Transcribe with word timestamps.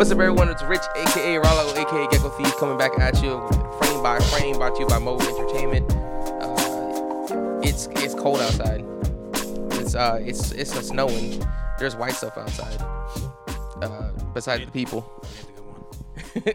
What's 0.00 0.10
up, 0.10 0.18
everyone? 0.18 0.48
It's 0.48 0.62
Rich, 0.62 0.80
aka 0.96 1.36
Rollo, 1.36 1.72
aka 1.72 2.08
Gecko 2.10 2.30
Thief, 2.30 2.56
coming 2.56 2.78
back 2.78 2.98
at 2.98 3.22
you, 3.22 3.38
frame 3.78 4.02
by 4.02 4.18
frame, 4.18 4.56
brought 4.56 4.74
to 4.76 4.80
you 4.80 4.86
by 4.86 4.98
Mobile 4.98 5.28
Entertainment. 5.28 5.92
Uh, 6.42 7.60
it's 7.62 7.86
it's 7.96 8.14
cold 8.14 8.40
outside. 8.40 8.82
It's 9.78 9.94
uh 9.94 10.18
it's 10.22 10.52
it's 10.52 10.72
snowing. 10.86 11.44
There's 11.78 11.96
white 11.96 12.14
stuff 12.14 12.38
outside. 12.38 12.80
Uh, 13.82 14.12
besides 14.32 14.64
the 14.64 14.70
people. 14.70 15.02
Get 15.22 15.46
the 15.46 16.42
good 16.42 16.54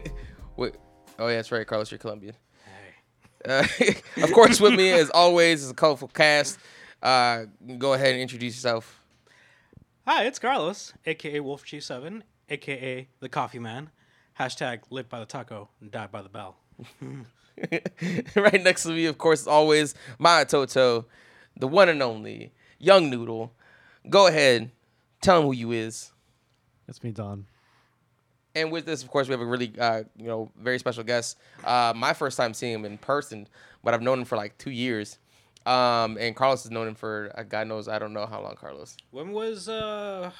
Wait, 0.56 0.74
oh 1.20 1.28
yeah, 1.28 1.36
that's 1.36 1.52
right, 1.52 1.64
Carlos, 1.64 1.88
you're 1.92 1.98
Colombian. 1.98 2.34
Hey. 3.44 3.94
Uh, 4.18 4.24
of 4.24 4.32
course, 4.32 4.60
with 4.60 4.74
me 4.74 4.90
as 4.98 5.08
always 5.10 5.62
is 5.62 5.70
a 5.70 5.74
colorful 5.74 6.08
cast. 6.08 6.58
Uh, 7.00 7.44
go 7.78 7.92
ahead 7.92 8.10
and 8.10 8.20
introduce 8.20 8.56
yourself. 8.56 9.04
Hi, 10.04 10.24
it's 10.24 10.40
Carlos, 10.40 10.94
aka 11.06 11.38
Wolf 11.38 11.64
Chief 11.64 11.84
Seven, 11.84 12.24
aka 12.48 13.08
the 13.20 13.28
Coffee 13.28 13.58
Man. 13.58 13.90
Hashtag 14.38 14.80
live 14.90 15.08
by 15.08 15.20
the 15.20 15.26
taco 15.26 15.68
and 15.80 15.90
die 15.90 16.06
by 16.08 16.22
the 16.22 16.28
bell. 16.28 16.56
right 18.36 18.62
next 18.62 18.82
to 18.82 18.90
me, 18.90 19.06
of 19.06 19.16
course, 19.16 19.40
as 19.42 19.46
always, 19.46 19.94
my 20.18 20.44
Toto, 20.44 21.06
the 21.56 21.66
one 21.66 21.88
and 21.88 22.02
only 22.02 22.52
Young 22.78 23.08
Noodle. 23.08 23.52
Go 24.08 24.26
ahead, 24.26 24.70
tell 25.22 25.40
him 25.40 25.46
who 25.46 25.52
you 25.52 25.72
is. 25.72 26.12
It's 26.86 27.02
me, 27.02 27.12
Don. 27.12 27.46
And 28.54 28.70
with 28.70 28.86
this, 28.86 29.02
of 29.02 29.10
course, 29.10 29.28
we 29.28 29.32
have 29.32 29.40
a 29.40 29.46
really, 29.46 29.72
uh, 29.78 30.04
you 30.16 30.26
know, 30.26 30.50
very 30.58 30.78
special 30.78 31.02
guest. 31.04 31.38
Uh, 31.64 31.92
my 31.96 32.12
first 32.12 32.36
time 32.36 32.54
seeing 32.54 32.74
him 32.74 32.84
in 32.84 32.96
person, 32.98 33.48
but 33.82 33.92
I've 33.92 34.02
known 34.02 34.20
him 34.20 34.24
for 34.24 34.36
like 34.36 34.56
two 34.58 34.70
years. 34.70 35.18
Um, 35.66 36.16
and 36.18 36.36
Carlos 36.36 36.62
has 36.62 36.70
known 36.70 36.88
him 36.88 36.94
for 36.94 37.32
uh, 37.36 37.42
God 37.42 37.66
knows 37.66 37.88
I 37.88 37.98
don't 37.98 38.12
know 38.12 38.24
how 38.24 38.40
long. 38.40 38.54
Carlos, 38.54 38.96
When 39.10 39.32
was 39.32 39.68
uh 39.68 40.30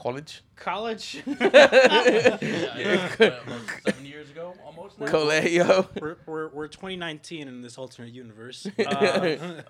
college, 0.00 0.42
college? 0.56 1.22
Yeah, 1.40 3.12
about 3.14 3.42
seven 3.84 4.06
years 4.06 4.30
ago, 4.30 4.54
almost. 4.64 4.98
Now. 4.98 5.06
colegio. 5.06 5.88
we're, 6.00 6.16
we're 6.26 6.48
we're 6.48 6.68
2019 6.68 7.48
in 7.48 7.62
this 7.62 7.76
alternate 7.78 8.12
universe. 8.12 8.66
Uh, 8.78 9.62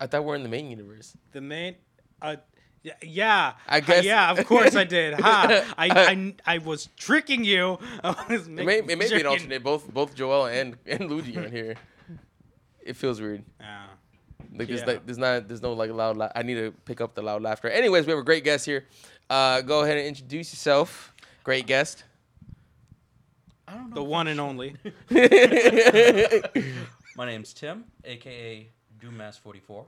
I 0.00 0.06
thought 0.06 0.24
we're 0.24 0.36
in 0.36 0.42
the 0.42 0.48
main 0.48 0.70
universe. 0.70 1.14
the 1.32 1.40
main, 1.42 1.74
uh, 2.22 2.36
yeah, 3.02 3.54
I 3.68 3.80
guess- 3.80 4.04
yeah, 4.04 4.30
of 4.30 4.46
course 4.46 4.74
I 4.74 4.84
did. 4.84 5.14
Ha! 5.20 5.74
I, 5.76 5.90
I, 5.90 6.34
I 6.46 6.58
was 6.58 6.88
tricking 6.96 7.44
you. 7.44 7.78
I 8.02 8.24
was 8.30 8.46
It 8.46 8.50
may, 8.50 8.78
it 8.78 8.86
may 8.86 9.08
be 9.08 9.20
an 9.20 9.26
alternate. 9.26 9.62
Both 9.62 9.92
both 9.92 10.14
Joel 10.14 10.46
and 10.46 10.78
and 10.86 11.10
Luigi 11.10 11.36
are 11.36 11.44
in 11.44 11.52
here. 11.52 11.74
It 12.80 12.96
feels 12.96 13.20
weird. 13.20 13.44
Yeah. 13.60 13.86
Like 14.54 14.68
there's 14.68 14.80
Yeah. 14.80 14.86
like 14.86 15.06
there's 15.06 15.18
not 15.18 15.48
there's 15.48 15.62
no 15.62 15.72
like 15.72 15.90
loud. 15.90 16.16
La- 16.16 16.30
I 16.34 16.42
need 16.42 16.54
to 16.54 16.72
pick 16.84 17.00
up 17.00 17.14
the 17.14 17.22
loud 17.22 17.42
laughter. 17.42 17.68
Anyways, 17.68 18.06
we 18.06 18.10
have 18.10 18.18
a 18.20 18.24
great 18.24 18.44
guest 18.44 18.66
here. 18.66 18.86
Uh, 19.30 19.60
go 19.62 19.82
ahead 19.82 19.96
and 19.96 20.06
introduce 20.06 20.52
yourself. 20.52 21.14
Great 21.44 21.66
guest. 21.66 22.04
I 23.66 23.74
don't 23.74 23.88
know. 23.90 23.94
The 23.96 24.02
one 24.04 24.28
and 24.28 24.36
sure. 24.38 24.48
only. 24.48 24.76
My 27.16 27.26
name's 27.26 27.52
Tim, 27.54 27.84
aka 28.04 28.68
Doomass44. 29.00 29.84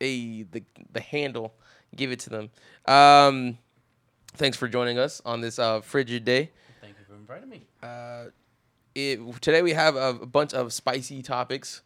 a 0.00 0.42
the 0.44 0.62
the 0.92 1.00
handle. 1.00 1.54
Give 1.94 2.10
it 2.12 2.20
to 2.20 2.30
them. 2.30 2.50
Um, 2.86 3.58
thanks 4.34 4.56
for 4.56 4.66
joining 4.68 4.98
us 4.98 5.20
on 5.24 5.40
this 5.42 5.58
uh, 5.58 5.80
frigid 5.82 6.24
day. 6.24 6.50
Thank 6.80 6.94
you 6.98 7.04
for 7.06 7.14
inviting 7.14 7.48
me. 7.50 7.66
Uh, 7.82 8.26
it, 8.94 9.18
today 9.42 9.60
we 9.62 9.72
have 9.72 9.96
a, 9.96 10.18
a 10.22 10.26
bunch 10.26 10.54
of 10.54 10.72
spicy 10.72 11.22
topics 11.22 11.82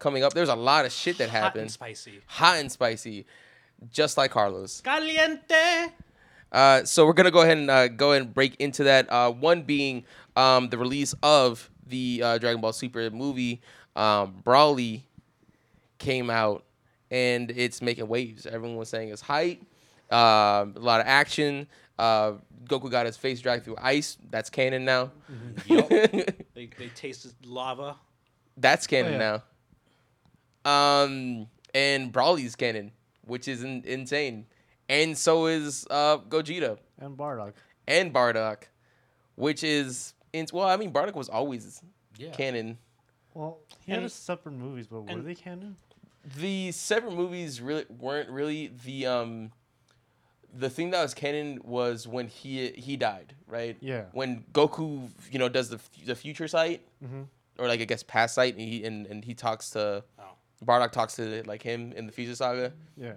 coming 0.00 0.24
up. 0.24 0.34
There's 0.34 0.48
a 0.48 0.56
lot 0.56 0.84
of 0.84 0.92
shit 0.92 1.18
that 1.18 1.30
Hot 1.30 1.54
and 1.54 1.70
spicy. 1.70 2.20
Hot 2.26 2.58
and 2.58 2.72
spicy, 2.72 3.26
just 3.92 4.16
like 4.16 4.32
Carlos. 4.32 4.80
Caliente. 4.80 5.92
Uh, 6.50 6.82
so 6.84 7.06
we're 7.06 7.12
gonna 7.12 7.30
go 7.30 7.42
ahead 7.42 7.58
and 7.58 7.70
uh, 7.70 7.86
go 7.86 8.10
ahead 8.10 8.22
and 8.22 8.34
break 8.34 8.56
into 8.58 8.82
that. 8.84 9.10
Uh, 9.12 9.30
one 9.30 9.62
being 9.62 10.04
um, 10.34 10.68
the 10.68 10.78
release 10.78 11.14
of 11.22 11.70
the 11.86 12.20
uh, 12.24 12.38
Dragon 12.38 12.60
Ball 12.60 12.72
Super 12.72 13.08
movie. 13.10 13.60
Um, 13.94 14.42
Broly 14.44 15.02
came 15.98 16.30
out 16.30 16.64
and 17.10 17.50
it's 17.52 17.80
making 17.80 18.08
waves. 18.08 18.46
Everyone 18.46 18.76
was 18.76 18.88
saying 18.88 19.10
it's 19.10 19.22
hype. 19.22 19.60
Um, 20.10 20.74
a 20.76 20.80
lot 20.80 21.00
of 21.00 21.06
action. 21.06 21.68
Uh, 21.98 22.32
Goku 22.64 22.90
got 22.90 23.06
his 23.06 23.16
face 23.16 23.40
dragged 23.40 23.64
through 23.64 23.76
ice. 23.80 24.16
That's 24.30 24.50
canon 24.50 24.84
now. 24.84 25.12
They, 26.52 26.68
they 26.78 26.88
tasted 26.94 27.32
lava. 27.46 27.96
That's 28.56 28.86
canon 28.86 29.12
yeah. 29.12 29.18
now. 29.18 29.42
Um, 30.64 31.46
and 31.74 32.12
Broly's 32.12 32.56
canon, 32.56 32.92
which 33.26 33.48
is 33.48 33.62
in- 33.62 33.84
insane. 33.86 34.46
And 34.88 35.16
so 35.16 35.46
is 35.46 35.86
uh, 35.90 36.18
Gogeta. 36.18 36.78
And 36.98 37.16
Bardock. 37.16 37.52
and 37.86 38.12
Bardock, 38.12 38.64
which 39.36 39.62
is 39.64 40.14
in, 40.32 40.46
well, 40.52 40.66
I 40.68 40.76
mean 40.76 40.92
Bardock 40.92 41.14
was 41.14 41.28
always 41.28 41.82
Yeah. 42.18 42.30
canon. 42.32 42.78
Well, 43.34 43.58
he 43.84 43.92
had 43.92 43.98
And- 43.98 44.02
his 44.04 44.12
separate 44.14 44.52
movies, 44.52 44.86
but 44.88 45.02
were 45.02 45.22
they 45.22 45.34
canon? 45.34 45.76
The 46.36 46.72
separate 46.72 47.14
movies 47.14 47.60
really 47.62 47.86
weren't 47.88 48.28
really 48.28 48.66
the 48.84 49.06
um 49.06 49.52
the 50.52 50.68
thing 50.68 50.90
that 50.90 51.00
was 51.00 51.14
canon 51.14 51.60
was 51.62 52.06
when 52.08 52.26
he 52.26 52.70
he 52.72 52.96
died, 52.96 53.34
right? 53.46 53.76
Yeah. 53.80 54.06
When 54.12 54.44
Goku, 54.52 55.08
you 55.30 55.38
know, 55.38 55.48
does 55.48 55.70
the 55.70 55.80
the 56.04 56.14
future 56.16 56.48
sight 56.48 56.86
Mhm. 57.02 57.26
or 57.58 57.68
like 57.68 57.80
I 57.80 57.84
guess 57.84 58.02
past 58.02 58.34
sight, 58.34 58.54
and 58.54 58.60
he 58.68 58.84
and, 58.84 59.06
and 59.06 59.24
he 59.24 59.32
talks 59.34 59.70
to. 59.70 60.04
Bardock 60.64 60.92
talks 60.92 61.16
to 61.16 61.42
like 61.46 61.62
him 61.62 61.92
in 61.92 62.06
the 62.06 62.12
future 62.12 62.34
saga. 62.34 62.72
Yeah. 62.96 63.14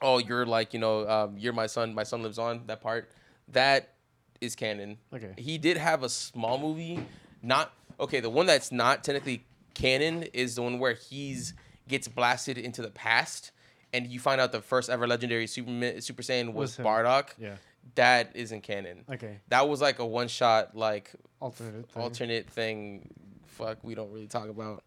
Oh, 0.00 0.18
you're 0.18 0.46
like 0.46 0.72
you 0.72 0.80
know, 0.80 1.08
um, 1.08 1.36
you're 1.38 1.52
my 1.52 1.66
son. 1.66 1.94
My 1.94 2.04
son 2.04 2.22
lives 2.22 2.38
on. 2.38 2.62
That 2.66 2.80
part 2.80 3.10
that 3.52 3.94
is 4.40 4.54
canon. 4.54 4.98
Okay. 5.12 5.32
He 5.36 5.58
did 5.58 5.76
have 5.76 6.02
a 6.02 6.08
small 6.08 6.58
movie, 6.58 7.00
not 7.42 7.72
okay. 7.98 8.20
The 8.20 8.30
one 8.30 8.46
that's 8.46 8.70
not 8.70 9.04
technically 9.04 9.44
canon 9.74 10.24
is 10.32 10.54
the 10.54 10.62
one 10.62 10.78
where 10.78 10.94
he's 10.94 11.54
gets 11.88 12.06
blasted 12.08 12.58
into 12.58 12.82
the 12.82 12.90
past, 12.90 13.52
and 13.92 14.06
you 14.06 14.20
find 14.20 14.40
out 14.40 14.52
the 14.52 14.60
first 14.60 14.90
ever 14.90 15.06
legendary 15.06 15.46
Superman 15.46 16.00
Super 16.00 16.22
Saiyan 16.22 16.52
was, 16.52 16.78
Was. 16.78 16.86
Bardock. 16.86 17.30
Yeah. 17.38 17.54
That 17.94 18.32
isn't 18.34 18.62
canon. 18.62 19.04
Okay. 19.10 19.38
That 19.48 19.68
was 19.68 19.80
like 19.80 19.98
a 19.98 20.06
one 20.06 20.28
shot 20.28 20.76
like 20.76 21.10
Alternate. 21.40 21.90
Thing. 21.90 22.02
alternate 22.02 22.50
thing. 22.50 23.10
Fuck, 23.46 23.78
we 23.82 23.94
don't 23.94 24.12
really 24.12 24.26
talk 24.26 24.48
about. 24.48 24.84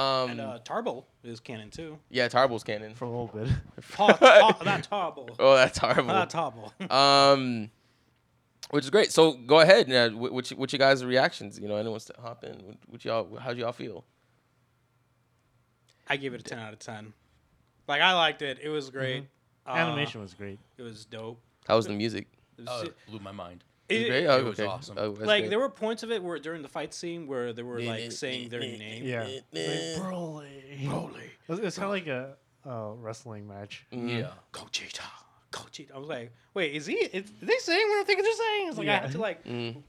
Um, 0.00 0.30
And 0.30 0.40
uh, 0.40 0.58
Tarble 0.64 1.04
is 1.24 1.40
canon 1.40 1.70
too. 1.70 1.98
yeah, 2.10 2.28
Tarble's 2.28 2.64
canon. 2.64 2.94
For 2.94 3.04
a 3.04 3.08
little 3.10 3.26
bit. 3.28 3.48
Ta- 3.92 4.12
ta- 4.14 4.58
not 4.64 4.88
Tarble. 4.88 5.34
Oh, 5.38 5.54
that's 5.56 5.78
horrible. 5.78 6.04
Not 6.14 6.30
Tarble. 6.30 6.72
Um, 6.90 7.70
which 8.70 8.84
is 8.84 8.90
great. 8.90 9.10
So 9.12 9.32
go 9.32 9.60
ahead. 9.60 9.90
Uh, 9.92 10.10
wh- 10.10 10.32
which 10.32 10.50
which 10.50 10.72
you 10.72 10.78
guys' 10.78 11.04
reactions? 11.04 11.58
You 11.58 11.66
know, 11.68 11.74
anyone 11.74 11.92
wants 11.92 12.04
to 12.06 12.14
hop 12.20 12.44
in? 12.44 12.52
What, 12.64 12.76
what 12.88 13.04
y'all? 13.04 13.36
How'd 13.38 13.58
y'all 13.58 13.72
feel? 13.72 14.04
I 16.08 16.16
give 16.16 16.34
it 16.34 16.40
a 16.40 16.44
10 16.44 16.58
out 16.58 16.72
of 16.72 16.78
10. 16.80 17.12
Like, 17.86 18.00
I 18.00 18.14
liked 18.14 18.42
it. 18.42 18.58
It 18.62 18.68
was 18.68 18.90
great. 18.90 19.24
Uh, 19.66 19.72
Animation 19.72 20.20
was 20.20 20.34
great. 20.34 20.58
It 20.78 20.82
was 20.82 21.04
dope. 21.04 21.40
How 21.68 21.76
was 21.76 21.86
the 21.86 21.92
music? 21.92 22.26
It 22.58 22.62
was- 22.62 22.68
Oh, 22.70 22.82
it 22.86 22.96
blew 23.08 23.20
my 23.20 23.32
mind. 23.32 23.62
Was 23.90 23.98
it 24.00 24.10
it- 24.12 24.26
Oh, 24.28 24.38
it 24.38 24.44
was 24.44 24.60
okay. 24.60 24.68
awesome. 24.68 24.96
Oh, 24.98 25.10
like, 25.10 25.16
great. 25.42 25.50
there 25.50 25.58
were 25.58 25.68
points 25.68 26.02
of 26.02 26.10
it 26.10 26.22
where 26.22 26.38
during 26.38 26.62
the 26.62 26.68
fight 26.68 26.94
scene 26.94 27.26
where 27.26 27.52
they 27.52 27.62
were, 27.62 27.80
like, 27.80 28.12
saying 28.12 28.48
their 28.48 28.60
name. 28.60 29.04
Yeah. 29.04 29.22
Like, 29.24 29.42
Broly. 29.52 30.86
Broly. 30.86 31.20
It's, 31.48 31.60
it's 31.60 31.78
kind 31.78 31.86
of 31.86 31.90
like 31.92 32.06
a 32.06 32.36
uh, 32.68 32.92
wrestling 32.94 33.46
match. 33.48 33.86
Mhm. 33.92 34.20
Yeah. 34.20 34.30
Gogeta. 34.52 35.02
Gogeta. 35.52 35.94
I 35.94 35.98
was 35.98 36.08
like, 36.08 36.32
wait, 36.54 36.74
is 36.74 36.86
he? 36.86 36.94
Is, 36.94 37.30
are 37.42 37.46
they 37.46 37.56
saying 37.58 37.88
what 37.88 38.00
I 38.00 38.04
think 38.04 38.22
they're 38.22 38.32
saying? 38.32 38.68
It's 38.68 38.78
like, 38.78 38.88
I 38.88 38.90
Yeah. 38.92 39.00
had 39.00 39.12
to, 39.12 39.18
like, 39.18 39.44
Mm. 39.44 39.82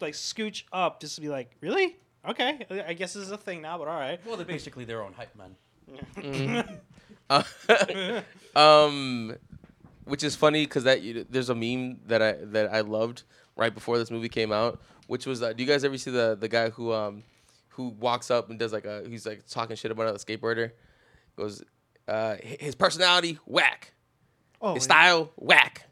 like, 0.00 0.14
scooch 0.14 0.64
up 0.72 1.00
just 1.00 1.14
to 1.14 1.20
be 1.20 1.28
like, 1.28 1.56
really? 1.60 1.96
Okay. 2.28 2.66
I 2.70 2.84
I 2.88 2.92
guess 2.94 3.14
this 3.14 3.22
is 3.22 3.30
a 3.30 3.38
thing 3.38 3.62
now, 3.62 3.78
but 3.78 3.86
all 3.88 3.98
right. 3.98 4.18
Well, 4.26 4.36
they're 4.36 4.44
basically 4.44 4.84
their 4.84 5.02
own 5.02 5.12
hype 5.14 5.34
man. 5.36 5.56
Uh, 7.30 7.42
um, 8.56 9.36
which 10.04 10.22
is 10.22 10.36
funny 10.36 10.64
because 10.64 10.84
that 10.84 11.00
there's 11.30 11.50
a 11.50 11.54
meme 11.54 12.00
that 12.06 12.22
I 12.22 12.32
that 12.42 12.72
I 12.72 12.80
loved 12.80 13.22
right 13.56 13.74
before 13.74 13.98
this 13.98 14.10
movie 14.10 14.28
came 14.28 14.52
out, 14.52 14.80
which 15.06 15.26
was 15.26 15.42
uh, 15.42 15.52
do 15.52 15.62
you 15.62 15.68
guys 15.68 15.84
ever 15.84 15.98
see 15.98 16.10
the 16.10 16.36
the 16.38 16.48
guy 16.48 16.70
who 16.70 16.92
um 16.92 17.22
who 17.70 17.88
walks 17.88 18.30
up 18.30 18.50
and 18.50 18.58
does 18.58 18.72
like 18.72 18.84
a 18.84 19.04
he's 19.08 19.26
like 19.26 19.46
talking 19.48 19.76
shit 19.76 19.90
about 19.90 20.08
a 20.08 20.12
skateboarder, 20.18 20.72
goes 21.36 21.62
uh 22.08 22.36
his 22.42 22.74
personality 22.74 23.38
whack, 23.46 23.92
Oh, 24.60 24.74
his 24.74 24.82
yeah. 24.84 24.84
style 24.84 25.30
whack. 25.36 25.82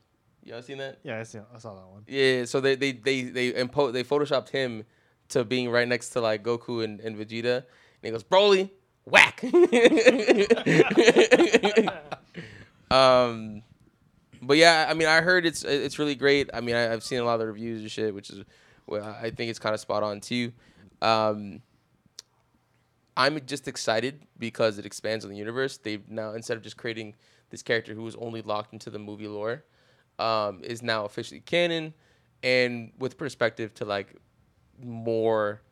You 0.43 0.55
all 0.55 0.63
seen 0.63 0.79
that? 0.79 0.99
Yeah, 1.03 1.21
I, 1.21 1.23
see, 1.23 1.39
I 1.39 1.59
saw 1.59 1.75
that 1.75 1.87
one. 1.89 2.03
Yeah, 2.07 2.45
so 2.45 2.61
they 2.61 2.75
they 2.77 2.93
they 2.93 3.23
they 3.23 3.53
impo- 3.53 3.93
they 3.93 4.05
photoshopped 4.05 4.51
him 4.51 4.85
to 5.31 5.45
being 5.45 5.71
right 5.71 5.89
next 5.89 6.11
to 6.11 6.21
like 6.21 6.43
Goku 6.45 6.85
and, 6.85 7.01
and 7.01 7.17
Vegeta, 7.17 7.57
and 7.57 7.65
he 8.03 8.11
goes 8.11 8.23
Broly 8.25 8.69
whack. 9.07 9.43
um, 12.91 13.63
but 14.47 14.57
yeah, 14.57 14.87
I 14.89 14.95
mean, 14.95 15.09
I 15.09 15.21
heard 15.21 15.47
it's 15.47 15.65
it's 15.65 15.99
really 15.99 16.15
great. 16.15 16.51
I 16.53 16.61
mean, 16.61 16.77
I, 16.77 16.93
I've 16.93 17.05
seen 17.05 17.21
a 17.21 17.25
lot 17.25 17.35
of 17.35 17.41
the 17.41 17.47
reviews 17.47 17.81
and 17.81 17.91
shit, 17.91 18.15
which 18.15 18.31
is 18.31 18.45
well, 18.87 19.17
I 19.21 19.31
think 19.31 19.51
it's 19.51 19.59
kind 19.59 19.75
of 19.75 19.81
spot 19.81 20.03
on 20.03 20.21
too. 20.21 20.53
Um, 21.03 21.61
I'm 23.17 23.45
just 23.47 23.69
excited 23.69 24.27
because 24.39 24.79
it 24.79 24.87
expands 24.87 25.25
on 25.25 25.31
the 25.31 25.37
universe. 25.37 25.79
They've 25.79 26.09
now 26.09 26.33
instead 26.33 26.57
of 26.57 26.63
just 26.63 26.77
creating 26.77 27.15
this 27.51 27.63
character 27.63 27.95
who 27.95 28.03
was 28.03 28.17
only 28.17 28.43
locked 28.43 28.73
into 28.73 28.91
the 28.91 28.99
movie 28.99 29.29
lore, 29.29 29.65
um, 30.19 30.61
is 30.65 30.83
now 30.83 31.05
officially 31.05 31.41
canon, 31.41 31.95
and 32.43 32.93
with 32.99 33.17
perspective 33.17 33.75
to 33.75 33.85
like 33.85 34.17
more 34.83 35.63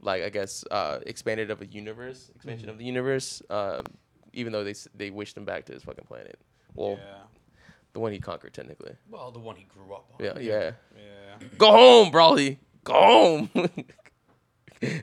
like 0.00 0.22
I 0.22 0.28
guess 0.28 0.64
uh, 0.70 0.98
expanded 1.06 1.50
of 1.50 1.62
a 1.62 1.66
universe, 1.66 2.30
expansion 2.34 2.68
of 2.68 2.78
the 2.78 2.84
universe. 2.84 3.42
Um, 3.48 3.84
even 4.32 4.52
though 4.52 4.64
they 4.64 4.74
they 4.94 5.10
wished 5.10 5.36
him 5.36 5.44
back 5.44 5.66
to 5.66 5.72
his 5.72 5.82
fucking 5.82 6.04
planet. 6.06 6.38
Well, 6.74 6.98
yeah. 6.98 7.22
The 7.92 8.00
one 8.00 8.12
he 8.12 8.18
conquered 8.20 8.54
technically. 8.54 8.94
Well, 9.10 9.30
the 9.30 9.38
one 9.38 9.56
he 9.56 9.64
grew 9.64 9.94
up 9.94 10.06
on. 10.18 10.24
Yeah, 10.24 10.38
yeah. 10.38 10.72
Yeah. 10.96 11.46
Go 11.58 11.70
home, 11.70 12.10
Broly. 12.12 12.56
Go 12.84 12.94
home. 12.94 13.50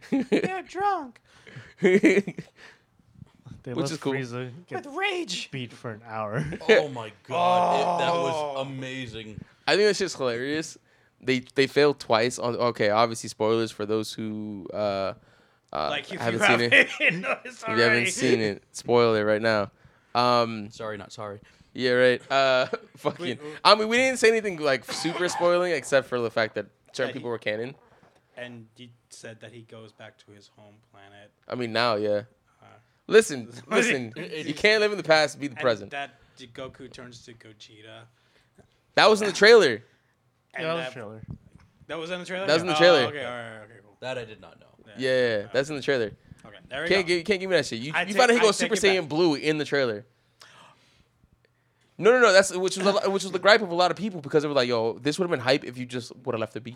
They're 0.09 0.63
drunk 0.63 1.21
They 1.81 3.73
Which 3.73 3.83
let 3.83 3.91
is 3.91 3.97
cool. 3.97 4.13
Frieza 4.13 4.51
get 4.67 4.85
with 4.85 4.95
rage. 4.95 5.51
beat 5.51 5.71
for 5.73 5.91
an 5.91 6.01
hour. 6.07 6.45
Oh 6.69 6.87
my 6.89 7.11
god, 7.27 7.79
it- 7.79 7.99
that 8.03 8.11
Oh. 8.13 8.23
was 8.57 8.67
amazing. 8.67 9.39
I 9.67 9.75
think 9.75 9.87
that's 9.87 9.99
just 9.99 10.17
hilarious. 10.17 10.77
They 11.21 11.41
they 11.55 11.67
failed 11.67 11.99
twice 11.99 12.39
on. 12.39 12.55
Okay, 12.55 12.89
obviously 12.89 13.27
spoilers 13.29 13.71
for 13.71 13.85
those 13.85 14.13
who 14.13 14.67
uh, 14.73 15.13
uh 15.73 15.89
Like 15.89 16.11
if 16.13 16.19
haven't 16.21 16.39
you 16.41 16.47
seen 16.47 16.73
it. 16.73 16.89
haven't 16.99 17.21
noticed 17.21 17.45
If 17.63 17.63
already. 17.67 17.81
you 17.81 17.87
haven't 17.89 18.11
seen 18.11 18.39
it, 18.41 18.63
spoil 18.71 19.13
it 19.15 19.21
right 19.23 19.41
now. 19.41 19.71
Um, 20.15 20.71
Sorry, 20.71 20.97
not 20.97 21.11
sorry. 21.11 21.39
Yeah, 21.73 21.91
right. 21.91 22.31
Uh, 22.31 22.67
fucking. 22.97 23.37
I 23.63 23.75
mean, 23.75 23.87
we 23.87 23.97
didn't 23.97 24.19
say 24.19 24.29
anything 24.29 24.57
like 24.59 24.85
super 24.91 25.27
spoiling, 25.29 25.71
except 25.73 26.07
for 26.07 26.19
the 26.19 26.31
fact 26.31 26.55
that 26.55 26.67
certain 26.93 27.07
That 27.09 27.13
he- 27.13 27.19
people 27.19 27.29
were 27.29 27.37
canon. 27.37 27.75
And 28.37 28.67
he 28.75 28.91
said 29.09 29.41
that 29.41 29.51
he 29.51 29.63
goes 29.63 29.91
back 29.91 30.17
to 30.19 30.31
his 30.31 30.49
home 30.55 30.75
planet. 30.93 31.29
I 31.47 31.55
mean, 31.55 31.73
now, 31.73 31.95
yeah. 31.95 32.21
Uh, 32.61 32.65
Listen, 33.07 33.51
listen. 33.69 34.13
you 34.17 34.53
can't 34.53 34.79
live 34.81 34.91
in 34.91 34.97
the 34.97 35.03
past, 35.03 35.39
be 35.39 35.47
the 35.47 35.53
and 35.55 35.61
present. 35.61 35.91
That 35.91 36.11
Goku 36.53 36.91
turns 36.91 37.23
to 37.25 37.33
Gogeta. 37.33 38.03
That 38.95 39.09
was 39.09 39.21
in 39.21 39.27
the 39.27 39.33
trailer. 39.33 39.83
And 40.53 40.63
yeah, 40.65 40.67
that 40.67 40.73
was 40.75 40.85
that, 40.85 40.93
trailer. 40.93 41.21
that 41.87 41.97
was 41.99 42.11
in 42.11 42.19
the 42.19 42.25
trailer. 42.25 42.47
That 42.47 42.53
was 42.53 42.61
in 42.61 42.67
the 42.69 42.75
Oh, 42.75 42.77
trailer. 42.77 42.99
okay, 43.07 43.25
all 43.25 43.31
right, 43.31 43.57
okay, 43.65 43.73
cool. 43.83 43.97
That 43.99 44.17
I 44.17 44.23
did 44.25 44.39
not 44.41 44.59
know. 44.59 44.65
Yeah, 44.97 45.47
that's 45.53 45.69
in 45.69 45.75
the 45.75 45.81
trailer. 45.81 46.11
Okay, 46.45 46.55
there 46.69 46.83
we 46.83 46.87
Can't 46.89 47.05
go. 47.05 47.07
give, 47.15 47.25
can't 47.25 47.39
give 47.41 47.49
me 47.49 47.55
that 47.57 47.65
shit. 47.65 47.79
You, 47.79 47.91
I 47.93 48.01
you 48.01 48.07
take- 48.07 48.17
found 48.17 48.31
out 48.31 48.35
he 48.35 48.39
I 48.39 48.43
goes 48.43 48.57
take 48.57 48.73
Super 48.73 48.87
it 48.87 48.95
back. 48.97 49.03
Saiyan 49.05 49.09
Blue 49.09 49.35
in 49.35 49.57
the 49.57 49.65
trailer. 49.65 50.05
No, 51.99 52.11
no, 52.11 52.19
no. 52.19 52.31
That's 52.33 52.55
which 52.55 52.77
was 52.77 52.87
a, 52.87 53.09
which 53.09 53.23
was 53.23 53.31
the 53.31 53.39
gripe 53.39 53.61
of 53.61 53.69
a 53.69 53.75
lot 53.75 53.91
of 53.91 53.97
people 53.97 54.21
because 54.21 54.41
they 54.43 54.49
were 54.49 54.55
like, 54.55 54.67
"Yo, 54.69 54.93
this 54.99 55.19
would 55.19 55.25
have 55.25 55.31
been 55.31 55.39
hype 55.41 55.63
if 55.65 55.77
you 55.77 55.85
just 55.85 56.15
would 56.25 56.33
have 56.33 56.39
left 56.39 56.55
it 56.55 56.63
be." 56.63 56.75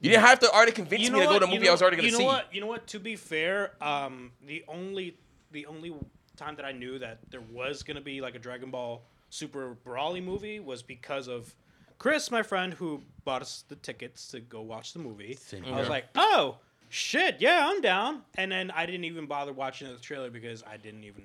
You 0.00 0.08
didn't 0.10 0.22
have 0.24 0.38
to 0.40 0.50
already 0.50 0.72
convince 0.72 1.02
You 1.02 1.10
me 1.12 1.18
know 1.18 1.26
to 1.26 1.32
go 1.32 1.38
to 1.40 1.44
a 1.44 1.48
You 1.48 1.54
movie 1.54 1.64
know- 1.66 1.70
I 1.70 1.72
was 1.74 1.82
already 1.82 1.96
gonna 1.98 2.08
see. 2.08 2.14
you 2.14 2.18
know 2.24 2.30
see. 2.30 2.36
What? 2.36 2.54
You 2.54 2.60
know 2.62 2.66
what? 2.68 2.86
To 2.86 2.98
be 2.98 3.16
fair, 3.16 3.72
um, 3.82 4.32
the 4.46 4.64
only 4.68 5.16
the 5.52 5.66
only 5.66 5.92
time 6.36 6.56
that 6.56 6.64
I 6.64 6.72
knew 6.72 6.98
that 7.00 7.18
there 7.30 7.42
was 7.52 7.82
gonna 7.82 8.00
be 8.00 8.20
like 8.22 8.34
a 8.34 8.38
Dragon 8.38 8.70
Ball 8.70 9.02
Super 9.28 9.76
Broly 9.84 10.24
movie 10.24 10.58
was 10.60 10.82
because 10.82 11.28
of 11.28 11.54
Chris, 11.98 12.30
my 12.30 12.42
friend, 12.42 12.72
who 12.72 13.02
bought 13.26 13.42
us 13.42 13.64
the 13.68 13.76
tickets 13.76 14.28
to 14.28 14.40
go 14.40 14.62
watch 14.62 14.94
the 14.94 15.00
movie. 15.00 15.34
Same 15.34 15.64
I 15.66 15.78
was 15.78 15.88
like, 15.90 16.06
oh 16.14 16.56
shit, 16.88 17.36
yeah, 17.40 17.68
I'm 17.68 17.80
down. 17.82 18.22
And 18.36 18.50
then 18.50 18.70
I 18.70 18.86
didn't 18.86 19.04
even 19.04 19.26
bother 19.26 19.52
watching 19.52 19.86
the 19.92 19.98
trailer 19.98 20.30
because 20.30 20.62
I 20.62 20.76
didn't 20.78 21.04
even 21.04 21.24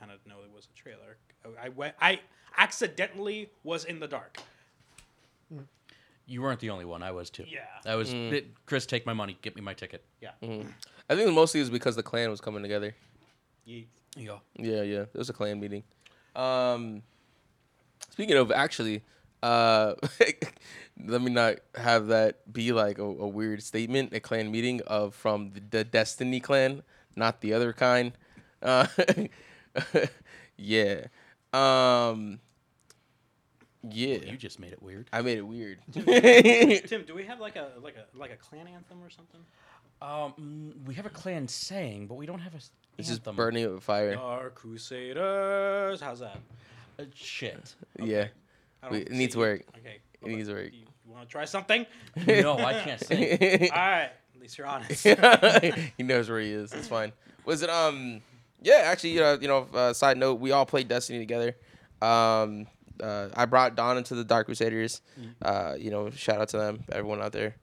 kind 0.00 0.10
of 0.10 0.18
know 0.26 0.36
it 0.42 0.50
was 0.52 0.66
a 0.74 0.76
trailer. 0.76 1.16
I- 1.44 1.66
I 1.66 1.68
went, 1.68 1.94
I 2.00 2.18
accidentally 2.56 3.50
was 3.64 3.84
in 3.84 4.00
the 4.00 4.08
dark. 4.08 4.38
You 6.28 6.42
weren't 6.42 6.58
the 6.58 6.70
only 6.70 6.84
one. 6.84 7.02
I 7.04 7.12
was 7.12 7.30
too. 7.30 7.44
Yeah. 7.46 7.60
I 7.84 7.94
was. 7.94 8.12
Mm. 8.12 8.32
it- 8.32 8.46
Chris, 8.66 8.84
take 8.84 9.06
my 9.06 9.12
money. 9.12 9.38
Get 9.42 9.54
me 9.54 9.62
my 9.62 9.74
ticket. 9.74 10.02
Yeah. 10.20 10.30
I 11.08 11.14
think 11.14 11.32
mostly 11.32 11.60
it 11.60 11.62
was 11.64 11.70
because 11.70 11.94
the 11.94 12.02
clan 12.02 12.30
was 12.30 12.40
coming 12.40 12.62
together. 12.62 12.94
Ye- 13.64 13.86
Yeah. 14.16 14.38
Yeah, 14.56 14.82
yeah. 14.82 15.00
It 15.02 15.14
was 15.14 15.30
a 15.30 15.32
clan 15.32 15.60
meeting. 15.60 15.84
Um, 16.34 17.02
speaking 18.10 18.36
of, 18.36 18.50
actually, 18.50 19.02
uh, 19.42 19.94
let 21.04 21.22
me 21.22 21.30
not 21.30 21.56
have 21.76 22.08
that 22.08 22.52
be 22.52 22.72
like 22.72 22.98
a, 22.98 23.04
a 23.04 23.28
weird 23.28 23.62
statement. 23.62 24.12
A 24.12 24.18
clan 24.18 24.50
meeting 24.50 24.80
of 24.88 25.14
from 25.14 25.52
the, 25.52 25.60
the 25.70 25.84
Destiny 25.84 26.40
clan, 26.40 26.82
not 27.14 27.40
the 27.40 27.52
other 27.52 27.72
kind. 27.72 28.12
Uh, 28.60 28.88
yeah. 30.56 31.06
Um, 31.52 32.40
yeah. 33.90 34.18
You 34.30 34.36
just 34.36 34.58
made 34.58 34.72
it 34.72 34.82
weird. 34.82 35.08
I 35.12 35.22
made 35.22 35.38
it 35.38 35.46
weird. 35.46 35.78
Tim, 35.92 37.04
do 37.04 37.14
we 37.14 37.24
have 37.24 37.40
like 37.40 37.56
a 37.56 37.70
like 37.82 37.96
a 37.96 38.18
like 38.18 38.32
a 38.32 38.36
clan 38.36 38.66
anthem 38.66 39.02
or 39.02 39.10
something? 39.10 39.40
Um, 40.02 40.74
we 40.86 40.94
have 40.94 41.06
a 41.06 41.10
clan 41.10 41.48
saying, 41.48 42.06
but 42.06 42.14
we 42.16 42.26
don't 42.26 42.40
have 42.40 42.54
a. 42.54 42.58
it's 42.98 43.08
just 43.08 43.20
anthem. 43.20 43.36
burning 43.36 43.72
with 43.72 43.82
fire. 43.82 44.16
Our 44.18 44.50
Crusaders. 44.50 46.00
How's 46.00 46.20
that? 46.20 46.38
Uh, 46.98 47.04
shit. 47.14 47.74
Yeah. 48.00 48.28
I 48.82 48.90
Wait, 48.90 49.06
it 49.08 49.12
needs 49.12 49.36
work. 49.36 49.62
Okay. 49.78 49.98
It 50.22 50.28
needs 50.28 50.48
work. 50.48 50.72
You, 50.72 50.86
want 51.16 51.28
to 51.28 51.32
try 51.32 51.44
something? 51.44 51.86
no, 52.26 52.58
I 52.58 52.74
can't 52.74 53.00
sing. 53.00 53.70
All 53.72 53.78
right. 53.78 54.10
At 54.34 54.40
least 54.40 54.58
you're 54.58 54.66
honest. 54.66 55.02
he 55.96 56.02
knows 56.02 56.28
where 56.28 56.40
he 56.40 56.52
is. 56.52 56.72
It's 56.72 56.88
fine. 56.88 57.12
Was 57.44 57.62
it 57.62 57.70
um? 57.70 58.20
Yeah, 58.62 58.82
actually, 58.84 59.10
you 59.10 59.20
know, 59.20 59.38
you 59.40 59.48
know. 59.48 59.66
Uh, 59.72 59.92
side 59.92 60.18
note: 60.18 60.40
we 60.40 60.50
all 60.50 60.66
played 60.66 60.88
Destiny 60.88 61.18
together. 61.18 61.56
Um, 62.02 62.66
uh, 63.02 63.28
I 63.34 63.46
brought 63.46 63.74
Don 63.76 63.98
into 63.98 64.14
the 64.14 64.24
Dark 64.24 64.46
Crusaders. 64.46 65.00
Uh, 65.42 65.74
you 65.78 65.90
know, 65.90 66.10
shout 66.10 66.40
out 66.40 66.48
to 66.50 66.58
them, 66.58 66.84
everyone 66.90 67.20
out 67.22 67.32
there. 67.32 67.56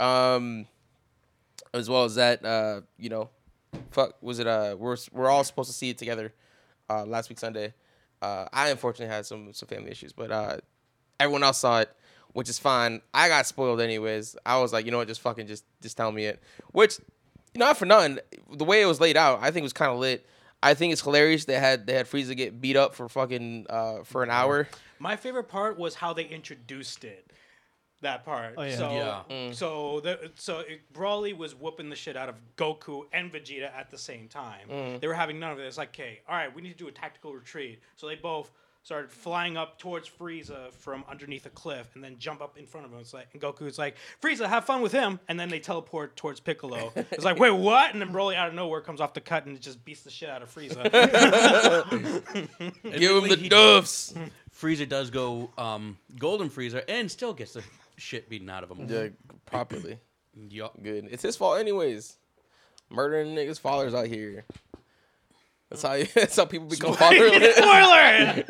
Um, 0.00 0.66
as 1.74 1.90
well 1.90 2.04
as 2.04 2.14
that, 2.14 2.44
uh, 2.44 2.80
you 2.98 3.08
know, 3.10 3.30
fuck, 3.90 4.14
was 4.22 4.38
it? 4.38 4.46
Uh, 4.46 4.76
we're 4.78 4.96
we're 5.12 5.28
all 5.28 5.44
supposed 5.44 5.70
to 5.70 5.76
see 5.76 5.90
it 5.90 5.98
together. 5.98 6.32
Uh, 6.90 7.04
last 7.04 7.28
week 7.28 7.38
Sunday. 7.38 7.74
Uh, 8.22 8.46
I 8.52 8.70
unfortunately 8.70 9.14
had 9.14 9.26
some 9.26 9.52
some 9.52 9.68
family 9.68 9.90
issues, 9.90 10.12
but 10.12 10.30
uh, 10.30 10.56
everyone 11.20 11.42
else 11.44 11.58
saw 11.58 11.80
it, 11.80 11.90
which 12.32 12.48
is 12.48 12.58
fine. 12.58 13.02
I 13.12 13.28
got 13.28 13.46
spoiled 13.46 13.80
anyways. 13.80 14.36
I 14.44 14.58
was 14.58 14.72
like, 14.72 14.86
you 14.86 14.90
know 14.90 14.98
what, 14.98 15.06
just 15.08 15.20
fucking 15.20 15.46
just 15.46 15.64
just 15.82 15.96
tell 15.96 16.10
me 16.10 16.24
it. 16.24 16.42
Which, 16.72 16.98
not 17.54 17.76
for 17.76 17.84
none, 17.84 18.20
the 18.52 18.64
way 18.64 18.80
it 18.82 18.86
was 18.86 19.00
laid 19.00 19.16
out, 19.16 19.40
I 19.42 19.50
think 19.50 19.62
was 19.64 19.72
kind 19.72 19.92
of 19.92 19.98
lit. 19.98 20.26
I 20.62 20.74
think 20.74 20.92
it's 20.92 21.02
hilarious. 21.02 21.44
They 21.44 21.58
had 21.58 21.86
they 21.86 21.94
had 21.94 22.06
Frieza 22.06 22.36
get 22.36 22.60
beat 22.60 22.76
up 22.76 22.94
for 22.94 23.08
fucking 23.08 23.66
uh 23.70 24.02
for 24.04 24.22
an 24.22 24.30
hour. 24.30 24.68
My 24.98 25.16
favorite 25.16 25.48
part 25.48 25.78
was 25.78 25.94
how 25.94 26.12
they 26.12 26.24
introduced 26.24 27.04
it. 27.04 27.30
That 28.00 28.24
part. 28.24 28.54
Oh, 28.56 28.62
yeah. 28.62 28.76
So, 28.76 28.90
Yeah. 28.92 29.22
Mm. 29.28 29.54
so 29.54 30.00
the 30.00 30.30
so 30.36 30.60
it, 30.60 30.80
Broly 30.92 31.36
was 31.36 31.54
whooping 31.54 31.90
the 31.90 31.96
shit 31.96 32.16
out 32.16 32.28
of 32.28 32.36
Goku 32.56 33.02
and 33.12 33.32
Vegeta 33.32 33.72
at 33.74 33.90
the 33.90 33.98
same 33.98 34.28
time. 34.28 34.68
Mm. 34.70 35.00
They 35.00 35.08
were 35.08 35.14
having 35.14 35.40
none 35.40 35.50
of 35.50 35.58
it. 35.58 35.62
It's 35.66 35.78
like, 35.78 35.88
okay, 35.90 36.20
all 36.28 36.36
right, 36.36 36.54
we 36.54 36.62
need 36.62 36.70
to 36.70 36.76
do 36.76 36.88
a 36.88 36.92
tactical 36.92 37.34
retreat. 37.34 37.80
So 37.96 38.06
they 38.06 38.14
both 38.14 38.52
started 38.82 39.10
flying 39.10 39.56
up 39.56 39.78
towards 39.78 40.08
Frieza 40.08 40.72
from 40.72 41.04
underneath 41.10 41.44
a 41.44 41.50
cliff, 41.50 41.94
and 41.94 42.02
then 42.02 42.16
jump 42.18 42.40
up 42.40 42.56
in 42.56 42.64
front 42.66 42.86
of 42.86 42.92
him. 42.92 42.98
It's 43.00 43.12
like, 43.12 43.28
and 43.34 43.42
Goku's 43.42 43.78
like, 43.78 43.96
Frieza, 44.22 44.46
have 44.48 44.64
fun 44.64 44.80
with 44.80 44.92
him. 44.92 45.20
And 45.28 45.38
then 45.38 45.50
they 45.50 45.58
teleport 45.60 46.16
towards 46.16 46.40
Piccolo. 46.40 46.92
It's 46.96 47.24
like, 47.24 47.38
wait, 47.38 47.50
what? 47.50 47.92
And 47.92 48.00
then 48.00 48.08
Broly 48.10 48.34
out 48.34 48.48
of 48.48 48.54
nowhere 48.54 48.80
comes 48.80 49.00
off 49.00 49.12
the 49.12 49.20
cut 49.20 49.44
and 49.46 49.60
just 49.60 49.84
beats 49.84 50.02
the 50.02 50.10
shit 50.10 50.30
out 50.30 50.40
of 50.42 50.54
Frieza. 50.54 50.84
Give 52.82 53.22
him 53.22 53.28
the 53.28 53.36
he- 53.36 53.48
duffs. 53.48 54.14
Frieza 54.58 54.88
does 54.88 55.10
go 55.10 55.50
um, 55.58 55.98
Golden 56.18 56.48
Frieza 56.50 56.82
and 56.88 57.10
still 57.10 57.32
gets 57.32 57.52
the 57.52 57.62
shit 57.96 58.28
beaten 58.28 58.48
out 58.50 58.64
of 58.64 58.70
him. 58.70 58.86
yeah, 58.88 59.08
properly. 59.46 59.98
Yup. 60.50 60.82
Good. 60.82 61.08
It's 61.10 61.22
his 61.22 61.36
fault 61.36 61.58
anyways. 61.58 62.16
Murdering 62.90 63.34
niggas' 63.34 63.60
fathers 63.60 63.92
out 63.94 64.06
here. 64.06 64.44
That's 65.70 65.82
how 65.82 65.98
that's 66.14 66.36
how 66.36 66.44
people 66.46 66.66
become 66.66 66.94
fatherless. 66.94 67.56
Spoiler! 67.56 68.44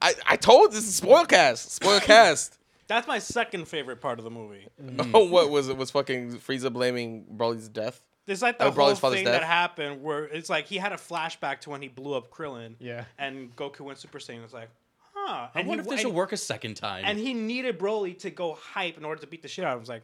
I, 0.00 0.14
I 0.26 0.36
told 0.36 0.72
this 0.72 0.86
is 0.86 0.94
spoil 0.94 1.24
cast. 1.24 1.72
Spoil 1.72 2.00
cast. 2.00 2.58
That's 2.86 3.06
my 3.06 3.18
second 3.18 3.68
favorite 3.68 4.00
part 4.00 4.18
of 4.18 4.24
the 4.24 4.30
movie. 4.30 4.66
Oh, 5.14 5.24
what 5.28 5.50
was 5.50 5.68
it? 5.68 5.76
Was 5.76 5.90
fucking 5.90 6.38
Frieza 6.38 6.72
blaming 6.72 7.26
Broly's 7.36 7.68
death? 7.68 8.02
It's 8.26 8.42
like 8.42 8.58
the 8.58 8.64
Oh, 8.66 8.70
whole 8.70 8.86
Broly's 8.90 8.98
father's 8.98 9.18
thing 9.18 9.24
death? 9.26 9.40
that 9.40 9.46
happened 9.46 10.02
where 10.02 10.24
it's 10.24 10.48
like 10.50 10.66
he 10.66 10.76
had 10.76 10.92
a 10.92 10.96
flashback 10.96 11.60
to 11.60 11.70
when 11.70 11.82
he 11.82 11.88
blew 11.88 12.14
up 12.14 12.30
Krillin. 12.30 12.74
Yeah. 12.78 13.04
And 13.18 13.54
Goku 13.56 13.80
went 13.80 13.98
Super 13.98 14.18
Saiyan. 14.18 14.44
It's 14.44 14.52
like, 14.52 14.68
huh. 15.14 15.48
I 15.54 15.60
And 15.60 15.68
wonder 15.68 15.82
he, 15.82 15.88
if 15.88 15.90
this 15.90 16.04
and, 16.04 16.10
will 16.12 16.16
work 16.16 16.32
a 16.32 16.36
second 16.36 16.74
time. 16.74 17.04
And 17.06 17.18
he 17.18 17.34
needed 17.34 17.78
Broly 17.78 18.18
to 18.20 18.30
go 18.30 18.54
hype 18.54 18.96
in 18.98 19.04
order 19.04 19.20
to 19.22 19.26
beat 19.26 19.42
the 19.42 19.48
shit 19.48 19.64
out 19.64 19.68
of 19.68 19.74
him. 19.74 19.78
I 19.78 19.80
was 19.80 19.88
like, 19.88 20.02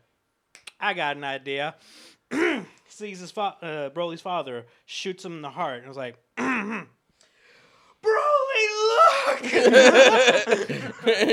I 0.81 0.95
got 0.95 1.17
an 1.17 1.25
idea. 1.25 1.75
Sees 2.89 3.21
his 3.21 3.31
fa- 3.31 3.57
uh, 3.63 3.91
Broly's 3.91 4.21
father, 4.21 4.67
shoots 4.87 5.25
him 5.25 5.33
in 5.33 5.43
the 5.43 5.51
heart, 5.51 5.79
and 5.79 5.87
I 5.87 5.89
was 5.89 5.97
like, 5.97 6.17
Broly, 6.39 6.87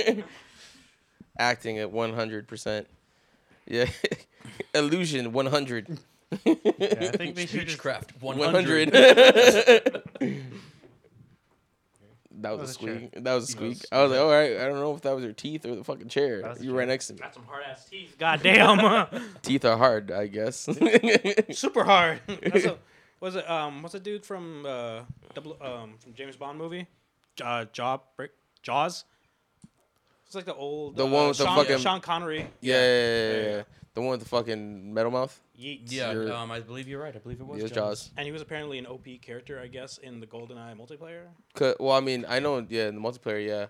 look! 0.10 0.26
Acting 1.40 1.80
at 1.80 1.92
one 1.92 2.14
hundred 2.14 2.48
percent. 2.48 2.88
Yeah. 3.68 3.86
Illusion 4.76 5.34
one 5.34 5.46
hundred. 5.48 6.00
Yeah, 6.46 6.56
I 7.02 7.08
think 7.10 7.36
they 7.36 7.46
should 7.46 7.68
just. 7.68 7.78
Speechcraft 7.82 8.22
100. 8.22 8.94
hundred. 8.94 10.44
That 12.42 12.52
was 12.52 12.60
a 12.60 12.62
was 12.62 12.76
a 12.76 12.80
chair. 12.80 12.96
squeak. 13.10 13.24
That 13.24 13.34
was 13.34 13.44
a 13.44 13.52
squeak. 13.52 13.70
was- 13.70 13.86
I 13.92 14.02
was 14.04 14.12
like, 14.12 14.20
all 14.22 14.30
right. 14.32 14.58
I 14.58 14.66
don't 14.66 14.80
know 14.80 14.94
if 14.96 15.02
that 15.02 15.14
was 15.16 15.24
your 15.24 15.34
teeth 15.34 15.66
or 15.66 15.76
the 15.76 15.84
fucking 15.84 16.08
chair. 16.10 16.42
That 16.42 16.50
was 16.52 16.58
the 16.60 16.66
You 16.66 16.72
were 16.72 16.80
right 16.80 16.88
next 16.88 17.08
to 17.08 17.14
me. 17.14 17.20
Got 17.20 17.34
some 17.34 17.46
hard 17.46 17.64
ass 17.70 17.86
teeth. 17.90 18.16
Goddamn. 18.18 19.08
Teeth 19.42 19.66
are 19.66 19.78
hard, 19.78 20.12
I 20.12 20.28
guess. 20.28 20.68
Super 21.52 21.84
hard. 21.84 22.22
That's 22.28 22.66
a, 22.66 22.78
was 23.20 23.36
it 23.36 23.50
um 23.50 23.82
what's 23.84 23.94
the 23.94 24.00
dude 24.00 24.26
from 24.26 24.66
uh 24.66 25.02
double 25.34 25.58
um 25.62 25.96
from 26.00 26.14
James 26.14 26.36
Bond 26.36 26.58
movie? 26.58 26.88
Uh 27.42 27.66
Jaw 27.72 28.00
break 28.18 28.32
Jaws? 28.64 29.06
It's 30.32 30.36
like 30.38 30.46
the 30.46 30.56
old. 30.56 30.96
The 30.96 31.06
uh, 31.06 31.10
one 31.10 31.28
with 31.28 31.40
the 31.40 31.44
fucking- 31.44 31.80
Sean 31.80 32.00
Connery. 32.00 32.48
Yeah, 32.62 32.76
yeah, 32.76 32.78
yeah, 32.78 32.78
yeah, 32.78 33.34
yeah, 33.34 33.42
yeah. 33.42 33.56
yeah. 33.58 33.64
The 33.94 34.00
one 34.00 34.12
with 34.12 34.22
the 34.22 34.30
fucking 34.30 34.94
metal 34.94 35.12
mouth. 35.12 35.38
Yeet. 35.60 35.82
Yeah, 35.92 36.14
You're- 36.14 36.32
um, 36.32 36.50
I 36.50 36.62
believe 36.62 36.88
you're 36.88 37.02
right. 37.02 37.14
I 37.14 37.20
believe 37.20 37.42
it 37.42 37.46
was 37.46 37.58
Yeah, 37.60 37.66
it's 37.66 37.74
Jaws. 37.76 38.04
Jaws. 38.04 38.12
And 38.16 38.26
he 38.26 38.32
was 38.32 38.42
apparently 38.42 38.78
an 38.78 38.86
OP 38.88 39.18
character, 39.22 39.60
I 39.60 39.68
guess, 39.68 39.98
in 39.98 40.22
the 40.22 40.28
GoldenEye 40.28 40.78
multiplayer. 40.78 41.24
'Cause- 41.54 41.76
Well, 41.82 41.92
I 41.92 42.00
mean, 42.00 42.24
I 42.30 42.40
know, 42.40 42.66
yeah, 42.70 42.88
in 42.88 42.96
the 42.96 43.02
multiplayer, 43.02 43.46
yeah. 43.46 43.66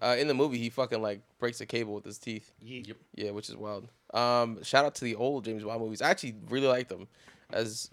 Uh, 0.00 0.16
in 0.18 0.26
the 0.26 0.32
movie, 0.32 0.56
he 0.56 0.70
fucking 0.70 1.02
like 1.02 1.20
breaks 1.38 1.60
a 1.60 1.66
cable 1.66 1.92
with 1.92 2.06
his 2.06 2.16
teeth. 2.16 2.50
Yeet. 2.64 2.88
Yep. 2.88 2.96
Yeah, 3.14 3.30
which 3.32 3.50
is 3.50 3.56
wild. 3.56 3.86
Um, 4.14 4.62
shout 4.62 4.86
out 4.86 4.94
to 4.94 5.04
the 5.04 5.16
old 5.16 5.44
James 5.44 5.64
Bond 5.64 5.82
movies. 5.82 6.00
I 6.00 6.08
actually 6.08 6.36
really 6.48 6.66
like 6.68 6.88
them, 6.88 7.08
as 7.50 7.90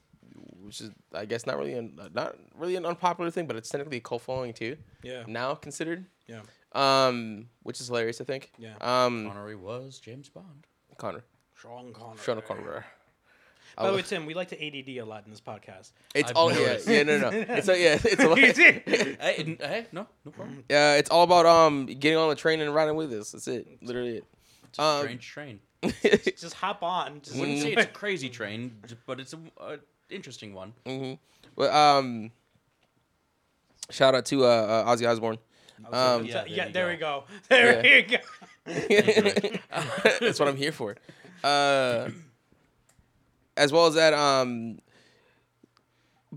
which 0.62 0.80
is 0.80 0.92
I 1.14 1.26
guess 1.26 1.46
not 1.46 1.58
really 1.58 1.74
an, 1.74 2.00
not 2.14 2.38
really 2.56 2.78
an 2.78 2.86
unpopular 2.86 3.30
thing, 3.32 3.48
but 3.48 3.58
it's 3.58 3.68
technically 3.68 3.98
a 3.98 4.00
cult 4.00 4.22
following 4.22 4.54
too. 4.54 4.78
Yeah. 5.04 5.24
Now 5.28 5.56
considered. 5.56 6.06
Yeah. 6.28 6.44
Um, 6.74 7.48
which 7.64 7.80
is 7.80 7.88
hilarious, 7.88 8.20
I 8.20 8.24
think. 8.24 8.52
Yeah. 8.58 8.74
Um, 8.82 9.28
Connery 9.28 9.56
was 9.56 10.00
James 10.00 10.30
Bond. 10.30 10.66
Connor, 10.98 11.24
Sean 11.56 11.94
Connery. 11.94 12.18
Sean 12.24 12.42
Connery. 12.42 12.82
By 13.76 13.90
the 13.90 13.96
way, 13.96 14.02
Tim, 14.04 14.26
we 14.28 14.36
like 14.36 14.50
to 14.50 14.56
ADD 14.66 14.90
a 14.90 15.02
lot 15.04 15.24
in 15.26 15.32
this 15.32 15.42
podcast. 15.42 15.92
It's 16.14 16.30
I've 16.30 16.36
all 16.38 16.52
yeah, 16.52 16.58
noticed. 16.60 16.88
yeah, 16.88 17.04
no, 17.04 17.18
no. 17.18 17.30
It's 17.32 17.68
a, 17.68 17.80
yeah, 17.80 17.98
it's 18.04 18.22
a, 18.22 18.36
Hey, 19.20 19.58
hey, 19.60 19.88
no, 19.92 20.06
no 20.26 20.32
problem. 20.32 20.64
yeah, 20.70 20.94
it's 20.96 21.10
all 21.10 21.24
about 21.24 21.46
um 21.48 21.88
getting 21.88 22.18
on 22.18 22.30
the 22.30 22.36
train 22.36 22.62
and 22.62 22.74
riding 22.74 22.96
with 22.96 23.12
us. 23.14 23.32
That's 23.32 23.48
it, 23.48 23.68
literally 23.82 24.18
it. 24.18 24.26
It's 24.70 24.78
a 24.80 24.84
Um, 24.84 25.02
strange 25.02 25.28
train. 25.28 25.60
Just 26.38 26.54
hop 26.54 26.84
on. 26.84 27.22
Just 27.22 27.38
Wouldn't 27.40 27.62
say 27.62 27.74
it's 27.74 27.84
a 27.84 27.88
crazy 27.88 28.30
train, 28.30 28.78
but 29.06 29.20
it's 29.20 29.34
a, 29.34 29.40
a 29.60 29.78
interesting 30.10 30.54
one. 30.54 30.74
hmm 30.86 31.14
But 31.56 31.74
um, 31.74 32.32
shout 33.90 34.14
out 34.16 34.26
to 34.28 34.46
uh, 34.46 34.48
uh 34.48 34.96
Ozzy 34.96 35.10
Osbourne. 35.10 35.40
Um, 35.92 36.26
yeah, 36.26 36.46
Yeah, 36.46 36.70
there 36.70 36.72
there, 36.72 36.88
you 36.88 36.94
we 36.94 37.00
go. 37.00 37.24
go. 37.30 37.34
There 37.50 37.86
Yeah. 37.86 37.98
you 37.98 38.18
go. 39.52 39.58
That's 40.22 40.40
what 40.40 40.48
I'm 40.48 40.56
here 40.58 40.72
for. 40.72 40.96
Uh, 41.44 42.10
as 43.58 43.72
well 43.72 43.86
as 43.88 43.96
that, 43.96 44.14
um, 44.14 44.80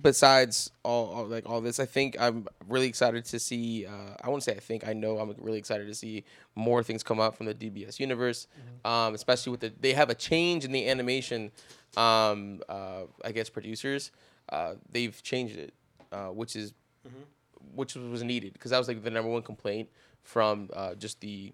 besides 0.00 0.70
all, 0.82 1.06
all 1.12 1.24
like 1.26 1.48
all 1.48 1.60
this, 1.60 1.78
I 1.80 1.86
think 1.86 2.16
I'm 2.20 2.46
really 2.68 2.88
excited 2.88 3.24
to 3.26 3.38
see. 3.38 3.86
Uh, 3.86 4.14
I 4.22 4.28
won't 4.28 4.42
say 4.42 4.52
I 4.52 4.60
think 4.60 4.86
I 4.86 4.92
know. 4.92 5.18
I'm 5.18 5.34
really 5.38 5.58
excited 5.58 5.86
to 5.86 5.94
see 5.94 6.24
more 6.54 6.82
things 6.82 7.02
come 7.02 7.20
up 7.20 7.36
from 7.36 7.46
the 7.46 7.54
DBS 7.54 7.98
universe, 8.00 8.46
um, 8.84 9.14
especially 9.14 9.52
with 9.52 9.60
the 9.60 9.72
they 9.80 9.92
have 9.92 10.10
a 10.10 10.14
change 10.14 10.64
in 10.64 10.72
the 10.72 10.88
animation. 10.88 11.50
Um, 11.96 12.60
uh, 12.68 13.02
I 13.24 13.32
guess 13.32 13.48
producers, 13.48 14.10
uh, 14.50 14.74
they've 14.90 15.22
changed 15.22 15.56
it, 15.56 15.72
uh, 16.12 16.26
which 16.26 16.54
is 16.56 16.74
which 17.74 17.94
was 17.94 18.22
needed 18.22 18.52
because 18.52 18.70
that 18.70 18.78
was 18.78 18.88
like 18.88 19.02
the 19.02 19.10
number 19.10 19.30
one 19.30 19.42
complaint 19.42 19.88
from 20.22 20.70
uh, 20.72 20.94
just 20.94 21.20
the 21.20 21.52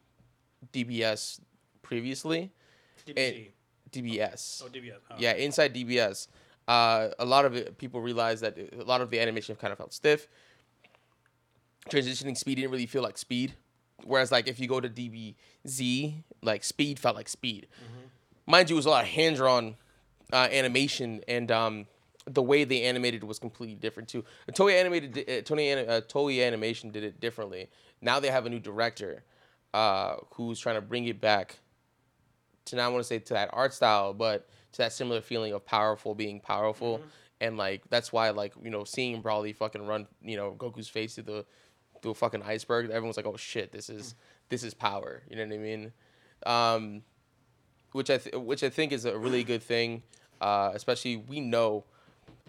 DBS 0.72 1.40
previously. 1.82 2.52
DBC. 3.06 3.50
DBS. 3.90 4.62
oh, 4.64 4.68
DBS. 4.68 4.94
Oh. 5.10 5.14
Yeah, 5.18 5.32
inside 5.34 5.74
DBS, 5.74 6.28
uh, 6.66 7.08
a 7.18 7.24
lot 7.24 7.44
of 7.44 7.54
it, 7.54 7.76
people 7.78 8.00
realized 8.00 8.42
that 8.42 8.56
a 8.58 8.84
lot 8.84 9.00
of 9.00 9.10
the 9.10 9.20
animation 9.20 9.54
kind 9.56 9.72
of 9.72 9.78
felt 9.78 9.92
stiff. 9.92 10.28
Transitioning 11.90 12.36
speed 12.36 12.56
didn't 12.56 12.70
really 12.70 12.86
feel 12.86 13.02
like 13.02 13.18
speed, 13.18 13.54
whereas 14.04 14.32
like 14.32 14.48
if 14.48 14.60
you 14.60 14.68
go 14.68 14.80
to 14.80 14.88
DBZ, 14.88 16.22
like 16.42 16.64
speed 16.64 16.98
felt 16.98 17.16
like 17.16 17.28
speed. 17.28 17.66
Mind 18.46 18.70
you, 18.70 18.76
it 18.76 18.78
was 18.78 18.86
a 18.86 18.90
lot 18.90 19.02
of 19.02 19.10
hand 19.10 19.36
drawn 19.36 19.76
uh, 20.32 20.48
animation, 20.50 21.22
and 21.28 21.50
um, 21.50 21.86
the 22.26 22.42
way 22.42 22.64
they 22.64 22.82
animated 22.82 23.24
was 23.24 23.38
completely 23.38 23.74
different 23.74 24.08
too. 24.08 24.24
Toei 24.52 24.78
animated, 24.78 25.18
uh, 25.18 25.54
Ani- 25.54 25.86
uh, 25.88 26.00
Toei 26.02 26.46
Animation 26.46 26.90
did 26.90 27.04
it 27.04 27.20
differently. 27.20 27.68
Now 28.00 28.20
they 28.20 28.30
have 28.30 28.46
a 28.46 28.50
new 28.50 28.60
director 28.60 29.24
uh, 29.74 30.16
who's 30.34 30.60
trying 30.60 30.76
to 30.76 30.80
bring 30.82 31.06
it 31.06 31.20
back 31.20 31.58
to 32.66 32.76
not 32.76 32.92
want 32.92 33.02
to 33.02 33.06
say 33.06 33.18
to 33.18 33.34
that 33.34 33.50
art 33.52 33.74
style, 33.74 34.12
but 34.14 34.48
to 34.72 34.78
that 34.78 34.92
similar 34.92 35.20
feeling 35.20 35.52
of 35.52 35.64
powerful 35.64 36.14
being 36.14 36.40
powerful. 36.40 37.00
And 37.40 37.56
like 37.56 37.82
that's 37.90 38.12
why 38.12 38.30
like 38.30 38.54
you 38.62 38.70
know 38.70 38.84
seeing 38.84 39.22
Broly 39.22 39.54
fucking 39.54 39.84
run 39.86 40.06
you 40.22 40.36
know 40.36 40.54
Goku's 40.56 40.88
face 40.88 41.16
through 41.16 41.24
the 41.24 41.44
through 42.00 42.12
a 42.12 42.14
fucking 42.14 42.42
iceberg, 42.42 42.90
everyone's 42.90 43.16
like, 43.16 43.26
oh 43.26 43.36
shit, 43.36 43.72
this 43.72 43.88
is 43.88 44.14
this 44.48 44.62
is 44.62 44.74
power. 44.74 45.22
You 45.28 45.36
know 45.36 45.46
what 45.46 45.54
I 45.54 45.58
mean? 45.58 45.92
Um, 46.44 47.02
which 47.92 48.10
I 48.10 48.18
th- 48.18 48.36
which 48.36 48.62
I 48.62 48.68
think 48.68 48.92
is 48.92 49.04
a 49.04 49.18
really 49.18 49.44
good 49.44 49.62
thing. 49.62 50.02
Uh, 50.40 50.72
especially 50.74 51.16
we 51.16 51.40
know 51.40 51.84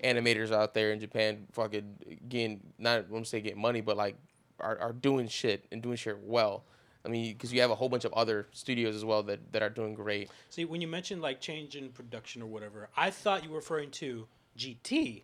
animators 0.04 0.52
out 0.52 0.74
there 0.74 0.92
in 0.92 1.00
Japan 1.00 1.46
fucking 1.52 2.20
getting 2.30 2.62
not 2.78 3.00
I 3.00 3.04
won't 3.10 3.28
say 3.28 3.42
getting 3.42 3.62
money, 3.62 3.82
but 3.82 3.98
like 3.98 4.16
are, 4.60 4.78
are 4.80 4.94
doing 4.94 5.28
shit 5.28 5.66
and 5.72 5.82
doing 5.82 5.98
shit 5.98 6.18
well. 6.24 6.64
I 7.06 7.10
mean, 7.10 7.34
because 7.34 7.52
you 7.52 7.60
have 7.60 7.70
a 7.72 7.76
whole 7.76 7.90
bunch 7.90 8.06
of 8.06 8.14
other 8.14 8.48
studios 8.54 8.96
as 8.96 9.04
well 9.04 9.24
that, 9.24 9.52
that 9.52 9.62
are 9.62 9.70
doing 9.70 9.94
great. 9.94 10.30
See, 10.50 10.64
when 10.64 10.80
you 10.80 10.88
mentioned 10.88 11.22
like 11.22 11.42
change 11.42 11.76
in 11.76 11.90
production 11.90 12.42
or 12.42 12.46
whatever, 12.46 12.88
I 12.96 13.10
thought 13.12 13.44
you 13.44 13.50
were 13.50 13.58
referring 13.58 13.92
to 13.92 14.26
GT, 14.58 15.24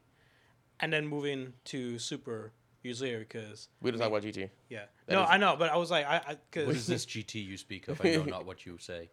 and 0.81 0.91
then 0.91 1.07
moving 1.07 1.53
to 1.65 1.97
Super 1.97 2.51
years 2.83 3.01
later 3.01 3.19
because 3.19 3.69
We 3.81 3.91
don't 3.91 3.99
talk 3.99 4.09
about 4.09 4.23
GT. 4.23 4.49
yeah. 4.69 4.83
That 5.07 5.13
no, 5.15 5.23
is- 5.23 5.29
I 5.31 5.37
know, 5.37 5.55
but 5.57 5.71
I 5.71 5.77
was 5.77 5.89
like, 5.89 6.05
I 6.05 6.17
What 6.17 6.29
is 6.31 6.37
because 6.51 6.87
this 6.87 7.05
GT 7.05 7.45
you 7.45 7.55
speak 7.57 7.87
of? 7.87 7.99
I 8.03 8.15
know 8.15 8.23
not 8.23 8.45
what 8.45 8.65
you 8.65 8.77
say. 8.77 9.09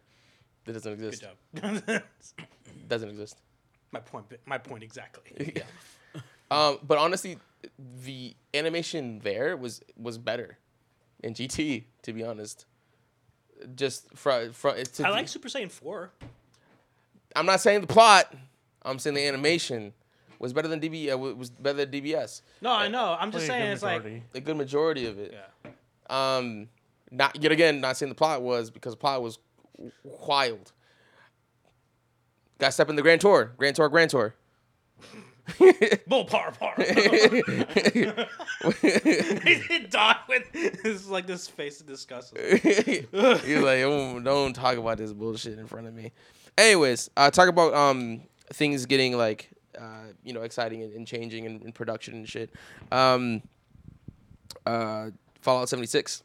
That 0.65 0.73
doesn't 0.73 0.97
good 0.97 1.13
exist. 1.13 1.23
job. 1.23 2.03
Doesn't 2.89 3.09
exist. 3.09 3.37
My 3.91 3.99
point. 3.99 4.25
My 4.45 4.57
point 4.57 4.83
exactly. 4.83 5.53
Yeah. 6.15 6.21
um, 6.51 6.79
but 6.83 6.97
honestly, 6.97 7.37
the 8.03 8.35
animation 8.53 9.19
there 9.19 9.57
was 9.57 9.81
was 9.97 10.17
better 10.17 10.57
in 11.23 11.33
GT. 11.33 11.83
To 12.03 12.13
be 12.13 12.23
honest, 12.23 12.65
just 13.75 14.15
from 14.15 14.53
from 14.53 14.75
to 14.83 15.07
I 15.07 15.09
like 15.09 15.27
Super 15.27 15.49
Saiyan 15.49 15.71
Four. 15.71 16.11
I'm 17.35 17.45
not 17.45 17.61
saying 17.61 17.81
the 17.81 17.87
plot. 17.87 18.33
I'm 18.83 18.99
saying 18.99 19.15
the 19.15 19.27
animation 19.27 19.93
was 20.39 20.53
better 20.53 20.67
than 20.67 20.79
DB. 20.79 21.11
Uh, 21.11 21.17
was 21.17 21.49
better 21.49 21.85
than 21.85 21.91
DBS. 21.91 22.41
No, 22.61 22.71
I 22.71 22.87
know. 22.87 23.15
I'm 23.19 23.31
just 23.31 23.45
Probably 23.45 23.47
saying 23.47 23.65
good 23.65 23.73
it's 23.73 23.83
like. 23.83 24.23
A 24.35 24.39
good 24.41 24.57
majority 24.57 25.05
of 25.07 25.19
it. 25.19 25.33
yeah. 25.33 25.71
Um, 26.09 26.69
not 27.11 27.41
yet 27.41 27.51
again. 27.51 27.81
Not 27.81 27.97
saying 27.97 28.09
the 28.09 28.15
plot 28.15 28.41
was 28.41 28.69
because 28.69 28.93
the 28.93 28.97
plot 28.97 29.21
was 29.21 29.39
wild. 30.03 30.71
Got 32.59 32.67
to 32.67 32.71
step 32.71 32.89
in 32.89 32.95
the 32.95 33.01
Grand 33.01 33.21
Tour. 33.21 33.53
Grand 33.57 33.75
Tour. 33.75 33.89
Grand 33.89 34.09
Tour. 34.09 34.35
Bull 36.07 36.25
par 36.25 36.51
par. 36.51 36.73
He 38.81 39.79
died 39.89 40.17
with 40.27 40.51
this 40.51 40.83
is 40.83 41.07
like 41.09 41.25
this 41.25 41.47
face 41.47 41.79
of 41.79 41.87
disgust. 41.87 42.35
He's 42.61 43.05
like, 43.13 43.81
"Oh, 43.83 44.19
don't 44.19 44.53
talk 44.53 44.77
about 44.77 44.97
this 44.97 45.13
bullshit 45.13 45.57
in 45.57 45.67
front 45.67 45.87
of 45.87 45.93
me. 45.93 46.11
Anyways, 46.57 47.09
uh, 47.15 47.31
talk 47.31 47.47
about 47.47 47.73
um 47.73 48.23
things 48.51 48.85
getting 48.87 49.15
like 49.17 49.49
uh 49.79 50.07
you 50.23 50.33
know 50.33 50.41
exciting 50.41 50.83
and, 50.83 50.91
and 50.93 51.07
changing 51.07 51.45
in, 51.45 51.61
in 51.61 51.71
production 51.71 52.15
and 52.15 52.27
shit. 52.27 52.51
Um, 52.91 53.41
uh, 54.65 55.11
Fallout 55.41 55.69
seventy 55.69 55.87
six 55.87 56.23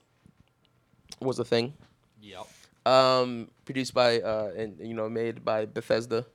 was 1.21 1.39
a 1.39 1.45
thing. 1.45 1.75
Yep. 2.21 2.49
Um, 2.85 3.51
produced 3.65 3.95
by 3.95 4.21
uh 4.21 4.53
and 4.57 4.77
you 4.81 4.95
know 4.95 5.09
made 5.09 5.45
by 5.45 5.67
Bethesda. 5.67 6.27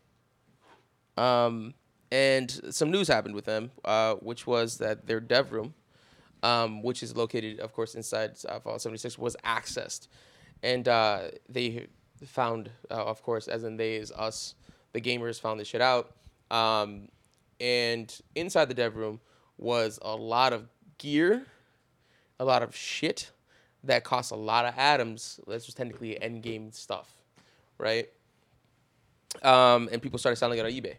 Um, 1.18 1.74
and 2.12 2.50
some 2.70 2.92
news 2.92 3.08
happened 3.08 3.36
with 3.36 3.46
them, 3.46 3.72
uh, 3.84 4.16
which 4.16 4.48
was 4.48 4.78
that 4.78 5.08
their 5.08 5.20
dev 5.20 5.52
room, 5.52 5.74
um, 6.44 6.82
which 6.84 7.04
is 7.04 7.16
located, 7.16 7.60
of 7.60 7.74
course, 7.74 7.96
inside 7.96 8.38
uh, 8.48 8.60
Fallout 8.60 8.82
76, 8.82 9.18
was 9.18 9.36
accessed, 9.44 10.08
and 10.64 10.88
uh, 10.88 11.24
they 11.50 11.88
found, 12.26 12.70
uh, 12.90 12.94
of 12.94 13.22
course, 13.24 13.48
as 13.48 13.64
in 13.64 13.78
they 13.78 13.96
is 13.96 14.12
us, 14.14 14.56
the 14.94 15.02
gamers 15.02 15.40
found 15.40 15.60
this 15.60 15.68
shit 15.68 15.82
out, 15.82 16.16
um, 16.50 17.10
and 17.60 18.22
inside 18.36 18.66
the 18.70 18.74
dev 18.74 18.96
room 18.96 19.20
was 19.58 20.00
a 20.02 20.16
lot 20.16 20.54
of 20.54 20.70
gear, 20.98 21.46
a 22.40 22.46
lot 22.46 22.64
of 22.64 22.76
shit 22.76 23.32
that 23.84 24.04
costs 24.04 24.32
a 24.32 24.36
lot 24.36 24.66
of 24.66 24.74
atoms. 24.78 25.40
That's 25.48 25.66
just 25.66 25.78
technically 25.78 26.22
end 26.22 26.44
game 26.44 26.72
stuff, 26.72 27.10
right? 27.78 28.10
Um, 29.44 29.90
and 29.92 30.02
people 30.02 30.20
started 30.20 30.38
selling 30.38 30.60
it 30.60 30.66
on 30.66 30.72
eBay. 30.72 30.98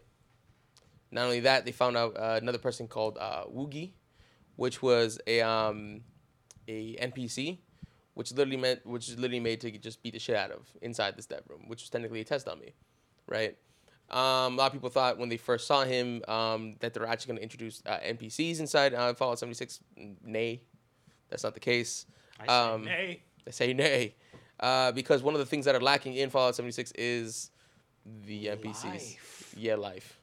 Not 1.11 1.25
only 1.25 1.41
that, 1.41 1.65
they 1.65 1.71
found 1.71 1.97
out 1.97 2.15
uh, 2.17 2.39
another 2.41 2.59
person 2.59 2.87
called 2.87 3.17
uh, 3.19 3.43
Woogie, 3.45 3.91
which 4.55 4.81
was 4.81 5.19
a 5.25 5.41
um, 5.41 6.01
a 6.67 6.95
NPC, 6.97 7.57
which 8.13 8.31
literally 8.31 8.57
meant 8.57 8.85
which 8.85 9.09
is 9.09 9.17
literally 9.17 9.39
made 9.39 9.61
to 9.61 9.71
just 9.71 10.03
beat 10.03 10.13
the 10.13 10.19
shit 10.19 10.35
out 10.35 10.51
of 10.51 10.67
inside 10.81 11.17
this 11.17 11.25
dev 11.25 11.41
room, 11.49 11.63
which 11.67 11.81
was 11.81 11.89
technically 11.89 12.21
a 12.21 12.23
test 12.23 12.45
dummy, 12.45 12.73
right? 13.27 13.57
Um, 14.11 14.53
a 14.53 14.57
lot 14.57 14.67
of 14.67 14.73
people 14.73 14.89
thought 14.89 15.19
when 15.19 15.29
they 15.29 15.37
first 15.37 15.67
saw 15.67 15.83
him 15.83 16.23
um, 16.27 16.75
that 16.79 16.93
they 16.93 16.99
were 16.99 17.07
actually 17.07 17.27
going 17.27 17.37
to 17.37 17.43
introduce 17.43 17.83
uh, 17.85 17.99
NPCs 17.99 18.59
inside 18.59 18.95
uh, 18.95 19.13
Fallout 19.13 19.37
76. 19.37 19.81
Nay, 20.23 20.61
that's 21.29 21.43
not 21.43 21.53
the 21.53 21.59
case. 21.59 22.07
I 22.39 22.45
say 22.47 22.53
Um, 22.73 22.85
nay. 22.85 23.21
I 23.47 23.51
say 23.51 23.73
nay, 23.73 24.15
uh, 24.59 24.91
because 24.91 25.21
one 25.23 25.33
of 25.33 25.39
the 25.39 25.45
things 25.45 25.65
that 25.65 25.75
are 25.75 25.81
lacking 25.81 26.13
in 26.15 26.29
Fallout 26.29 26.55
76 26.55 26.91
is 26.95 27.51
the 28.05 28.47
NPCs. 28.47 28.83
Life. 28.85 29.53
Yeah, 29.57 29.75
life. 29.75 30.19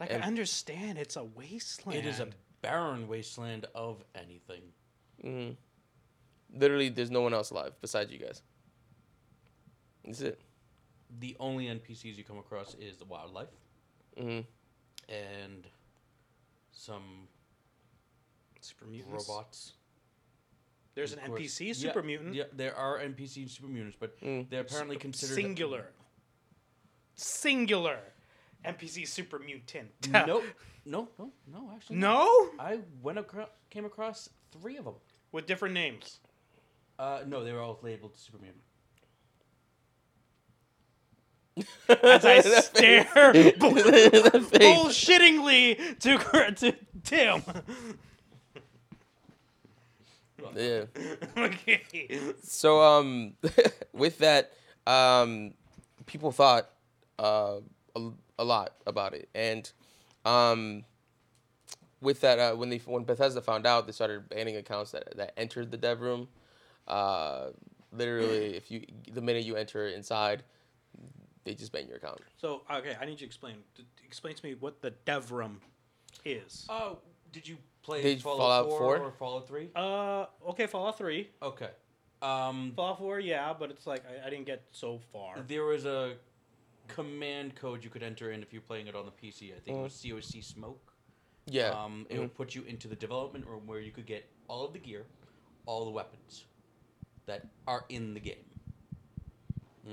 Like 0.00 0.10
and- 0.12 0.22
I 0.22 0.26
understand, 0.26 0.98
it's 0.98 1.16
a 1.16 1.24
wasteland. 1.24 1.98
It 1.98 2.06
is 2.06 2.20
a 2.20 2.28
barren 2.62 3.06
wasteland 3.08 3.66
of 3.74 4.02
anything. 4.14 4.62
hmm 5.22 5.50
Literally, 6.56 6.88
there's 6.88 7.10
no 7.10 7.20
one 7.20 7.34
else 7.34 7.50
alive 7.50 7.72
besides 7.80 8.12
you 8.12 8.18
guys. 8.18 8.42
That's 10.04 10.20
it. 10.20 10.40
The 11.18 11.36
only 11.40 11.66
NPCs 11.66 12.16
you 12.16 12.24
come 12.24 12.38
across 12.38 12.74
is 12.74 12.96
the 12.96 13.04
wildlife 13.04 13.48
hmm 14.18 14.40
and 15.08 15.66
some 16.72 17.28
Super 18.60 18.86
mutants. 18.86 19.28
robots. 19.28 19.72
There's 20.94 21.12
an 21.12 21.18
Of 21.20 21.26
course. 21.26 21.40
NPC 21.40 21.66
Yeah, 21.68 21.72
super 21.74 22.02
mutant. 22.02 22.34
Yeah, 22.34 22.44
there 22.52 22.74
are 22.76 22.98
NPC 23.00 23.48
super 23.50 23.68
mutants, 23.68 23.96
but 23.98 24.18
Mm. 24.20 24.48
they're 24.48 24.60
apparently 24.60 24.96
considered 24.96 25.34
Singular. 25.34 25.90
Singular. 27.16 27.98
NPC 28.64 29.04
super 29.06 29.38
mutant. 29.38 29.90
Nope. 30.26 30.44
No, 30.86 31.08
no, 31.18 31.32
no. 31.50 31.70
Actually, 31.74 31.96
No? 31.96 32.50
I 32.58 32.80
went 33.02 33.18
across, 33.18 33.48
came 33.70 33.84
across 33.86 34.28
three 34.52 34.76
of 34.76 34.84
them. 34.84 34.94
With 35.32 35.46
different 35.46 35.74
names. 35.74 36.20
Uh, 36.98 37.22
no, 37.26 37.42
they 37.42 37.52
were 37.52 37.60
all 37.60 37.78
labeled 37.82 38.14
super 38.16 38.38
mutant. 38.38 38.62
As 41.88 42.24
I 42.24 42.40
stare 42.60 43.08
bull- 43.58 43.72
bullshittingly 43.74 45.98
to, 46.00 46.18
to 46.54 46.72
Tim. 47.02 47.42
Yeah. 50.54 50.84
okay. 51.36 51.82
So 52.42 52.80
um, 52.82 53.34
with 53.92 54.18
that, 54.18 54.52
um, 54.86 55.54
people 56.06 56.32
thought 56.32 56.68
uh, 57.18 57.60
a, 57.96 58.10
a 58.38 58.44
lot 58.44 58.74
about 58.86 59.14
it, 59.14 59.28
and 59.34 59.70
um, 60.24 60.84
with 62.00 62.20
that, 62.20 62.38
uh, 62.38 62.54
when 62.54 62.68
they 62.70 62.78
when 62.78 63.04
Bethesda 63.04 63.40
found 63.40 63.66
out, 63.66 63.86
they 63.86 63.92
started 63.92 64.28
banning 64.28 64.56
accounts 64.56 64.90
that 64.92 65.16
that 65.16 65.32
entered 65.36 65.70
the 65.70 65.76
dev 65.76 66.00
room. 66.00 66.28
Uh, 66.86 67.48
literally, 67.92 68.56
if 68.56 68.70
you 68.70 68.84
the 69.12 69.20
minute 69.22 69.44
you 69.44 69.56
enter 69.56 69.88
inside, 69.88 70.42
they 71.44 71.54
just 71.54 71.72
ban 71.72 71.86
your 71.86 71.96
account. 71.96 72.20
So, 72.36 72.62
okay, 72.70 72.96
I 73.00 73.04
need 73.04 73.12
you 73.12 73.18
to 73.18 73.24
explain. 73.26 73.56
D- 73.76 73.84
Explain 74.04 74.34
to 74.36 74.46
me 74.46 74.54
what 74.54 74.80
the 74.80 74.90
dev 74.90 75.32
room 75.32 75.60
is. 76.24 76.66
Oh, 76.68 76.98
did 77.32 77.48
you 77.48 77.56
play 77.84 78.02
Did 78.02 78.22
Fallout, 78.22 78.64
Fallout 78.64 78.78
4, 78.78 78.78
4? 78.78 79.06
or 79.06 79.12
Fallout 79.12 79.48
3? 79.48 79.68
Uh, 79.76 80.26
okay, 80.48 80.66
Fallout 80.66 80.98
3. 80.98 81.28
Okay. 81.42 81.70
Um, 82.22 82.72
Fallout 82.74 82.98
4, 82.98 83.20
yeah, 83.20 83.52
but 83.58 83.70
it's 83.70 83.86
like 83.86 84.02
I, 84.06 84.26
I 84.26 84.30
didn't 84.30 84.46
get 84.46 84.62
so 84.72 85.00
far. 85.12 85.36
there 85.46 85.64
was 85.64 85.84
a 85.84 86.14
command 86.88 87.54
code 87.54 87.84
you 87.84 87.90
could 87.90 88.02
enter 88.02 88.32
in 88.32 88.42
if 88.42 88.52
you're 88.52 88.62
playing 88.62 88.86
it 88.86 88.94
on 88.94 89.04
the 89.06 89.12
PC. 89.12 89.54
I 89.54 89.60
think 89.60 89.78
it 89.78 89.82
was 89.82 89.92
COC 89.92 90.42
Smoke. 90.44 90.92
Yeah. 91.46 91.70
Um, 91.70 92.06
it 92.08 92.18
would 92.18 92.34
put 92.34 92.54
you 92.54 92.64
into 92.66 92.88
the 92.88 92.96
development 92.96 93.46
room 93.46 93.62
where 93.66 93.80
you 93.80 93.90
could 93.90 94.06
get 94.06 94.28
all 94.48 94.64
of 94.64 94.72
the 94.72 94.78
gear, 94.78 95.04
all 95.66 95.84
the 95.84 95.90
weapons 95.90 96.44
that 97.26 97.46
are 97.66 97.84
in 97.90 98.14
the 98.14 98.20
game. 98.20 98.36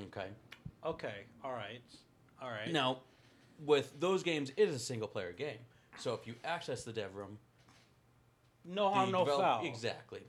Okay. 0.08 0.28
Okay, 0.86 1.26
all 1.44 1.52
right, 1.52 1.82
all 2.42 2.50
right. 2.50 2.72
Now, 2.72 3.00
with 3.64 4.00
those 4.00 4.24
games, 4.24 4.52
it 4.58 4.68
is 4.68 4.76
a 4.76 4.80
single 4.80 5.08
player 5.08 5.32
game. 5.32 5.60
So 6.00 6.14
if 6.14 6.26
you 6.26 6.34
access 6.44 6.84
the 6.84 6.92
dev 6.92 7.16
room, 7.16 7.38
no 8.66 8.86
the 8.90 8.96
harm, 8.96 9.12
no 9.12 9.20
develop- 9.26 9.42
foul. 9.42 9.66
Exactly. 9.66 10.22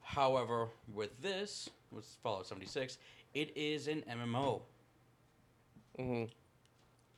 However, 0.00 0.68
with 0.92 1.20
this, 1.22 1.70
with 1.90 2.04
Fallout 2.22 2.46
76, 2.46 2.98
it 3.34 3.56
is 3.56 3.88
an 3.88 4.02
MMO. 4.10 4.62
Mm-hmm. 5.98 6.24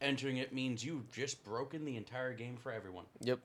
Entering 0.01 0.37
it 0.37 0.53
means 0.53 0.85
you've 0.85 1.11
just 1.11 1.43
broken 1.45 1.85
the 1.85 1.97
entire 1.97 2.35
game 2.35 2.57
for 2.57 2.71
everyone. 2.73 3.05
Yep. 3.21 3.41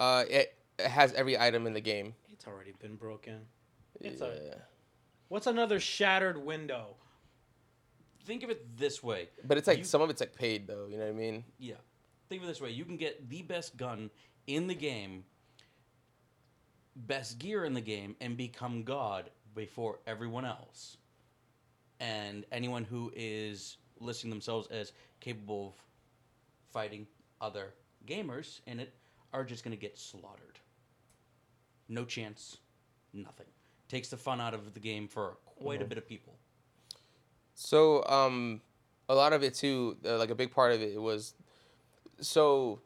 Uh, 0.00 0.24
it, 0.28 0.54
it 0.78 0.86
has 0.86 1.12
every 1.12 1.38
item 1.38 1.66
in 1.66 1.72
the 1.74 1.80
game. 1.80 2.14
It's 2.32 2.46
already 2.46 2.72
been 2.80 2.96
broken. 2.96 3.40
It's 4.00 4.20
a- 4.20 4.40
Yeah. 4.46 4.54
What's 5.28 5.46
another 5.46 5.80
shattered 5.80 6.38
window? 6.38 6.96
Think 8.24 8.42
of 8.42 8.50
it 8.50 8.76
this 8.78 9.02
way. 9.02 9.28
But 9.44 9.58
it's 9.58 9.66
like 9.68 9.78
You- 9.78 9.84
some 9.84 10.00
of 10.00 10.10
it's 10.10 10.20
like 10.20 10.34
paid 10.34 10.66
though. 10.66 10.86
You 10.88 10.96
know 10.96 11.04
what 11.04 11.10
I 11.10 11.16
mean? 11.18 11.44
Yeah. 11.58 11.74
Think 12.28 12.42
of 12.42 12.48
it 12.48 12.52
this 12.52 12.60
way. 12.60 12.70
You 12.70 12.84
can 12.84 12.96
get 12.96 13.28
the 13.28 13.42
best 13.42 13.76
gun 13.76 14.10
in 14.46 14.66
the 14.66 14.74
game, 14.74 15.24
best 16.96 17.38
gear 17.38 17.64
in 17.64 17.74
the 17.74 17.80
game, 17.80 18.16
and 18.20 18.36
become 18.36 18.82
God 18.82 19.30
before 19.54 20.00
everyone 20.06 20.44
else. 20.44 20.96
And 22.00 22.44
anyone 22.52 22.84
who 22.84 23.12
is 23.14 23.76
listing 24.00 24.30
themselves 24.30 24.68
as 24.68 24.92
capable 25.20 25.68
of 25.68 25.74
fighting 26.72 27.06
other 27.40 27.74
gamers 28.06 28.60
in 28.66 28.80
it 28.80 28.92
are 29.32 29.44
just 29.44 29.64
going 29.64 29.76
to 29.76 29.80
get 29.80 29.98
slaughtered. 29.98 30.58
No 31.88 32.04
chance, 32.04 32.58
nothing. 33.12 33.46
Takes 33.88 34.08
the 34.08 34.16
fun 34.16 34.40
out 34.40 34.54
of 34.54 34.74
the 34.74 34.80
game 34.80 35.06
for 35.08 35.36
quite 35.44 35.82
a 35.82 35.84
bit 35.84 35.98
of 35.98 36.08
people. 36.08 36.34
So, 37.54 38.04
um, 38.06 38.60
a 39.08 39.14
lot 39.14 39.32
of 39.32 39.42
it 39.42 39.54
too, 39.54 39.96
uh, 40.04 40.18
like 40.18 40.30
a 40.30 40.34
big 40.34 40.50
part 40.50 40.72
of 40.72 40.82
it 40.82 41.00
was, 41.00 41.34
so 42.20 42.80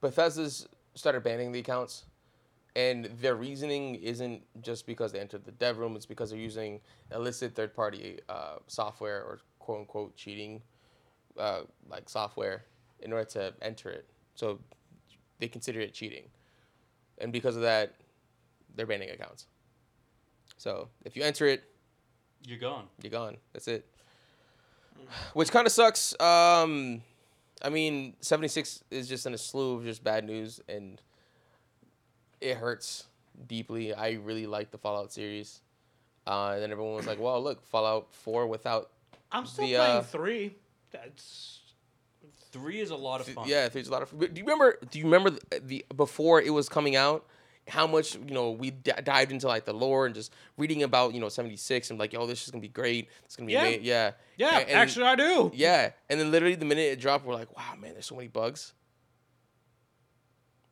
Bethesda's 0.00 0.68
started 0.94 1.22
banning 1.22 1.52
the 1.52 1.60
accounts, 1.60 2.04
and 2.78 2.98
their 3.22 3.34
reasoning 3.34 3.84
isn't 4.12 4.38
just 4.68 4.86
because 4.86 5.10
they 5.12 5.20
entered 5.20 5.44
the 5.44 5.52
dev 5.52 5.78
room; 5.78 5.96
it's 5.96 6.06
because 6.06 6.30
they're 6.30 6.38
using 6.50 6.80
illicit 7.14 7.54
third-party 7.54 8.20
uh, 8.28 8.56
software 8.66 9.20
or 9.28 9.40
quote 9.58 9.80
unquote 9.80 10.16
cheating, 10.16 10.62
uh, 11.38 11.62
like 11.90 12.08
software, 12.08 12.64
in 13.00 13.12
order 13.12 13.28
to 13.36 13.42
enter 13.62 13.88
it. 13.90 14.04
So 14.34 14.58
they 15.40 15.48
consider 15.48 15.80
it 15.80 15.92
cheating, 15.92 16.26
and 17.18 17.32
because 17.32 17.56
of 17.56 17.62
that, 17.62 17.94
they're 18.74 18.86
banning 18.86 19.10
accounts. 19.10 19.46
So 20.56 20.88
if 21.04 21.16
you 21.16 21.22
enter 21.22 21.46
it, 21.46 21.62
You're 22.46 22.58
gone. 22.58 22.86
you're 23.02 23.10
gone. 23.20 23.36
That's 23.52 23.68
it. 23.68 23.86
Which 25.34 25.50
kind 25.50 25.66
of 25.66 25.72
sucks. 25.72 26.14
Um, 26.20 27.02
I 27.62 27.70
mean, 27.70 28.14
76 28.20 28.84
is 28.90 29.08
just 29.08 29.26
in 29.26 29.34
a 29.34 29.38
slew 29.38 29.76
of 29.78 29.84
just 29.84 30.02
bad 30.04 30.24
news, 30.24 30.60
and 30.68 31.00
it 32.40 32.56
hurts 32.56 33.06
deeply. 33.46 33.92
I 33.94 34.12
really 34.12 34.46
like 34.46 34.70
the 34.70 34.78
Fallout 34.78 35.12
series. 35.12 35.60
Uh, 36.26 36.50
and 36.54 36.62
then 36.62 36.70
everyone 36.72 36.94
was 36.94 37.06
like, 37.06 37.18
well, 37.20 37.42
look, 37.42 37.64
Fallout 37.66 38.14
4 38.14 38.46
without. 38.46 38.90
I'm 39.32 39.46
still 39.46 39.66
The, 39.66 39.74
playing 39.76 39.96
uh, 39.98 40.02
three. 40.02 40.54
That's 40.90 41.54
Three 42.50 42.80
is 42.80 42.88
a 42.90 42.96
lot 42.96 43.20
of 43.20 43.28
fun. 43.28 43.46
Yeah, 43.46 43.68
there's 43.68 43.88
a 43.88 43.92
lot 43.92 44.00
of. 44.00 44.08
Fun. 44.08 44.20
Do 44.20 44.26
you 44.34 44.42
remember? 44.44 44.78
Do 44.90 44.98
you 44.98 45.04
remember 45.04 45.30
the, 45.30 45.60
the 45.60 45.84
before 45.94 46.40
it 46.40 46.48
was 46.48 46.66
coming 46.70 46.96
out? 46.96 47.26
How 47.68 47.86
much 47.86 48.14
you 48.14 48.32
know 48.32 48.52
we 48.52 48.70
d- 48.70 48.90
dived 49.04 49.30
into 49.32 49.46
like 49.46 49.66
the 49.66 49.74
lore 49.74 50.06
and 50.06 50.14
just 50.14 50.32
reading 50.56 50.82
about 50.82 51.12
you 51.12 51.20
know 51.20 51.28
76 51.28 51.90
and 51.90 51.98
like 51.98 52.14
oh 52.16 52.26
this 52.26 52.42
is 52.44 52.50
gonna 52.50 52.62
be 52.62 52.68
great 52.68 53.10
it's 53.26 53.36
gonna 53.36 53.46
be 53.48 53.52
Yeah. 53.52 53.64
ama- 53.64 53.82
yeah 53.82 54.10
yeah. 54.38 54.56
A- 54.56 54.60
and- 54.62 54.70
actually, 54.70 55.04
I 55.04 55.16
do. 55.16 55.50
Yeah, 55.54 55.90
and 56.08 56.18
then 56.18 56.30
literally 56.30 56.54
the 56.54 56.64
minute 56.64 56.84
it 56.92 57.00
dropped, 57.00 57.26
we're 57.26 57.34
like, 57.34 57.54
wow, 57.54 57.74
man, 57.78 57.92
there's 57.92 58.06
so 58.06 58.14
many 58.16 58.28
bugs. 58.28 58.72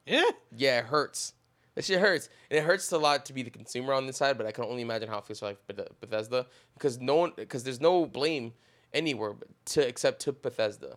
Yeah. 0.07 0.25
Yeah, 0.57 0.79
it 0.79 0.85
hurts. 0.87 1.35
That 1.77 1.85
shit 1.85 2.01
hurts, 2.01 2.29
and 2.51 2.59
it 2.59 2.65
hurts 2.65 2.91
a 2.93 2.99
lot 2.99 3.27
to 3.27 3.33
be 3.35 3.43
the 3.43 3.51
consumer 3.51 3.93
on 3.93 4.07
this 4.07 4.17
side. 4.17 4.37
But 4.39 4.47
I 4.47 4.51
can 4.53 4.65
only 4.65 4.83
imagine 4.83 5.09
how 5.09 5.19
it 5.19 5.25
feels 5.27 5.39
for 5.41 5.47
like 5.47 5.59
Beth- 5.69 6.01
Bethesda, 6.01 6.47
because 6.75 6.99
no 6.99 7.17
one, 7.17 7.33
because 7.37 7.63
there's 7.65 7.81
no 7.83 8.07
blame 8.07 8.55
anywhere 8.95 9.35
to 9.67 9.87
except 9.87 10.21
to 10.23 10.33
Bethesda, 10.33 10.97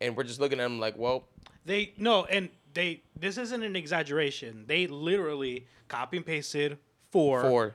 and 0.00 0.16
we're 0.16 0.22
just 0.22 0.40
looking 0.40 0.60
at 0.60 0.62
them 0.62 0.78
like, 0.80 0.96
well, 0.96 1.24
They 1.66 1.92
no, 1.98 2.24
and 2.26 2.48
they. 2.72 3.02
This 3.18 3.36
isn't 3.36 3.62
an 3.62 3.74
exaggeration. 3.76 4.64
They 4.68 4.86
literally 4.86 5.66
copy 5.88 6.16
and 6.18 6.24
pasted 6.26 6.78
four, 7.10 7.40
for 7.42 7.74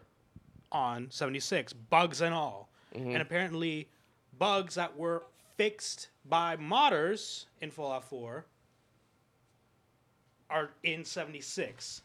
on 0.71 1.07
seventy 1.11 1.41
six, 1.41 1.73
bugs 1.73 2.21
and 2.21 2.33
all, 2.33 2.69
Mm-hmm. 2.95 3.11
and 3.11 3.21
apparently, 3.21 3.89
bugs 4.39 4.75
that 4.75 4.95
were 4.97 5.23
fixed 5.57 6.09
by 6.23 6.55
modders 6.55 7.45
in 7.59 7.71
Fallout 7.71 8.05
Four 8.05 8.45
are 10.49 10.69
in 10.83 11.03
seventy 11.03 11.41
six. 11.41 12.03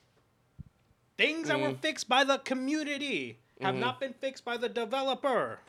Things 1.23 1.49
that 1.49 1.57
Mm. 1.59 1.63
were 1.63 1.75
fixed 1.79 2.09
by 2.09 2.25
the 2.25 2.39
community 2.39 3.39
have 3.61 3.75
Mm-hmm. 3.75 3.81
not 3.81 4.01
been 4.01 4.13
fixed 4.13 4.45
by 4.45 4.57
the 4.57 4.69
developer. 4.69 5.61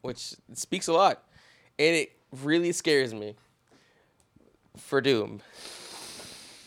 which 0.00 0.34
speaks 0.54 0.86
a 0.88 0.92
lot, 0.92 1.24
and 1.78 1.94
it 1.96 2.12
really 2.44 2.72
scares 2.72 3.12
me. 3.12 3.34
For 4.76 5.00
Doom, 5.00 5.42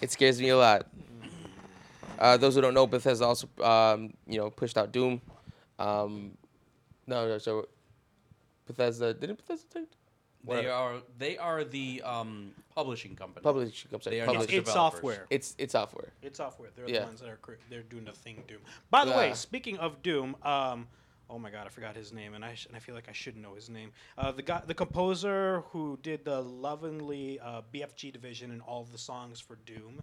it 0.02 0.12
scares 0.12 0.40
me 0.40 0.50
a 0.50 0.58
lot. 0.58 0.88
Uh, 2.20 2.36
those 2.38 2.56
who 2.56 2.62
don't 2.62 2.74
know, 2.74 2.86
Bethesda 2.86 3.26
also, 3.26 3.48
um, 3.64 4.14
you 4.28 4.38
know, 4.38 4.50
pushed 4.52 4.78
out 4.78 4.92
Doom. 4.92 5.22
Um, 5.80 6.38
no, 7.08 7.28
no, 7.28 7.38
so 7.38 7.68
Bethesda 8.68 9.14
didn't 9.14 9.38
Bethesda 9.38 9.68
take 9.80 9.90
They 10.44 10.50
Whatever. 10.56 10.72
are 10.74 10.94
they 11.20 11.38
are 11.38 11.64
the 11.64 12.02
um, 12.04 12.52
publishing 12.74 13.16
company. 13.16 13.44
publish? 13.44 13.86
I'm 13.94 14.02
sorry, 14.02 14.16
They 14.16 14.22
are 14.22 14.26
publish. 14.26 14.48
not 14.50 14.58
It's 14.58 14.74
software. 14.74 15.28
It's 15.30 15.56
it's 15.60 15.74
software. 15.74 16.14
It's 16.24 16.38
software. 16.38 16.70
They're 16.76 16.90
Yeah. 16.90 17.02
the 17.02 17.06
ones 17.08 17.20
that 17.22 17.30
are 17.30 17.38
cre- 17.38 17.62
they're 17.70 17.84
doing 17.84 18.06
the 18.06 18.12
thing 18.12 18.44
Doom. 18.48 18.60
By 18.90 19.06
the 19.06 19.12
way, 19.12 19.34
speaking 19.36 19.78
of 19.78 20.02
Doom, 20.02 20.36
um, 20.42 20.88
oh 21.30 21.38
my 21.38 21.52
god, 21.52 21.68
I 21.68 21.70
forgot 21.70 21.96
his 21.96 22.12
name, 22.12 22.34
and 22.34 22.44
I 22.44 22.56
sh- 22.56 22.66
and 22.66 22.76
I 22.76 22.80
feel 22.80 22.96
like 22.96 23.08
I 23.08 23.12
should 23.12 23.38
know 23.38 23.54
his 23.54 23.70
name. 23.70 23.92
Uh, 24.18 24.32
the 24.32 24.42
guy, 24.42 24.64
the 24.66 24.74
composer 24.74 25.62
who 25.72 26.00
did 26.02 26.26
the 26.26 26.42
lovingly 26.42 27.40
uh, 27.40 27.62
BFG 27.72 28.12
division 28.12 28.50
and 28.50 28.62
all 28.64 28.84
the 28.92 28.98
songs 28.98 29.40
for 29.40 29.58
Doom, 29.68 30.02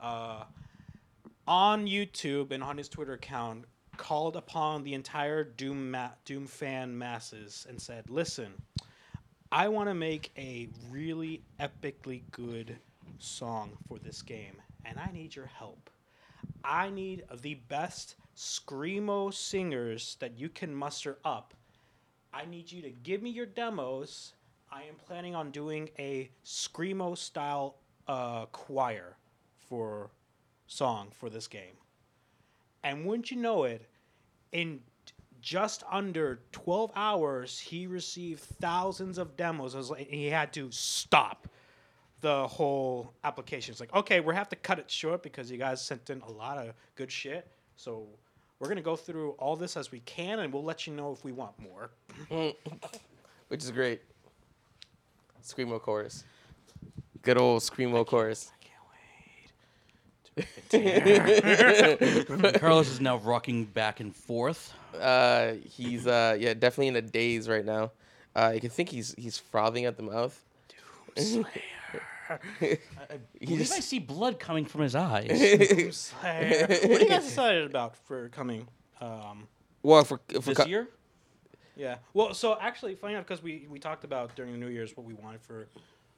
uh, 0.00 0.42
on 1.46 1.86
YouTube 1.86 2.50
and 2.50 2.62
on 2.64 2.76
his 2.76 2.88
Twitter 2.88 3.12
account, 3.12 3.64
called 3.96 4.36
upon 4.36 4.82
the 4.82 4.94
entire 4.94 5.44
Doom 5.44 5.92
ma- 5.92 6.10
Doom 6.24 6.46
fan 6.48 6.98
masses 6.98 7.64
and 7.68 7.80
said, 7.80 8.10
"Listen, 8.10 8.52
I 9.50 9.68
want 9.68 9.88
to 9.88 9.94
make 9.94 10.30
a 10.36 10.68
really 10.90 11.40
epically 11.58 12.20
good 12.32 12.76
song 13.18 13.78
for 13.88 13.98
this 13.98 14.20
game, 14.20 14.60
and 14.84 14.98
I 14.98 15.10
need 15.10 15.34
your 15.34 15.46
help. 15.46 15.88
I 16.62 16.90
need 16.90 17.24
the 17.40 17.54
best 17.54 18.16
screamo 18.36 19.32
singers 19.32 20.18
that 20.20 20.38
you 20.38 20.50
can 20.50 20.74
muster 20.74 21.16
up. 21.24 21.54
I 22.34 22.44
need 22.44 22.70
you 22.70 22.82
to 22.82 22.90
give 22.90 23.22
me 23.22 23.30
your 23.30 23.46
demos. 23.46 24.34
I 24.70 24.82
am 24.82 24.96
planning 25.06 25.34
on 25.34 25.50
doing 25.50 25.88
a 25.98 26.28
screamo 26.44 27.16
style 27.16 27.76
uh, 28.06 28.44
choir 28.46 29.16
for 29.66 30.10
song 30.66 31.08
for 31.18 31.30
this 31.30 31.46
game. 31.46 31.78
And 32.84 33.06
wouldn't 33.06 33.30
you 33.30 33.38
know 33.38 33.64
it, 33.64 33.88
in 34.52 34.80
just 35.48 35.82
under 35.90 36.40
12 36.52 36.92
hours, 36.94 37.58
he 37.58 37.86
received 37.86 38.40
thousands 38.40 39.16
of 39.16 39.34
demos. 39.34 39.74
Was 39.74 39.88
like, 39.88 40.06
he 40.06 40.26
had 40.26 40.52
to 40.52 40.70
stop 40.70 41.48
the 42.20 42.46
whole 42.46 43.14
application. 43.24 43.72
It's 43.72 43.80
like, 43.80 43.94
okay, 43.94 44.20
we 44.20 44.34
have 44.34 44.50
to 44.50 44.56
cut 44.56 44.78
it 44.78 44.90
short 44.90 45.22
because 45.22 45.50
you 45.50 45.56
guys 45.56 45.80
sent 45.80 46.10
in 46.10 46.20
a 46.20 46.30
lot 46.30 46.58
of 46.58 46.74
good 46.96 47.10
shit. 47.10 47.50
So 47.76 48.08
we're 48.58 48.68
gonna 48.68 48.82
go 48.82 48.94
through 48.94 49.30
all 49.38 49.56
this 49.56 49.74
as 49.78 49.90
we 49.90 50.00
can, 50.00 50.40
and 50.40 50.52
we'll 50.52 50.64
let 50.64 50.86
you 50.86 50.92
know 50.92 51.12
if 51.12 51.24
we 51.24 51.32
want 51.32 51.54
more. 51.58 51.92
which 53.48 53.64
is 53.64 53.70
great. 53.70 54.02
Screamo 55.42 55.80
chorus. 55.80 56.24
Good 57.22 57.40
old 57.40 57.62
Screamo 57.62 58.06
chorus. 58.06 58.52
I 60.38 60.44
can't 60.70 62.00
wait. 62.40 62.60
Carlos 62.60 62.88
is 62.88 63.00
now 63.00 63.16
rocking 63.18 63.64
back 63.64 64.00
and 64.00 64.14
forth. 64.14 64.72
Uh, 64.98 65.52
he's 65.64 66.06
uh, 66.06 66.36
yeah, 66.38 66.54
definitely 66.54 66.88
in 66.88 66.96
a 66.96 67.02
daze 67.02 67.48
right 67.48 67.64
now. 67.64 67.92
Uh, 68.34 68.52
you 68.54 68.60
can 68.60 68.70
think 68.70 68.88
he's 68.88 69.14
he's 69.18 69.38
frothing 69.38 69.84
at 69.84 69.96
the 69.96 70.02
mouth. 70.02 70.44
I, 72.30 72.38
I 72.60 73.18
believe 73.40 73.58
just- 73.60 73.72
I 73.72 73.80
see 73.80 73.98
blood 73.98 74.38
coming 74.38 74.64
from 74.66 74.82
his 74.82 74.94
eyes. 74.94 75.28
Slayer. 75.96 76.66
what 76.68 76.84
are 76.84 77.00
you 77.00 77.08
guys 77.08 77.24
excited 77.28 77.64
about 77.64 77.96
for 77.96 78.28
coming? 78.28 78.68
Um, 79.00 79.48
well, 79.82 80.04
for, 80.04 80.20
for 80.28 80.40
this 80.40 80.58
co- 80.58 80.66
year? 80.66 80.88
yeah. 81.76 81.96
Well, 82.12 82.34
so 82.34 82.58
actually, 82.60 82.94
funny 82.96 83.14
enough, 83.14 83.26
because 83.26 83.42
we 83.42 83.66
we 83.70 83.78
talked 83.78 84.04
about 84.04 84.34
during 84.36 84.52
the 84.52 84.58
New 84.58 84.68
Year's 84.68 84.96
what 84.96 85.06
we 85.06 85.14
wanted 85.14 85.40
for 85.40 85.68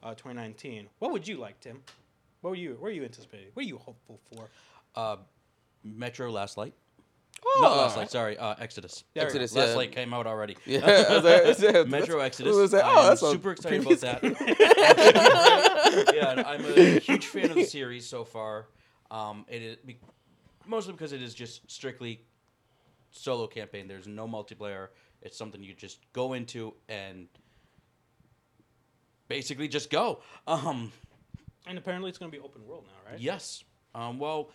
uh, 0.03 0.11
2019. 0.15 0.89
What 0.99 1.13
would 1.13 1.29
you 1.29 1.37
like, 1.37 1.61
Tim? 1.61 1.83
What 2.41 2.51
were 2.51 2.57
you? 2.57 2.77
What 2.79 2.89
are 2.89 2.93
you 2.93 3.05
anticipating? 3.05 3.49
What 3.55 3.65
are 3.65 3.69
you 3.69 3.79
hopeful 3.79 4.21
for? 4.33 4.49
Uh, 4.95 5.17
Metro 5.85 6.31
Last 6.31 6.57
Light. 6.57 6.75
Oh, 7.45 7.59
Not 7.63 7.77
Last 7.77 7.97
Light, 7.97 8.11
sorry. 8.11 8.37
Uh, 8.37 8.55
Exodus. 8.59 9.05
There 9.15 9.23
we 9.23 9.25
go. 9.25 9.27
Exodus, 9.29 9.55
Last 9.55 9.69
yeah. 9.71 9.75
Light 9.77 9.93
came 9.93 10.13
out 10.13 10.27
already. 10.27 10.57
Yeah, 10.67 10.81
I 10.85 11.47
was 11.47 11.63
like, 11.63 11.89
Metro 11.89 12.21
Exodus. 12.21 12.57
I 12.57 12.61
was 12.61 12.73
like, 12.73 12.83
oh, 12.85 13.09
that's 13.09 13.23
a 13.23 13.31
super 13.31 13.53
excited 13.53 13.81
about 13.81 14.01
that. 14.01 14.23
yeah, 16.15 16.43
I'm 16.47 16.65
a 16.65 16.99
huge 16.99 17.27
fan 17.27 17.51
of 17.51 17.57
the 17.57 17.65
series 17.65 18.07
so 18.07 18.25
far. 18.25 18.67
Um, 19.11 19.45
it 19.49 19.63
is 19.63 19.77
be- 19.85 19.99
mostly 20.67 20.93
because 20.93 21.13
it 21.13 21.23
is 21.23 21.35
just 21.35 21.71
strictly 21.71 22.21
solo 23.11 23.47
campaign. 23.47 23.89
There's 23.89 24.07
no 24.07 24.29
multiplayer. 24.29 24.89
It's 25.23 25.37
something 25.37 25.63
you 25.63 25.75
just 25.75 26.01
go 26.13 26.35
into 26.35 26.75
and 26.89 27.27
basically 29.29 29.69
just 29.69 29.91
go. 29.91 30.21
Um, 30.47 30.93
And 31.67 31.79
apparently, 31.79 32.09
it's 32.09 32.19
going 32.19 32.31
to 32.31 32.37
be 32.37 32.43
open 32.43 32.67
world 32.67 32.85
now, 32.87 33.11
right? 33.11 33.21
Yes. 33.21 33.65
Um, 33.95 34.19
well, 34.19 34.51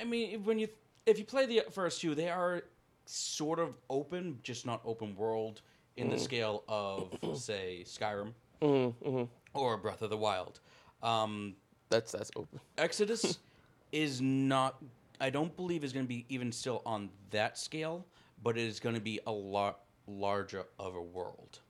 I 0.00 0.04
mean, 0.04 0.44
when 0.44 0.58
you 0.58 0.68
if 1.04 1.18
you 1.18 1.24
play 1.24 1.46
the 1.46 1.62
first 1.70 2.00
two, 2.00 2.14
they 2.14 2.28
are 2.30 2.62
sort 3.04 3.58
of 3.58 3.74
open, 3.90 4.38
just 4.42 4.66
not 4.66 4.80
open 4.84 5.14
world 5.16 5.60
in 5.96 6.08
the 6.10 6.18
scale 6.18 6.64
of 6.68 7.08
say 7.38 7.82
Skyrim 7.86 8.32
Mhm, 8.62 8.94
mhm. 9.04 9.28
or 9.54 9.76
Breath 9.76 10.02
of 10.02 10.10
the 10.10 10.16
Wild. 10.16 10.60
Um, 11.02 11.54
That's 11.90 12.12
that's 12.12 12.30
open. 12.36 12.58
Exodus 12.78 13.38
is 13.92 14.20
not. 14.20 14.82
I 15.20 15.30
don't 15.30 15.54
believe 15.56 15.84
is 15.84 15.92
going 15.92 16.04
to 16.04 16.08
be 16.08 16.26
even 16.28 16.50
still 16.52 16.82
on 16.84 17.08
that 17.30 17.56
scale, 17.58 18.04
but 18.42 18.56
it 18.58 18.64
is 18.64 18.80
going 18.80 18.94
to 18.94 19.00
be 19.00 19.20
a 19.26 19.32
lot 19.32 19.80
larger 20.06 20.64
of 20.78 20.94
a 20.94 21.00
world. 21.02 21.60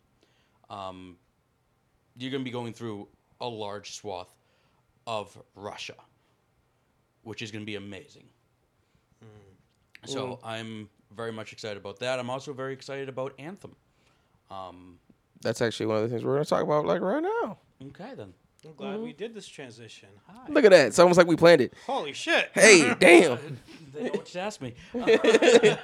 Um, 0.69 1.17
you're 2.17 2.31
going 2.31 2.43
to 2.43 2.45
be 2.45 2.51
going 2.51 2.73
through 2.73 3.09
a 3.41 3.49
large 3.49 3.95
swath 3.95 4.35
of 5.07 5.37
Russia, 5.55 5.95
which 7.23 7.43
is 7.43 7.51
going 7.51 7.63
to 7.63 7.67
be 7.67 7.77
amazing. 7.77 8.25
So 10.05 10.39
I'm 10.45 10.89
very 11.15 11.33
much 11.33 11.53
excited 11.53 11.77
about 11.77 11.99
that. 11.99 12.19
I'm 12.21 12.31
also 12.31 12.53
very 12.53 12.73
excited 12.73 13.09
about 13.09 13.35
Anthem. 13.39 13.75
Um, 14.51 14.99
That's 15.41 15.61
actually 15.61 15.87
one 15.87 15.97
of 15.97 16.03
the 16.05 16.09
things 16.09 16.25
we're 16.25 16.35
gonna 16.35 16.45
talk 16.45 16.63
about 16.63 16.87
like 16.87 17.01
right 17.01 17.23
now. 17.23 17.59
okay 17.89 18.15
then. 18.17 18.33
I'm 18.65 18.75
glad 18.75 19.01
we 19.01 19.13
did 19.13 19.35
this 19.35 19.47
transition. 19.47 20.09
Hi. 20.29 20.49
Look 20.49 20.65
at 20.65 20.71
that. 20.71 20.87
It's 20.89 20.99
almost 20.99 21.19
like 21.19 21.27
we 21.27 21.37
planned 21.37 21.61
it. 21.61 21.75
Holy 21.87 22.13
shit. 22.13 22.51
Hey, 22.55 22.95
damn. 23.01 23.39
They 23.95 24.05
know 24.05 24.11
what 24.11 24.27
to 24.27 24.41
ask 24.41 24.61
me. 24.61 24.75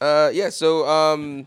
Uh, 0.00 0.30
yeah. 0.34 0.48
So 0.48 0.84
um, 0.88 1.46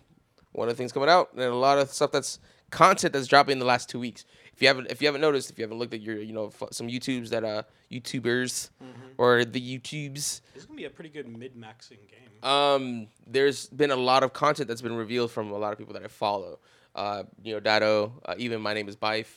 one 0.53 0.69
of 0.69 0.73
the 0.73 0.77
things 0.77 0.93
coming 0.93 1.09
out 1.09 1.33
and 1.33 1.41
a 1.41 1.53
lot 1.53 1.77
of 1.77 1.89
stuff 1.89 2.09
that's 2.13 2.39
content 2.71 3.13
that's 3.13 3.27
dropping 3.27 3.53
in 3.53 3.59
the 3.59 3.65
last 3.65 3.89
two 3.89 3.99
weeks. 3.99 4.25
If 4.53 4.61
you 4.61 4.67
haven't, 4.67 4.89
if 4.89 5.01
you 5.01 5.07
haven't 5.07 5.21
noticed, 5.21 5.49
if 5.51 5.57
you 5.57 5.63
haven't 5.63 5.79
looked 5.79 5.93
at 5.93 6.01
your, 6.01 6.17
you 6.17 6.31
know, 6.33 6.47
f- 6.47 6.69
some 6.71 6.87
YouTubes 6.87 7.29
that 7.29 7.43
uh 7.43 7.63
YouTubers 7.91 8.69
or 9.17 9.43
the 9.45 9.59
YouTubes, 9.79 10.13
This 10.13 10.41
is 10.55 10.65
going 10.65 10.77
to 10.77 10.81
be 10.81 10.85
a 10.85 10.89
pretty 10.89 11.09
good 11.09 11.27
min 11.27 11.51
maxing 11.57 11.97
game. 12.09 12.43
um, 12.49 13.07
there's 13.27 13.67
been 13.67 13.91
a 13.91 13.95
lot 13.95 14.23
of 14.23 14.33
content 14.33 14.67
that's 14.67 14.81
been 14.81 14.95
revealed 14.95 15.31
from 15.31 15.51
a 15.51 15.57
lot 15.57 15.71
of 15.73 15.77
people 15.77 15.93
that 15.93 16.03
I 16.03 16.07
follow. 16.07 16.59
Uh, 16.95 17.23
you 17.43 17.53
know, 17.53 17.59
Datto, 17.59 18.13
uh, 18.25 18.35
even 18.37 18.61
my 18.61 18.73
name 18.73 18.87
is 18.87 18.95
Byf. 18.95 19.27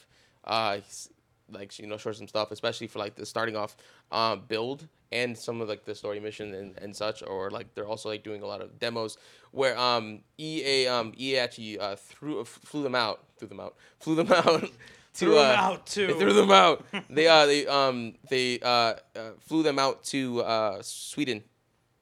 Uh, 0.44 0.76
he's, 0.76 1.08
like 1.50 1.76
you 1.78 1.86
know, 1.86 1.96
short 1.96 2.16
some 2.16 2.28
stuff, 2.28 2.50
especially 2.52 2.86
for 2.86 2.98
like 3.00 3.16
the 3.16 3.26
starting 3.26 3.56
off 3.56 3.76
um, 4.12 4.42
build 4.46 4.86
and 5.10 5.36
some 5.36 5.60
of 5.60 5.68
like 5.68 5.84
the 5.84 5.94
story 5.94 6.20
mission 6.20 6.54
and, 6.54 6.78
and 6.78 6.94
such. 6.94 7.22
Or 7.22 7.50
like 7.50 7.74
they're 7.74 7.86
also 7.86 8.08
like 8.08 8.22
doing 8.22 8.42
a 8.42 8.46
lot 8.46 8.60
of 8.60 8.78
demos 8.78 9.18
where 9.52 9.78
um, 9.78 10.20
EA 10.38 10.86
um, 10.88 11.12
EA 11.18 11.38
actually 11.38 11.78
uh, 11.78 11.96
threw 11.96 12.44
flew 12.44 12.82
them 12.82 12.94
out, 12.94 13.24
threw 13.38 13.48
them 13.48 13.60
out, 13.60 13.76
flew 14.00 14.14
them 14.14 14.32
out. 14.32 14.62
To, 14.62 14.70
Threw 15.14 15.38
uh, 15.38 15.54
out, 15.58 15.86
too. 15.86 16.06
They 16.06 16.12
threw 16.18 16.32
them 16.32 16.52
out. 16.52 16.84
they 17.10 17.26
uh 17.26 17.44
they 17.46 17.66
um 17.66 18.14
they 18.30 18.60
uh, 18.60 18.94
uh 19.16 19.30
flew 19.40 19.64
them 19.64 19.76
out 19.76 20.04
to 20.04 20.42
uh 20.42 20.78
Sweden, 20.80 21.42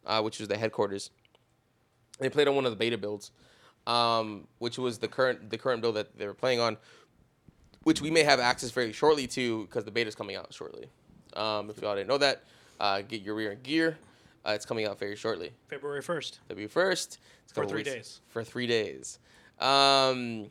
uh, 0.04 0.20
which 0.20 0.38
was 0.38 0.48
the 0.48 0.58
headquarters. 0.58 1.10
They 2.18 2.28
played 2.28 2.46
on 2.46 2.54
one 2.54 2.66
of 2.66 2.72
the 2.72 2.76
beta 2.76 2.98
builds, 2.98 3.30
um, 3.86 4.46
which 4.58 4.76
was 4.78 4.98
the 4.98 5.08
current 5.08 5.48
the 5.48 5.56
current 5.56 5.80
build 5.80 5.96
that 5.96 6.18
they 6.18 6.26
were 6.26 6.34
playing 6.34 6.60
on, 6.60 6.76
which 7.84 8.02
we 8.02 8.10
may 8.10 8.22
have 8.22 8.38
access 8.38 8.70
very 8.70 8.92
shortly 8.92 9.26
to 9.28 9.62
because 9.62 9.84
the 9.84 9.90
beta's 9.90 10.14
coming 10.14 10.36
out 10.36 10.52
shortly. 10.52 10.86
Um, 11.34 11.70
if 11.70 11.80
y'all 11.80 11.94
didn't 11.94 12.08
know 12.08 12.18
that, 12.18 12.44
uh, 12.80 13.02
get 13.02 13.22
your 13.22 13.34
rear 13.34 13.52
in 13.52 13.60
gear. 13.62 13.98
Uh, 14.46 14.52
it's 14.52 14.64
coming 14.64 14.86
out 14.86 14.98
very 14.98 15.16
shortly. 15.16 15.52
February 15.68 16.02
1st. 16.02 16.38
February 16.48 16.68
first. 16.68 17.18
It's 17.44 17.52
For 17.52 17.66
three 17.66 17.82
days. 17.82 18.20
For 18.28 18.44
three 18.44 18.66
days. 18.66 19.18
Um, 19.58 20.50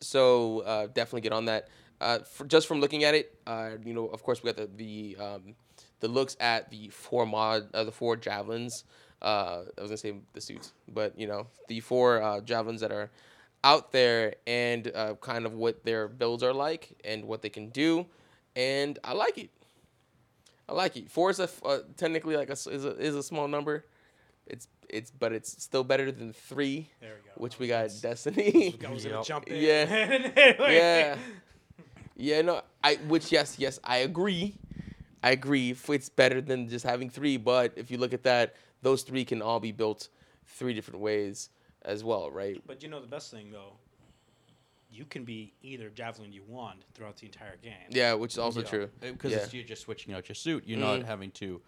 so 0.00 0.60
uh, 0.60 0.86
definitely 0.88 1.22
get 1.22 1.32
on 1.32 1.46
that. 1.46 1.68
Uh, 2.00 2.18
for, 2.18 2.44
just 2.44 2.66
from 2.66 2.80
looking 2.80 3.04
at 3.04 3.14
it, 3.14 3.38
uh, 3.46 3.70
you 3.84 3.94
know, 3.94 4.06
of 4.06 4.22
course, 4.22 4.42
we 4.42 4.52
got 4.52 4.56
the 4.56 4.68
the 4.76 5.16
um, 5.24 5.54
the 6.00 6.08
looks 6.08 6.36
at 6.40 6.68
the 6.70 6.88
four 6.88 7.24
mod 7.24 7.72
uh, 7.72 7.84
the 7.84 7.92
four 7.92 8.16
javelins. 8.16 8.84
Uh, 9.22 9.62
I 9.78 9.80
was 9.80 9.90
gonna 9.90 9.96
say 9.96 10.14
the 10.32 10.40
suits, 10.40 10.72
but 10.92 11.16
you 11.18 11.28
know, 11.28 11.46
the 11.68 11.78
four 11.80 12.20
uh, 12.20 12.40
javelins 12.40 12.80
that 12.80 12.90
are 12.90 13.10
out 13.62 13.92
there 13.92 14.34
and 14.48 14.90
uh, 14.94 15.14
kind 15.20 15.46
of 15.46 15.54
what 15.54 15.84
their 15.84 16.08
builds 16.08 16.42
are 16.42 16.52
like 16.52 16.98
and 17.04 17.24
what 17.24 17.40
they 17.40 17.48
can 17.48 17.68
do, 17.68 18.04
and 18.56 18.98
I 19.04 19.12
like 19.12 19.38
it. 19.38 19.50
I 20.68 20.72
like 20.74 20.96
it. 20.96 21.10
Four 21.10 21.30
is 21.30 21.40
a 21.40 21.44
f- 21.44 21.60
uh, 21.64 21.78
technically 21.96 22.36
like 22.36 22.48
a 22.48 22.52
s- 22.52 22.66
is 22.66 22.84
a 22.84 22.96
is 22.98 23.14
a 23.16 23.22
small 23.22 23.48
number. 23.48 23.84
It's 24.46 24.68
it's 24.88 25.10
but 25.10 25.32
it's 25.32 25.62
still 25.62 25.84
better 25.84 26.10
than 26.12 26.32
three, 26.32 26.88
There 27.00 27.14
we 27.14 27.28
go. 27.28 27.32
which 27.36 27.58
we 27.58 27.68
got 27.68 27.90
Destiny. 28.00 28.78
I 28.86 28.90
was 28.90 29.04
going 29.04 29.14
Yep. 29.14 29.22
to 29.22 29.28
jump 29.28 29.46
in. 29.48 29.62
Yeah. 29.62 30.52
yeah, 30.70 31.16
yeah. 32.16 32.42
No, 32.42 32.62
I 32.82 32.94
which 33.08 33.32
yes 33.32 33.58
yes 33.58 33.78
I 33.84 33.98
agree. 33.98 34.54
I 35.22 35.30
agree. 35.30 35.70
If 35.70 35.88
It's 35.90 36.08
better 36.08 36.40
than 36.40 36.68
just 36.68 36.84
having 36.84 37.08
three, 37.10 37.36
but 37.36 37.72
if 37.76 37.90
you 37.90 37.98
look 37.98 38.12
at 38.12 38.24
that, 38.24 38.56
those 38.82 39.02
three 39.02 39.24
can 39.24 39.40
all 39.42 39.60
be 39.60 39.70
built 39.72 40.08
three 40.46 40.74
different 40.74 41.00
ways 41.00 41.50
as 41.82 42.02
well, 42.02 42.30
right? 42.30 42.60
But 42.66 42.82
you 42.82 42.88
know 42.88 43.00
the 43.00 43.06
best 43.06 43.30
thing, 43.30 43.50
though? 43.52 43.74
You 44.92 45.04
can 45.06 45.24
be 45.24 45.54
either 45.62 45.88
javelin 45.88 46.32
you 46.32 46.42
want 46.46 46.84
throughout 46.94 47.16
the 47.16 47.26
entire 47.26 47.56
game. 47.56 47.72
Yeah, 47.88 48.12
which 48.14 48.32
is 48.32 48.38
also 48.38 48.60
Yeah. 48.60 48.66
true. 48.68 48.90
Because 49.00 49.32
yeah. 49.32 49.46
you're 49.50 49.64
just 49.64 49.82
switching 49.82 50.12
out 50.12 50.28
your 50.28 50.34
suit. 50.34 50.64
You're 50.66 50.78
Mhm. 50.78 50.98
not 50.98 51.02
having 51.04 51.30
to 51.32 51.62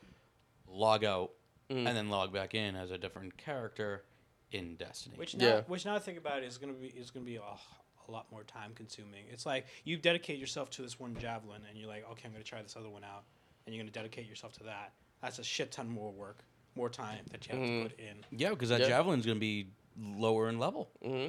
log 0.68 1.04
out 1.04 1.32
Mhm. 1.70 1.86
and 1.86 1.96
then 1.96 2.10
log 2.10 2.32
back 2.32 2.54
in 2.54 2.76
as 2.76 2.90
a 2.90 2.98
different 2.98 3.36
character 3.38 4.04
in 4.50 4.76
Destiny. 4.76 5.16
Which 5.16 5.34
now, 5.36 5.46
Yeah. 5.46 5.60
which 5.62 5.84
now 5.84 5.94
I 5.94 5.98
think 5.98 6.18
about 6.18 6.42
it 6.42 6.46
is 6.46 6.58
gonna 6.58 6.74
be 6.74 6.88
is 6.88 7.10
gonna 7.10 7.24
be 7.24 7.36
a, 7.36 7.42
a 7.42 8.10
lot 8.10 8.30
more 8.30 8.44
time 8.44 8.74
consuming. 8.74 9.26
It's 9.28 9.46
like 9.46 9.66
you 9.84 9.96
dedicate 9.96 10.38
yourself 10.38 10.68
to 10.70 10.82
this 10.82 11.00
one 11.00 11.16
javelin, 11.18 11.62
and 11.68 11.78
you're 11.78 11.88
like, 11.88 12.08
okay, 12.10 12.26
I'm 12.26 12.32
gonna 12.32 12.44
try 12.44 12.62
this 12.62 12.76
other 12.76 12.90
one 12.90 13.02
out, 13.04 13.24
and 13.66 13.74
you're 13.74 13.82
gonna 13.82 13.90
dedicate 13.92 14.26
yourself 14.28 14.52
to 14.58 14.64
that. 14.64 14.92
That's 15.22 15.38
a 15.38 15.44
shit 15.44 15.72
ton 15.72 15.88
more 15.88 16.12
work, 16.12 16.44
more 16.74 16.90
time 16.90 17.24
that 17.30 17.46
you 17.48 17.54
have 17.54 17.62
Mhm. 17.66 17.82
to 17.84 17.88
put 17.88 17.98
in. 18.00 18.26
Yeah, 18.30 18.50
because 18.50 18.68
that 18.68 18.82
Yeah. 18.82 18.88
javelin's 18.90 19.24
going 19.24 19.36
to 19.36 19.40
be 19.40 19.70
lower 19.96 20.48
in 20.50 20.58
level. 20.58 20.90
hmm 21.02 21.28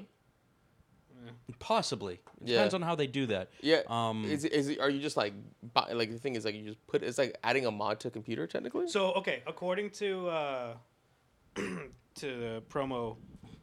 Possibly. 1.59 2.15
It 2.15 2.21
Yeah. 2.41 2.55
Depends 2.55 2.73
on 2.73 2.81
how 2.81 2.95
they 2.95 3.07
do 3.07 3.25
that. 3.27 3.49
Yeah. 3.61 3.81
Um, 3.87 4.25
is 4.25 4.43
it, 4.45 4.53
is 4.53 4.69
it, 4.69 4.79
are 4.79 4.89
you 4.89 5.01
just 5.01 5.17
like 5.17 5.33
bu- 5.61 5.93
like 5.93 6.11
the 6.11 6.19
thing 6.19 6.35
is 6.35 6.45
like 6.45 6.55
you 6.55 6.63
just 6.63 6.85
put 6.87 7.03
it's 7.03 7.17
like 7.17 7.37
adding 7.43 7.65
a 7.65 7.71
mod 7.71 7.99
to 8.01 8.07
a 8.09 8.11
computer 8.11 8.47
technically? 8.47 8.87
So 8.87 9.13
okay, 9.13 9.43
according 9.47 9.91
to 9.91 10.27
uh, 10.29 10.73
to 11.55 11.79
the 12.15 12.63
promo 12.69 13.17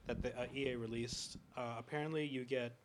that 0.06 0.22
the 0.22 0.38
uh, 0.38 0.46
EA 0.54 0.74
released, 0.76 1.38
uh, 1.56 1.76
apparently 1.78 2.26
you 2.26 2.44
get 2.44 2.76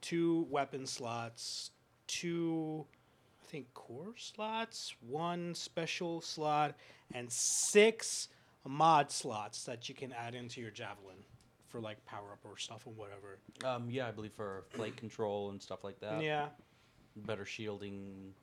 two 0.00 0.46
weapon 0.50 0.86
slots, 0.86 1.70
two 2.06 2.86
I 3.42 3.46
think 3.46 3.72
core 3.74 4.14
slots, 4.16 4.94
one 5.00 5.54
special 5.54 6.20
slot, 6.20 6.76
and 7.14 7.30
six 7.30 8.28
mod 8.66 9.10
slots 9.10 9.64
that 9.64 9.88
you 9.88 9.94
can 9.94 10.12
add 10.12 10.34
into 10.34 10.60
your 10.60 10.70
javelin 10.70 11.16
for 11.70 11.80
like 11.80 12.04
power 12.04 12.32
up 12.32 12.40
or 12.44 12.56
stuff 12.58 12.86
or 12.86 12.92
whatever. 12.92 13.38
um, 13.64 13.88
yeah, 13.90 14.06
I 14.08 14.10
believe 14.10 14.32
for 14.32 14.64
flight 14.70 14.96
control 14.96 15.50
and 15.50 15.62
stuff 15.62 15.82
like 15.84 16.00
that. 16.00 16.22
yeah. 16.22 16.46
Better 17.16 17.44
shielding. 17.44 18.34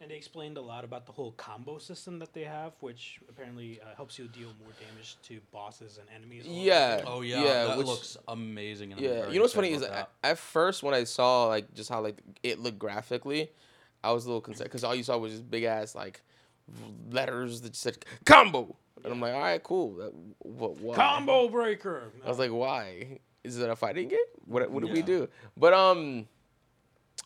And 0.00 0.10
they 0.12 0.14
explained 0.16 0.56
a 0.56 0.60
lot 0.60 0.84
about 0.84 1.06
the 1.06 1.12
whole 1.12 1.32
combo 1.32 1.78
system 1.78 2.20
that 2.20 2.32
they 2.32 2.44
have, 2.44 2.72
which 2.78 3.18
apparently 3.28 3.80
uh, 3.82 3.96
helps 3.96 4.16
you 4.16 4.28
deal 4.28 4.50
more 4.62 4.70
damage 4.88 5.16
to 5.24 5.40
bosses 5.50 5.98
and 5.98 6.08
enemies. 6.14 6.44
Yeah. 6.46 7.02
Oh 7.04 7.20
yeah, 7.22 7.42
Yeah, 7.42 7.64
that 7.64 7.78
which- 7.78 7.86
looks 7.88 8.16
amazing. 8.28 8.92
And 8.92 9.00
Yeah, 9.00 9.28
you 9.28 9.36
know 9.36 9.42
what's 9.42 9.54
funny 9.54 9.72
is 9.72 9.82
about 9.82 10.10
at, 10.22 10.30
at 10.32 10.38
first 10.38 10.84
when 10.84 10.94
I 10.94 11.02
saw 11.04 11.46
like 11.46 11.74
just 11.74 11.88
how 11.90 12.00
like 12.00 12.18
it 12.44 12.60
looked 12.60 12.78
graphically, 12.78 13.50
I 14.04 14.12
was 14.12 14.24
a 14.24 14.28
little 14.28 14.40
concerned 14.40 14.70
because 14.70 14.84
all 14.84 14.94
you 14.94 15.02
saw 15.02 15.18
was 15.18 15.32
just 15.32 15.50
big 15.50 15.64
ass 15.64 15.96
like 15.96 16.22
letters 17.10 17.62
that 17.62 17.74
said 17.74 17.98
combo, 18.24 18.76
and 19.04 19.12
I'm 19.12 19.20
like, 19.20 19.34
all 19.34 19.40
right, 19.40 19.62
cool. 19.62 19.94
That, 19.96 20.12
what, 20.38 20.78
why? 20.80 20.94
Combo 20.96 21.48
breaker. 21.48 22.12
I 22.24 22.28
was 22.28 22.38
like, 22.38 22.50
why? 22.50 23.18
Is 23.44 23.58
it 23.58 23.70
a 23.70 23.76
fighting 23.76 24.08
game? 24.08 24.18
What 24.44 24.70
what 24.70 24.82
did 24.82 24.92
we 24.92 25.02
do? 25.02 25.28
But 25.56 25.72
um, 25.72 26.26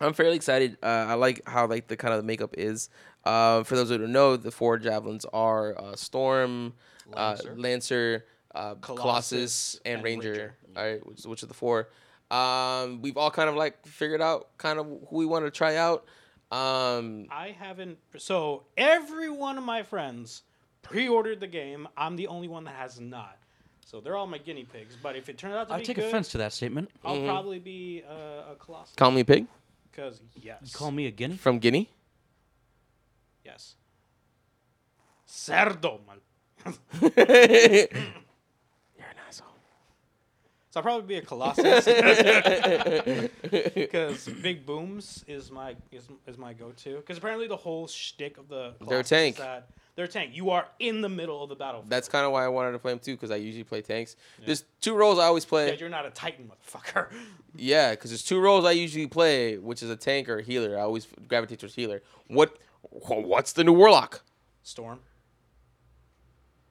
I'm 0.00 0.12
fairly 0.12 0.36
excited. 0.36 0.76
Uh, 0.82 0.86
I 0.86 1.14
like 1.14 1.42
how 1.48 1.66
like 1.66 1.88
the 1.88 1.96
kind 1.96 2.12
of 2.14 2.18
the 2.18 2.26
makeup 2.26 2.54
is. 2.56 2.88
Uh, 3.24 3.62
for 3.62 3.76
those 3.76 3.88
who 3.88 3.98
don't 3.98 4.12
know, 4.12 4.36
the 4.36 4.50
four 4.50 4.78
javelins 4.78 5.24
are 5.32 5.78
uh, 5.80 5.96
Storm, 5.96 6.74
Lancer. 7.14 7.50
uh, 7.50 7.54
Lancer, 7.56 8.24
uh, 8.54 8.74
Colossus, 8.74 9.00
Colossus, 9.02 9.80
and, 9.84 9.94
and 9.96 10.04
Ranger. 10.04 10.30
Ranger. 10.30 10.54
All 10.76 10.84
right, 10.84 11.06
which, 11.06 11.24
which 11.24 11.42
are 11.42 11.46
the 11.46 11.54
four. 11.54 11.88
Um, 12.30 13.02
we've 13.02 13.16
all 13.16 13.30
kind 13.30 13.48
of 13.48 13.56
like 13.56 13.86
figured 13.86 14.22
out 14.22 14.56
kind 14.58 14.78
of 14.78 14.86
who 15.08 15.16
we 15.16 15.26
want 15.26 15.44
to 15.44 15.50
try 15.50 15.76
out. 15.76 16.04
Um, 16.50 17.26
I 17.30 17.56
haven't. 17.58 17.98
So 18.18 18.64
every 18.76 19.30
one 19.30 19.56
of 19.56 19.64
my 19.64 19.82
friends 19.82 20.42
pre-ordered 20.82 21.40
the 21.40 21.46
game. 21.46 21.88
I'm 21.96 22.16
the 22.16 22.26
only 22.26 22.48
one 22.48 22.64
that 22.64 22.74
has 22.74 23.00
not. 23.00 23.38
So 23.84 24.00
they're 24.00 24.16
all 24.16 24.26
my 24.26 24.38
guinea 24.38 24.64
pigs. 24.64 24.96
But 25.02 25.16
if 25.16 25.28
it 25.28 25.38
turns 25.38 25.54
out 25.54 25.68
to 25.68 25.68
be, 25.68 25.74
I 25.74 25.78
be 25.78 25.84
take 25.84 25.96
good, 25.96 26.06
offense 26.06 26.28
to 26.30 26.38
that 26.38 26.52
statement. 26.52 26.90
I'll 27.04 27.16
Mhm. 27.16 27.26
probably 27.26 27.58
be 27.58 28.02
uh, 28.08 28.52
a 28.52 28.56
Colossus. 28.58 28.94
call 28.96 29.10
me 29.10 29.20
a 29.20 29.24
pig 29.24 29.46
Because 29.90 30.20
yes, 30.40 30.60
You 30.64 30.70
call 30.72 30.90
me 30.90 31.06
a 31.06 31.10
guinea? 31.10 31.36
from 31.36 31.58
Guinea. 31.58 31.88
yes. 33.44 33.76
Cerdo, 35.28 36.00
man. 36.06 36.20
You're 37.00 37.10
an 39.08 39.16
asshole. 39.26 39.48
So 40.70 40.80
I'll 40.80 40.82
probably 40.82 41.06
be 41.06 41.16
a 41.16 41.22
Colossus. 41.22 41.86
Because 43.74 44.28
Big 44.42 44.64
Booms 44.64 45.24
is 45.26 45.50
my 45.50 45.74
is, 45.90 46.08
is 46.26 46.38
my 46.38 46.52
go-to. 46.52 46.96
Because 46.96 47.18
apparently 47.18 47.48
the 47.48 47.56
whole 47.56 47.88
shtick 47.88 48.38
of 48.38 48.48
the 48.48 48.74
They're 48.88 49.02
tank. 49.02 49.36
Is 49.36 49.40
that 49.42 49.68
they're 49.94 50.06
tank. 50.06 50.30
You 50.34 50.50
are 50.50 50.66
in 50.78 51.02
the 51.02 51.08
middle 51.08 51.42
of 51.42 51.48
the 51.48 51.54
battlefield. 51.54 51.90
That's 51.90 52.08
kind 52.08 52.24
of 52.24 52.32
why 52.32 52.44
I 52.44 52.48
wanted 52.48 52.72
to 52.72 52.78
play 52.78 52.92
him 52.92 52.98
too, 52.98 53.12
because 53.14 53.30
I 53.30 53.36
usually 53.36 53.64
play 53.64 53.82
tanks. 53.82 54.16
There's 54.44 54.64
two 54.80 54.94
roles 54.94 55.18
I 55.18 55.24
always 55.24 55.44
play. 55.44 55.68
Yeah, 55.68 55.74
you're 55.78 55.88
not 55.88 56.06
a 56.06 56.10
Titan, 56.10 56.50
motherfucker. 56.50 57.08
Yeah, 57.54 57.90
because 57.90 58.10
there's 58.10 58.22
two 58.22 58.40
roles 58.40 58.64
I 58.64 58.70
usually 58.70 59.06
play, 59.06 59.58
which 59.58 59.82
is 59.82 59.90
a 59.90 59.96
tank 59.96 60.30
or 60.30 60.38
a 60.38 60.42
healer. 60.42 60.78
I 60.78 60.80
always 60.80 61.06
gravitate 61.28 61.58
towards 61.58 61.74
healer. 61.74 62.00
What? 62.26 62.56
What's 62.80 63.52
the 63.52 63.62
new 63.62 63.74
warlock? 63.74 64.22
Storm. 64.62 65.00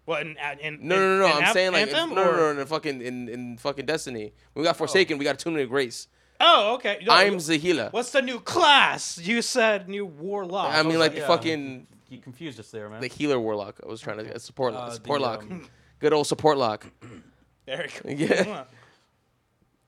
What 0.06 0.24
in, 0.24 0.36
in, 0.60 0.80
No, 0.82 0.96
no, 0.96 1.20
no, 1.20 1.28
no. 1.28 1.34
I'm 1.34 1.54
saying 1.54 1.74
like 1.74 1.84
Anthem, 1.84 2.16
no, 2.16 2.24
no, 2.24 2.32
no, 2.32 2.54
no, 2.54 2.66
fucking 2.66 3.00
in, 3.00 3.30
in 3.30 3.58
fucking 3.60 3.86
Destiny. 3.86 4.34
We 4.56 4.64
got 4.64 4.74
oh. 4.74 4.80
Forsaken. 4.80 5.20
We 5.20 5.24
got 5.24 5.36
Attunement 5.36 5.66
of 5.66 5.70
Grace. 5.70 6.08
Oh, 6.40 6.74
okay. 6.76 7.06
I'm 7.08 7.38
the 7.38 7.58
healer. 7.58 7.90
What's 7.92 8.10
the 8.10 8.24
new 8.24 8.40
class? 8.40 9.20
You 9.20 9.44
said 9.44 9.88
new 9.88 10.08
warlock. 10.08 10.74
I 10.74 10.82
mean, 10.82 10.98
like 10.98 11.16
yeah. 11.16 11.28
fucking 11.28 11.86
You 12.12 12.20
confused 12.20 12.60
us 12.60 12.70
there, 12.72 12.90
man. 12.90 13.00
the 13.02 13.08
healer 13.08 13.40
warlock. 13.40 13.80
I 13.84 13.88
was 13.88 14.02
trying 14.02 14.18
to 14.18 14.36
a 14.36 14.40
support 14.40 14.74
Uh, 14.74 14.88
a 14.90 14.92
support 14.94 15.22
the, 15.22 15.26
lock. 15.28 15.42
um, 15.44 15.68
Good 16.00 16.14
old 16.14 16.28
support 16.28 16.58
lock. 16.58 16.86
very 17.66 17.88
cool. 17.90 18.12
Yeah. 18.18 18.66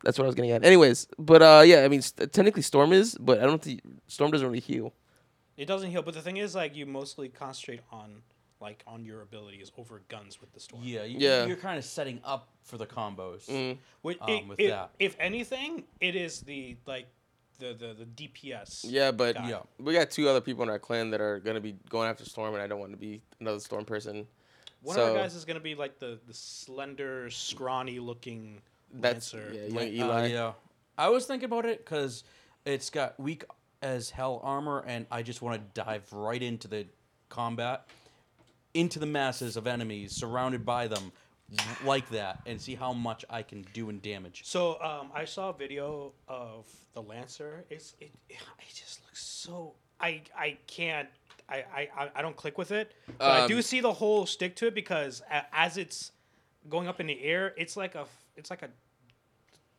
That's 0.03 0.17
what 0.17 0.25
I 0.25 0.27
was 0.27 0.35
getting 0.35 0.51
at. 0.51 0.65
Anyways, 0.65 1.07
but 1.17 1.41
uh, 1.41 1.63
yeah, 1.65 1.83
I 1.83 1.87
mean, 1.87 2.01
st- 2.01 2.31
technically 2.33 2.61
Storm 2.61 2.91
is, 2.91 3.17
but 3.19 3.39
I 3.39 3.43
don't 3.43 3.61
think 3.61 3.81
Storm 4.07 4.31
doesn't 4.31 4.45
really 4.45 4.59
heal. 4.59 4.93
It 5.55 5.65
doesn't 5.65 5.91
heal, 5.91 6.01
but 6.01 6.13
the 6.13 6.21
thing 6.21 6.37
is, 6.37 6.55
like, 6.55 6.75
you 6.75 6.85
mostly 6.85 7.29
concentrate 7.29 7.81
on 7.91 8.21
like 8.59 8.81
on 8.87 9.03
your 9.03 9.21
abilities 9.21 9.71
over 9.77 10.01
guns 10.07 10.39
with 10.39 10.51
the 10.53 10.59
storm. 10.59 10.81
yeah, 10.85 11.03
you, 11.03 11.17
Yeah. 11.19 11.45
you're 11.45 11.57
kind 11.57 11.77
of 11.77 11.83
setting 11.83 12.21
up 12.23 12.47
for 12.63 12.77
the 12.77 12.85
combos. 12.85 13.45
Mm. 13.47 13.71
Um, 13.71 13.77
it- 14.29 14.47
with 14.47 14.59
it- 14.59 14.69
that. 14.69 14.91
if 14.99 15.15
anything, 15.19 15.83
it 15.99 16.15
is 16.15 16.39
the 16.41 16.77
like 16.85 17.07
the 17.59 17.73
the, 17.73 18.05
the 18.05 18.05
DPS. 18.05 18.85
Yeah, 18.87 19.11
but 19.11 19.35
guy. 19.35 19.49
Yeah. 19.49 19.59
we 19.79 19.93
got 19.93 20.11
two 20.11 20.27
other 20.29 20.41
people 20.41 20.63
in 20.63 20.69
our 20.69 20.79
clan 20.79 21.09
that 21.11 21.21
are 21.21 21.39
gonna 21.39 21.61
be 21.61 21.75
going 21.89 22.09
after 22.09 22.25
Storm, 22.25 22.53
and 22.53 22.63
I 22.63 22.67
don't 22.67 22.79
want 22.79 22.91
to 22.91 22.97
be 22.97 23.21
another 23.39 23.59
Storm 23.59 23.85
person. 23.85 24.27
One 24.81 24.95
so 24.95 25.03
of 25.03 25.15
our 25.15 25.23
guys 25.23 25.35
is 25.35 25.45
gonna 25.45 25.59
be 25.59 25.75
like 25.75 25.99
the 25.99 26.19
the 26.27 26.33
slender, 26.33 27.29
scrawny 27.29 27.99
looking 27.99 28.61
that's 28.93 29.33
Lancer. 29.33 29.51
yeah, 29.53 29.89
young 29.89 30.09
Like, 30.09 30.23
Uh, 30.23 30.27
yeah, 30.27 30.53
I 30.97 31.09
was 31.09 31.25
thinking 31.25 31.45
about 31.45 31.65
it 31.65 31.83
because 31.83 32.23
it's 32.65 32.89
got 32.89 33.19
weak 33.19 33.43
as 33.81 34.09
hell 34.09 34.39
armor, 34.43 34.83
and 34.87 35.05
I 35.11 35.23
just 35.23 35.41
want 35.41 35.59
to 35.59 35.81
dive 35.81 36.11
right 36.13 36.41
into 36.41 36.67
the 36.67 36.85
combat, 37.29 37.87
into 38.73 38.99
the 38.99 39.05
masses 39.05 39.57
of 39.57 39.67
enemies, 39.67 40.13
surrounded 40.13 40.65
by 40.65 40.87
them, 40.87 41.11
like 41.85 42.09
that, 42.09 42.39
and 42.45 42.59
see 42.59 42.75
how 42.75 42.93
much 42.93 43.25
I 43.29 43.41
can 43.43 43.65
do 43.73 43.89
in 43.89 43.99
damage. 43.99 44.41
So 44.45 44.81
um, 44.81 45.09
I 45.13 45.25
saw 45.25 45.49
a 45.49 45.53
video 45.53 46.13
of 46.27 46.65
the 46.93 47.01
Lancer. 47.01 47.65
It's 47.69 47.95
it, 47.99 48.11
it 48.29 48.37
just 48.73 49.03
looks 49.05 49.23
so. 49.23 49.73
I 49.99 50.21
I 50.37 50.57
can't. 50.67 51.07
I, 51.49 51.57
I, 51.75 51.89
I- 51.97 52.11
I 52.15 52.21
don't 52.21 52.35
click 52.35 52.57
with 52.57 52.71
it. 52.71 52.93
But 53.17 53.25
I 53.43 53.47
do 53.47 53.57
Um, 53.57 53.61
see 53.61 53.81
the 53.81 53.91
whole 53.93 54.25
stick 54.25 54.55
to 54.57 54.67
it 54.67 54.73
because 54.75 55.21
as 55.51 55.77
it's 55.77 56.11
going 56.69 56.87
up 56.87 56.99
in 57.01 57.07
the 57.07 57.21
air, 57.21 57.53
it's 57.57 57.75
like 57.75 57.95
a 57.95 58.01
f- 58.01 58.25
it's 58.37 58.49
like 58.49 58.61
a 58.61 58.69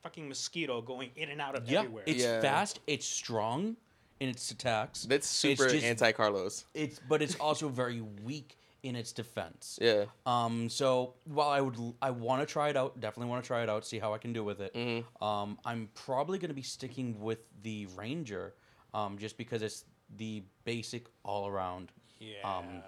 fucking 0.03 0.29
mosquito 0.29 0.83
going 0.83 1.11
in 1.17 1.31
and 1.31 1.41
out 1.41 1.57
of 1.57 1.69
Yeah, 1.69 1.81
everywhere. 1.81 2.05
it's 2.07 2.23
Yeah. 2.23 2.41
fast, 2.43 2.81
it's 2.87 3.07
strong 3.07 3.77
in 4.21 4.29
its 4.29 4.51
attacks. 4.51 5.05
That's 5.05 5.27
It's 5.27 5.35
super 5.35 5.69
just- 5.71 5.85
anti 5.85 6.13
Carlos. 6.13 6.67
It's 6.75 7.01
but 7.09 7.23
it's 7.23 7.35
also 7.37 7.69
very 7.69 8.03
weak 8.03 8.59
in 8.85 8.95
its 8.95 9.13
defense. 9.13 9.79
Yeah. 9.81 10.05
Um, 10.27 10.69
so 10.69 11.15
while 11.25 11.49
I 11.49 11.61
would, 11.63 11.77
I 12.03 12.11
want 12.11 12.47
to 12.47 12.47
try 12.47 12.69
it 12.69 12.77
out. 12.77 13.01
Definitely 13.01 13.31
want 13.31 13.43
to 13.43 13.47
try 13.47 13.63
it 13.63 13.71
out. 13.71 13.85
See 13.87 13.99
how 13.99 14.13
I 14.13 14.19
can 14.19 14.33
do 14.33 14.45
with 14.45 14.61
it. 14.61 14.75
Mhm. 14.75 15.05
Um, 15.23 15.59
I'm 15.65 15.89
probably 15.95 16.39
going 16.39 16.51
to 16.51 16.55
be 16.55 16.63
sticking 16.63 17.19
with 17.19 17.39
the 17.63 17.87
Ranger, 17.97 18.55
um, 18.93 19.19
just 19.19 19.39
because 19.39 19.63
it's 19.63 19.85
the 20.17 20.45
basic 20.65 21.07
all 21.25 21.49
around 21.49 21.93
yeah. 22.21 22.37
um, 22.45 22.83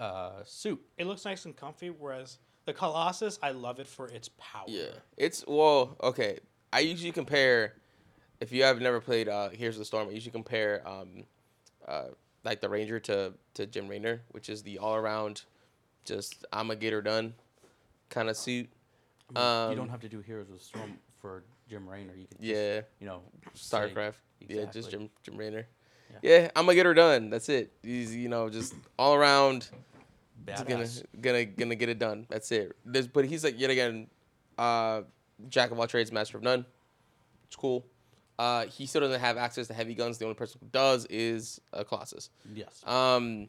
uh, 0.00 0.42
suit. 0.44 0.84
it 0.98 1.06
looks 1.06 1.24
nice 1.24 1.44
and 1.44 1.56
comfy. 1.56 1.90
Whereas 1.90 2.38
the 2.64 2.72
Colossus, 2.72 3.38
I 3.40 3.52
love 3.52 3.78
it 3.78 3.86
for 3.86 4.08
its 4.08 4.30
power. 4.36 4.64
Yeah. 4.66 4.86
It's 5.16 5.44
well, 5.46 5.96
okay. 6.02 6.40
I 6.72 6.80
usually 6.80 7.12
compare 7.12 7.74
if 8.40 8.50
you 8.50 8.64
have 8.64 8.80
never 8.80 9.00
played 9.00 9.28
uh 9.28 9.50
Heroes 9.50 9.76
of 9.76 9.78
the 9.80 9.84
Storm, 9.84 10.08
I 10.08 10.10
usually 10.10 10.32
compare 10.32 10.86
um 10.86 11.24
uh 11.86 12.08
like 12.44 12.60
the 12.60 12.68
Ranger 12.68 13.00
to 13.00 13.32
to 13.54 13.66
Jim 13.66 13.88
Raynor, 13.88 14.22
which 14.30 14.48
is 14.48 14.62
the 14.62 14.78
all 14.78 14.94
around 14.94 15.42
just 16.04 16.44
I'm 16.52 16.70
a 16.70 16.76
get 16.76 16.92
her 16.92 17.02
done 17.02 17.34
kind 18.10 18.28
of 18.28 18.36
suit. 18.36 18.68
Um, 19.34 19.70
you 19.70 19.76
don't 19.76 19.88
have 19.88 20.00
to 20.00 20.08
do 20.08 20.20
Heroes 20.20 20.50
of 20.50 20.60
Storm 20.60 20.98
for 21.20 21.44
Jim 21.68 21.88
Raynor. 21.88 22.12
You 22.14 22.26
can 22.26 22.36
just, 22.38 22.42
Yeah. 22.42 22.80
you 23.00 23.06
know, 23.06 23.22
StarCraft. 23.56 24.14
Yeah, 24.46 24.66
just 24.66 24.90
Jim 24.90 25.08
Jim 25.22 25.36
Raynor. 25.36 25.66
Yeah. 26.10 26.18
Yeah, 26.42 26.50
I'm 26.54 26.66
gonna 26.66 26.74
get 26.76 26.86
her 26.86 26.94
done. 26.94 27.30
That's 27.30 27.48
it. 27.48 27.72
He's 27.82 28.14
you 28.14 28.28
know 28.28 28.50
just 28.50 28.74
all 28.98 29.14
around 29.14 29.68
He's 30.46 30.62
gonna 30.62 30.86
gonna 31.22 31.44
gonna 31.46 31.74
get 31.74 31.88
it 31.88 31.98
done. 31.98 32.26
That's 32.28 32.52
it. 32.52 32.76
There's, 32.84 33.08
but 33.08 33.24
he's 33.24 33.42
like 33.44 33.58
yet 33.58 33.70
again, 33.70 34.08
uh, 34.58 35.02
jack 35.48 35.70
of 35.70 35.80
all 35.80 35.86
trades, 35.86 36.12
master 36.12 36.36
of 36.36 36.42
none. 36.42 36.66
It's 37.46 37.56
cool. 37.56 37.86
Uh, 38.38 38.66
he 38.66 38.86
still 38.86 39.00
doesn't 39.00 39.20
have 39.20 39.36
access 39.36 39.68
to 39.68 39.74
heavy 39.74 39.94
guns. 39.94 40.18
The 40.18 40.24
only 40.24 40.34
person 40.34 40.60
who 40.60 40.68
does 40.72 41.06
is 41.06 41.60
uh, 41.72 41.84
Colossus. 41.84 42.30
Yes. 42.54 42.82
Um, 42.86 43.48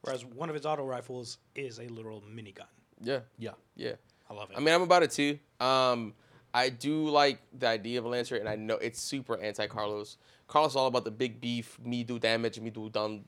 Whereas 0.00 0.24
one 0.24 0.48
of 0.48 0.54
his 0.54 0.66
auto 0.66 0.84
rifles 0.84 1.38
is 1.54 1.78
a 1.78 1.86
literal 1.88 2.22
minigun. 2.22 2.66
yeah, 3.00 3.20
yeah. 3.38 3.52
yeah. 3.76 3.92
I 4.28 4.34
love 4.34 4.50
it. 4.50 4.56
I 4.56 4.60
mean, 4.60 4.74
I'm 4.74 4.82
about 4.82 5.02
it 5.02 5.10
too. 5.10 5.38
Um, 5.60 6.14
I 6.54 6.68
do 6.68 7.08
like 7.08 7.38
the 7.56 7.68
idea 7.68 7.98
of 7.98 8.04
a 8.04 8.08
Lancer, 8.08 8.36
and 8.36 8.48
I 8.48 8.56
know 8.56 8.76
it's 8.76 9.00
super 9.00 9.38
anti 9.38 9.66
Carlos. 9.66 10.16
Carlos 10.48 10.72
is 10.72 10.76
all 10.76 10.86
about 10.86 11.04
the 11.04 11.10
big 11.10 11.40
beef, 11.40 11.78
me 11.82 12.04
do 12.04 12.18
damage, 12.18 12.60
me 12.60 12.70
do 12.70 12.90
done 12.90 13.24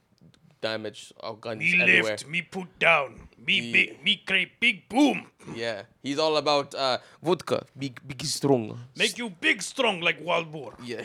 damage 0.64 1.12
of 1.20 1.40
guns 1.44 1.61
Me 1.61 1.81
everywhere. 1.83 2.16
lift, 2.16 2.27
me 2.29 2.40
put 2.42 2.68
down, 2.81 3.29
me 3.46 3.61
He- 3.61 3.72
big, 3.72 3.88
me 4.03 4.12
create 4.24 4.53
big 4.61 4.88
boom. 4.88 5.27
Yeah, 5.55 5.83
he's 6.03 6.18
all 6.18 6.37
about 6.40 6.74
uh, 6.74 6.98
vodka, 7.22 7.66
big, 7.79 8.00
big, 8.09 8.24
strong. 8.24 8.79
Make 8.96 9.18
you 9.20 9.29
big 9.31 9.61
strong 9.62 10.00
like 10.00 10.18
wild 10.24 10.48
boar. 10.50 10.72
Yeah. 10.83 11.05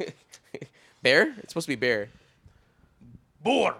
bear? 1.04 1.34
It's 1.44 1.52
supposed 1.52 1.66
to 1.68 1.76
be 1.76 1.80
bear. 1.88 2.08
Boar. 3.46 3.76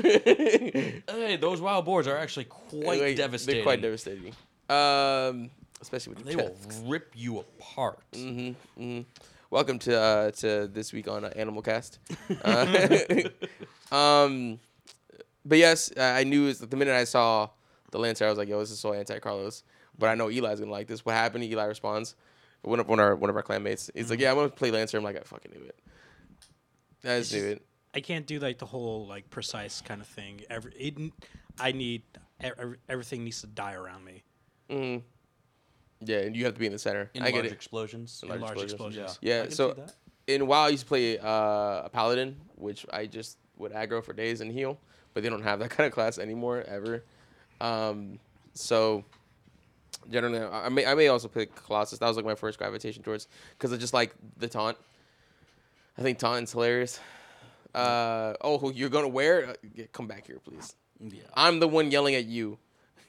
Hey, 0.00 1.36
those 1.40 1.60
wild 1.60 1.84
boars 1.84 2.06
are 2.06 2.16
actually 2.16 2.46
quite 2.46 3.00
Wait, 3.00 3.16
devastating. 3.16 3.56
They're 3.56 3.62
quite 3.64 3.82
devastating. 3.82 4.32
Um, 4.68 5.50
especially 5.80 6.14
with 6.14 6.24
They 6.24 6.34
the 6.34 6.42
will 6.42 6.56
rip 6.90 7.12
you 7.14 7.38
apart. 7.40 8.00
Mm-hmm, 8.12 9.00
Welcome 9.50 9.80
to 9.80 10.00
uh, 10.00 10.30
to 10.30 10.68
this 10.68 10.92
week 10.92 11.08
on 11.08 11.24
uh, 11.24 11.32
Animal 11.34 11.62
Cast. 11.62 11.98
Uh, 12.44 12.88
um, 13.92 14.60
but 15.44 15.58
yes, 15.58 15.90
I 15.98 16.22
knew 16.22 16.44
it 16.44 16.46
was, 16.46 16.58
the 16.60 16.76
minute 16.76 16.94
I 16.94 17.02
saw 17.02 17.50
the 17.90 17.98
Lancer, 17.98 18.24
I 18.24 18.28
was 18.28 18.38
like, 18.38 18.48
"Yo, 18.48 18.60
this 18.60 18.70
is 18.70 18.78
so 18.78 18.92
anti 18.92 19.18
Carlos." 19.18 19.64
But 19.98 20.10
I 20.10 20.14
know 20.14 20.28
Eli's 20.28 20.60
gonna 20.60 20.70
like 20.70 20.86
this. 20.86 21.04
What 21.04 21.16
happened? 21.16 21.42
Eli 21.42 21.64
responds. 21.64 22.14
One 22.62 22.78
of 22.78 22.88
one 22.88 23.00
of 23.00 23.04
our 23.04 23.16
one 23.16 23.28
of 23.28 23.36
our 23.36 23.42
clanmates. 23.42 23.90
He's 23.92 24.08
like, 24.08 24.20
"Yeah, 24.20 24.30
I'm 24.30 24.36
gonna 24.36 24.50
play 24.50 24.70
Lancer." 24.70 24.96
I'm 24.96 25.04
like, 25.04 25.16
"I 25.16 25.22
fucking 25.22 25.50
knew 25.52 25.64
it. 25.66 25.78
I 27.02 27.18
just 27.18 27.32
knew 27.32 27.44
it." 27.44 27.62
I 27.92 28.00
can't 28.00 28.26
do 28.26 28.38
like 28.38 28.58
the 28.58 28.66
whole 28.66 29.08
like 29.08 29.30
precise 29.30 29.80
kind 29.80 30.00
of 30.00 30.06
thing. 30.06 30.42
Every 30.48 30.72
it, 30.74 30.96
I 31.58 31.72
need 31.72 32.02
everything 32.88 33.24
needs 33.24 33.40
to 33.40 33.48
die 33.48 33.74
around 33.74 34.04
me. 34.04 34.22
Mm. 34.70 35.02
Yeah, 36.02 36.18
and 36.18 36.34
you 36.34 36.44
have 36.46 36.54
to 36.54 36.60
be 36.60 36.66
in 36.66 36.72
the 36.72 36.78
center. 36.78 37.10
In 37.14 37.22
I 37.22 37.30
get 37.30 37.44
it. 37.44 37.52
explosions. 37.52 38.20
In 38.22 38.28
Large, 38.28 38.40
large 38.40 38.62
explosions. 38.62 39.18
Yeah. 39.20 39.36
Yeah, 39.36 39.42
can 39.44 39.52
so- 39.52 39.86
in 40.26 40.46
WoW, 40.46 40.66
I 40.66 40.68
used 40.68 40.84
to 40.84 40.88
play 40.88 41.18
uh, 41.18 41.26
a 41.84 41.90
paladin, 41.92 42.36
which 42.54 42.86
I 42.92 43.06
just 43.06 43.36
would 43.56 43.72
aggro 43.72 44.02
for 44.02 44.12
days 44.12 44.40
and 44.40 44.52
heal, 44.52 44.78
but 45.12 45.22
they 45.22 45.28
don't 45.28 45.42
have 45.42 45.58
that 45.58 45.70
kind 45.76 45.86
of 45.86 45.92
class 45.92 46.18
anymore 46.18 46.64
ever. 46.66 47.04
Um, 47.60 48.18
so 48.54 49.04
generally, 50.10 50.40
I 50.40 50.68
may 50.68 50.86
I 50.86 50.94
may 50.94 51.08
also 51.08 51.28
play 51.28 51.46
Colossus. 51.46 51.98
That 51.98 52.06
was 52.06 52.16
like 52.16 52.24
my 52.26 52.34
first 52.34 52.58
gravitation 52.58 53.02
towards 53.02 53.28
because 53.58 53.72
I 53.72 53.76
just 53.76 53.92
like 53.94 54.14
the 54.38 54.48
taunt. 54.48 54.76
I 55.98 56.02
think 56.02 56.18
taunt's 56.18 56.52
hilarious. 56.52 57.00
Uh, 57.74 58.34
oh, 58.40 58.70
you're 58.70 58.88
gonna 58.88 59.08
wear? 59.08 59.48
Uh, 59.48 59.54
yeah, 59.74 59.84
Come 59.92 60.06
back 60.06 60.26
here, 60.26 60.38
please. 60.44 60.74
Yeah. 61.00 61.22
I'm 61.34 61.60
the 61.60 61.68
one 61.68 61.90
yelling 61.90 62.14
at 62.14 62.24
you. 62.24 62.58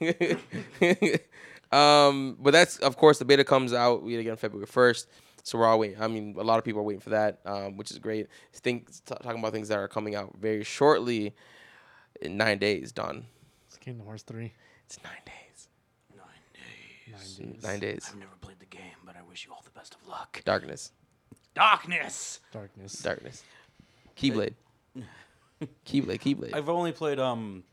um, 1.72 2.36
but 2.40 2.52
that's 2.52 2.78
of 2.78 2.96
course 2.96 3.18
the 3.18 3.24
beta 3.24 3.44
comes 3.44 3.72
out 3.72 4.02
we 4.02 4.16
again 4.16 4.36
February 4.36 4.66
first, 4.66 5.08
so 5.42 5.58
we're 5.58 5.66
all 5.66 5.78
waiting. 5.78 6.00
I 6.00 6.08
mean, 6.08 6.34
a 6.38 6.44
lot 6.44 6.58
of 6.58 6.64
people 6.64 6.80
are 6.80 6.84
waiting 6.84 7.00
for 7.00 7.10
that, 7.10 7.40
um, 7.44 7.76
which 7.76 7.90
is 7.90 7.98
great. 7.98 8.28
Think 8.52 8.88
t- 8.90 9.14
talking 9.22 9.38
about 9.40 9.52
things 9.52 9.68
that 9.68 9.78
are 9.78 9.88
coming 9.88 10.14
out 10.14 10.34
very 10.38 10.64
shortly, 10.64 11.34
in 12.20 12.36
nine 12.36 12.58
days. 12.58 12.92
Done. 12.92 13.26
It's 13.66 13.76
Kingdom 13.76 14.06
Hearts 14.06 14.22
3. 14.22 14.52
It's 14.86 14.98
nine 15.02 15.12
days. 15.26 15.68
Nine 16.16 16.26
days. 16.54 17.38
Nine 17.38 17.52
days. 17.52 17.62
Nine 17.62 17.80
days. 17.80 18.06
I've 18.10 18.18
never 18.18 18.32
played 18.40 18.60
the 18.60 18.66
game, 18.66 18.82
but 19.04 19.16
I 19.16 19.22
wish 19.28 19.46
you 19.46 19.52
all 19.52 19.62
the 19.64 19.70
best 19.78 19.94
of 19.94 20.06
luck. 20.08 20.42
Darkness. 20.44 20.92
Darkness. 21.54 22.40
Darkness. 22.52 22.92
Darkness. 22.94 23.42
Keyblade. 24.16 24.54
Keyblade. 25.86 26.20
Keyblade. 26.20 26.54
I've 26.54 26.68
only 26.68 26.92
played 26.92 27.18
um 27.18 27.64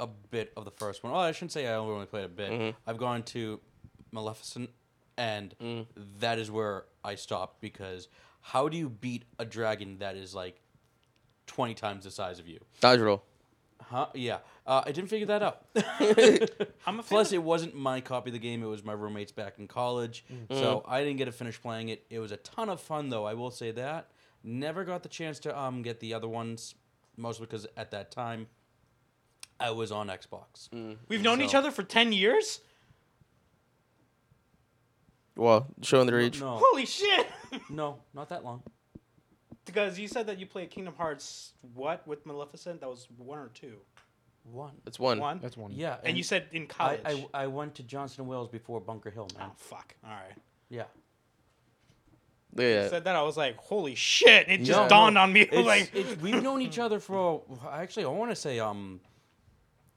a 0.00 0.06
bit 0.08 0.52
of 0.56 0.64
the 0.64 0.70
first 0.72 1.04
one. 1.04 1.12
Oh, 1.12 1.16
I 1.16 1.30
shouldn't 1.30 1.52
say 1.52 1.68
I 1.68 1.74
only 1.74 2.06
played 2.06 2.24
a 2.24 2.28
bit. 2.28 2.50
Mhm. 2.50 2.74
I've 2.86 2.98
gone 2.98 3.22
to 3.24 3.60
Maleficent, 4.10 4.70
and 5.16 5.54
Mm. 5.60 5.86
that 6.18 6.38
is 6.38 6.50
where 6.50 6.86
I 7.04 7.14
stopped 7.14 7.60
because 7.60 8.08
how 8.40 8.68
do 8.68 8.76
you 8.76 8.88
beat 8.88 9.24
a 9.38 9.44
dragon 9.44 9.98
that 9.98 10.16
is 10.16 10.34
like 10.34 10.60
twenty 11.46 11.74
times 11.74 12.04
the 12.04 12.10
size 12.10 12.38
of 12.38 12.48
you? 12.48 12.58
Dodge 12.80 13.00
roll. 13.00 13.22
Huh? 13.82 14.06
Yeah, 14.14 14.38
uh, 14.66 14.82
I 14.86 14.92
didn't 14.92 15.10
figure 15.10 15.26
that 15.26 15.42
out. 15.42 15.64
I'm 16.86 17.00
a 17.00 17.02
Plus, 17.02 17.28
of- 17.28 17.34
it 17.34 17.42
wasn't 17.42 17.74
my 17.74 18.00
copy 18.00 18.30
of 18.30 18.34
the 18.34 18.38
game; 18.38 18.62
it 18.62 18.66
was 18.66 18.84
my 18.84 18.92
roommate's 18.92 19.32
back 19.32 19.58
in 19.58 19.66
college, 19.68 20.24
so 20.50 20.84
I 20.86 21.02
didn't 21.02 21.16
get 21.18 21.24
to 21.26 21.32
finish 21.32 21.60
playing 21.60 21.88
it. 21.88 22.04
It 22.10 22.18
was 22.20 22.30
a 22.32 22.36
ton 22.38 22.68
of 22.68 22.80
fun, 22.80 23.08
though. 23.10 23.24
I 23.26 23.34
will 23.34 23.50
say 23.50 23.70
that. 23.72 24.10
Never 24.42 24.84
got 24.84 25.02
the 25.02 25.08
chance 25.08 25.38
to 25.40 25.58
um 25.58 25.82
get 25.82 26.00
the 26.00 26.14
other 26.14 26.28
ones, 26.28 26.74
mostly 27.16 27.46
because 27.46 27.66
at 27.76 27.90
that 27.90 28.10
time 28.10 28.46
I 29.60 29.70
was 29.70 29.92
on 29.92 30.08
Xbox. 30.08 30.68
We've 31.08 31.22
known 31.22 31.40
each 31.42 31.54
other 31.54 31.70
for 31.70 31.82
ten 31.82 32.12
years. 32.12 32.60
Well, 35.36 35.68
showing 35.82 36.06
their 36.06 36.18
age. 36.20 36.40
No, 36.40 36.58
Holy 36.62 36.86
shit! 36.86 37.26
no, 37.70 37.98
not 38.14 38.28
that 38.30 38.44
long. 38.44 38.62
because 39.64 39.98
you 39.98 40.08
said 40.08 40.26
that 40.26 40.38
you 40.38 40.46
played 40.46 40.70
Kingdom 40.70 40.94
Hearts 40.96 41.52
what 41.74 42.06
with 42.06 42.26
Maleficent? 42.26 42.80
That 42.80 42.88
was 42.90 43.06
one 43.16 43.38
or 43.38 43.48
two. 43.54 43.76
One. 44.44 44.72
That's 44.84 44.98
one. 44.98 45.18
One. 45.20 45.38
That's 45.40 45.56
one. 45.56 45.72
Yeah, 45.72 45.96
And 46.02 46.16
you 46.16 46.22
said 46.22 46.46
in 46.52 46.62
I, 46.62 46.66
college. 46.66 47.00
I 47.04 47.26
I 47.44 47.46
went 47.46 47.74
to 47.76 47.82
Johnson 47.82 48.22
and 48.22 48.30
Wales 48.30 48.48
before 48.48 48.80
Bunker 48.80 49.10
Hill, 49.10 49.28
man. 49.38 49.48
oh 49.50 49.54
fuck! 49.56 49.94
All 50.04 50.10
right. 50.10 50.32
Yeah. 50.68 50.84
Yeah. 52.56 52.82
You 52.84 52.88
said 52.88 53.04
that 53.04 53.14
I 53.14 53.22
was 53.22 53.36
like, 53.36 53.56
holy 53.56 53.94
shit! 53.94 54.48
It 54.48 54.58
just 54.64 54.70
No, 54.80 54.88
dawned 54.88 55.14
no, 55.14 55.20
on 55.20 55.32
me. 55.32 55.42
It's, 55.52 55.66
like, 55.66 55.90
it's, 55.94 56.20
we've 56.20 56.42
known 56.42 56.60
each 56.62 56.78
other 56.80 56.98
for 56.98 57.42
actually 57.70 58.04
I 58.06 58.08
want 58.08 58.30
to 58.32 58.36
say 58.36 58.58
um 58.58 59.00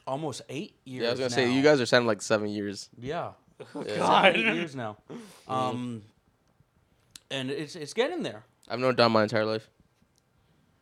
almost 0.06 0.42
eight 0.50 0.76
years. 0.86 1.04
Yeah, 1.04 1.08
I 1.08 1.12
was 1.12 1.20
gonna 1.20 1.30
now. 1.30 1.36
say 1.36 1.54
you 1.54 1.62
guys 1.62 1.80
are 1.82 1.86
sounding 1.86 2.08
like 2.08 2.22
seven 2.22 2.50
years. 2.50 2.90
Yeah. 3.00 3.32
Yeah. 3.76 3.98
God. 3.98 4.36
Eight 4.36 4.46
years 4.56 4.76
now. 4.76 4.98
Um, 5.48 6.02
and 7.32 7.50
it's 7.50 7.76
it's 7.76 7.94
getting 7.94 8.24
there. 8.24 8.44
I've 8.68 8.80
known 8.80 8.96
Don 8.96 9.12
my 9.12 9.24
entire 9.24 9.46
life. 9.46 9.70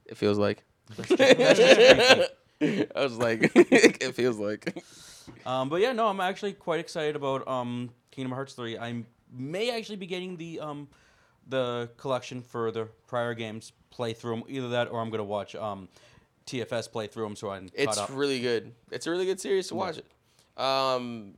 It 0.06 0.18
feels 0.18 0.38
like. 0.38 0.64
That's 0.96 1.10
just 1.10 2.28
creepy. 2.60 2.88
I 2.96 3.04
was 3.04 3.18
like, 3.18 3.52
it 3.56 4.16
feels 4.16 4.38
like. 4.38 4.84
Um, 5.46 5.70
but 5.70 5.82
yeah, 5.82 5.92
no, 5.94 6.08
I'm 6.08 6.20
actually 6.20 6.54
quite 6.54 6.80
excited 6.80 7.16
about 7.16 7.48
um 7.48 7.90
Kingdom 8.12 8.32
Hearts 8.34 8.54
three. 8.54 8.78
I 8.78 9.04
may 9.32 9.78
actually 9.78 9.96
be 9.98 10.08
getting 10.08 10.38
the 10.38 10.60
um 10.60 10.88
the 11.48 11.90
collection 11.98 12.42
for 12.42 12.72
the 12.72 12.86
prior 13.08 13.34
games, 13.34 13.74
play 13.90 14.14
through 14.14 14.38
them. 14.38 14.44
Either 14.48 14.70
that, 14.70 14.90
or 14.90 15.02
I'm 15.02 15.10
gonna 15.10 15.24
watch 15.24 15.56
um 15.56 15.88
TFS 16.48 16.92
play 16.92 17.08
through 17.08 17.24
them 17.26 17.36
so 17.36 17.52
I'm 17.52 17.70
It's 17.74 17.98
up. 17.98 18.10
really 18.12 18.40
good. 18.40 18.74
It's 18.92 19.08
a 19.08 19.12
really 19.12 19.26
good 19.26 19.40
series 19.40 19.68
to 19.70 19.76
watch 19.76 19.98
it. 19.98 20.06
Um, 20.62 21.36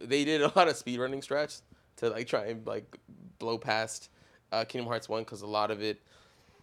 they 0.00 0.24
did 0.24 0.42
a 0.42 0.46
lot 0.56 0.68
of 0.68 0.76
speed 0.76 0.98
running 1.00 1.20
strats 1.20 1.62
to 1.96 2.10
like 2.10 2.26
try 2.26 2.46
and 2.46 2.66
like 2.66 2.96
blow 3.38 3.58
past 3.58 4.10
uh, 4.52 4.64
Kingdom 4.64 4.88
Hearts 4.88 5.08
one 5.08 5.22
because 5.22 5.42
a 5.42 5.46
lot 5.46 5.70
of 5.70 5.82
it, 5.82 6.00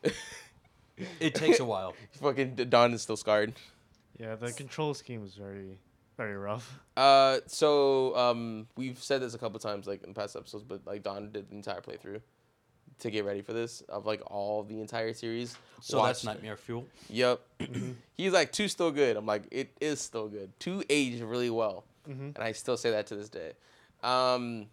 it 1.20 1.36
takes 1.36 1.60
a 1.60 1.66
while. 1.66 1.94
fucking 2.22 2.56
Don 2.56 2.94
is 2.94 3.02
still 3.02 3.18
scarred. 3.18 3.54
Yeah, 4.20 4.36
the 4.36 4.52
control 4.54 4.94
scheme 4.94 5.22
was 5.22 5.34
very, 5.36 5.80
very 6.18 6.36
rough. 6.36 6.80
Uh, 6.96 7.40
so 7.48 8.16
um, 8.16 8.68
we've 8.78 9.00
said 9.00 9.22
this 9.22 9.34
a 9.34 9.38
couple 9.38 9.60
times 9.60 9.88
like 9.88 10.04
in 10.04 10.14
past 10.14 10.36
episodes, 10.36 10.64
but 10.64 10.82
like 10.86 11.04
Don 11.04 11.32
did 11.32 11.50
the 11.50 11.56
entire 11.56 11.82
playthrough 11.82 12.22
to 13.02 13.12
get 13.12 13.26
ready 13.26 13.42
for 13.42 13.54
this 13.54 13.82
of 13.82 14.06
like 14.06 14.22
all 14.28 14.64
the 14.64 14.80
entire 14.80 15.14
series. 15.14 15.56
So 15.82 15.98
Watched- 16.00 16.08
that's 16.08 16.24
nightmare 16.26 16.58
fuel. 16.58 16.86
Yep. 17.10 17.42
He's 18.18 18.32
like 18.34 18.52
two 18.52 18.68
still 18.68 18.92
good. 18.92 19.18
I'm 19.18 19.26
like 19.26 19.44
it 19.52 19.70
is 19.82 20.00
still 20.02 20.28
good. 20.28 20.52
Two 20.60 20.84
aged 20.90 21.22
really 21.22 21.50
well, 21.50 21.84
Mhm. 22.10 22.36
and 22.36 22.38
I 22.40 22.52
still 22.54 22.78
say 22.78 22.92
that 22.92 23.08
to 23.08 23.16
this 23.16 23.30
day. 23.30 23.54
Um, 24.04 24.68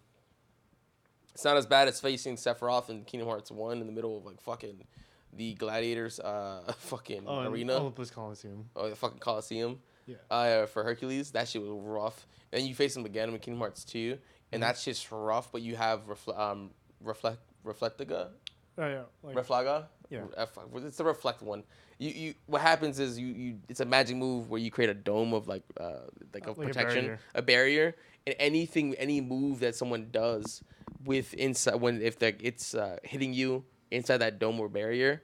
it's 1.33 1.43
not 1.45 1.57
as 1.57 1.65
bad 1.65 1.87
as 1.87 1.99
facing 2.01 2.35
Sephiroth 2.35 2.89
in 2.89 3.03
Kingdom 3.05 3.27
Hearts 3.29 3.51
one 3.51 3.79
in 3.81 3.87
the 3.87 3.93
middle 3.93 4.17
of 4.17 4.25
like 4.25 4.41
fucking 4.41 4.85
the 5.33 5.53
gladiators 5.53 6.19
uh 6.19 6.73
fucking 6.79 7.23
Oh, 7.27 7.41
arena 7.49 7.73
Olympus 7.73 8.09
Coliseum. 8.09 8.69
or 8.75 8.89
the 8.89 8.95
fucking 8.95 9.19
Coliseum 9.19 9.79
Yeah. 10.07 10.15
uh 10.29 10.65
for 10.65 10.83
Hercules. 10.83 11.31
That 11.31 11.47
shit 11.47 11.61
was 11.61 11.71
rough. 11.71 12.27
And 12.51 12.65
you 12.65 12.73
face 12.75 12.95
him 12.95 13.05
again 13.05 13.29
in 13.29 13.37
Kingdom 13.39 13.59
Hearts 13.59 13.83
two, 13.83 14.17
and 14.51 14.61
that's 14.63 14.83
just 14.83 15.11
rough. 15.11 15.51
But 15.51 15.61
you 15.61 15.75
have 15.75 16.07
refle- 16.07 16.37
um 16.37 16.71
reflect 17.01 17.39
reflectiga 17.65 18.29
Oh 18.77 18.87
yeah. 18.87 19.03
Like, 19.23 19.35
Reflega? 19.35 19.87
Yeah. 20.09 20.23
F- 20.37 20.57
it's 20.75 20.97
the 20.97 21.03
reflect 21.03 21.41
one. 21.41 21.63
You 21.97 22.09
you 22.11 22.33
what 22.45 22.61
happens 22.61 22.97
is 22.97 23.19
you 23.19 23.27
you 23.27 23.59
it's 23.67 23.81
a 23.81 23.85
magic 23.85 24.15
move 24.15 24.49
where 24.49 24.59
you 24.61 24.71
create 24.71 24.89
a 24.89 24.93
dome 24.93 25.33
of 25.33 25.47
like 25.49 25.63
uh 25.79 26.07
like 26.33 26.47
of 26.47 26.57
Like 26.57 26.67
a 26.69 26.73
protection, 26.73 27.05
barrier. 27.05 27.19
a 27.35 27.41
barrier, 27.41 27.95
and 28.25 28.35
anything 28.39 28.95
any 28.95 29.19
move 29.19 29.59
that 29.59 29.75
someone 29.75 30.07
does 30.11 30.63
with 31.03 31.33
inside 31.33 31.75
when 31.75 32.01
if 32.01 32.21
like 32.21 32.39
it's 32.41 32.73
uh, 32.73 32.97
hitting 33.03 33.33
you 33.33 33.65
inside 33.91 34.17
that 34.17 34.39
dome 34.39 34.59
or 34.59 34.69
barrier, 34.69 35.21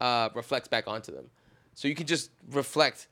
uh 0.00 0.30
reflects 0.34 0.68
back 0.68 0.88
onto 0.88 1.12
them. 1.12 1.28
So 1.74 1.88
you 1.88 1.94
can 1.94 2.06
just 2.06 2.30
reflect 2.50 3.08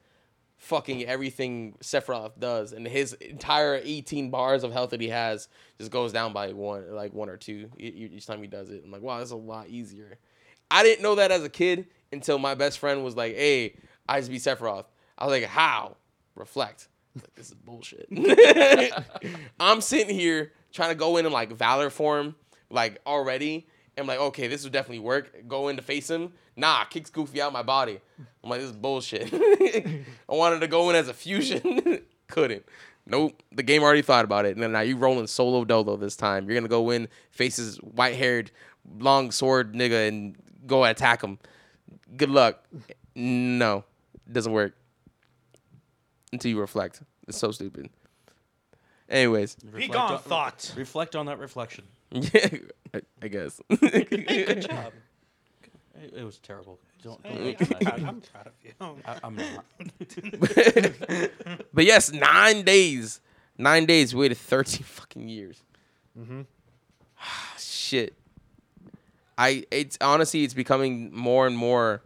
fucking 0.63 1.05
everything 1.07 1.75
Sephiroth 1.83 2.39
does, 2.39 2.73
and 2.73 2.87
his 2.87 3.15
entire 3.15 3.81
18 3.83 4.31
bars 4.31 4.63
of 4.63 4.73
health 4.73 4.91
that 4.91 5.01
he 5.01 5.09
has 5.09 5.49
just 5.77 5.91
goes 5.91 6.13
down 6.13 6.33
by 6.33 6.53
one, 6.53 6.95
like 6.95 7.13
one 7.13 7.29
or 7.29 7.37
two 7.37 7.69
each 7.77 8.27
time 8.27 8.41
he 8.41 8.47
does 8.47 8.71
it. 8.71 8.83
I'm 8.85 8.93
like, 8.93 9.03
wow, 9.03 9.19
that's 9.19 9.33
a 9.33 9.37
lot 9.37 9.69
easier. 9.69 10.19
I 10.71 10.85
didn't 10.85 11.03
know 11.03 11.17
that 11.17 11.33
as 11.33 11.43
a 11.43 11.49
kid 11.49 11.87
until 12.13 12.39
my 12.39 12.55
best 12.55 12.79
friend 12.79 13.03
was 13.03 13.17
like, 13.17 13.35
hey, 13.35 13.75
I 14.09 14.21
just 14.21 14.31
beat 14.31 14.41
Sephiroth. 14.41 14.85
I 15.19 15.27
was 15.27 15.33
like, 15.33 15.51
how? 15.51 15.97
Reflect. 16.37 16.89
Like, 17.17 17.35
this 17.35 17.49
is 17.49 17.55
bullshit. 17.55 18.07
I'm 19.61 19.81
sitting 19.81 20.15
here 20.15 20.53
trying 20.73 20.91
to 20.91 20.95
go 20.95 21.17
in 21.17 21.27
in 21.27 21.33
like 21.33 21.53
Valor 21.53 21.91
form, 21.91 22.37
like 22.71 23.01
already, 23.05 23.67
I'm 23.99 24.07
like, 24.07 24.19
okay, 24.21 24.47
this 24.49 24.65
would 24.65 24.73
definitely 24.73 25.01
work. 25.01 25.47
Go 25.47 25.69
in 25.69 25.77
to 25.77 25.83
face 25.83 26.09
him. 26.09 26.33
Nah, 26.57 26.85
kicks 26.85 27.11
Goofy 27.11 27.43
out 27.43 27.53
my 27.53 27.63
body. 27.63 28.01
I'm 28.43 28.51
like, 28.51 28.61
this 28.61 28.71
is 28.71 28.77
bullshit. 28.77 29.33
I 29.35 30.05
wanted 30.35 30.61
to 30.61 30.67
go 30.67 30.89
in 30.91 30.97
as 30.97 31.09
a 31.09 31.15
fusion. 31.15 32.01
Couldn't. 32.29 32.65
Nope. 33.07 33.43
The 33.53 33.63
game 33.63 33.83
already 33.83 34.03
thought 34.03 34.25
about 34.25 34.47
it. 34.47 34.55
And 34.55 34.63
then 34.63 34.73
now 34.73 34.81
you 34.81 34.97
rolling 34.97 35.27
solo 35.27 35.65
dolo 35.65 35.97
this 35.97 36.17
time. 36.17 36.47
You're 36.49 36.55
gonna 36.59 36.69
go 36.69 36.91
in, 36.91 37.09
faces 37.31 37.77
white 37.79 38.15
haired, 38.15 38.51
long 38.99 39.31
sword 39.31 39.75
nigga, 39.75 40.09
and 40.09 40.37
go 40.67 40.85
attack 40.85 41.23
him. 41.23 41.39
Good 42.17 42.31
luck. 42.31 42.65
No. 43.15 43.85
Doesn't 44.31 44.53
work. 44.53 44.75
Until 46.33 46.51
you 46.51 46.61
reflect. 46.61 47.03
It's 47.29 47.39
so 47.39 47.51
stupid. 47.51 47.91
Anyways. 49.09 49.57
Be 49.57 49.69
Reflect 49.71 49.93
gone, 49.93 50.13
on- 50.13 50.19
thought. 50.21 50.73
Reflect 50.77 51.15
on 51.15 51.27
that 51.27 51.39
reflection. 51.39 51.85
Yeah, 52.13 52.49
I, 52.95 53.01
I 53.23 53.29
guess. 53.29 53.61
Good 53.69 54.67
job. 54.69 54.93
It, 56.03 56.15
it 56.19 56.25
was 56.25 56.39
terrible. 56.39 56.79
Don't, 57.03 57.23
don't 57.23 57.37
Hey, 57.37 57.57
I'm, 57.59 57.67
proud. 57.67 58.05
I'm 58.05 58.21
proud 58.21 58.47
of 58.47 58.53
you. 58.63 58.73
I, 59.07 59.19
I'm 59.25 59.37
not. 59.37 59.65
but 61.75 61.85
yes, 61.85 62.13
nine 62.13 62.63
days. 62.65 63.21
Nine 63.59 63.87
days. 63.87 64.15
We 64.15 64.23
waited 64.23 64.39
13 64.39 64.83
fucking 64.83 65.29
years. 65.29 65.63
Mm-hmm. 66.19 66.43
Shit. 67.59 68.15
I 69.39 69.65
it's 69.71 69.97
honestly 70.01 70.45
it's 70.45 70.55
becoming 70.55 71.13
more 71.15 71.47
and 71.47 71.57
more 71.57 72.03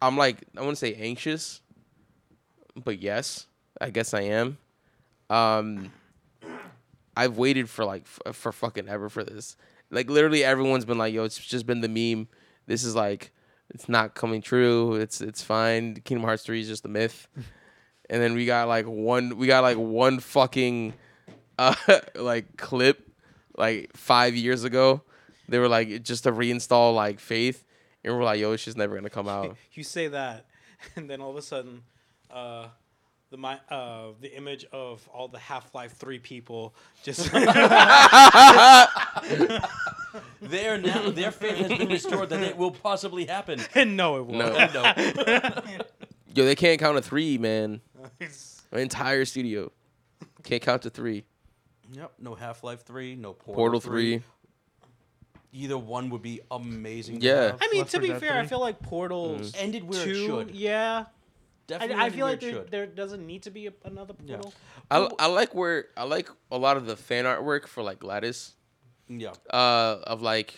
I'm 0.00 0.16
like 0.16 0.44
I 0.56 0.60
wouldn't 0.60 0.78
say 0.78 0.94
anxious, 0.94 1.60
but 2.76 3.02
yes, 3.02 3.46
I 3.80 3.90
guess 3.90 4.14
I 4.14 4.22
am. 4.22 4.58
Um 5.28 5.92
I've 7.16 7.36
waited 7.36 7.68
for 7.68 7.84
like 7.84 8.02
f- 8.26 8.34
for 8.36 8.52
fucking 8.52 8.88
ever 8.88 9.08
for 9.08 9.24
this. 9.24 9.56
Like 9.90 10.08
literally 10.08 10.44
everyone's 10.44 10.84
been 10.84 10.98
like, 10.98 11.12
"Yo, 11.12 11.24
it's 11.24 11.38
just 11.38 11.66
been 11.66 11.80
the 11.80 11.88
meme. 11.88 12.28
This 12.66 12.84
is 12.84 12.94
like 12.94 13.32
it's 13.72 13.88
not 13.88 14.14
coming 14.14 14.42
true. 14.42 14.94
It's 14.94 15.20
it's 15.20 15.42
fine. 15.42 15.96
Kingdom 15.96 16.24
Hearts 16.24 16.44
3 16.44 16.60
is 16.60 16.68
just 16.68 16.84
a 16.84 16.88
myth." 16.88 17.28
and 18.10 18.22
then 18.22 18.34
we 18.34 18.46
got 18.46 18.68
like 18.68 18.86
one 18.86 19.36
we 19.36 19.46
got 19.46 19.62
like 19.62 19.76
one 19.76 20.18
fucking 20.20 20.94
uh 21.58 21.74
like 22.14 22.56
clip 22.56 23.08
like 23.56 23.96
5 23.96 24.34
years 24.36 24.64
ago. 24.64 25.02
They 25.48 25.58
were 25.58 25.68
like 25.68 26.02
just 26.02 26.24
to 26.24 26.32
reinstall 26.32 26.94
like 26.94 27.18
Faith 27.20 27.64
and 28.04 28.16
we're 28.16 28.24
like, 28.24 28.40
"Yo, 28.40 28.52
it's 28.52 28.64
just 28.64 28.76
never 28.76 28.94
going 28.94 29.04
to 29.04 29.10
come 29.10 29.28
out." 29.36 29.56
You 29.72 29.84
say 29.84 30.08
that, 30.08 30.46
and 30.96 31.08
then 31.10 31.20
all 31.20 31.30
of 31.30 31.36
a 31.36 31.42
sudden, 31.42 31.82
uh, 32.30 32.68
the 33.30 33.36
mi- 33.38 33.60
uh, 33.70 34.08
the 34.20 34.36
image 34.36 34.64
of 34.72 35.08
all 35.12 35.28
the 35.28 35.38
Half 35.38 35.74
Life 35.74 35.92
Three 35.92 36.18
people 36.18 36.74
just 37.02 37.30
There 40.42 40.78
now, 40.78 41.10
their 41.10 41.30
faith 41.30 41.56
has 41.58 41.78
been 41.78 41.88
restored 41.88 42.30
that 42.30 42.42
it 42.42 42.56
will 42.56 42.72
possibly 42.72 43.26
happen. 43.26 43.60
and 43.74 43.96
no, 43.96 44.16
it 44.16 44.26
won't. 44.26 44.38
No. 44.74 44.82
no. 44.82 44.92
Yo, 46.34 46.44
they 46.44 46.54
can't 46.56 46.78
count 46.80 46.96
to 46.96 47.02
3, 47.02 47.38
man. 47.38 47.80
An 48.72 48.78
entire 48.80 49.24
studio 49.24 49.70
can't 50.42 50.62
count 50.62 50.82
to 50.82 50.90
3. 50.90 51.24
Yep. 51.92 52.12
No 52.20 52.34
Half 52.34 52.64
Life 52.64 52.82
Three. 52.84 53.14
No 53.16 53.32
Portal, 53.34 53.54
Portal 53.54 53.80
3. 53.80 54.18
3. 54.18 54.24
Either 55.52 55.76
one 55.78 56.10
would 56.10 56.22
be 56.22 56.40
amazing. 56.50 57.20
to 57.20 57.26
Yeah. 57.26 57.42
have. 57.42 57.58
I 57.60 57.68
mean, 57.72 57.80
Left 57.80 57.90
to 57.92 58.00
be 58.00 58.08
Dead 58.08 58.20
fair, 58.20 58.38
I 58.38 58.46
feel 58.46 58.60
like 58.60 58.80
Portals 58.80 59.52
ended 59.56 59.82
where 59.84 60.04
two, 60.04 60.10
it 60.10 60.26
should. 60.48 60.50
yeah. 60.54 61.06
I, 61.70 61.78
Definitely 61.78 61.94
I 62.02 62.04
ended 62.06 62.16
feel 62.16 62.26
like 62.26 62.40
there, 62.40 62.64
there 62.64 62.86
doesn't 62.86 63.26
need 63.26 63.42
to 63.44 63.50
be 63.50 63.66
a, 63.68 63.72
another 63.84 64.14
Yeah. 64.24 64.36
Portal. 64.36 64.54
I, 64.90 65.08
I 65.18 65.26
like 65.26 65.54
where 65.54 65.86
I 65.96 66.04
like 66.04 66.28
a 66.50 66.58
lot 66.58 66.76
of 66.76 66.86
the 66.86 66.96
fan 66.96 67.24
artwork 67.24 67.66
for 67.66 67.82
like 67.82 68.00
GLaDOS. 68.00 68.52
Yeah. 69.08 69.32
Uh, 69.52 69.98
of 70.04 70.22
like, 70.22 70.54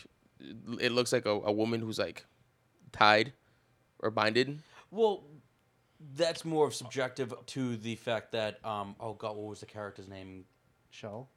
it 0.81 0.93
looks 0.93 1.13
like 1.13 1.27
a, 1.27 1.31
a 1.31 1.53
woman 1.53 1.81
who's 1.81 1.99
like 1.99 2.25
tied 2.93 3.33
or 3.99 4.11
binded. 4.11 4.61
Well, 4.91 5.25
that's 6.15 6.45
more 6.45 6.67
of 6.67 6.75
subjective 6.75 7.33
to 7.47 7.77
the 7.77 7.95
fact 7.97 8.33
that 8.33 8.59
um 8.65 8.97
oh 8.99 9.15
god, 9.15 9.37
what 9.37 9.47
was 9.47 9.61
the 9.61 9.67
character's 9.67 10.09
name? 10.09 10.45
Shell. 10.91 11.29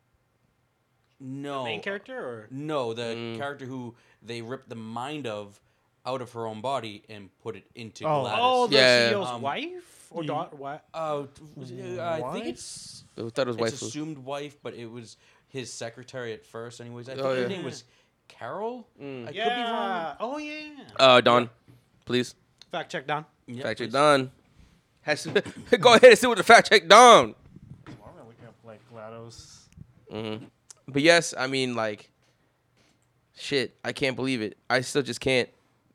No. 1.19 1.63
Main 1.63 1.81
character 1.81 2.17
or 2.17 2.47
No, 2.51 2.93
the 2.93 3.03
Mm. 3.15 3.37
character 3.37 3.65
who 3.65 3.95
they 4.21 4.41
ripped 4.41 4.67
the 4.69 4.75
mind 4.75 5.27
of 5.27 5.61
out 6.05 6.21
of 6.21 6.31
her 6.33 6.45
own 6.45 6.61
body 6.61 7.03
and 7.09 7.29
put 7.41 7.55
it 7.55 7.63
into 7.75 8.05
Oh. 8.05 8.23
GLaDOS. 8.25 8.35
oh, 8.39 8.67
the 8.67 8.75
Yeah. 8.75 9.09
CEO's 9.11 9.27
Um, 9.29 9.41
wife 9.41 10.07
or 10.11 10.21
ye- 10.23 10.27
daughter? 10.27 10.55
What? 10.55 10.85
Oh, 10.93 11.27
was 11.55 11.71
I 11.71 12.21
think 12.33 12.45
it's 12.47 13.03
I 13.17 13.21
thought 13.29 13.47
it 13.47 13.55
was 13.57 13.73
it's 13.73 13.81
wife. 13.81 13.89
assumed 13.89 14.17
wife, 14.19 14.57
but 14.61 14.73
it 14.75 14.85
was 14.89 15.17
his 15.47 15.71
secretary 15.73 16.33
at 16.33 16.45
first. 16.45 16.81
Anyways, 16.81 17.07
I 17.09 17.13
think 17.15 17.25
Oh, 17.25 17.35
her 17.35 17.47
name 17.47 17.63
was 17.63 17.83
Carol. 18.27 18.87
Mm. 19.01 19.23
I 19.23 19.25
could 19.27 19.33
be 19.33 19.39
wrong. 19.39 20.15
Oh 20.19 20.37
yeah. 20.37 20.69
Uh, 20.97 21.21
Don, 21.21 21.49
please 22.05 22.35
Fact 22.71 22.91
check 22.91 23.07
down. 23.07 23.25
Yeah, 23.47 23.63
fact 23.63 23.79
check. 23.79 23.89
Don. 23.91 24.31
Has 25.01 25.23
to, 25.23 25.29
go 25.79 25.93
ahead 25.93 26.09
and 26.09 26.17
sit 26.17 26.27
with 26.27 26.39
the 26.39 26.43
fact 26.43 26.69
check 26.69 26.87
Don. 26.87 27.35
Why 27.85 27.93
am 28.09 28.15
I 28.21 28.27
looking 28.27 28.45
up 28.47 28.55
like 28.65 28.81
GLaDOS? 28.91 29.67
hmm 30.11 30.45
But 30.87 31.01
yes, 31.03 31.33
I 31.37 31.47
mean 31.47 31.75
like, 31.75 32.09
shit, 33.37 33.75
I 33.83 33.93
can't 33.93 34.15
believe 34.15 34.41
it. 34.41 34.57
I 34.69 34.81
still 34.81 35.01
just 35.03 35.19
can't 35.19 35.47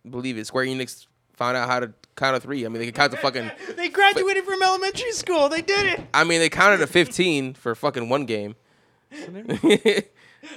believe 0.08 0.38
it. 0.38 0.46
Square 0.46 0.66
Enix 0.66 1.06
found 1.34 1.56
out 1.56 1.68
how 1.68 1.80
to 1.80 1.92
count 2.16 2.36
to 2.36 2.40
three. 2.40 2.64
I 2.64 2.68
mean, 2.68 2.78
they 2.80 2.86
can 2.86 2.94
count 2.94 3.12
to 3.12 3.18
fucking. 3.18 3.50
They 3.76 3.88
graduated 3.88 4.44
from 4.44 4.62
elementary 4.62 5.12
school. 5.12 5.48
They 5.48 5.62
did 5.62 5.86
it. 5.86 6.00
I 6.14 6.24
mean, 6.24 6.40
they 6.40 6.48
counted 6.48 6.78
to 6.78 6.86
fifteen 6.86 7.54
for 7.54 7.74
fucking 7.74 8.08
one 8.08 8.26
game. 8.26 8.56
One, 9.10 9.46
two, 9.58 9.68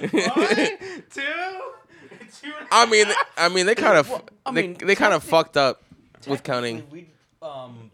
two. 1.10 2.52
I 2.70 2.86
mean, 2.90 3.06
I 3.36 3.48
mean, 3.48 3.66
they 3.66 3.74
kind 3.74 3.96
of, 3.98 4.08
Well, 4.10 4.24
I 4.46 4.52
they, 4.52 4.62
mean, 4.68 4.76
they 4.84 4.94
kind 4.94 5.12
of 5.14 5.22
fucked 5.22 5.56
up 5.56 5.82
with 6.26 6.42
counting. 6.42 6.84
We, 6.90 7.08
um, 7.42 7.90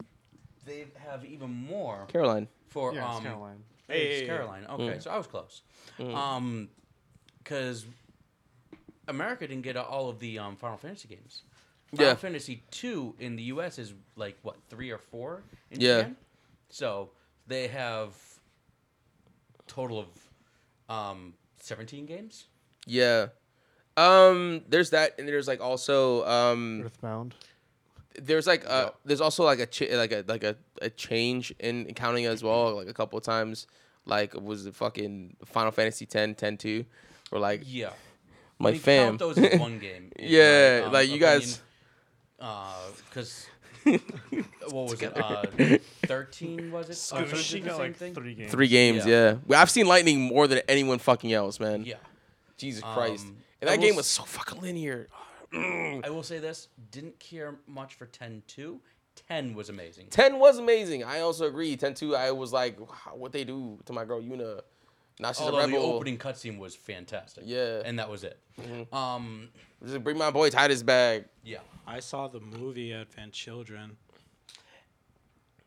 they 0.66 0.86
have 1.09 1.24
even 1.24 1.51
more 1.51 2.07
Caroline. 2.09 2.48
for 2.68 2.94
Yeah, 2.94 3.09
it's 3.09 3.16
um. 3.18 3.22
Caroline. 3.24 3.62
It's 3.88 4.20
Hey. 4.20 4.26
Caroline. 4.26 4.66
Okay, 4.70 4.82
Mm. 4.98 5.03
so 5.03 5.11
I 5.11 5.16
was 5.18 5.26
close. 5.26 5.62
Mm. 5.98 6.14
Um, 6.14 6.68
because 7.42 7.84
America 9.11 9.46
didn't 9.46 9.62
get 9.62 9.76
all 9.76 10.08
of 10.08 10.18
the 10.18 10.38
um, 10.38 10.56
Final 10.56 10.76
Fantasy 10.78 11.08
games. 11.08 11.42
Final 11.94 12.06
Yeah. 12.06 12.14
Fantasy 12.14 12.62
two 12.70 13.14
in 13.18 13.36
the 13.36 13.42
U.S. 13.44 13.78
is 13.78 13.92
like 14.16 14.38
what 14.42 14.56
three 14.68 14.90
or 14.90 14.98
four 14.98 15.42
in 15.70 15.80
Yeah. 15.80 15.98
Japan. 15.98 16.16
So 16.68 17.11
they 17.46 17.68
have 17.68 18.14
total 19.66 19.98
of 19.98 20.06
um, 20.94 21.34
seventeen 21.61 22.06
games. 22.06 22.46
Yeah. 22.86 23.26
Um. 23.96 24.62
There's 24.68 24.90
that, 24.90 25.18
and 25.18 25.26
there's 25.28 25.48
like 25.48 25.61
also 25.61 26.24
um. 26.26 26.82
Earthbound. 26.84 27.34
There's 28.20 28.46
like 28.46 28.64
uh. 28.66 28.84
Yep. 28.84 28.96
There's 29.04 29.20
also 29.20 29.44
like 29.44 29.58
a 29.58 29.66
ch- 29.66 29.90
like 29.90 30.12
a 30.12 30.24
like 30.26 30.44
a, 30.44 30.56
a 30.80 30.90
change 30.90 31.52
in, 31.58 31.86
in 31.86 31.94
counting 31.94 32.26
as 32.26 32.42
well. 32.42 32.74
Like 32.76 32.88
a 32.88 32.94
couple 32.94 33.18
of 33.18 33.24
times, 33.24 33.66
like 34.06 34.34
was 34.40 34.64
the 34.64 34.72
fucking 34.72 35.36
Final 35.44 35.72
Fantasy 35.72 36.06
10, 36.06 36.34
10 36.36 36.56
2, 36.56 36.84
or 37.32 37.38
like 37.40 37.62
Yeah, 37.66 37.90
my 38.61 38.70
I 38.70 38.78
fam. 38.78 39.18
Count 39.18 39.18
those 39.18 39.38
as 39.38 39.58
one 39.58 39.78
game. 39.78 40.12
in 40.16 40.28
Yeah, 40.30 40.80
my, 40.82 40.86
um, 40.86 40.92
like, 40.92 41.08
you 41.11 41.18
guys- 41.18 41.61
Because 42.38 43.46
what 43.84 44.90
was 44.90 45.02
it? 45.02 45.16
Uh, 45.16 45.44
Thirteen 46.06 46.70
was 46.70 46.88
it? 46.90 47.16
Uh, 47.16 47.20
Or 47.20 47.22
was 47.24 47.32
it 47.32 47.36
she 47.44 47.61
the 47.61 47.66
got 47.68 47.76
same 47.76 47.86
like 47.86 47.96
thing? 47.96 48.14
three 48.14 48.34
games. 48.34 48.50
Three 48.52 48.68
games, 48.68 49.06
Yeah. 49.06 49.12
yeah. 49.32 49.36
Well, 49.46 49.61
I've 49.61 49.70
seen 49.70 49.86
Lightning 49.86 50.20
more 50.20 50.46
than 50.46 50.61
anyone 50.68 50.98
fucking 50.98 51.32
else, 51.32 51.58
man. 51.61 51.84
Yeah. 51.84 51.94
Jesus 52.58 52.82
Christ. 52.82 53.24
Um, 53.26 53.36
and 53.61 53.70
I 53.70 53.72
that 53.74 53.78
will 53.80 53.84
game 53.86 53.92
s- 53.92 53.96
was 53.96 54.06
so 54.06 54.22
fucking 54.24 54.61
linear. 54.61 55.08
I 55.52 56.08
will 56.11 56.22
say 56.22 56.38
this: 56.38 56.68
didn't 56.90 57.18
care 57.18 57.56
much 57.66 57.94
for 57.94 58.06
10-2. 58.06 58.78
Ten 59.28 59.54
was 59.54 59.68
amazing. 59.68 60.06
10 60.11 60.38
was 60.38 60.58
amazing. 60.58 61.02
I 61.04 61.20
also 61.20 61.46
agree. 61.46 61.76
10 61.76 61.94
2, 61.94 62.14
I 62.16 62.30
was 62.30 62.52
like, 62.52 62.78
wow, 62.80 63.14
what 63.14 63.32
they 63.32 63.44
do 63.44 63.78
to 63.86 63.92
my 63.92 64.04
girl 64.04 64.20
Yuna. 64.20 64.61
Now 65.20 65.32
she's 65.32 65.42
Although 65.42 65.58
a 65.60 65.66
the 65.66 65.76
opening 65.76 66.16
cutscene 66.18 66.58
was 66.58 66.74
fantastic. 66.74 67.44
Yeah. 67.46 67.82
and 67.84 67.98
that 67.98 68.08
was 68.08 68.24
it. 68.24 68.38
Mhm. 68.60 68.92
Um, 68.92 69.48
Just 69.84 70.02
bring 70.02 70.16
my 70.18 70.30
boy 70.30 70.50
Tidus 70.50 70.84
back. 70.84 71.24
yeah. 71.44 71.58
I 71.86 72.00
saw 72.00 72.28
the 72.28 72.40
movie 72.40 72.92
Advent 72.94 73.32
Children. 73.32 73.96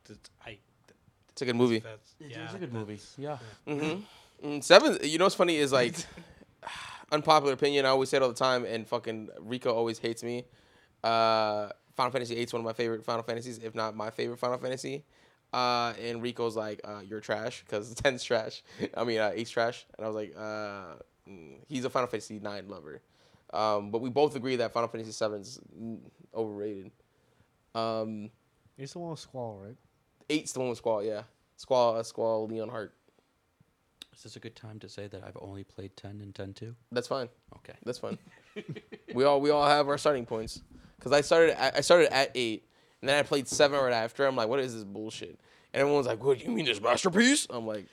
That's- 0.07 0.29
I. 0.45 0.57
It's 1.29 1.41
a 1.41 1.45
good 1.45 1.55
movie. 1.55 1.79
That's, 1.79 2.13
yeah, 2.19 2.45
was 2.45 2.53
a 2.53 2.57
good 2.59 2.73
movie. 2.73 2.99
Yeah. 3.17 3.37
Mm-hmm. 3.67 4.47
Mm, 4.47 4.63
seven. 4.63 4.97
You 5.03 5.17
know 5.17 5.25
what's 5.25 5.35
funny 5.35 5.55
is 5.57 5.71
like 5.71 5.95
unpopular 7.11 7.53
opinion. 7.53 7.85
I 7.85 7.89
always 7.89 8.09
say 8.09 8.17
it 8.17 8.23
all 8.23 8.29
the 8.29 8.35
time, 8.35 8.65
and 8.65 8.87
fucking 8.87 9.29
Rico 9.39 9.73
always 9.73 9.97
hates 9.99 10.23
me. 10.23 10.45
Uh, 11.03 11.69
Final 11.95 12.11
Fantasy 12.11 12.35
VIII 12.35 12.43
is 12.43 12.53
one 12.53 12.61
of 12.61 12.65
my 12.65 12.73
favorite 12.73 13.03
Final 13.03 13.23
Fantasies, 13.23 13.57
if 13.59 13.73
not 13.75 13.95
my 13.95 14.09
favorite 14.09 14.37
Final 14.39 14.57
Fantasy. 14.57 15.03
Uh, 15.53 15.93
and 16.01 16.21
Rico's 16.21 16.55
like, 16.55 16.81
uh, 16.83 17.01
"You're 17.07 17.19
trash" 17.19 17.63
because 17.65 17.93
10's 17.95 18.23
trash. 18.29 18.63
I 18.95 19.03
mean, 19.03 19.19
uh, 19.19 19.31
eight's 19.33 19.51
trash. 19.51 19.85
And 19.97 20.05
I 20.05 20.09
was 20.09 20.15
like, 20.15 20.33
uh, 20.35 20.95
mm, 21.29 21.57
"He's 21.67 21.85
a 21.85 21.89
Final 21.89 22.07
Fantasy 22.07 22.39
nine 22.39 22.67
lover." 22.67 23.01
Um, 23.53 23.91
but 23.91 24.01
we 24.01 24.09
both 24.09 24.35
agree 24.35 24.55
that 24.55 24.73
Final 24.73 24.89
Fantasy 24.89 25.11
VII's 25.11 25.59
mm, 25.79 25.99
overrated. 26.33 26.91
Um, 27.75 28.31
It's 28.77 28.93
the 28.93 28.99
one 28.99 29.11
with 29.11 29.19
Squall, 29.19 29.59
right? 29.63 29.75
eight's 30.29 30.53
the 30.53 30.59
one 30.59 30.69
with 30.69 30.77
Squall, 30.79 31.03
yeah. 31.03 31.23
Squall, 31.57 31.95
uh, 31.97 32.03
Squall, 32.03 32.47
Leonhart. 32.49 32.89
Is 34.15 34.23
this 34.23 34.35
a 34.35 34.39
good 34.39 34.55
time 34.55 34.79
to 34.79 34.89
say 34.89 35.07
that 35.07 35.23
I've 35.23 35.37
only 35.39 35.63
played 35.63 35.95
10 35.97 36.21
and 36.21 36.33
10 36.33 36.53
2? 36.53 36.75
That's 36.91 37.07
fine. 37.07 37.29
Okay. 37.57 37.73
That's 37.85 37.97
fine. 37.99 38.17
we 39.13 39.23
all 39.23 39.41
we 39.41 39.49
all 39.49 39.67
have 39.67 39.87
our 39.87 39.97
starting 39.97 40.25
points. 40.25 40.61
Cause 40.99 41.11
I 41.11 41.21
started 41.21 41.59
at, 41.59 41.75
I 41.75 41.81
started 41.81 42.13
at 42.13 42.31
eight, 42.33 42.65
and 43.03 43.09
then 43.09 43.19
I 43.19 43.23
played 43.23 43.49
seven 43.49 43.77
right 43.77 43.91
after. 43.91 44.25
I'm 44.25 44.37
like, 44.37 44.47
what 44.47 44.61
is 44.61 44.73
this 44.73 44.85
bullshit? 44.85 45.37
And 45.73 45.81
everyone's 45.81 46.07
like, 46.07 46.23
what? 46.23 46.39
Do 46.39 46.45
you 46.45 46.51
mean 46.51 46.63
this 46.63 46.79
masterpiece? 46.79 47.47
I'm 47.49 47.67
like, 47.67 47.87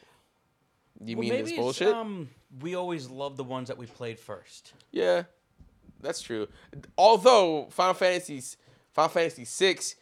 you 1.05 1.17
Well, 1.17 1.23
mean 1.23 1.31
maybe 1.31 1.43
this 1.43 1.51
it's, 1.51 1.59
bullshit? 1.59 1.89
Um, 1.93 2.31
we 2.61 2.77
always 2.77 3.11
love 3.11 3.37
the 3.37 3.43
ones 3.43 3.67
that 3.67 3.77
we 3.77 3.87
played 3.87 4.21
first. 4.21 4.73
yeah, 4.93 5.25
that's 6.01 6.23
true. 6.23 6.47
Although 6.97 7.67
Final 7.71 7.95
Fantasy 7.95 8.41
Final 8.93 9.09
Fantasy 9.09 9.45
six 9.45 9.97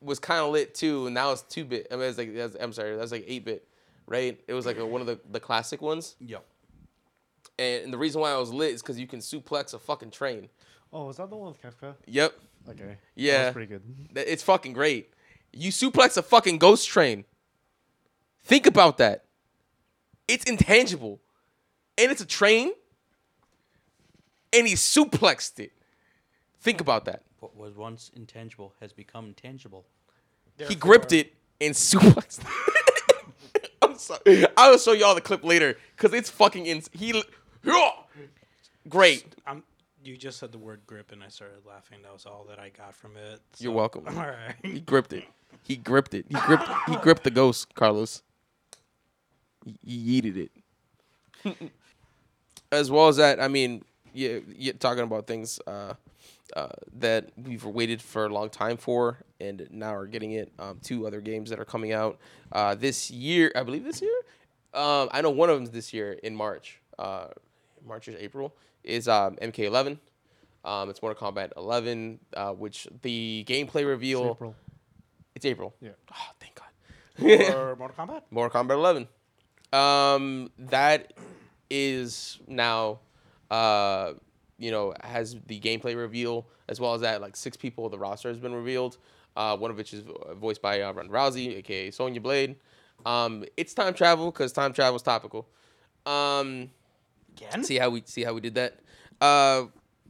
was 0.00 0.18
kind 0.18 0.40
of 0.40 0.50
lit 0.50 0.74
too, 0.74 1.06
and 1.06 1.16
that 1.16 1.26
was 1.26 1.42
two 1.42 1.64
bit. 1.64 1.86
I 1.92 1.94
mean, 1.94 2.02
it 2.04 2.06
was 2.08 2.18
like 2.18 2.34
that's, 2.34 2.56
I'm 2.60 2.72
sorry, 2.72 2.96
that 2.96 3.00
was 3.00 3.12
like 3.12 3.26
eight 3.28 3.44
bit, 3.44 3.64
right? 4.08 4.40
It 4.48 4.54
was 4.54 4.66
like 4.66 4.78
a, 4.78 4.84
one 4.84 5.00
of 5.00 5.06
the 5.06 5.20
the 5.30 5.38
classic 5.40 5.80
ones. 5.80 6.16
Yep. 6.18 6.44
And 7.60 7.92
the 7.92 7.98
reason 7.98 8.20
why 8.20 8.30
I 8.32 8.36
was 8.38 8.52
lit 8.52 8.72
is 8.74 8.82
because 8.82 8.98
you 8.98 9.06
can 9.06 9.20
suplex 9.20 9.72
a 9.74 9.78
fucking 9.78 10.10
train. 10.10 10.48
Oh, 10.92 11.06
was 11.06 11.16
that 11.18 11.28
the 11.28 11.36
one 11.36 11.52
with 11.52 11.60
Kefka? 11.62 11.94
Yep. 12.06 12.32
Okay. 12.70 12.82
Mm. 12.84 12.96
Yeah. 13.14 13.44
was 13.46 13.52
pretty 13.52 13.66
good. 13.68 13.82
It's 14.14 14.42
fucking 14.42 14.72
great. 14.72 15.12
You 15.52 15.70
suplex 15.72 16.16
a 16.16 16.22
fucking 16.22 16.58
ghost 16.58 16.88
train. 16.88 17.24
Think 18.44 18.66
about 18.66 18.98
that. 18.98 19.24
It's 20.26 20.44
intangible. 20.44 21.20
And 21.96 22.10
it's 22.10 22.20
a 22.20 22.26
train. 22.26 22.72
And 24.52 24.66
he 24.66 24.74
suplexed 24.74 25.58
it. 25.58 25.72
Think 26.60 26.80
about 26.80 27.04
that. 27.06 27.22
What 27.40 27.56
was 27.56 27.76
once 27.76 28.10
intangible 28.14 28.74
has 28.80 28.92
become 28.92 29.34
tangible. 29.34 29.86
He 30.68 30.74
gripped 30.74 31.12
it 31.12 31.34
and 31.60 31.74
suplexed 31.74 32.40
it. 32.40 33.64
I'm 33.82 33.96
sorry. 33.96 34.46
I 34.56 34.70
will 34.70 34.78
show 34.78 34.92
y'all 34.92 35.14
the 35.14 35.20
clip 35.20 35.44
later 35.44 35.76
because 35.96 36.12
it's 36.14 36.30
fucking 36.30 36.66
ins. 36.66 36.90
He. 36.92 37.12
l- 37.14 37.22
Great. 38.88 39.24
I'm, 39.46 39.62
you 40.04 40.16
just 40.16 40.38
said 40.38 40.52
the 40.52 40.58
word 40.58 40.80
grip, 40.86 41.12
and 41.12 41.22
I 41.22 41.28
started 41.28 41.64
laughing. 41.66 41.98
That 42.02 42.12
was 42.12 42.26
all 42.26 42.46
that 42.48 42.58
I 42.58 42.70
got 42.70 42.94
from 42.94 43.16
it. 43.16 43.40
You're 43.58 43.72
welcome. 43.72 44.04
All 44.08 44.14
right. 44.14 44.54
He 44.62 44.80
gripped 44.80 45.12
it. 45.12 45.24
He 45.62 45.76
gripped 45.76 46.14
it. 46.14 46.26
He 46.28 46.34
gripped. 46.34 46.68
He 46.88 46.96
gripped 46.96 47.24
the 47.24 47.30
ghost, 47.30 47.74
Carlos. 47.74 48.22
He, 49.64 49.76
he 49.84 50.20
yeeted 50.20 50.48
it. 51.44 51.70
as 52.72 52.90
well 52.90 53.08
as 53.08 53.16
that, 53.16 53.40
I 53.40 53.48
mean, 53.48 53.84
yeah, 54.12 54.38
yeah 54.56 54.72
talking 54.78 55.04
about 55.04 55.26
things 55.26 55.60
uh, 55.66 55.94
uh, 56.56 56.68
that 56.98 57.30
we've 57.36 57.64
waited 57.64 58.00
for 58.02 58.26
a 58.26 58.28
long 58.28 58.50
time 58.50 58.76
for, 58.76 59.18
and 59.40 59.66
now 59.70 59.94
are 59.94 60.06
getting 60.06 60.32
it. 60.32 60.52
Um, 60.58 60.78
two 60.82 61.06
other 61.06 61.20
games 61.20 61.50
that 61.50 61.58
are 61.58 61.64
coming 61.64 61.92
out 61.92 62.18
uh, 62.52 62.74
this 62.74 63.10
year. 63.10 63.52
I 63.56 63.62
believe 63.62 63.84
this 63.84 64.00
year. 64.02 64.16
Um, 64.74 65.08
I 65.12 65.22
know 65.22 65.30
one 65.30 65.50
of 65.50 65.56
them's 65.56 65.70
this 65.70 65.92
year 65.92 66.12
in 66.12 66.36
March. 66.36 66.80
Uh, 66.98 67.28
March 67.86 68.08
or 68.08 68.16
April 68.18 68.54
is 68.88 69.08
um, 69.08 69.36
MK11. 69.36 69.98
Um, 70.64 70.90
it's 70.90 71.00
Mortal 71.02 71.30
Kombat 71.32 71.52
11, 71.56 72.18
uh, 72.36 72.52
which 72.52 72.88
the 73.02 73.44
gameplay 73.48 73.86
reveal. 73.86 74.22
It's 74.22 74.30
April. 74.36 74.54
It's 75.34 75.44
April. 75.44 75.74
Yeah. 75.80 75.90
Oh, 76.12 76.30
thank 76.40 76.54
God. 76.54 77.54
or 77.54 77.76
Mortal 77.76 78.06
Kombat. 78.06 78.22
Mortal 78.30 78.62
Kombat 78.62 78.72
11. 78.72 79.08
Um, 79.72 80.50
that 80.58 81.12
is 81.70 82.38
now, 82.46 83.00
uh, 83.50 84.14
you 84.58 84.70
know, 84.70 84.94
has 85.02 85.36
the 85.46 85.60
gameplay 85.60 85.96
reveal 85.96 86.46
as 86.68 86.80
well 86.80 86.94
as 86.94 87.02
that 87.02 87.20
like 87.20 87.36
six 87.36 87.56
people. 87.56 87.88
The 87.88 87.98
roster 87.98 88.28
has 88.28 88.38
been 88.38 88.54
revealed. 88.54 88.98
Uh, 89.36 89.56
one 89.56 89.70
of 89.70 89.76
which 89.76 89.94
is 89.94 90.02
voiced 90.36 90.60
by 90.60 90.80
uh, 90.80 90.92
Ronda 90.92 91.12
Rousey, 91.12 91.58
aka 91.58 91.90
Sonya 91.92 92.20
Blade. 92.20 92.56
Um, 93.06 93.44
it's 93.56 93.72
time 93.72 93.94
travel 93.94 94.32
because 94.32 94.52
time 94.52 94.72
travel 94.72 94.96
is 94.96 95.02
topical. 95.02 95.46
Um, 96.04 96.70
Again? 97.40 97.64
see 97.64 97.76
how 97.78 97.90
we 97.90 98.02
see 98.06 98.24
how 98.24 98.34
we 98.34 98.40
did 98.40 98.54
that. 98.56 98.78
Uh, 99.20 99.64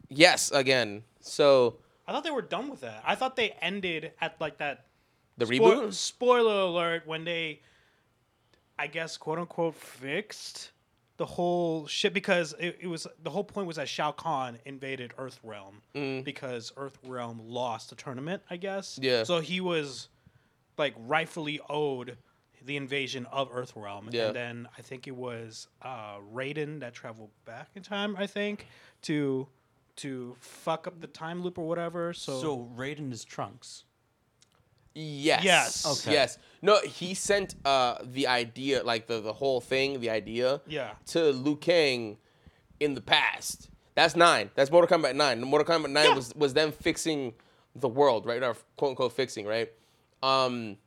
yes, 0.08 0.50
again. 0.50 1.02
So 1.20 1.76
I 2.06 2.12
thought 2.12 2.24
they 2.24 2.30
were 2.30 2.42
done 2.42 2.68
with 2.70 2.80
that. 2.80 3.02
I 3.06 3.14
thought 3.14 3.36
they 3.36 3.50
ended 3.60 4.12
at 4.20 4.40
like 4.40 4.58
that 4.58 4.86
the 5.36 5.46
Spoil- 5.46 5.82
reboot. 5.82 5.94
Spoiler 5.94 6.60
alert: 6.62 7.06
when 7.06 7.24
they, 7.24 7.60
I 8.78 8.86
guess, 8.86 9.16
quote 9.16 9.38
unquote, 9.38 9.74
fixed 9.74 10.72
the 11.16 11.26
whole 11.26 11.86
shit 11.88 12.14
because 12.14 12.54
it, 12.60 12.78
it 12.80 12.86
was 12.86 13.06
the 13.22 13.30
whole 13.30 13.42
point 13.44 13.66
was 13.66 13.76
that 13.76 13.88
Shao 13.88 14.12
Kahn 14.12 14.58
invaded 14.64 15.12
Earthrealm 15.18 16.24
because 16.24 16.72
Earthrealm 16.76 17.38
lost 17.42 17.90
the 17.90 17.96
tournament. 17.96 18.42
I 18.50 18.56
guess. 18.56 18.98
Yeah. 19.02 19.24
So 19.24 19.40
he 19.40 19.60
was 19.60 20.08
like 20.76 20.94
rightfully 20.96 21.60
owed 21.68 22.16
the 22.64 22.76
invasion 22.76 23.26
of 23.26 23.50
Earthrealm, 23.52 24.12
Yeah. 24.12 24.26
and 24.28 24.36
then 24.36 24.68
I 24.78 24.82
think 24.82 25.06
it 25.06 25.16
was 25.16 25.68
uh, 25.82 26.16
Raiden 26.32 26.80
that 26.80 26.94
traveled 26.94 27.30
back 27.44 27.68
in 27.74 27.82
time. 27.82 28.16
I 28.16 28.26
think 28.26 28.66
to 29.02 29.46
to 29.96 30.36
fuck 30.38 30.86
up 30.86 31.00
the 31.00 31.06
time 31.08 31.42
loop 31.42 31.58
or 31.58 31.66
whatever. 31.66 32.12
So, 32.12 32.40
So 32.40 32.70
Raiden 32.76 33.10
is 33.12 33.24
Trunks. 33.24 33.84
Yes. 34.94 35.44
Yes. 35.44 35.86
Okay. 35.86 36.12
Yes. 36.12 36.38
No, 36.62 36.80
he 36.80 37.14
sent 37.14 37.54
uh 37.64 37.98
the 38.02 38.26
idea, 38.26 38.82
like 38.82 39.06
the 39.06 39.20
the 39.20 39.32
whole 39.32 39.60
thing, 39.60 40.00
the 40.00 40.10
idea, 40.10 40.60
Yeah. 40.66 40.92
to 41.06 41.30
Liu 41.32 41.56
Kang 41.56 42.16
in 42.80 42.94
the 42.94 43.00
past. 43.00 43.70
That's 43.94 44.16
nine. 44.16 44.50
That's 44.54 44.70
Mortal 44.70 44.98
Kombat 44.98 45.14
nine. 45.14 45.40
Mortal 45.42 45.66
Kombat 45.76 45.90
nine 45.90 46.06
Yeah. 46.10 46.14
was 46.14 46.34
was 46.34 46.54
them 46.54 46.72
fixing 46.72 47.34
the 47.76 47.88
world, 47.88 48.26
right? 48.26 48.42
Or 48.42 48.56
quote 48.76 48.90
unquote 48.90 49.12
fixing, 49.12 49.46
right? 49.46 49.70
Um, 50.22 50.78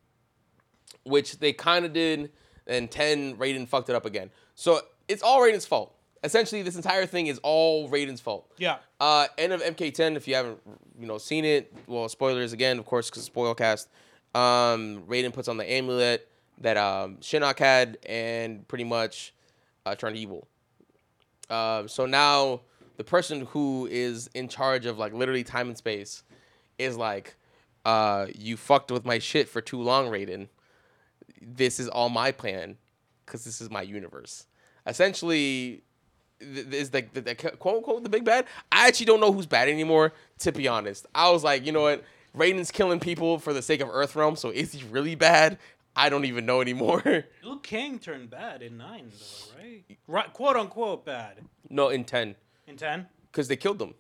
which 1.04 1.40
they 1.40 1.54
kind 1.54 1.86
of 1.86 1.94
did, 1.94 2.32
and 2.68 2.90
ten 2.90 3.38
Raiden 3.38 3.68
fucked 3.68 3.90
it 3.90 3.96
up 3.96 4.06
again. 4.06 4.30
So 4.56 4.82
it's 5.08 5.24
all 5.24 5.40
Raiden's 5.42 5.66
fault. 5.66 5.96
Essentially, 6.24 6.62
this 6.62 6.76
entire 6.76 7.08
thing 7.08 7.28
is 7.28 7.40
all 7.42 7.90
Raiden's 7.90 8.22
fault. 8.22 8.52
yeah. 8.58 8.78
Uh, 9.00 9.26
end 9.40 9.54
of 9.54 9.62
MK10. 9.64 10.16
If 10.16 10.28
you 10.28 10.36
haven't, 10.36 10.60
you 11.00 11.08
know, 11.08 11.18
seen 11.18 11.44
it, 11.46 11.74
well, 11.88 12.08
spoilers 12.08 12.54
again, 12.54 12.78
of 12.78 12.86
course, 12.86 13.10
because 13.10 13.28
spoilcast. 13.28 13.88
Um, 14.36 15.02
Raiden 15.08 15.34
puts 15.34 15.48
on 15.48 15.58
the 15.58 15.70
amulet 15.70 16.28
that 16.60 16.78
um, 16.78 17.18
Shinnok 17.18 17.58
had, 17.58 17.98
and 18.06 18.68
pretty 18.68 18.84
much 18.84 19.34
uh, 19.88 19.96
turned 19.96 20.16
evil. 20.16 20.48
Um, 21.50 21.88
so 21.88 22.06
now 22.06 22.62
the 22.98 23.04
person 23.04 23.48
who 23.48 23.88
is 23.90 24.30
in 24.36 24.48
charge 24.48 24.86
of 24.86 25.00
like 25.00 25.14
literally 25.14 25.44
time 25.44 25.68
and 25.68 25.78
space 25.78 26.24
is 26.78 26.96
like, 26.96 27.36
uh, 27.84 28.28
you 28.38 28.56
fucked 28.58 28.92
with 28.92 29.06
my 29.06 29.18
shit 29.18 29.50
for 29.50 29.60
too 29.60 29.82
long, 29.82 30.06
Raiden. 30.06 30.48
This 31.42 31.80
is 31.80 31.88
all 31.88 32.10
my 32.10 32.32
plan, 32.32 32.78
because 33.26 33.44
this 33.44 33.62
is 33.62 33.70
my 33.70 33.82
universe. 33.82 34.46
Essentially, 34.86 35.84
is 36.40 36.94
like 36.94 37.14
the, 37.14 37.22
the 37.22 37.36
quote 37.36 37.78
unquote 37.78 38.04
the 38.04 38.10
big 38.10 38.26
bad. 38.26 38.46
I 38.72 38.88
actually 38.88 39.08
don't 39.08 39.20
know 39.20 39.32
who's 39.32 39.46
bad 39.46 39.70
anymore. 39.70 40.14
To 40.40 40.52
be 40.52 40.68
honest, 40.68 41.06
I 41.14 41.30
was 41.30 41.44
like, 41.44 41.66
you 41.66 41.72
know 41.72 41.82
what, 41.84 42.04
Raiden's 42.36 42.72
killing 42.72 43.00
people 43.00 43.40
for 43.40 43.54
the 43.54 43.62
sake 43.62 43.82
of 43.82 43.90
Earthrealm. 43.90 44.38
So 44.38 44.50
is 44.50 44.72
he 44.74 44.84
really 44.86 45.16
bad? 45.16 45.58
I 45.96 46.10
don't 46.10 46.26
even 46.26 46.46
know 46.46 46.62
anymore. 46.62 47.04
Liu 47.44 47.60
Kang 47.62 48.00
turned 48.00 48.30
bad 48.30 48.62
in 48.62 48.78
nine, 48.78 49.12
though, 49.12 49.62
right? 49.62 49.84
Right, 50.08 50.34
quote 50.34 50.56
unquote 50.56 51.06
bad 51.06 51.42
no, 51.70 51.90
in 51.90 52.04
ten, 52.06 52.36
in 52.68 52.78
ten. 52.78 53.08
because 53.32 53.48
they 53.48 53.56
killed 53.58 53.80
them. 53.80 53.96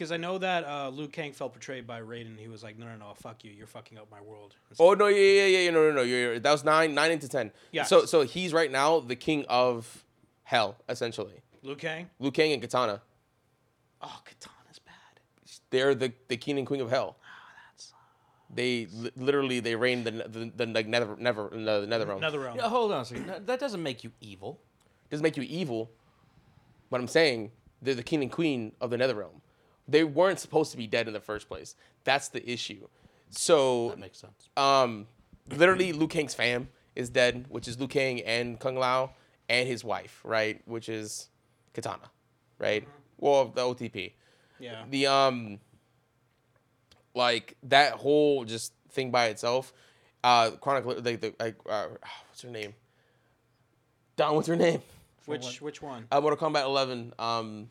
Because 0.00 0.12
I 0.12 0.16
know 0.16 0.38
that 0.38 0.64
uh, 0.64 0.88
Liu 0.88 1.08
Kang 1.08 1.34
felt 1.34 1.52
betrayed 1.52 1.86
by 1.86 2.00
Raiden. 2.00 2.38
He 2.38 2.48
was 2.48 2.62
like, 2.62 2.78
"No, 2.78 2.86
no, 2.86 2.96
no, 2.96 3.12
fuck 3.16 3.44
you. 3.44 3.50
You're 3.50 3.66
fucking 3.66 3.98
up 3.98 4.10
my 4.10 4.22
world." 4.22 4.54
And 4.70 4.76
Oh 4.80 4.94
no, 4.94 5.08
yeah, 5.08 5.18
yeah, 5.20 5.44
yeah, 5.46 5.58
yeah, 5.64 5.70
no, 5.72 5.90
no, 5.90 5.96
no. 5.96 6.00
You're, 6.00 6.18
you're- 6.20 6.38
that 6.38 6.50
was 6.50 6.64
nine, 6.64 6.94
nine 6.94 7.10
into 7.10 7.28
ten. 7.28 7.50
Yeah. 7.70 7.82
So, 7.82 8.06
so 8.06 8.22
he's 8.22 8.54
right 8.54 8.72
now 8.72 9.00
the 9.00 9.14
king 9.14 9.44
of 9.50 10.02
hell, 10.44 10.76
essentially. 10.88 11.42
Liu 11.62 11.76
Kang. 11.76 12.08
Liu 12.18 12.30
Kang 12.30 12.50
and 12.54 12.62
Kitana. 12.62 13.02
Oh, 14.00 14.22
Kitana's 14.24 14.78
bad. 14.78 15.20
They're 15.68 15.94
the, 15.94 16.14
the 16.28 16.38
king 16.38 16.56
and 16.56 16.66
queen 16.66 16.80
of 16.80 16.88
hell. 16.88 17.16
Oh, 17.20 17.24
that's 17.70 17.92
They 18.54 18.86
li- 18.90 19.10
literally 19.16 19.60
they 19.60 19.74
reign 19.76 20.04
the 20.04 20.12
the, 20.12 20.50
the, 20.56 20.64
like, 20.64 20.86
nether 20.86 21.14
never 21.18 21.50
the 21.50 21.58
nether 21.86 22.06
realm. 22.06 22.16
another 22.16 22.40
realm. 22.40 22.56
Yeah, 22.56 22.70
hold 22.70 22.90
on 22.90 23.02
a 23.02 23.04
second. 23.04 23.26
That- 23.26 23.46
That 23.46 23.60
doesn't 23.60 23.82
make 23.82 24.02
you 24.02 24.12
evil. 24.22 24.58
doesn't 25.10 25.22
make 25.22 25.36
you 25.36 25.42
evil, 25.42 25.90
but 26.90 27.02
I'm 27.02 27.06
saying 27.06 27.50
they're 27.82 27.94
the 27.94 28.02
king 28.02 28.22
and 28.22 28.32
queen 28.32 28.72
of 28.80 28.88
the 28.88 28.96
Netherrealm. 28.96 29.42
They 29.90 30.04
weren't 30.04 30.38
supposed 30.38 30.70
to 30.70 30.76
be 30.76 30.86
dead 30.86 31.06
in 31.08 31.14
the 31.14 31.20
first 31.20 31.48
place. 31.48 31.74
That's 32.04 32.28
the 32.28 32.48
issue. 32.48 32.86
So, 33.30 33.90
That 33.90 33.98
makes 33.98 34.18
sense. 34.18 34.48
um, 34.56 35.06
literally, 35.50 35.92
Liu 35.92 36.08
Kang's 36.08 36.34
fam 36.34 36.68
is 36.96 37.10
dead, 37.10 37.46
which 37.48 37.68
is 37.68 37.78
Liu 37.78 37.88
Kang 37.88 38.20
and 38.22 38.58
Kung 38.58 38.76
Lao 38.76 39.12
and 39.48 39.68
his 39.68 39.84
wife, 39.84 40.20
right? 40.24 40.60
Which 40.66 40.88
is 40.88 41.28
Kitana, 41.74 42.08
right? 42.58 42.86
Well, 43.18 43.46
the 43.46 43.62
OTP. 43.62 44.12
Yeah. 44.58 44.84
The 44.90 45.06
um, 45.06 45.58
like 47.14 47.56
that 47.64 47.94
whole 47.94 48.44
just 48.44 48.72
thing 48.90 49.10
by 49.10 49.26
itself. 49.26 49.72
Uh, 50.22 50.50
Chronicle, 50.52 50.94
like 51.00 51.20
the 51.20 51.34
like, 51.40 51.56
uh, 51.68 51.86
what's 52.28 52.42
her 52.42 52.50
name? 52.50 52.74
Don, 54.16 54.34
what's 54.34 54.48
her 54.48 54.56
name? 54.56 54.82
Which 55.26 55.60
which 55.62 55.80
one? 55.80 56.06
Uh, 56.10 56.20
Mortal 56.20 56.50
Kombat 56.50 56.64
11. 56.64 57.14
Um, 57.18 57.68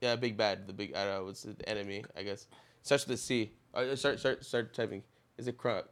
yeah, 0.00 0.16
big 0.16 0.36
bad. 0.36 0.66
The 0.66 0.72
big 0.72 0.94
I 0.94 1.04
don't 1.04 1.24
know. 1.24 1.28
It's 1.30 1.42
the 1.42 1.68
enemy, 1.68 2.04
I 2.16 2.22
guess. 2.22 2.46
Starts 2.82 3.06
with 3.06 3.14
a 3.14 3.18
C. 3.18 3.52
Uh, 3.74 3.94
start 3.96 4.18
start 4.18 4.44
start 4.44 4.74
typing. 4.74 5.02
Is 5.38 5.46
it 5.48 5.56
crap? 5.58 5.86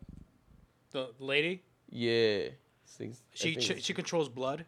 The 0.93 1.11
lady. 1.19 1.63
Yeah. 1.91 2.49
Things- 2.87 3.23
She 3.35 3.55
ch- 3.57 3.83
she 3.83 3.95
controls 3.95 4.29
blood. 4.29 4.65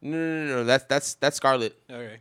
no, 0.00 0.16
no, 0.16 0.44
no, 0.46 0.54
no. 0.56 0.64
That's 0.64 0.84
that's 0.84 1.14
that's 1.14 1.36
Scarlet. 1.36 1.76
Okay. 1.90 2.18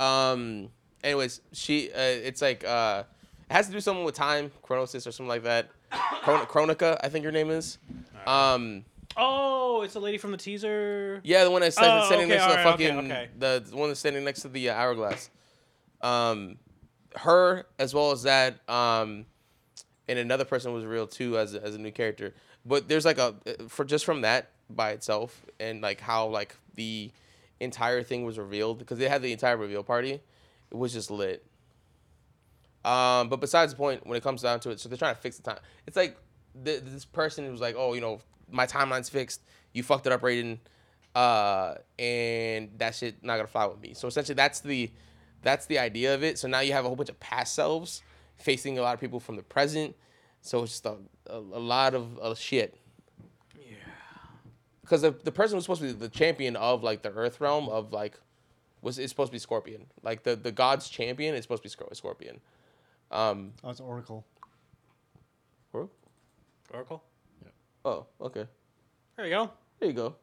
Um. 0.00 0.68
Anyways, 1.04 1.40
she. 1.52 1.90
Uh, 1.92 1.98
it's 1.98 2.42
like 2.42 2.64
uh, 2.64 3.04
it 3.50 3.52
has 3.52 3.66
to 3.66 3.72
do 3.72 3.80
something 3.80 4.04
with 4.04 4.14
time, 4.14 4.50
chronosis 4.62 5.06
or 5.06 5.12
something 5.12 5.28
like 5.28 5.42
that. 5.44 5.68
Chron- 6.22 6.46
Kronika, 6.46 6.98
I 7.02 7.08
think 7.08 7.24
her 7.24 7.32
name 7.32 7.50
is. 7.50 7.78
Um. 8.26 8.84
Oh, 9.16 9.82
it's 9.82 9.94
a 9.94 10.00
lady 10.00 10.16
from 10.16 10.30
the 10.30 10.38
teaser. 10.38 11.20
Yeah, 11.22 11.44
the 11.44 11.50
one 11.50 11.60
that's 11.60 11.76
standing, 11.76 11.98
Oh, 12.02 12.06
standing 12.06 12.26
okay, 12.32 12.34
next 12.38 12.44
to 12.44 12.52
the 12.52 12.58
alright, 12.60 12.74
okay, 12.80 12.86
fucking 12.88 13.10
okay. 13.12 13.28
the, 13.38 13.62
the 13.68 13.76
one 13.76 13.88
that's 13.90 14.00
standing 14.00 14.24
next 14.24 14.40
to 14.42 14.48
the 14.48 14.70
uh, 14.70 14.74
hourglass. 14.74 15.28
Um, 16.02 16.56
her 17.16 17.66
as 17.78 17.94
well 17.94 18.10
as 18.10 18.22
that. 18.24 18.68
Um, 18.68 19.26
and 20.08 20.18
another 20.18 20.44
person 20.44 20.72
was 20.72 20.84
real 20.84 21.06
too 21.06 21.38
as 21.38 21.54
as 21.54 21.74
a 21.74 21.78
new 21.78 21.92
character. 21.92 22.34
But 22.64 22.88
there's 22.88 23.04
like 23.04 23.18
a 23.18 23.34
for 23.68 23.84
just 23.84 24.04
from 24.04 24.22
that 24.22 24.50
by 24.70 24.90
itself 24.90 25.44
and 25.60 25.80
like 25.80 26.00
how 26.00 26.26
like 26.26 26.56
the 26.74 27.10
entire 27.60 28.02
thing 28.02 28.24
was 28.24 28.38
revealed 28.38 28.78
because 28.78 28.98
they 28.98 29.08
had 29.08 29.22
the 29.22 29.32
entire 29.32 29.56
reveal 29.56 29.82
party. 29.82 30.20
It 30.70 30.76
was 30.76 30.92
just 30.92 31.10
lit. 31.10 31.44
Um, 32.84 33.28
but 33.28 33.40
besides 33.40 33.72
the 33.72 33.76
point, 33.76 34.06
when 34.06 34.16
it 34.16 34.22
comes 34.22 34.42
down 34.42 34.58
to 34.60 34.70
it, 34.70 34.80
so 34.80 34.88
they're 34.88 34.98
trying 34.98 35.14
to 35.14 35.20
fix 35.20 35.36
the 35.36 35.42
time. 35.42 35.60
It's 35.86 35.96
like 35.96 36.16
th- 36.64 36.82
this 36.82 37.04
person 37.04 37.48
was 37.50 37.60
like, 37.60 37.76
oh, 37.78 37.92
you 37.94 38.00
know, 38.00 38.20
my 38.50 38.66
timeline's 38.66 39.08
fixed. 39.08 39.42
You 39.72 39.82
fucked 39.82 40.06
it 40.06 40.12
up, 40.12 40.22
Raiden, 40.22 40.58
uh, 41.14 41.74
and 41.98 42.70
that 42.78 42.94
shit 42.94 43.22
not 43.22 43.36
gonna 43.36 43.46
fly 43.46 43.66
with 43.66 43.80
me. 43.80 43.94
So 43.94 44.08
essentially, 44.08 44.34
that's 44.34 44.60
the 44.60 44.90
that's 45.42 45.66
the 45.66 45.78
idea 45.78 46.14
of 46.14 46.22
it. 46.22 46.38
So 46.38 46.48
now 46.48 46.60
you 46.60 46.72
have 46.72 46.84
a 46.84 46.88
whole 46.88 46.96
bunch 46.96 47.08
of 47.08 47.20
past 47.20 47.54
selves 47.54 48.02
facing 48.36 48.78
a 48.78 48.82
lot 48.82 48.94
of 48.94 49.00
people 49.00 49.20
from 49.20 49.36
the 49.36 49.42
present. 49.42 49.94
So 50.40 50.62
it's 50.62 50.72
just 50.72 50.86
a, 50.86 50.96
a, 51.26 51.36
a 51.36 51.38
lot 51.38 51.94
of, 51.94 52.18
of 52.18 52.38
shit. 52.38 52.78
Yeah. 53.56 53.76
Because 54.80 55.02
the, 55.02 55.10
the 55.10 55.32
person 55.32 55.56
who's 55.56 55.64
supposed 55.64 55.82
to 55.82 55.88
be 55.88 55.92
the 55.92 56.08
champion 56.08 56.56
of 56.56 56.82
like 56.82 57.02
the 57.02 57.10
Earth 57.12 57.40
realm 57.40 57.68
of 57.68 57.92
like 57.92 58.18
was 58.80 58.98
is 58.98 59.10
supposed 59.10 59.28
to 59.28 59.32
be 59.32 59.38
Scorpion. 59.38 59.86
Like 60.02 60.24
the 60.24 60.34
the 60.34 60.52
god's 60.52 60.88
champion 60.88 61.34
is 61.34 61.42
supposed 61.42 61.62
to 61.62 61.68
be 61.68 61.94
Scorpion. 61.94 62.40
Um. 63.10 63.52
Oh, 63.62 63.70
it's 63.70 63.80
Oracle. 63.80 64.24
who? 65.72 65.88
Oracle. 66.72 67.02
Oh, 67.84 68.06
okay. 68.20 68.46
There 69.16 69.26
you 69.26 69.32
go. 69.32 69.50
There 69.78 69.88
you 69.88 69.94
go. 69.94 70.14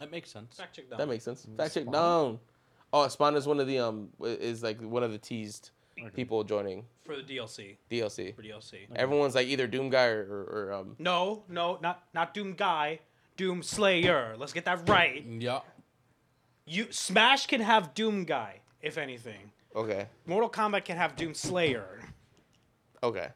That 0.00 0.10
makes 0.10 0.30
sense. 0.30 0.56
Fact 0.56 0.74
check 0.74 0.88
done. 0.88 0.98
That 0.98 1.08
makes 1.08 1.24
sense. 1.24 1.46
Fact 1.56 1.74
check 1.74 1.82
Spawn? 1.82 1.92
down. 1.92 2.38
Oh, 2.92 3.06
Spawn 3.08 3.36
is 3.36 3.46
one 3.46 3.60
of 3.60 3.66
the 3.66 3.78
um 3.78 4.08
is 4.22 4.62
like 4.62 4.80
one 4.80 5.02
of 5.02 5.12
the 5.12 5.18
teased 5.18 5.70
Okay. 6.00 6.10
people 6.10 6.44
joining 6.44 6.84
for 7.04 7.16
the 7.16 7.22
DLC. 7.22 7.76
DLC. 7.90 8.34
For 8.36 8.42
DLC. 8.42 8.86
Everyone's 8.94 9.34
like 9.34 9.48
either 9.48 9.66
Doom 9.66 9.90
guy 9.90 10.06
or, 10.06 10.20
or, 10.22 10.42
or 10.68 10.72
um. 10.72 10.94
No, 10.98 11.42
no, 11.48 11.78
not 11.82 12.04
not 12.14 12.34
Doom 12.34 12.54
Guy, 12.54 13.00
Doom 13.36 13.62
Slayer. 13.62 14.36
Let's 14.38 14.52
get 14.52 14.64
that 14.66 14.88
right. 14.88 15.24
Yeah. 15.26 15.60
You 16.66 16.86
Smash 16.90 17.46
can 17.46 17.60
have 17.60 17.94
Doom 17.94 18.24
Guy, 18.24 18.60
if 18.80 18.96
anything. 18.96 19.50
Okay. 19.74 20.06
Mortal 20.26 20.48
Kombat 20.50 20.84
can 20.84 20.96
have 20.96 21.16
Doom 21.16 21.34
Slayer. 21.34 22.00
Okay. 23.02 23.28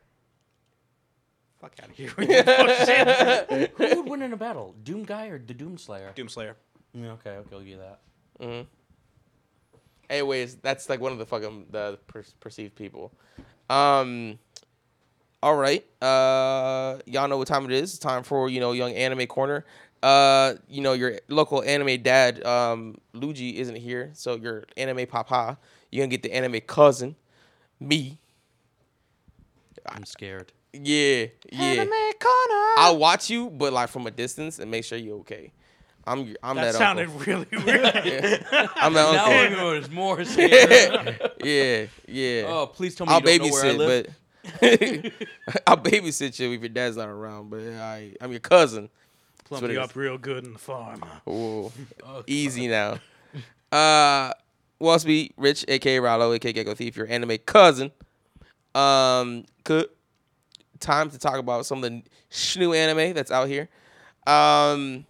Fuck 1.61 1.73
out 1.83 1.89
of 1.91 1.97
here. 1.97 2.13
with 2.17 2.29
your 2.29 2.43
bullshit. 2.45 3.71
Who 3.77 4.03
would 4.03 4.09
win 4.09 4.23
in 4.23 4.33
a 4.33 4.37
battle? 4.37 4.75
Doom 4.83 5.05
guy 5.05 5.27
or 5.27 5.39
the 5.39 5.55
Doom 5.55 5.79
Slayer? 5.79 6.11
Doom 6.15 6.29
Slayer. 6.29 6.57
Yeah, 6.93 7.13
okay, 7.13 7.31
okay, 7.31 7.49
I'll 7.55 7.61
give 7.61 7.69
you 7.69 7.79
that. 7.79 8.01
Mm-hmm. 8.41 8.69
Anyways, 10.11 10.57
that's 10.57 10.89
like 10.89 11.01
one 11.01 11.13
of 11.13 11.19
the 11.19 11.27
fucking 11.27 11.67
the 11.71 11.99
per- 12.07 12.25
perceived 12.41 12.75
people. 12.77 13.13
Um. 13.71 14.39
All 15.43 15.57
right. 15.57 15.85
Uh, 16.01 16.99
y'all 17.05 17.27
know 17.27 17.37
what 17.37 17.49
time 17.49 17.65
it 17.65 17.73
is. 17.73 17.91
It's 17.95 17.99
time 17.99 18.23
for 18.23 18.49
you 18.49 18.61
know 18.61 18.73
young 18.73 18.93
anime 18.93 19.27
corner. 19.27 19.65
Uh, 20.03 20.55
you 20.69 20.81
know 20.81 20.93
your 20.95 21.19
local 21.29 21.63
anime 21.63 22.03
dad, 22.03 22.45
um, 22.45 22.97
Luigi 23.13 23.59
isn't 23.59 23.77
here, 23.77 24.11
so 24.15 24.35
your 24.35 24.65
anime 24.77 25.07
papa, 25.07 25.57
you're 25.91 26.05
gonna 26.05 26.11
get 26.11 26.23
the 26.23 26.33
anime 26.33 26.61
cousin, 26.61 27.15
me. 27.79 28.19
I'm 29.87 30.05
scared. 30.05 30.53
Yeah, 30.73 31.27
yeah. 31.53 31.63
Anime 31.63 32.13
corner. 32.21 32.73
I'll 32.79 32.99
watch 32.99 33.31
you, 33.31 33.51
but 33.51 33.73
like 33.73 33.91
from 33.91 34.07
a 34.07 34.11
distance 34.11 34.59
and 34.59 34.71
make 34.71 34.85
sure 34.85 34.99
you're 34.99 35.19
okay. 35.19 35.53
I'm 36.07 36.35
I'm 36.43 36.57
that 36.57 36.73
that, 36.73 36.75
sounded 36.75 37.09
uncle. 37.09 37.21
really 37.27 37.47
weird. 37.53 37.85
I'm 38.77 38.93
that 38.93 39.13
Now 39.13 39.43
uncle. 39.47 39.61
I 39.69 39.73
was 39.75 39.91
more 39.91 40.25
scared. 40.25 41.21
yeah, 41.45 41.87
yeah. 42.09 42.45
oh, 42.49 42.67
please 42.67 42.95
tell 42.95 43.07
me 43.07 43.13
I'll 43.13 43.21
you 43.21 43.39
don't 43.39 43.47
know 43.49 43.53
where 43.53 43.65
I 43.67 43.73
live. 43.73 44.07
but 44.07 44.13
I'll 45.67 45.77
babysit 45.77 46.39
you 46.41 46.53
if 46.53 46.61
your 46.61 46.69
dad's 46.69 46.97
not 46.97 47.09
around. 47.09 47.51
But 47.51 47.61
I, 47.61 48.13
I'm 48.21 48.31
your 48.33 48.41
cousin. 48.41 48.89
Plump 49.45 49.69
you 49.71 49.81
up 49.81 49.95
real 49.95 50.19
good 50.19 50.45
in 50.45 50.53
the 50.55 50.59
farm. 50.59 51.03
Ooh, 51.29 51.71
Oh, 52.05 52.25
easy 52.27 52.67
now. 52.69 52.99
Uh, 53.71 54.33
Wallsby, 54.81 55.31
Rich, 55.37 55.65
aka 55.69 55.99
Rallo, 55.99 56.35
aka 56.35 56.53
Gecko 56.53 56.75
Thief, 56.75 56.97
your 56.97 57.07
anime 57.07 57.39
cousin. 57.47 57.93
Um, 58.75 59.45
good 59.65 59.87
time 60.81 61.11
to 61.11 61.19
talk 61.19 61.37
about 61.37 61.67
some 61.67 61.85
of 61.85 61.91
the 61.91 62.03
new 62.59 62.73
anime 62.73 63.15
that's 63.15 63.31
out 63.31 63.47
here. 63.49 63.69
Um, 64.27 65.05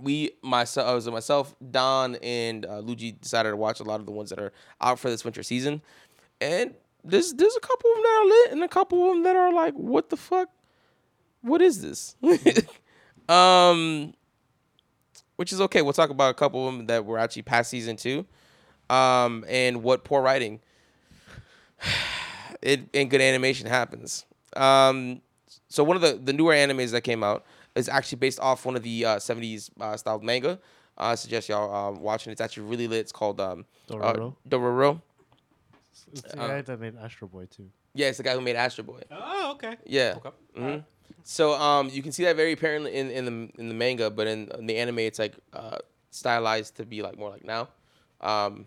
we 0.00 0.32
myself, 0.42 0.88
I 0.88 0.94
was 0.94 1.08
myself, 1.08 1.54
Don, 1.70 2.16
and 2.16 2.64
uh, 2.66 2.78
Luigi 2.78 3.12
decided 3.12 3.50
to 3.50 3.56
watch 3.56 3.80
a 3.80 3.84
lot 3.84 4.00
of 4.00 4.06
the 4.06 4.12
ones 4.12 4.30
that 4.30 4.38
are 4.38 4.52
out 4.80 4.98
for 4.98 5.10
this 5.10 5.24
winter 5.24 5.42
season, 5.42 5.82
and 6.40 6.74
there's 7.04 7.32
there's 7.32 7.56
a 7.56 7.60
couple 7.60 7.90
of 7.90 7.96
them 7.96 8.02
that 8.02 8.20
are 8.20 8.26
lit, 8.26 8.52
and 8.52 8.64
a 8.64 8.68
couple 8.68 9.08
of 9.08 9.14
them 9.14 9.22
that 9.24 9.36
are 9.36 9.52
like, 9.52 9.74
what 9.74 10.10
the 10.10 10.16
fuck? 10.16 10.48
What 11.42 11.62
is 11.62 11.80
this? 11.80 12.16
um, 13.28 14.14
which 15.36 15.52
is 15.52 15.60
okay. 15.62 15.82
We'll 15.82 15.92
talk 15.92 16.10
about 16.10 16.30
a 16.30 16.34
couple 16.34 16.68
of 16.68 16.76
them 16.76 16.86
that 16.86 17.04
were 17.04 17.18
actually 17.18 17.42
past 17.42 17.70
season 17.70 17.96
two, 17.96 18.26
um, 18.90 19.44
and 19.48 19.82
what 19.82 20.04
poor 20.04 20.22
writing 20.22 20.60
it 22.62 22.88
and 22.94 23.10
good 23.10 23.20
animation 23.20 23.66
happens. 23.66 24.24
Um, 24.56 25.22
so 25.68 25.84
one 25.84 25.96
of 25.96 26.02
the 26.02 26.20
the 26.22 26.32
newer 26.32 26.52
animes 26.52 26.92
that 26.92 27.02
came 27.02 27.22
out 27.22 27.44
is 27.74 27.88
actually 27.88 28.18
based 28.18 28.40
off 28.40 28.64
one 28.64 28.76
of 28.76 28.82
the 28.82 29.04
uh, 29.04 29.16
70s 29.16 29.70
uh, 29.80 29.96
styled 29.96 30.22
manga. 30.22 30.58
Uh, 30.96 31.04
I 31.04 31.14
suggest 31.14 31.48
y'all 31.48 31.72
um, 31.74 32.00
watching. 32.00 32.32
It's 32.32 32.40
actually 32.40 32.64
really 32.64 32.88
lit. 32.88 33.00
It's 33.00 33.12
called 33.12 33.40
um, 33.40 33.64
Dororo. 33.88 34.32
Uh, 34.32 34.48
Dororo. 34.48 35.02
It's 36.12 36.22
the 36.22 36.40
uh, 36.40 36.46
guy 36.48 36.62
that 36.62 36.80
made 36.80 36.96
Astro 36.96 37.28
Boy 37.28 37.46
too. 37.46 37.70
Yeah, 37.94 38.08
it's 38.08 38.18
the 38.18 38.24
guy 38.24 38.34
who 38.34 38.40
made 38.40 38.56
Astro 38.56 38.84
Boy. 38.84 39.02
Oh, 39.10 39.52
okay. 39.52 39.76
Yeah. 39.84 40.14
Okay. 40.16 40.30
hmm 40.56 40.76
So 41.24 41.52
um, 41.54 41.88
you 41.90 42.02
can 42.02 42.12
see 42.12 42.24
that 42.24 42.36
very 42.36 42.52
apparently 42.52 42.94
in, 42.94 43.10
in 43.10 43.24
the 43.24 43.60
in 43.60 43.68
the 43.68 43.74
manga, 43.74 44.10
but 44.10 44.26
in, 44.26 44.48
in 44.58 44.66
the 44.66 44.76
anime, 44.76 45.00
it's 45.00 45.18
like 45.18 45.34
uh, 45.52 45.78
stylized 46.10 46.76
to 46.76 46.86
be 46.86 47.02
like 47.02 47.18
more 47.18 47.30
like 47.30 47.44
now. 47.44 47.68
Um, 48.20 48.66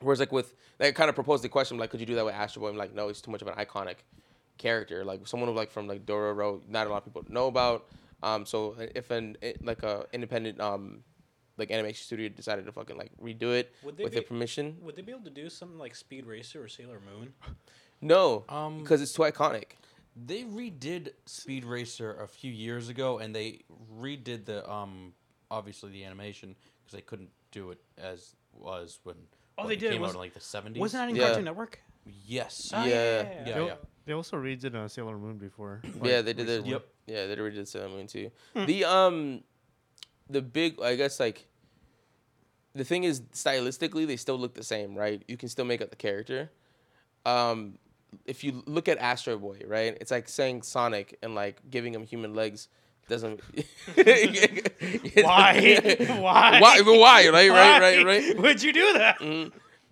whereas 0.00 0.20
like 0.20 0.32
with 0.32 0.54
they 0.78 0.92
kind 0.92 1.08
of 1.08 1.14
proposed 1.14 1.42
the 1.44 1.48
question 1.48 1.78
like, 1.78 1.90
could 1.90 2.00
you 2.00 2.06
do 2.06 2.14
that 2.16 2.24
with 2.24 2.34
Astro 2.34 2.62
Boy? 2.62 2.68
I'm 2.68 2.76
like, 2.76 2.94
no, 2.94 3.08
he's 3.08 3.20
too 3.20 3.30
much 3.30 3.42
of 3.42 3.48
an 3.48 3.54
iconic 3.54 3.96
character. 4.58 5.04
Like 5.04 5.26
someone 5.26 5.48
who 5.48 5.54
like 5.54 5.70
from 5.70 5.86
like 5.86 6.04
Dororo, 6.06 6.60
not 6.68 6.86
a 6.86 6.90
lot 6.90 6.98
of 6.98 7.04
people 7.04 7.24
know 7.28 7.46
about. 7.46 7.86
Um, 8.22 8.46
so 8.46 8.74
if 8.94 9.10
an 9.10 9.36
eh, 9.42 9.52
like 9.62 9.82
a 9.82 10.06
independent 10.12 10.60
um, 10.60 11.02
like 11.58 11.70
animation 11.70 12.02
studio 12.04 12.28
decided 12.30 12.64
to 12.66 12.72
fucking 12.72 12.96
like 12.96 13.12
redo 13.22 13.54
it 13.54 13.74
Would 13.84 13.96
they 13.96 14.04
with 14.04 14.12
be- 14.12 14.18
their 14.20 14.22
permission, 14.26 14.76
Would 14.82 14.96
they 14.96 15.02
be 15.02 15.12
able 15.12 15.24
to 15.24 15.30
do 15.30 15.50
something 15.50 15.78
like 15.78 15.94
Speed 15.94 16.26
Racer 16.26 16.62
or 16.62 16.68
Sailor 16.68 17.00
Moon? 17.00 17.34
no, 18.00 18.44
Um, 18.48 18.80
because 18.80 19.02
it's 19.02 19.12
too 19.12 19.22
iconic. 19.22 19.72
They 20.16 20.42
redid 20.44 21.10
Speed 21.26 21.64
Racer 21.64 22.12
a 22.20 22.28
few 22.28 22.52
years 22.52 22.88
ago, 22.88 23.18
and 23.18 23.34
they 23.34 23.60
redid 24.00 24.44
the 24.46 24.68
um 24.70 25.12
obviously 25.50 25.90
the 25.90 26.04
animation 26.04 26.54
because 26.84 26.96
they 26.96 27.02
couldn't 27.02 27.30
do 27.50 27.70
it 27.72 27.78
as 27.98 28.34
was 28.52 29.00
when. 29.02 29.16
Oh, 29.58 29.64
what, 29.64 29.68
they 29.68 29.74
it 29.74 29.80
did. 29.80 29.92
Came 29.92 30.00
Was- 30.02 30.10
out 30.10 30.14
in 30.14 30.20
like 30.20 30.34
the 30.34 30.40
seventies. 30.40 30.80
Wasn't 30.80 31.00
that 31.02 31.08
in 31.10 31.16
Yeah. 31.16 31.26
Cartoon 31.26 31.44
Network? 31.44 31.80
Yes. 32.26 32.70
Oh, 32.74 32.84
Yeah. 32.84 32.94
Yeah, 32.94 33.44
They, 33.44 33.66
yeah. 33.66 33.74
They 34.06 34.12
also 34.12 34.36
redid 34.36 34.74
uh, 34.74 34.88
Sailor 34.88 35.18
Moon 35.18 35.38
before. 35.38 35.80
yeah, 36.02 36.22
they 36.22 36.32
did. 36.32 36.46
The, 36.46 36.52
recently. 36.52 36.70
Yep. 36.70 36.86
Yeah, 37.06 37.26
they 37.26 37.34
did 37.34 37.68
Sailor 37.68 37.88
Moon 37.88 38.06
too. 38.06 38.30
Hmm. 38.54 38.66
The 38.66 38.84
um, 38.84 39.44
the 40.28 40.42
big, 40.42 40.80
I 40.80 40.96
guess 40.96 41.20
like. 41.20 41.46
The 42.76 42.82
thing 42.82 43.04
is, 43.04 43.20
stylistically, 43.32 44.04
they 44.04 44.16
still 44.16 44.36
look 44.36 44.54
the 44.54 44.64
same, 44.64 44.96
right? 44.96 45.22
You 45.28 45.36
can 45.36 45.48
still 45.48 45.64
make 45.64 45.80
up 45.80 45.90
the 45.90 45.96
character. 45.96 46.50
Um, 47.24 47.78
if 48.26 48.42
you 48.42 48.64
look 48.66 48.88
at 48.88 48.98
Astro 48.98 49.38
Boy, 49.38 49.60
right, 49.64 49.96
it's 50.00 50.10
like 50.10 50.28
saying 50.28 50.62
Sonic 50.62 51.16
and 51.22 51.36
like 51.36 51.60
giving 51.70 51.94
him 51.94 52.04
human 52.04 52.34
legs 52.34 52.68
doesn't. 53.08 53.40
Why? 53.94 55.78
Why? 56.08 56.60
Why? 56.60 56.80
Why? 56.82 57.28
Right? 57.28 57.50
Right? 57.50 57.80
Right? 57.80 58.04
Right? 58.04 58.38
Would 58.38 58.62
you 58.62 58.72
do 58.72 58.92
that? 58.94 59.20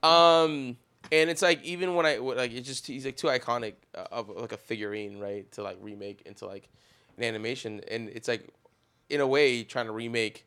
Um, 0.03 0.77
and 1.11 1.29
it's 1.31 1.43
like 1.43 1.63
even 1.65 1.95
when 1.95 2.07
I 2.07 2.17
like 2.17 2.53
it's 2.53 2.67
just 2.67 2.87
he's 2.87 3.05
like 3.05 3.17
too 3.17 3.29
iconic 3.29 3.75
uh, 3.95 4.07
of 4.13 4.29
like 4.29 4.53
a 4.53 4.57
figurine, 4.57 5.19
right? 5.19 5.51
To 5.53 5.63
like 5.63 5.79
remake 5.81 6.23
into 6.27 6.47
like 6.47 6.69
an 7.17 7.25
animation, 7.25 7.81
and 7.91 8.09
it's 8.11 8.29
like 8.29 8.49
in 9.11 9.21
a 9.21 9.27
way 9.27 9.65
trying 9.65 9.87
to 9.87 9.93
remake 9.93 10.47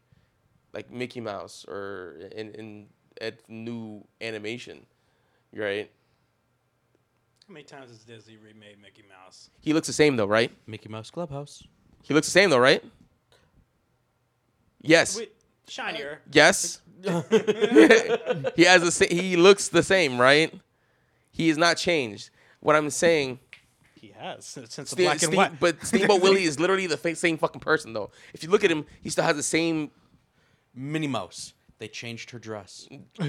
like 0.73 0.91
Mickey 0.91 1.21
Mouse 1.21 1.65
or 1.67 2.29
in 2.35 2.51
in 2.51 2.87
a 3.21 3.33
new 3.47 4.05
animation, 4.21 4.85
right? 5.53 5.89
How 7.47 7.53
many 7.53 7.63
times 7.63 7.91
has 7.91 7.99
Disney 7.99 8.37
remade 8.37 8.81
Mickey 8.81 9.03
Mouse? 9.07 9.49
He 9.61 9.73
looks 9.73 9.87
the 9.87 9.93
same 9.93 10.15
though, 10.15 10.25
right? 10.25 10.51
Mickey 10.65 10.89
Mouse 10.89 11.11
Clubhouse. 11.11 11.63
He 12.03 12.13
looks 12.13 12.27
the 12.27 12.31
same 12.31 12.49
though, 12.49 12.59
right? 12.59 12.83
Yes. 14.81 15.17
Wait, 15.17 15.31
shinier. 15.67 16.19
Yes. 16.31 16.81
he 17.03 18.63
has 18.63 18.81
the 18.81 18.91
sa- 18.91 19.05
he 19.09 19.35
looks 19.35 19.67
the 19.69 19.83
same, 19.83 20.19
right? 20.19 20.53
He 21.31 21.49
is 21.49 21.57
not 21.57 21.77
changed. 21.77 22.29
What 22.61 22.75
I'm 22.75 22.89
saying, 22.89 23.39
He 23.93 24.13
has 24.17 24.45
since 24.45 24.75
the 24.75 24.85
Ste- 24.85 24.97
black 24.97 25.21
and 25.23 25.31
Ste- 25.33 25.35
white. 25.35 25.59
but 25.59 25.85
Steamboat 25.85 26.21
Willie 26.21 26.43
is 26.43 26.59
literally 26.59 26.87
the 26.87 26.97
fa- 26.97 27.15
same 27.15 27.37
fucking 27.37 27.61
person 27.61 27.93
though. 27.93 28.09
If 28.33 28.43
you 28.43 28.49
look 28.49 28.63
at 28.63 28.71
him, 28.71 28.85
he 29.01 29.09
still 29.09 29.23
has 29.23 29.35
the 29.35 29.43
same. 29.43 29.91
Minnie 30.73 31.07
Mouse. 31.07 31.53
They 31.77 31.87
changed 31.87 32.31
her 32.31 32.39
dress. 32.39 32.87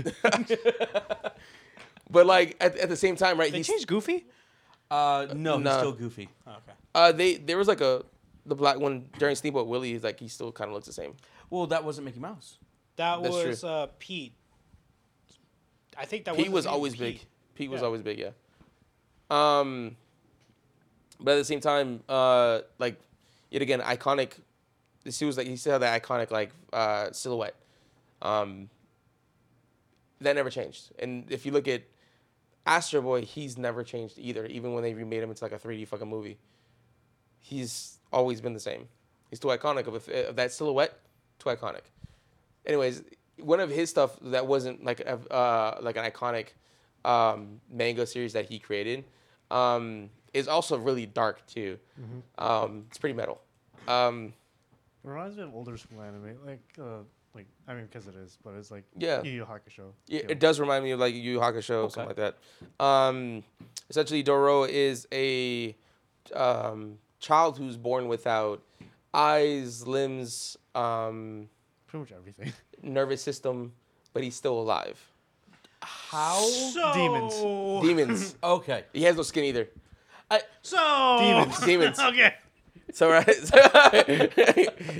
But 2.08 2.26
like 2.26 2.56
at, 2.60 2.76
at 2.76 2.88
the 2.88 2.96
same 2.96 3.16
time, 3.16 3.38
right? 3.38 3.50
they 3.50 3.58
he's, 3.58 3.66
changed 3.66 3.86
Goofy. 3.88 4.26
Uh, 4.90 5.26
no, 5.34 5.58
he's 5.58 5.72
still 5.72 5.92
goofy. 5.92 6.28
Oh, 6.46 6.52
okay. 6.52 6.72
uh, 6.94 7.10
they 7.12 7.34
there 7.34 7.58
was 7.58 7.66
like 7.66 7.80
a 7.80 8.04
the 8.46 8.54
black 8.54 8.78
one 8.78 9.08
during 9.18 9.34
Steamboat 9.34 9.66
Willie. 9.66 9.92
He's 9.92 10.04
like 10.04 10.20
he 10.20 10.28
still 10.28 10.52
kind 10.52 10.68
of 10.68 10.74
looks 10.74 10.86
the 10.86 10.92
same. 10.92 11.14
Well, 11.50 11.66
that 11.68 11.84
wasn't 11.84 12.06
Mickey 12.06 12.20
Mouse. 12.20 12.58
That 12.96 13.22
That's 13.22 13.34
true. 13.40 13.48
was 13.48 13.64
uh, 13.64 13.86
Pete. 13.98 14.32
I 15.98 16.04
think 16.04 16.24
that 16.24 16.34
was 16.36 16.42
Pete 16.44 16.52
was 16.52 16.64
was 16.64 16.66
always 16.66 16.92
Pete. 16.94 17.00
big. 17.00 17.20
Pete 17.54 17.70
was 17.70 17.80
Yeah. 17.80 17.86
always 17.86 18.02
big, 18.02 18.18
yeah. 18.18 18.30
Um, 19.30 19.96
but 21.20 21.32
at 21.32 21.38
the 21.38 21.44
same 21.44 21.60
time, 21.60 22.02
uh, 22.08 22.60
like 22.78 23.00
yet 23.50 23.62
again, 23.62 23.80
iconic. 23.80 24.32
This 25.04 25.20
was 25.20 25.36
like 25.36 25.46
he 25.46 25.56
still 25.56 25.72
had 25.72 25.82
that 25.82 26.02
iconic 26.02 26.30
like 26.30 26.50
uh 26.72 27.12
silhouette. 27.12 27.54
Um, 28.22 28.68
that 30.20 30.34
never 30.34 30.50
changed. 30.50 30.90
And 30.98 31.30
if 31.30 31.44
you 31.46 31.52
look 31.52 31.68
at 31.68 31.82
Astro 32.64 33.02
Boy, 33.02 33.22
he's 33.22 33.56
never 33.58 33.84
changed 33.84 34.14
either. 34.18 34.46
Even 34.46 34.72
when 34.72 34.82
they 34.82 34.94
remade 34.94 35.22
him 35.22 35.30
into 35.30 35.44
like 35.44 35.52
a 35.52 35.58
3D 35.58 35.86
fucking 35.86 36.08
movie, 36.08 36.38
he's 37.40 37.98
always 38.12 38.40
been 38.40 38.54
the 38.54 38.60
same. 38.60 38.88
He's 39.30 39.38
too 39.38 39.48
iconic 39.48 39.86
of, 39.86 40.08
a, 40.08 40.28
of 40.30 40.36
that 40.36 40.52
silhouette. 40.52 40.98
Too 41.38 41.48
iconic. 41.50 41.82
Anyways, 42.64 43.02
one 43.38 43.60
of 43.60 43.70
his 43.70 43.90
stuff 43.90 44.16
that 44.22 44.46
wasn't 44.46 44.84
like 44.84 45.00
a, 45.00 45.14
uh, 45.32 45.78
like 45.82 45.96
an 45.96 46.04
iconic 46.10 46.48
um, 47.04 47.60
manga 47.70 48.06
series 48.06 48.32
that 48.32 48.46
he 48.46 48.58
created 48.58 49.04
um, 49.50 50.10
is 50.34 50.48
also 50.48 50.76
really 50.78 51.06
dark 51.06 51.46
too. 51.46 51.78
Um, 52.38 52.84
it's 52.88 52.98
pretty 52.98 53.14
metal. 53.14 53.40
Um, 53.86 54.32
It 55.04 55.08
reminds 55.08 55.36
me 55.36 55.44
of 55.44 55.54
older 55.54 55.76
school 55.76 56.02
anime, 56.02 56.36
like 56.44 56.62
uh, 56.80 57.02
like 57.34 57.46
I 57.68 57.74
mean, 57.74 57.84
because 57.84 58.08
it 58.08 58.14
is, 58.16 58.38
but 58.42 58.54
it's 58.54 58.70
like 58.70 58.84
Yeah. 58.98 59.22
Yu 59.22 59.30
Yu 59.30 59.44
Hakusho. 59.44 59.92
Yeah, 60.08 60.22
it 60.28 60.40
does 60.40 60.58
remind 60.58 60.82
me 60.82 60.90
of 60.92 60.98
like 61.00 61.14
Yu 61.14 61.20
Yu 61.20 61.38
Hakusho, 61.38 61.70
Okay. 61.84 61.92
something 61.92 62.06
like 62.06 62.16
that. 62.16 62.36
Um, 62.84 63.44
essentially, 63.88 64.22
Doro 64.24 64.64
is 64.64 65.06
a 65.12 65.76
um, 66.34 66.98
child 67.20 67.58
who's 67.58 67.76
born 67.76 68.08
without 68.08 68.62
eyes, 69.14 69.86
limbs, 69.86 70.56
um, 70.76 71.48
Pretty 71.86 72.00
much 72.02 72.12
everything. 72.12 72.52
nervous 72.82 73.22
system, 73.22 73.72
but 74.12 74.22
he's 74.22 74.34
still 74.36 74.58
alive. 74.58 74.98
How? 75.82 76.40
So, 76.42 76.92
Demons. 76.94 77.86
Demons. 77.86 78.34
Okay. 78.42 78.84
he 78.92 79.02
has 79.04 79.16
no 79.16 79.22
skin 79.22 79.44
either. 79.44 79.68
So 80.62 81.18
Demons. 81.20 81.60
Demons. 81.60 81.98
okay. 82.10 82.34
So 82.92 83.10
right, 83.10 83.28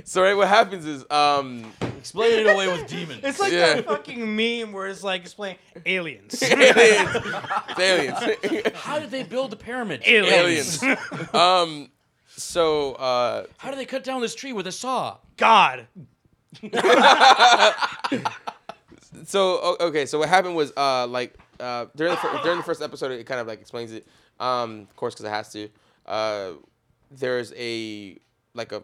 so 0.05 0.21
right, 0.21 0.35
what 0.35 0.47
happens 0.49 0.85
is 0.85 1.05
um, 1.09 1.71
Explain 1.97 2.45
it 2.45 2.53
away 2.53 2.67
with 2.67 2.85
demons. 2.87 3.21
It's 3.23 3.39
like 3.39 3.51
Yeah. 3.51 3.75
that 3.75 3.85
fucking 3.85 4.35
meme 4.35 4.71
where 4.73 4.87
it's 4.87 5.03
like 5.03 5.21
explaining 5.21 5.57
aliens. 5.85 6.41
aliens, 6.43 7.15
aliens, 7.79 8.75
How 8.75 8.99
did 8.99 9.09
they 9.09 9.23
build 9.23 9.51
the 9.51 9.55
pyramid? 9.55 10.03
aliens. 10.05 10.83
aliens. 10.83 11.33
Um, 11.33 11.89
so 12.37 12.93
uh, 12.93 13.45
How 13.57 13.69
do 13.71 13.75
they 13.75 13.85
cut 13.85 14.03
down 14.03 14.21
this 14.21 14.35
tree 14.35 14.53
with 14.53 14.67
a 14.67 14.71
saw? 14.71 15.17
God. 15.37 15.87
so 19.25 19.59
o- 19.61 19.77
okay, 19.81 20.05
so 20.05 20.19
what 20.19 20.29
happened 20.29 20.55
was 20.55 20.71
uh 20.77 21.07
like 21.07 21.35
uh 21.59 21.85
during 21.95 22.11
the 22.11 22.17
fir- 22.17 22.39
during 22.43 22.57
the 22.57 22.63
first 22.63 22.81
episode 22.81 23.11
it 23.11 23.23
kind 23.25 23.39
of 23.41 23.47
like 23.47 23.59
explains 23.61 23.91
it 23.91 24.07
um 24.39 24.81
of 24.89 24.95
course 24.95 25.13
because 25.13 25.25
it 25.25 25.29
has 25.29 25.51
to 25.51 25.69
uh 26.05 26.51
there's 27.11 27.53
a 27.57 28.17
like 28.53 28.71
a 28.71 28.81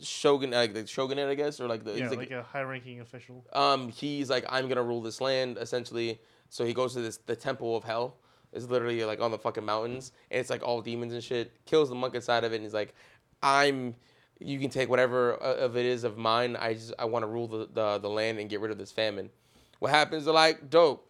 shogun 0.00 0.50
like 0.50 0.74
the 0.74 0.86
shogunate 0.86 1.28
I 1.28 1.34
guess 1.34 1.60
or 1.60 1.66
like 1.68 1.84
the 1.84 1.92
yeah, 1.98 2.08
he's 2.08 2.16
like, 2.16 2.30
a 2.30 2.42
high-ranking 2.42 3.00
official. 3.00 3.44
um 3.52 3.88
he's 3.90 4.30
like 4.30 4.44
I'm 4.48 4.68
gonna 4.68 4.82
rule 4.82 5.02
this 5.02 5.20
land 5.20 5.58
essentially 5.60 6.20
so 6.50 6.64
he 6.64 6.72
goes 6.72 6.94
to 6.94 7.00
this 7.00 7.18
the 7.26 7.36
temple 7.36 7.76
of 7.76 7.84
hell 7.84 8.16
it's 8.52 8.66
literally 8.66 9.04
like 9.04 9.20
on 9.20 9.30
the 9.30 9.38
fucking 9.38 9.64
mountains 9.64 10.12
and 10.30 10.40
it's 10.40 10.50
like 10.50 10.62
all 10.62 10.80
demons 10.80 11.12
and 11.12 11.22
shit. 11.22 11.52
Kills 11.66 11.88
the 11.88 11.94
monk 11.94 12.14
inside 12.14 12.44
of 12.44 12.52
it 12.52 12.56
and 12.56 12.64
he's 12.64 12.74
like 12.74 12.94
I'm 13.42 13.94
you 14.40 14.58
can 14.58 14.70
take 14.70 14.88
whatever 14.88 15.42
uh, 15.42 15.56
of 15.56 15.76
it 15.76 15.84
is 15.84 16.04
of 16.04 16.16
mine. 16.16 16.56
I 16.56 16.74
just 16.74 16.92
I 16.98 17.04
want 17.04 17.24
to 17.24 17.26
rule 17.26 17.46
the, 17.46 17.68
the 17.72 17.98
the 17.98 18.08
land 18.08 18.38
and 18.38 18.48
get 18.48 18.60
rid 18.60 18.70
of 18.70 18.78
this 18.78 18.92
famine. 18.92 19.30
What 19.78 19.90
happens 19.90 20.24
they're 20.24 20.34
like 20.34 20.70
dope. 20.70 21.04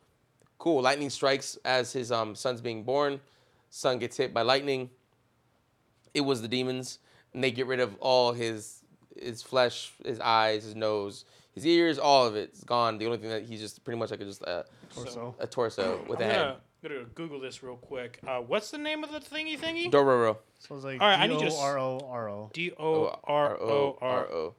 Cool 0.59 0.83
lightning 0.83 1.11
strikes 1.11 1.57
as 1.65 1.93
his 1.93 2.11
um 2.11 2.35
son's 2.35 2.61
being 2.61 2.83
born. 2.83 3.21
Son 3.71 3.99
gets 3.99 4.17
hit 4.17 4.35
by 4.35 4.43
lightning. 4.43 4.91
It 6.15 6.23
was 6.23 6.43
the 6.43 6.49
demons 6.49 6.99
and 7.33 7.45
they 7.45 7.51
get 7.51 7.67
rid 7.67 7.81
of 7.81 7.95
all 8.01 8.33
his 8.33 8.83
his 9.17 9.43
flesh 9.43 9.93
his 10.05 10.19
eyes 10.21 10.65
his 10.65 10.75
nose 10.75 11.25
his 11.53 11.67
ears 11.67 11.99
all 11.99 12.27
of 12.27 12.35
it's 12.35 12.65
gone. 12.65 12.99
The 12.99 13.07
only 13.07 13.19
thing 13.19 13.31
that 13.31 13.45
he's 13.45 13.61
just 13.61 13.85
pretty 13.85 13.99
much 13.99 14.11
like 14.11 14.21
just 14.21 14.43
a, 14.43 14.65
Torso. 14.95 15.35
a 15.39 15.47
torso 15.47 16.05
with 16.09 16.21
a 16.21 16.25
I'm 16.25 16.31
head 16.31 16.57
gonna, 16.83 16.95
gonna 16.95 17.07
Google 17.15 17.41
this 17.41 17.63
real 17.63 17.77
quick. 17.77 18.21
Uh, 18.27 18.39
what's 18.39 18.71
the 18.71 18.79
name 18.79 19.05
of 19.05 19.11
the 19.13 19.21
thingy 19.21 19.59
thingy? 19.59 19.91
dororo 19.91 20.37
So 20.59 20.75
it's 20.77 20.85
like 20.85 21.01
All 21.01 21.09
right, 21.09 21.19
I 21.21 21.27
D 21.27 21.35
need 21.35 21.43
you 21.43 21.49
to 21.51 21.55
O 21.55 21.57
s- 21.57 21.63
R 21.63 21.79
O 21.79 22.09
R 22.11 22.29
O. 22.31 22.51
D 22.53 22.73
O 22.79 23.19
R 23.25 23.61
O 23.61 23.99
R. 24.01 24.27
O. 24.31 24.55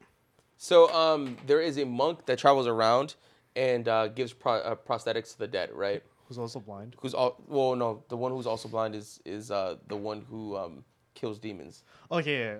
So 0.57 0.93
um, 0.93 1.37
there 1.47 1.61
is 1.61 1.77
a 1.77 1.85
monk 1.85 2.25
that 2.25 2.37
travels 2.39 2.67
around 2.67 3.15
and 3.55 3.87
uh, 3.87 4.07
gives 4.09 4.33
pro- 4.33 4.55
uh, 4.59 4.75
prosthetics 4.75 5.31
to 5.33 5.39
the 5.39 5.47
dead, 5.47 5.69
right? 5.73 6.03
Who's 6.27 6.37
also 6.37 6.59
blind. 6.59 6.95
Who's 6.99 7.13
all? 7.13 7.41
Well, 7.47 7.75
no, 7.75 8.03
the 8.09 8.17
one 8.17 8.31
who's 8.31 8.45
also 8.45 8.67
blind 8.69 8.93
is 8.95 9.19
is 9.25 9.49
uh, 9.51 9.77
the 9.87 9.95
one 9.95 10.25
who 10.29 10.55
um, 10.57 10.83
kills 11.15 11.39
demons. 11.39 11.83
Okay, 12.11 12.39
yeah. 12.39 12.55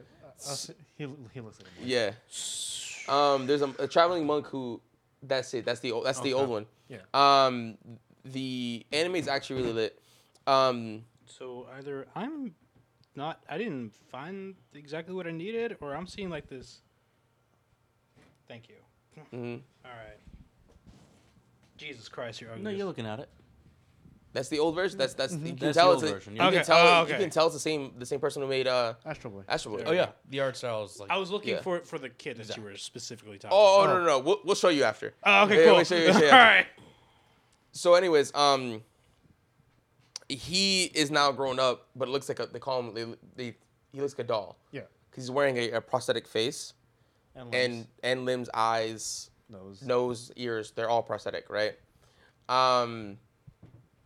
Uh, 0.47 0.51
uh, 0.51 0.55
he 0.97 1.07
he 1.33 1.39
looks 1.41 1.59
like 1.59 1.67
a 1.67 1.75
blind. 1.79 1.89
Yeah. 1.91 2.11
Um, 3.07 3.45
there's 3.47 3.61
a, 3.61 3.73
a 3.79 3.87
traveling 3.87 4.25
monk 4.25 4.47
who. 4.47 4.81
That's 5.21 5.53
it. 5.53 5.65
That's 5.65 5.81
the 5.81 5.91
old. 5.91 6.05
That's 6.05 6.21
the 6.21 6.33
old 6.33 6.49
one. 6.49 6.65
Yeah. 6.87 6.99
Um, 7.13 7.77
the 8.31 8.85
anime 8.91 9.15
is 9.15 9.27
actually 9.27 9.61
really 9.61 9.73
lit. 9.73 9.99
Um, 10.47 11.03
So 11.25 11.67
either 11.77 12.07
I'm 12.15 12.53
not, 13.15 13.43
I 13.49 13.57
didn't 13.57 13.93
find 14.11 14.55
exactly 14.73 15.13
what 15.13 15.27
I 15.27 15.31
needed, 15.31 15.77
or 15.81 15.95
I'm 15.95 16.07
seeing 16.07 16.29
like 16.29 16.47
this. 16.47 16.81
Thank 18.47 18.69
you. 18.69 18.75
mhm. 19.33 19.61
All 19.85 19.91
right. 19.91 20.17
Jesus 21.77 22.09
Christ, 22.09 22.41
you're 22.41 22.51
ugly. 22.51 22.63
No, 22.63 22.69
you're 22.71 22.85
looking 22.87 23.05
at 23.05 23.19
it. 23.19 23.29
That's 24.31 24.49
the 24.49 24.59
old 24.59 24.75
version. 24.75 24.97
That's 24.99 25.13
that's 25.15 25.33
you 25.33 25.39
can 25.39 25.55
That's 25.57 25.77
tell 25.77 25.91
it's 25.93 26.03
old 26.03 26.11
a- 26.11 26.13
version, 26.15 26.35
You. 26.35 26.41
Okay, 26.43 26.57
can 26.57 26.65
tell. 26.65 26.77
oh, 27.03 27.07
You 27.07 27.15
can 27.15 27.29
tell 27.31 27.47
it's 27.47 27.55
the 27.55 27.59
same 27.59 27.93
the 27.97 28.05
same 28.05 28.19
person 28.19 28.41
who 28.43 28.47
made 28.47 28.67
uh 28.67 28.93
Astro 29.05 29.31
Boy. 29.31 29.41
Astro 29.47 29.75
Boy. 29.75 29.83
Oh 29.87 29.91
yeah, 29.91 30.09
the 30.29 30.39
art 30.41 30.55
style 30.55 30.83
is 30.83 30.99
like. 30.99 31.09
I 31.09 31.17
was 31.17 31.31
looking 31.31 31.55
Yeah. 31.55 31.61
for 31.61 31.79
for 31.81 31.97
the 31.97 32.09
kid 32.09 32.37
that 32.37 32.55
you 32.55 32.61
were 32.61 32.75
specifically 32.77 33.39
talking. 33.39 33.57
Oh, 33.59 33.81
oh 33.81 33.87
no 33.87 33.99
no 33.99 34.05
no. 34.05 34.19
We'll, 34.19 34.39
we'll 34.45 34.55
show 34.55 34.69
you 34.69 34.83
after. 34.83 35.15
Oh, 35.23 35.45
okay, 35.45 35.59
Yeah, 35.61 35.65
cool. 35.65 35.75
we'll 35.77 35.83
show 35.85 35.95
you- 35.95 36.03
we'll 36.05 36.13
show 36.13 36.19
you 36.25 36.25
All 36.31 36.33
after. 36.35 36.55
right. 36.57 36.67
So, 37.71 37.93
anyways, 37.93 38.33
um, 38.35 38.81
he 40.27 40.85
is 40.85 41.11
now 41.11 41.31
grown 41.31 41.59
up, 41.59 41.87
but 41.95 42.07
it 42.07 42.11
looks 42.11 42.29
like 42.29 42.39
a. 42.39 42.45
They 42.47 42.59
call 42.59 42.79
him. 42.81 42.93
They, 42.93 43.05
they 43.35 43.55
he 43.91 44.01
looks 44.01 44.13
like 44.13 44.25
a 44.25 44.27
doll 44.27 44.57
Yeah. 44.71 44.81
because 45.09 45.23
he's 45.23 45.31
wearing 45.31 45.57
a, 45.57 45.71
a 45.71 45.81
prosthetic 45.81 46.27
face 46.27 46.73
And, 47.35 47.53
and 47.55 47.73
limbs, 47.73 47.87
and 48.03 48.25
limbs, 48.25 48.49
eyes, 48.53 49.31
nose. 49.49 49.81
nose, 49.81 50.31
ears. 50.35 50.71
They're 50.75 50.89
all 50.89 51.01
prosthetic, 51.03 51.49
right? 51.49 51.75
Um, 52.47 53.17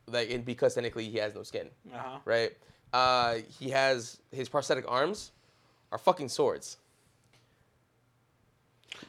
like 0.08 0.30
and 0.32 0.46
because 0.46 0.76
technically 0.76 1.10
he 1.10 1.18
has 1.18 1.34
no 1.36 1.44
skin, 1.44 1.70
Uh 1.94 1.98
huh. 1.98 2.18
right? 2.26 2.52
Uh, 2.94 3.38
he 3.60 3.70
has 3.72 4.20
his 4.32 4.48
prosthetic 4.50 4.86
arms 4.90 5.32
are 5.92 5.98
fucking 5.98 6.30
swords. 6.30 6.78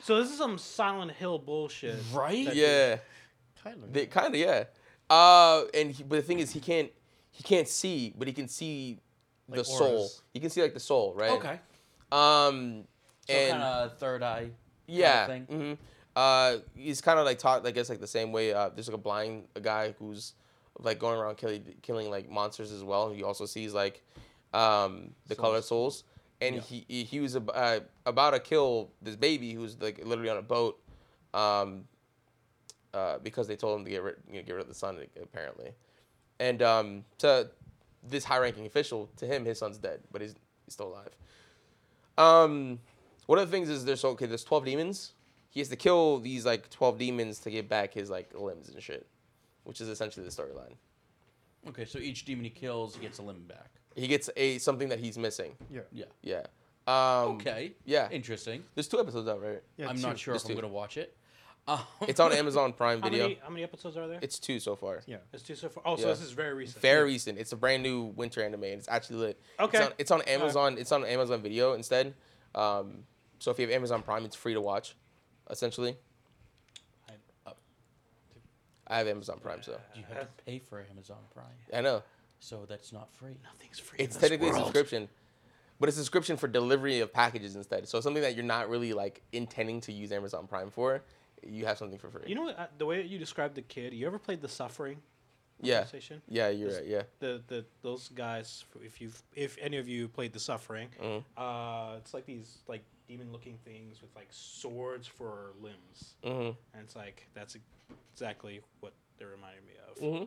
So 0.03 0.21
this 0.21 0.31
is 0.31 0.39
some 0.39 0.59
Silent 0.59 1.13
Hill 1.13 1.39
bullshit. 1.39 1.99
Right? 2.13 2.53
Yeah. 2.55 2.89
Kind 2.89 2.93
of. 2.95 3.01
They 3.93 4.07
kind 4.07 4.35
of 4.35 4.41
yeah. 4.41 4.65
Uh, 5.11 5.65
and 5.75 5.91
he, 5.91 6.03
but 6.03 6.17
the 6.17 6.23
thing 6.23 6.39
is, 6.39 6.53
he 6.53 6.61
can't 6.61 6.91
he 7.31 7.43
can't 7.43 7.69
see, 7.69 8.15
but 8.17 8.27
he 8.29 8.33
can 8.35 8.49
see 8.49 8.99
the 9.49 9.59
Like 9.59 9.67
soul. 9.67 10.11
He 10.33 10.41
can 10.41 10.51
see 10.51 10.63
like 10.63 10.75
the 10.75 10.81
soul, 10.81 11.15
right? 11.15 11.31
Okay. 11.33 11.61
Um, 12.13 12.85
So 13.29 13.35
and 13.35 13.51
kind 13.53 13.63
of 13.63 13.99
third 13.99 14.23
eye. 14.23 14.51
yeah, 14.87 15.27
thing. 15.27 15.45
hmm 15.47 15.73
uh, 16.17 16.59
he's 16.77 17.01
kind 17.01 17.19
of 17.19 17.25
like 17.25 17.39
taught, 17.41 17.67
I 17.67 17.73
guess, 17.73 17.89
like 17.89 17.99
the 18.01 18.07
same 18.07 18.31
way. 18.31 18.53
Uh, 18.53 18.69
there's 18.69 18.87
like 18.89 18.95
a 18.95 18.99
blind 18.99 19.49
a 19.57 19.61
guy 19.61 19.95
who's 19.99 20.35
like 20.79 20.99
going 21.01 21.19
around 21.19 21.37
killing 21.37 21.65
killing 21.83 22.09
like 22.11 22.31
monsters 22.31 22.71
as 22.71 22.85
well. 22.85 23.11
He 23.13 23.23
also 23.25 23.47
sees 23.47 23.75
like 23.75 24.03
um 24.53 25.11
the 25.27 25.35
color 25.35 25.61
souls, 25.61 26.05
and 26.41 26.57
he 26.61 26.85
he 26.89 27.03
he 27.05 27.21
was 27.21 27.35
ab- 27.35 27.51
uh, 27.53 27.81
about 28.07 28.31
to 28.31 28.39
kill 28.41 28.91
this 29.03 29.17
baby 29.17 29.53
who's 29.55 29.81
like 29.81 30.05
literally 30.05 30.31
on 30.31 30.37
a 30.37 30.43
boat. 30.43 30.81
Um, 31.33 31.87
uh, 32.95 33.19
because 33.23 33.47
they 33.49 33.57
told 33.57 33.79
him 33.79 33.85
to 33.85 33.91
get 33.91 34.03
rid, 34.03 34.17
you 34.31 34.37
know, 34.39 34.43
get 34.47 34.53
rid 34.53 34.63
of 34.63 34.69
the 34.69 34.75
son 34.75 34.99
apparently, 35.23 35.73
and 36.39 36.63
um, 36.63 37.05
to 37.19 37.51
this 38.07 38.25
high-ranking 38.25 38.67
official, 38.67 39.11
to 39.17 39.27
him, 39.27 39.45
his 39.45 39.59
son's 39.59 39.79
dead, 39.79 40.01
but 40.13 40.21
he's, 40.23 40.35
he's 40.65 40.75
still 40.75 40.89
alive. 40.89 41.11
Um, 42.19 42.79
one 43.27 43.39
of 43.39 43.51
the 43.51 43.57
things 43.57 43.69
is 43.69 43.85
there's 43.85 44.05
okay, 44.05 44.27
there's 44.27 44.45
twelve 44.45 44.65
demons. 44.65 45.13
he 45.51 45.61
has 45.61 45.69
to 45.69 45.77
kill 45.77 46.19
these 46.19 46.45
like 46.47 46.71
twelve 46.71 46.99
demons 46.99 47.39
to 47.41 47.51
get 47.51 47.69
back 47.69 47.93
his 47.95 48.11
like 48.11 48.31
limbs 48.39 48.69
and 48.69 48.83
shit, 48.83 49.07
which 49.65 49.81
is 49.81 49.89
essentially 49.89 50.25
the 50.25 50.31
storyline. 50.33 50.75
Okay, 51.69 51.85
so 51.87 51.99
each 51.99 52.25
demon 52.27 52.45
he 52.45 52.51
kills, 52.51 52.95
he 52.95 53.01
gets 53.01 53.19
a 53.19 53.23
limb 53.23 53.45
back. 53.49 53.71
He 53.97 54.07
gets 54.07 54.29
a 54.37 54.59
something 54.59 54.89
that 54.91 54.99
he's 55.01 55.17
missing. 55.17 55.55
Yeah. 55.71 55.81
Yeah. 55.93 56.05
Yeah. 56.23 56.43
Um, 56.87 57.37
Okay. 57.37 57.73
Yeah. 57.87 58.09
Interesting. 58.11 58.63
There's 58.75 58.89
two 58.89 59.01
episodes 59.01 59.27
out, 59.29 59.41
right? 59.41 59.63
Yeah, 59.79 59.89
I'm 59.89 59.97
two. 59.97 60.03
not 60.03 60.19
sure 60.19 60.35
if 60.35 60.41
Just 60.43 60.51
I'm 60.51 60.57
two. 60.57 60.61
gonna 60.61 60.73
watch 60.73 60.97
it. 60.99 61.17
Um, 61.67 61.81
It's 62.07 62.21
on 62.21 62.33
Amazon 62.43 62.73
Prime 62.73 63.01
How 63.01 63.09
Video. 63.09 63.25
many, 63.25 63.39
how 63.43 63.51
many 63.51 63.63
episodes 63.63 63.97
are 63.97 64.07
there? 64.07 64.19
It's 64.23 64.39
two 64.39 64.61
so 64.61 64.77
far. 64.77 65.03
Yeah. 65.07 65.17
It's 65.33 65.43
two 65.43 65.55
so 65.55 65.69
far. 65.69 65.83
Oh, 65.87 65.97
so 65.97 66.03
Yeah. 66.03 66.09
this 66.15 66.21
is 66.23 66.33
very 66.33 66.55
recent. 66.55 66.83
Very 66.83 67.05
recent. 67.05 67.39
It's 67.39 67.53
a 67.53 67.57
brand 67.57 67.83
new 67.83 68.03
winter 68.17 68.43
anime, 68.45 68.65
and 68.65 68.75
it's 68.75 68.89
actually 68.89 69.17
lit. 69.17 69.41
Okay. 69.59 69.79
It's 69.79 69.87
on, 69.87 69.93
it's 69.99 70.11
on 70.11 70.23
Amazon. 70.23 70.77
It's 70.79 70.93
on 70.93 71.05
Amazon 71.05 71.41
Video 71.43 71.73
instead. 71.75 72.15
Um, 72.55 73.05
so 73.39 73.51
if 73.51 73.59
you 73.59 73.67
have 73.67 73.75
Amazon 73.75 74.03
Prime, 74.03 74.25
it's 74.25 74.37
free 74.37 74.55
to 74.55 74.61
watch, 74.61 74.95
essentially. 75.51 75.97
I- 77.09 77.13
I 78.87 78.99
have 78.99 79.09
Amazon 79.09 79.39
Prime, 79.41 79.63
so 79.63 79.81
you 79.95 80.05
have 80.09 80.21
to 80.37 80.45
pay 80.45 80.59
for 80.59 80.85
Amazon 80.91 81.17
Prime, 81.33 81.47
I 81.73 81.81
know 81.81 82.03
so 82.41 82.67
that's 82.69 82.93
not 82.93 83.11
free. 83.15 83.37
Nothing's 83.43 83.79
free. 83.79 83.99
in 84.01 84.05
it's 84.05 84.17
this 84.17 84.21
technically 84.31 84.51
a 84.51 84.55
subscription, 84.63 85.09
but 85.81 85.89
it's 85.89 85.97
a 85.97 86.01
subscription 86.01 86.37
for 86.37 86.47
delivery 86.47 87.01
of 87.01 87.11
packages 87.11 87.57
instead. 87.57 87.89
So 87.89 88.01
something 88.03 88.23
that 88.23 88.35
you're 88.35 88.45
not 88.45 88.69
really 88.69 88.93
like 88.93 89.23
intending 89.33 89.81
to 89.83 89.93
use 89.93 90.13
Amazon 90.13 90.47
Prime 90.47 90.71
for, 90.71 91.03
you 91.49 91.67
have 91.67 91.79
something 91.79 91.99
for 91.99 92.11
free. 92.11 92.23
You 92.27 92.35
know 92.35 92.43
what? 92.43 92.59
uh, 92.59 92.67
The 92.79 92.87
way 92.87 92.97
that 92.99 93.09
you 93.09 93.19
described 93.19 93.55
the 93.55 93.63
kid. 93.63 93.93
You 93.95 94.07
ever 94.07 94.19
played 94.19 94.41
The 94.41 94.49
Suffering? 94.49 94.99
yeah, 95.61 95.83
PlayStation? 95.85 96.21
yeah, 96.29 96.49
you're 96.49 96.73
right. 96.75 96.87
Yeah, 96.87 97.03
The 97.21 97.43
the 97.47 97.65
those 97.83 98.09
guys. 98.09 98.65
If 98.83 99.01
you 99.01 99.09
have 99.09 99.23
if 99.35 99.57
any 99.61 99.77
of 99.79 99.89
you 99.89 100.09
played 100.09 100.33
The 100.33 100.41
Suffering, 100.41 100.89
Mhm. 101.01 101.25
uh, 101.37 101.97
it's 101.99 102.13
like 102.15 102.27
these 102.27 102.59
like 102.69 102.83
demon 103.09 103.31
looking 103.33 103.59
things 103.65 104.01
with 104.03 104.15
like 104.17 104.29
swords 104.31 105.07
for 105.07 105.53
limbs, 105.61 106.15
hmm 106.25 106.51
and 106.75 106.83
it's 106.83 106.97
like 106.97 107.27
that's 107.35 107.57
exactly 108.15 108.61
what 108.81 108.93
they're 109.19 109.29
reminding 109.29 109.65
me 109.67 109.73
of. 109.89 109.99
hmm 109.99 110.25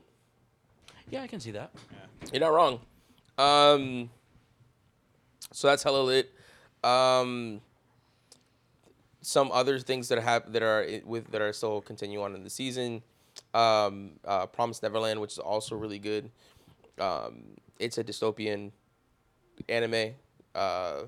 Yeah, 1.09 1.23
I 1.23 1.27
can 1.27 1.39
see 1.39 1.51
that. 1.51 1.71
Yeah. 1.91 2.29
You're 2.31 2.41
not 2.41 2.53
wrong. 2.53 2.79
Um, 3.37 4.09
so 5.53 5.67
that's 5.67 5.83
hella 5.83 6.01
lit. 6.03 6.33
Um, 6.83 7.61
some 9.27 9.51
other 9.51 9.77
things 9.77 10.07
that 10.07 10.23
have 10.23 10.53
that 10.53 10.63
are 10.63 10.87
with 11.03 11.29
that 11.31 11.41
are 11.41 11.51
still 11.51 11.81
continue 11.81 12.21
on 12.21 12.33
in 12.33 12.45
the 12.45 12.49
season. 12.49 13.03
Um, 13.53 14.11
uh, 14.23 14.45
Promise 14.45 14.81
Neverland, 14.81 15.19
which 15.19 15.33
is 15.33 15.37
also 15.37 15.75
really 15.75 15.99
good. 15.99 16.31
Um, 16.97 17.57
it's 17.77 17.97
a 17.97 18.05
dystopian 18.05 18.71
anime. 19.67 20.13
Uh, 20.55 21.03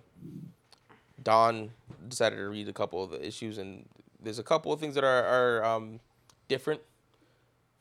Don 1.24 1.72
decided 2.10 2.36
to 2.36 2.50
read 2.50 2.68
a 2.68 2.74
couple 2.74 3.02
of 3.02 3.12
the 3.12 3.26
issues, 3.26 3.58
and 3.58 3.86
there's 4.22 4.38
a 4.38 4.44
couple 4.44 4.74
of 4.74 4.82
things 4.82 4.96
that 4.96 5.06
are 5.06 5.24
are 5.24 5.64
um, 5.64 6.02
different 6.50 6.82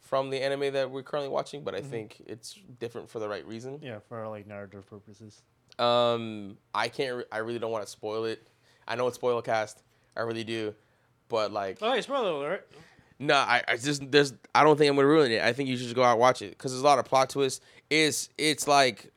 from 0.00 0.30
the 0.30 0.40
anime 0.40 0.72
that 0.72 0.88
we're 0.88 1.02
currently 1.02 1.28
watching, 1.28 1.64
but 1.64 1.74
I 1.74 1.80
think 1.80 2.22
it's 2.26 2.56
different 2.78 3.10
for 3.10 3.18
the 3.18 3.28
right 3.28 3.44
reason. 3.44 3.80
Yeah, 3.82 3.98
for 4.08 4.28
like 4.28 4.46
narrative 4.46 4.88
purposes. 4.88 5.42
Um, 5.80 6.58
I 6.72 6.86
can't. 6.86 7.16
Re- 7.16 7.24
I 7.32 7.38
really 7.38 7.58
don't 7.58 7.72
want 7.72 7.84
to 7.84 7.90
spoil 7.90 8.24
it. 8.24 8.46
I 8.86 8.94
know 8.94 9.08
it's 9.08 9.16
spoiler 9.16 9.42
cast. 9.42 9.82
I 10.18 10.22
really 10.22 10.44
do, 10.44 10.74
but 11.28 11.52
like, 11.52 11.78
Oh, 11.80 11.92
hey, 11.92 12.00
spoiler 12.02 12.30
alert! 12.30 12.68
no, 13.18 13.34
I, 13.34 13.62
I 13.66 13.76
just 13.76 14.10
there's. 14.10 14.34
I 14.54 14.64
don't 14.64 14.76
think 14.76 14.90
I'm 14.90 14.96
gonna 14.96 15.08
ruin 15.08 15.30
it. 15.32 15.42
I 15.42 15.52
think 15.52 15.68
you 15.68 15.76
should 15.76 15.84
just 15.84 15.96
go 15.96 16.02
out 16.02 16.12
and 16.12 16.20
watch 16.20 16.42
it 16.42 16.50
because 16.50 16.72
there's 16.72 16.82
a 16.82 16.84
lot 16.84 16.98
of 16.98 17.04
plot 17.04 17.30
twists. 17.30 17.60
It's 17.88 18.28
it's 18.36 18.66
like 18.68 19.12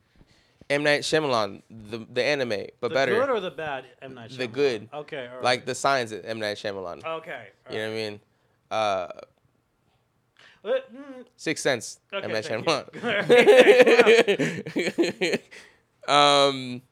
M 0.70 0.82
Night 0.82 1.02
Shyamalan, 1.02 1.62
the 1.70 2.06
the 2.10 2.22
anime, 2.24 2.66
but 2.80 2.88
the 2.88 2.94
better. 2.94 3.12
The 3.14 3.20
good 3.20 3.30
or 3.30 3.40
the 3.40 3.50
bad? 3.50 3.84
M 4.00 4.14
Night. 4.14 4.30
Shyamalan? 4.30 4.38
The 4.38 4.46
good. 4.46 4.88
Okay. 4.94 5.26
all 5.26 5.34
right. 5.34 5.44
like 5.44 5.66
the 5.66 5.74
signs 5.74 6.12
at 6.12 6.24
M 6.24 6.38
Night 6.40 6.56
Shyamalan. 6.56 7.04
Okay. 7.04 7.48
You 7.70 7.78
know 7.78 7.84
what 7.88 7.92
I 7.92 7.96
mean? 7.96 8.20
Uh, 8.70 9.08
what 10.62 10.92
mean? 10.92 11.02
mm, 11.02 11.24
Sixth 11.36 11.62
Sense. 11.62 12.00
Okay, 12.12 12.24
M 12.24 12.32
Night 12.32 12.44
Shyamalan. 12.44 12.88
um, 16.08 16.82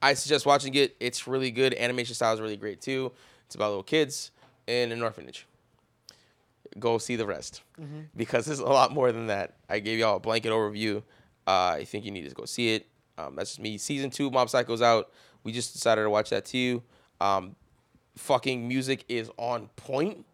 I 0.00 0.14
suggest 0.14 0.46
watching 0.46 0.74
it. 0.74 0.94
It's 1.00 1.26
really 1.26 1.50
good. 1.50 1.74
Animation 1.74 2.14
style 2.14 2.34
is 2.34 2.40
really 2.40 2.56
great 2.56 2.80
too. 2.80 3.12
It's 3.46 3.54
about 3.54 3.68
little 3.68 3.82
kids 3.82 4.30
in 4.66 4.92
an 4.92 5.02
orphanage. 5.02 5.46
Go 6.78 6.98
see 6.98 7.14
the 7.16 7.26
rest 7.26 7.62
because 8.16 8.46
there's 8.46 8.58
a 8.58 8.64
lot 8.64 8.92
more 8.92 9.12
than 9.12 9.28
that. 9.28 9.54
I 9.68 9.78
gave 9.78 9.98
y'all 10.00 10.16
a 10.16 10.20
blanket 10.20 10.50
overview. 10.50 11.02
Uh, 11.46 11.76
I 11.78 11.84
think 11.84 12.04
you 12.04 12.10
need 12.10 12.28
to 12.28 12.34
go 12.34 12.46
see 12.46 12.74
it. 12.74 12.86
Um, 13.16 13.36
that's 13.36 13.50
just 13.50 13.60
me. 13.60 13.78
Season 13.78 14.10
two, 14.10 14.30
Mob 14.30 14.50
Psycho's 14.50 14.82
out. 14.82 15.10
We 15.44 15.52
just 15.52 15.72
decided 15.72 16.02
to 16.02 16.10
watch 16.10 16.30
that 16.30 16.44
too. 16.46 16.82
Um, 17.20 17.54
fucking 18.16 18.66
music 18.66 19.04
is 19.08 19.30
on 19.36 19.68
point. 19.76 20.24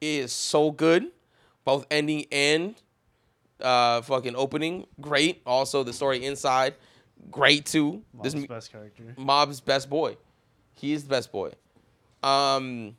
It 0.00 0.06
is 0.06 0.32
so 0.32 0.70
good, 0.70 1.10
both 1.64 1.84
ending 1.90 2.26
and 2.32 2.74
uh, 3.60 4.00
fucking 4.02 4.34
opening. 4.36 4.86
Great. 5.00 5.42
Also, 5.46 5.82
the 5.82 5.92
story 5.92 6.24
inside, 6.24 6.74
great 7.30 7.66
too. 7.66 8.02
Mom's 8.12 8.34
this 8.34 8.46
best 8.46 8.72
character. 8.72 9.14
Mob's 9.16 9.60
best 9.60 9.90
boy. 9.90 10.16
He 10.74 10.92
is 10.92 11.02
the 11.04 11.08
best 11.10 11.30
boy. 11.32 11.52
Um, 12.22 12.96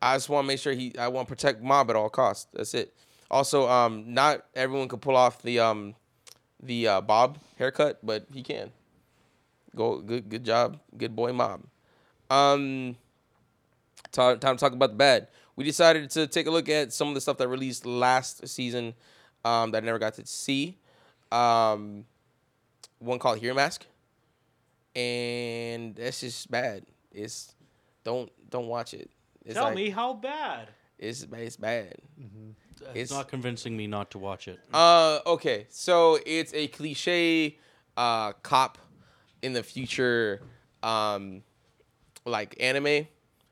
I 0.00 0.16
just 0.16 0.28
want 0.28 0.44
to 0.44 0.48
make 0.48 0.60
sure 0.60 0.72
he. 0.72 0.96
I 0.98 1.08
want 1.08 1.28
to 1.28 1.34
protect 1.34 1.62
Mob 1.62 1.90
at 1.90 1.96
all 1.96 2.08
costs. 2.08 2.46
That's 2.52 2.74
it. 2.74 2.94
Also, 3.30 3.68
um, 3.68 4.12
not 4.12 4.44
everyone 4.54 4.88
can 4.88 4.98
pull 4.98 5.16
off 5.16 5.42
the 5.42 5.60
um, 5.60 5.94
the 6.62 6.88
uh, 6.88 7.00
Bob 7.00 7.38
haircut, 7.58 7.98
but 8.02 8.26
he 8.32 8.42
can. 8.42 8.70
Go 9.76 10.00
good, 10.00 10.28
good 10.28 10.44
job, 10.44 10.78
good 10.96 11.14
boy, 11.14 11.32
Mob. 11.32 11.62
Um, 12.28 12.96
time, 14.10 14.38
time 14.38 14.56
to 14.56 14.60
talk 14.60 14.72
about 14.72 14.90
the 14.90 14.96
bad. 14.96 15.28
We 15.54 15.64
decided 15.64 16.10
to 16.10 16.26
take 16.26 16.46
a 16.46 16.50
look 16.50 16.68
at 16.68 16.92
some 16.92 17.08
of 17.08 17.14
the 17.14 17.20
stuff 17.20 17.36
that 17.38 17.48
released 17.48 17.86
last 17.86 18.48
season 18.48 18.94
um, 19.44 19.70
that 19.72 19.82
I 19.82 19.86
never 19.86 19.98
got 19.98 20.14
to 20.14 20.26
see. 20.26 20.78
Um, 21.30 22.04
one 22.98 23.18
called 23.18 23.38
Hero 23.38 23.54
Mask 23.54 23.84
and 24.94 25.94
that's 25.94 26.20
just 26.20 26.50
bad. 26.50 26.84
It's 27.12 27.54
don't 28.04 28.30
don't 28.50 28.66
watch 28.66 28.94
it. 28.94 29.10
It's 29.44 29.54
Tell 29.54 29.64
like- 29.64 29.74
me 29.74 29.90
how 29.90 30.14
bad. 30.14 30.68
it's 30.98 31.26
it's 31.32 31.56
bad. 31.56 31.94
It's, 32.18 32.90
It's- 32.94 33.10
not 33.10 33.28
convincing 33.28 33.76
me 33.76 33.86
not 33.86 34.10
to 34.12 34.18
watch 34.18 34.48
it. 34.48 34.58
Uh, 34.72 35.20
okay, 35.26 35.66
so 35.70 36.18
it's 36.26 36.52
a 36.54 36.66
cliche 36.68 37.58
uh 37.96 38.32
cop 38.42 38.78
in 39.42 39.52
the 39.52 39.62
future, 39.62 40.42
um, 40.82 41.42
like 42.24 42.56
anime, 42.60 43.06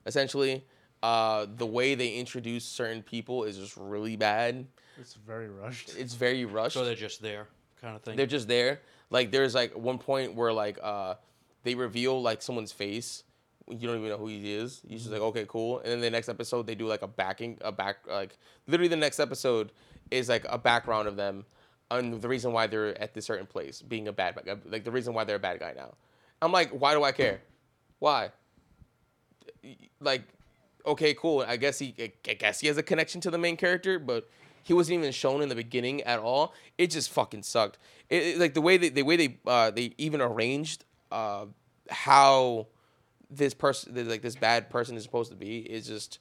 essentially. 0.07 0.65
Uh, 1.03 1.47
the 1.57 1.67
way 1.67 1.95
they 1.95 2.15
introduce 2.15 2.65
certain 2.65 3.03
people 3.03 3.45
is 3.45 3.57
just 3.57 3.77
really 3.77 4.17
bad. 4.17 4.67
It's 5.01 5.15
very 5.15 5.49
rushed. 5.49 5.95
It's 5.97 6.15
very 6.15 6.45
rushed. 6.45 6.75
So 6.75 6.85
they're 6.85 6.95
just 6.97 7.23
there, 7.23 7.47
kind 7.81 7.95
of 7.97 8.03
thing. 8.03 8.17
They're 8.17 8.27
just 8.27 8.49
there. 8.49 8.81
Like 9.11 9.31
there's 9.31 9.55
like 9.55 9.77
one 9.77 9.99
point 9.99 10.35
where 10.35 10.53
like 10.53 10.79
uh 10.83 11.15
they 11.63 11.75
reveal 11.77 12.21
like 12.21 12.43
someone's 12.43 12.73
face. 12.73 13.23
You 13.71 13.89
don't 13.89 13.99
even 13.99 14.09
know 14.09 14.17
who 14.19 14.29
he 14.29 14.55
is. 14.55 14.81
You're 14.87 14.99
just 14.99 15.11
like, 15.11 15.21
okay, 15.21 15.45
cool. 15.49 15.79
And 15.81 15.89
then 15.93 16.01
the 16.01 16.11
next 16.11 16.29
episode 16.29 16.67
they 16.67 16.75
do 16.75 16.87
like 16.87 17.03
a 17.03 17.09
backing 17.09 17.59
a 17.61 17.71
back 17.73 17.99
like 18.09 18.37
literally 18.67 18.89
the 18.89 18.97
next 18.97 19.21
episode 19.21 19.73
is 20.11 20.29
like 20.29 20.45
a 20.49 20.57
background 20.59 21.09
of 21.09 21.17
them 21.17 21.45
and 21.91 22.21
the 22.21 22.29
reason 22.29 22.53
why 22.53 22.67
they're 22.67 23.01
at 23.01 23.15
this 23.15 23.25
certain 23.27 23.47
place, 23.47 23.81
being 23.83 24.09
a 24.09 24.13
bad 24.13 24.39
guy. 24.45 24.57
Like 24.67 24.85
the 24.85 24.91
reason 24.91 25.15
why 25.15 25.25
they're 25.25 25.37
a 25.37 25.41
bad 25.41 25.61
guy 25.61 25.73
now. 25.77 25.95
I'm 26.43 26.53
like, 26.53 26.71
why 26.71 26.95
do 26.95 27.03
I 27.03 27.13
care? 27.13 27.41
Why? 27.99 28.31
Like, 30.01 30.23
okay, 30.87 31.15
cool. 31.15 31.45
I 31.47 31.57
guess 31.57 31.79
he 31.79 31.95
I 32.29 32.35
guess 32.35 32.61
he 32.61 32.67
has 32.69 32.77
a 32.77 32.83
connection 32.83 33.21
to 33.23 33.31
the 33.31 33.39
main 33.39 33.57
character, 33.57 33.99
but 33.99 34.29
he 34.63 34.73
wasn't 34.75 34.99
even 35.01 35.13
shown 35.13 35.43
in 35.43 35.49
the 35.49 35.55
beginning 35.55 36.03
at 36.03 36.19
all. 36.21 36.55
It 36.77 36.91
just 36.91 37.11
fucking 37.11 37.43
sucked. 37.43 37.79
It, 38.09 38.23
it- 38.23 38.39
like 38.39 38.55
the 38.55 38.61
way 38.61 38.77
they 38.77 38.89
the 38.91 39.03
way 39.03 39.17
they 39.17 39.39
uh, 39.47 39.71
they 39.71 39.95
even 39.99 40.21
arranged 40.21 40.85
uh, 41.11 41.47
how 41.91 42.67
this 43.31 43.55
person 43.55 44.09
like 44.09 44.23
this 44.23 44.37
bad 44.37 44.71
person 44.71 44.97
is 44.97 45.03
supposed 45.03 45.31
to 45.31 45.37
be 45.37 45.59
is 45.59 45.87
just 45.87 46.19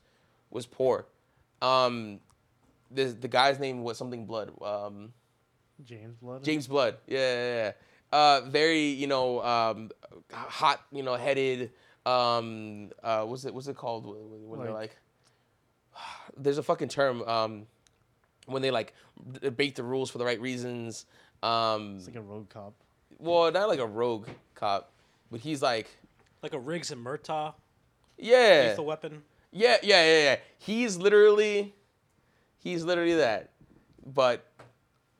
was 0.49 0.65
poor. 0.65 1.05
Um, 1.61 2.19
the 2.91 3.05
the 3.05 3.27
guy's 3.27 3.59
name 3.59 3.83
was 3.83 3.97
something 3.97 4.25
Blood. 4.25 4.51
Um, 4.61 5.13
James 5.83 6.15
Blood. 6.21 6.43
James 6.43 6.67
Blood. 6.67 6.97
Yeah, 7.07 7.17
yeah, 7.19 7.55
yeah. 7.55 7.71
Uh, 8.11 8.41
very, 8.49 8.83
you 8.87 9.05
know, 9.07 9.43
um, 9.43 9.91
hot, 10.31 10.81
you 10.91 11.03
know, 11.03 11.15
headed. 11.15 11.71
Um, 12.05 12.89
uh, 13.03 13.25
what's 13.25 13.43
it? 13.45 13.53
What's 13.53 13.67
it 13.67 13.75
called? 13.75 14.05
When 14.05 14.47
when 14.49 14.59
they're 14.61 14.71
Like- 14.71 14.97
like, 15.93 16.01
there's 16.37 16.57
a 16.57 16.63
fucking 16.63 16.87
term. 16.89 17.21
Um, 17.23 17.67
when 18.45 18.61
they 18.61 18.71
like 18.71 18.93
debate 19.41 19.75
the 19.75 19.83
rules 19.83 20.09
for 20.09 20.17
the 20.19 20.25
right 20.25 20.39
reasons. 20.39 21.05
Um, 21.43 21.97
It's 21.97 22.07
like 22.07 22.15
a 22.15 22.21
rogue 22.21 22.49
cop. 22.49 22.73
well, 23.19 23.51
not 23.51 23.67
like 23.67 23.79
a 23.79 23.85
rogue 23.85 24.27
cop, 24.55 24.91
but 25.29 25.41
he's 25.41 25.61
like, 25.61 25.89
Like 26.43 26.53
a 26.53 26.59
Riggs 26.59 26.91
and 26.91 27.03
Murtaugh 27.05 27.53
yeah, 28.17 28.67
lethal 28.69 28.85
weapon. 28.85 29.23
Yeah, 29.51 29.77
yeah, 29.83 30.03
yeah, 30.03 30.23
yeah. 30.23 30.35
He's 30.57 30.97
literally, 30.97 31.73
he's 32.57 32.83
literally 32.83 33.15
that, 33.15 33.51
but 34.05 34.45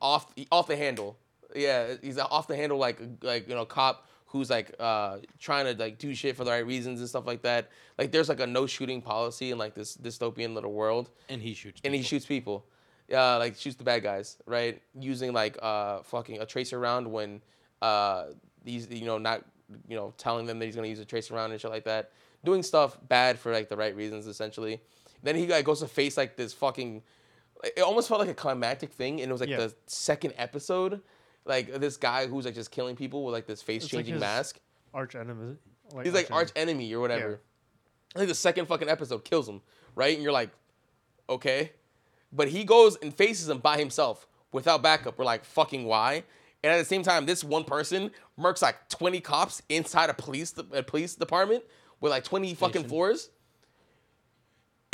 off 0.01 0.33
off 0.51 0.67
the 0.67 0.75
handle. 0.75 1.17
Yeah, 1.55 1.95
he's 2.01 2.17
off 2.17 2.47
the 2.47 2.55
handle 2.55 2.77
like 2.77 2.99
like 3.21 3.47
you 3.47 3.55
know 3.55 3.65
cop 3.65 4.05
who's 4.25 4.49
like 4.49 4.75
uh 4.79 5.17
trying 5.39 5.65
to 5.65 5.81
like 5.81 5.97
do 5.97 6.13
shit 6.13 6.35
for 6.35 6.43
the 6.43 6.51
right 6.51 6.65
reasons 6.65 6.99
and 6.99 7.07
stuff 7.07 7.25
like 7.25 7.41
that. 7.43 7.69
Like 7.97 8.11
there's 8.11 8.29
like 8.29 8.39
a 8.39 8.47
no 8.47 8.65
shooting 8.67 9.01
policy 9.01 9.51
in 9.51 9.57
like 9.57 9.73
this 9.73 9.95
dystopian 9.95 10.53
little 10.53 10.73
world 10.73 11.09
And 11.29 11.41
he 11.41 11.53
shoots. 11.53 11.81
and 11.83 11.93
he 11.93 12.01
shoots 12.01 12.25
people. 12.25 12.65
Uh, 13.13 13.37
like 13.37 13.55
shoots 13.55 13.77
the 13.77 13.85
bad 13.85 14.03
guys, 14.03 14.37
right? 14.45 14.81
Using 14.99 15.31
like 15.33 15.57
uh 15.61 16.01
fucking 16.03 16.41
a 16.41 16.45
tracer 16.45 16.77
round 16.79 17.09
when 17.11 17.41
uh 17.81 18.25
he's 18.65 18.89
you 18.89 19.05
know 19.05 19.17
not 19.17 19.45
you 19.87 19.95
know 19.95 20.13
telling 20.17 20.45
them 20.45 20.59
that 20.59 20.65
he's 20.65 20.75
gonna 20.75 20.87
use 20.87 20.99
a 20.99 21.05
tracer 21.05 21.33
round 21.33 21.51
and 21.51 21.61
shit 21.61 21.71
like 21.71 21.85
that. 21.85 22.11
Doing 22.43 22.63
stuff 22.63 22.97
bad 23.07 23.39
for 23.39 23.51
like 23.51 23.69
the 23.69 23.77
right 23.77 23.95
reasons 23.95 24.27
essentially. 24.27 24.81
Then 25.23 25.35
he 25.35 25.47
like 25.47 25.65
goes 25.65 25.79
to 25.79 25.87
face 25.87 26.17
like 26.17 26.35
this 26.35 26.53
fucking. 26.53 27.03
It 27.63 27.81
almost 27.81 28.07
felt 28.07 28.19
like 28.19 28.29
a 28.29 28.33
climactic 28.35 28.91
thing, 28.93 29.19
and 29.21 29.29
it 29.29 29.31
was 29.31 29.41
like 29.41 29.49
Yeah. 29.49 29.57
the 29.57 29.73
second 29.87 30.33
episode. 30.37 31.01
Like 31.45 31.73
this 31.75 31.97
guy 31.97 32.27
who's 32.27 32.45
like 32.45 32.53
just 32.55 32.71
killing 32.71 32.95
people 32.95 33.23
with 33.25 33.33
like 33.33 33.47
this 33.47 33.61
face 33.61 33.83
It's 33.85 33.93
like 33.93 34.05
changing 34.05 34.19
mask. 34.19 34.59
Arch 34.93 35.15
enemy. 35.15 35.55
Like 35.93 36.05
He's 36.05 36.13
like 36.13 36.29
arch-enemy. 36.31 36.71
enemy 36.71 36.93
or 36.93 36.99
whatever. 36.99 37.39
I 38.15 38.19
think 38.19 38.29
the 38.29 38.35
second 38.35 38.65
fucking 38.65 38.89
episode 38.89 39.23
kills 39.23 39.47
him, 39.47 39.61
right? 39.95 40.13
And 40.13 40.21
you're 40.21 40.33
like, 40.33 40.49
okay. 41.29 41.71
But 42.33 42.49
he 42.49 42.63
goes 42.65 42.97
and 42.97 43.13
faces 43.13 43.47
him 43.47 43.59
by 43.59 43.77
himself 43.77 44.27
without 44.51 44.81
backup. 44.83 45.17
We're 45.17 45.23
like, 45.25 45.45
fucking 45.45 45.85
why? 45.85 46.23
And 46.63 46.73
at 46.73 46.77
the 46.79 46.85
same 46.85 47.03
time, 47.03 47.25
this 47.25 47.43
one 47.43 47.63
person 47.63 48.11
murks 48.39 48.61
like 48.61 48.89
20 48.89 49.19
cops 49.21 49.61
inside 49.69 50.09
a 50.09 50.13
police 50.13 50.53
a 50.71 50.83
police 50.83 51.15
department 51.15 51.63
with 52.01 52.11
like 52.11 52.23
20 52.23 52.53
fucking 52.55 52.71
Station. 52.73 52.89
floors. 52.89 53.29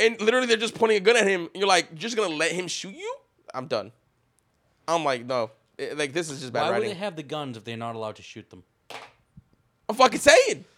And 0.00 0.20
literally, 0.20 0.46
they're 0.46 0.56
just 0.56 0.74
pointing 0.74 0.98
a 0.98 1.00
gun 1.00 1.16
at 1.16 1.26
him. 1.26 1.42
And 1.42 1.50
you're 1.54 1.68
like, 1.68 1.88
you're 1.90 1.98
just 1.98 2.16
gonna 2.16 2.34
let 2.34 2.52
him 2.52 2.68
shoot 2.68 2.94
you? 2.94 3.16
I'm 3.54 3.66
done. 3.66 3.92
I'm 4.86 5.04
like, 5.04 5.24
no. 5.24 5.50
It- 5.78 5.96
like, 5.96 6.12
this 6.12 6.30
is 6.30 6.40
just 6.40 6.52
bad 6.52 6.70
Why 6.70 6.78
would 6.78 6.88
they 6.88 6.94
have 6.94 7.16
the 7.16 7.22
guns 7.22 7.56
if 7.56 7.64
they're 7.64 7.76
not 7.76 7.94
allowed 7.94 8.16
to 8.16 8.22
shoot 8.22 8.48
them? 8.50 8.62
I'm 9.88 9.94
fucking 9.96 10.20
saying. 10.20 10.64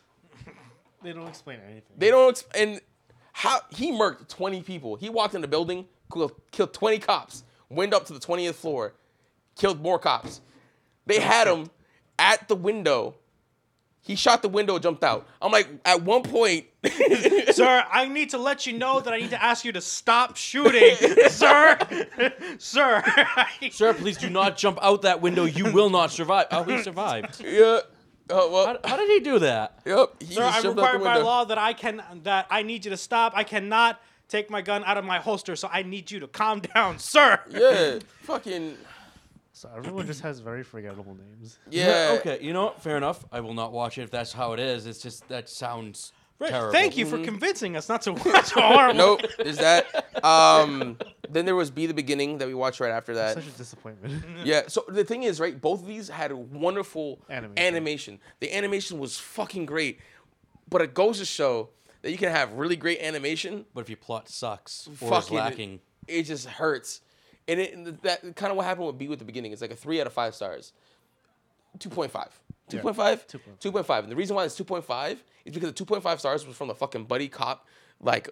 They 1.03 1.13
don't 1.13 1.29
explain 1.29 1.61
anything. 1.65 1.93
They 1.97 2.11
don't. 2.11 2.31
Ex- 2.31 2.45
and 2.57 2.81
how 3.33 3.61
he 3.71 3.93
murked 3.93 4.29
20 4.29 4.63
people. 4.63 4.97
He 4.97 5.09
walked 5.09 5.37
in 5.37 5.41
the 5.41 5.47
building, 5.47 5.87
killed, 6.13 6.33
killed 6.51 6.73
20 6.73 6.99
cops, 6.99 7.45
went 7.69 7.95
up 7.95 8.07
to 8.07 8.13
the 8.13 8.19
20th 8.19 8.55
floor, 8.55 8.95
killed 9.57 9.81
more 9.81 10.01
cops. 10.01 10.41
They 11.07 11.21
had 11.21 11.47
him 11.47 11.71
at 12.19 12.49
the 12.49 12.57
window. 12.57 13.15
He 14.01 14.15
shot 14.15 14.41
the 14.41 14.49
window, 14.49 14.79
jumped 14.79 15.03
out. 15.03 15.27
I'm 15.43 15.51
like, 15.51 15.69
at 15.85 16.03
one 16.03 16.23
point, 16.23 16.67
Sir, 17.51 17.85
I 17.91 18.07
need 18.09 18.31
to 18.31 18.39
let 18.39 18.65
you 18.65 18.73
know 18.79 19.01
that 19.01 19.13
I 19.13 19.19
need 19.19 19.31
to 19.31 19.43
ask 19.43 19.65
you 19.65 19.73
to 19.73 19.81
stop 19.81 20.37
shooting. 20.37 20.95
Sir, 21.29 21.77
sir. 22.59 23.03
Sir, 23.73 23.95
please 23.95 24.17
do 24.17 24.31
not 24.31 24.57
jump 24.57 24.79
out 24.81 25.03
that 25.03 25.21
window. 25.21 25.45
You 25.45 25.73
will 25.73 25.91
not 25.91 26.13
survive. 26.13 26.47
Oh, 26.53 26.63
he 26.63 26.81
survived. 26.83 27.43
yeah. 27.45 27.81
Oh 28.31 28.51
well. 28.51 28.67
How, 28.85 28.91
how 28.91 28.97
did 28.97 29.09
he 29.09 29.21
do 29.21 29.39
that? 29.41 29.81
yep. 29.85 30.11
He 30.21 30.35
Sir, 30.35 30.41
just 30.41 30.59
I'm 30.59 30.63
the 30.77 30.83
required 30.83 31.03
by 31.03 31.17
law 31.19 31.45
that 31.45 31.59
I 31.59 31.73
can 31.73 32.03
that 32.23 32.47
I 32.51 32.63
need 32.63 32.85
you 32.85 32.91
to 32.93 32.97
stop. 32.97 33.33
I 33.37 33.45
cannot 33.45 34.01
take 34.29 34.51
my 34.51 34.63
gun 34.63 34.83
out 34.85 34.99
of 34.99 35.05
my 35.05 35.19
holster, 35.19 35.57
so 35.57 35.69
I 35.73 35.83
need 35.83 36.11
you 36.11 36.21
to 36.21 36.29
calm 36.29 36.61
down, 36.61 36.99
sir. 36.99 37.41
Yeah. 37.51 37.99
Fucking. 38.23 38.77
So 39.73 39.79
everyone 39.79 40.07
just 40.07 40.21
has 40.23 40.41
very 40.41 40.63
forgettable 40.63 41.17
names. 41.17 41.59
Yeah. 41.71 42.17
Okay, 42.21 42.39
you 42.41 42.53
know 42.53 42.65
what? 42.67 42.83
Fair 42.83 42.97
enough. 42.97 43.25
I 43.33 43.41
will 43.41 43.55
not 43.55 43.73
watch 43.73 43.99
it 43.99 44.03
if 44.03 44.11
that's 44.11 44.33
how 44.33 44.53
it 44.53 44.61
is. 44.61 44.87
It's 44.87 45.01
just 45.03 45.27
that 45.29 45.49
sounds 45.49 46.13
Right, 46.39 46.51
terrible. 46.51 46.73
Thank 46.73 46.99
you 46.99 47.07
for 47.07 47.19
convincing 47.25 47.77
us 47.77 47.89
not 47.89 48.03
to 48.03 48.13
watch 48.27 48.55
a 48.55 48.61
horror. 48.61 48.93
Nope. 48.93 49.23
There's 49.39 49.57
that. 49.59 50.15
Um. 50.23 50.99
Then 51.29 51.45
there 51.47 51.57
was 51.57 51.71
Be 51.71 51.87
the 51.87 51.95
Beginning 51.95 52.39
that 52.39 52.47
we 52.47 52.55
watched 52.55 52.79
right 52.79 52.91
after 52.93 53.15
that. 53.15 53.35
Such 53.35 53.47
a 53.49 53.51
disappointment. 53.53 54.23
Yeah. 54.45 54.63
So 54.69 54.85
the 54.87 55.03
thing 55.05 55.23
is, 55.25 55.41
right? 55.41 55.59
Both 55.61 55.81
of 55.83 55.87
these 55.89 56.09
had 56.09 56.31
a 56.31 56.37
wonderful 56.37 57.21
Animation. 57.31 57.59
animation. 57.59 58.19
The 58.41 58.53
animation 58.55 58.99
was 58.99 59.19
fucking 59.19 59.67
great, 59.67 59.99
but 60.69 60.83
it 60.83 60.95
goes 60.95 61.19
to 61.19 61.25
show 61.25 61.71
that 62.03 62.13
you 62.13 62.19
can 62.19 62.31
have 62.31 62.53
really 62.53 62.77
great 62.77 63.01
animation. 63.01 63.65
But 63.75 63.81
if 63.81 63.89
your 63.89 63.97
plot 63.97 64.29
sucks 64.29 64.87
or 64.89 64.93
is 64.93 64.99
Fucking, 65.11 65.37
lacking, 65.37 65.81
it 66.07 66.25
just 66.25 66.47
hurts. 66.47 67.01
And 67.49 67.61
it, 67.61 67.75
and 67.75 67.87
that 68.03 68.23
kind 68.35 68.51
of 68.51 68.57
what 68.57 68.67
happened 68.67 68.87
with 68.87 68.99
B 68.99 69.09
with 69.09 69.19
the 69.19 69.25
beginning. 69.25 69.53
It's 69.53 69.63
like 69.63 69.71
a 69.71 69.77
three 69.77 70.01
out 70.01 70.07
of 70.07 70.13
five 70.13 70.35
stars. 70.35 70.73
2.5. 71.79 72.11
2.5? 72.71 72.95
2.5. 72.95 73.39
2.5. 73.61 73.99
And 74.03 74.11
the 74.11 74.17
reason 74.17 74.35
why 74.35 74.45
it's 74.45 74.59
2.5 74.59 75.19
is 75.45 75.55
because 75.55 75.73
the 75.73 75.85
2.5 75.85 76.19
stars 76.19 76.47
was 76.47 76.57
from 76.57 76.69
the 76.69 76.75
fucking 76.75 77.05
buddy 77.05 77.29
cop, 77.29 77.67
like, 78.01 78.31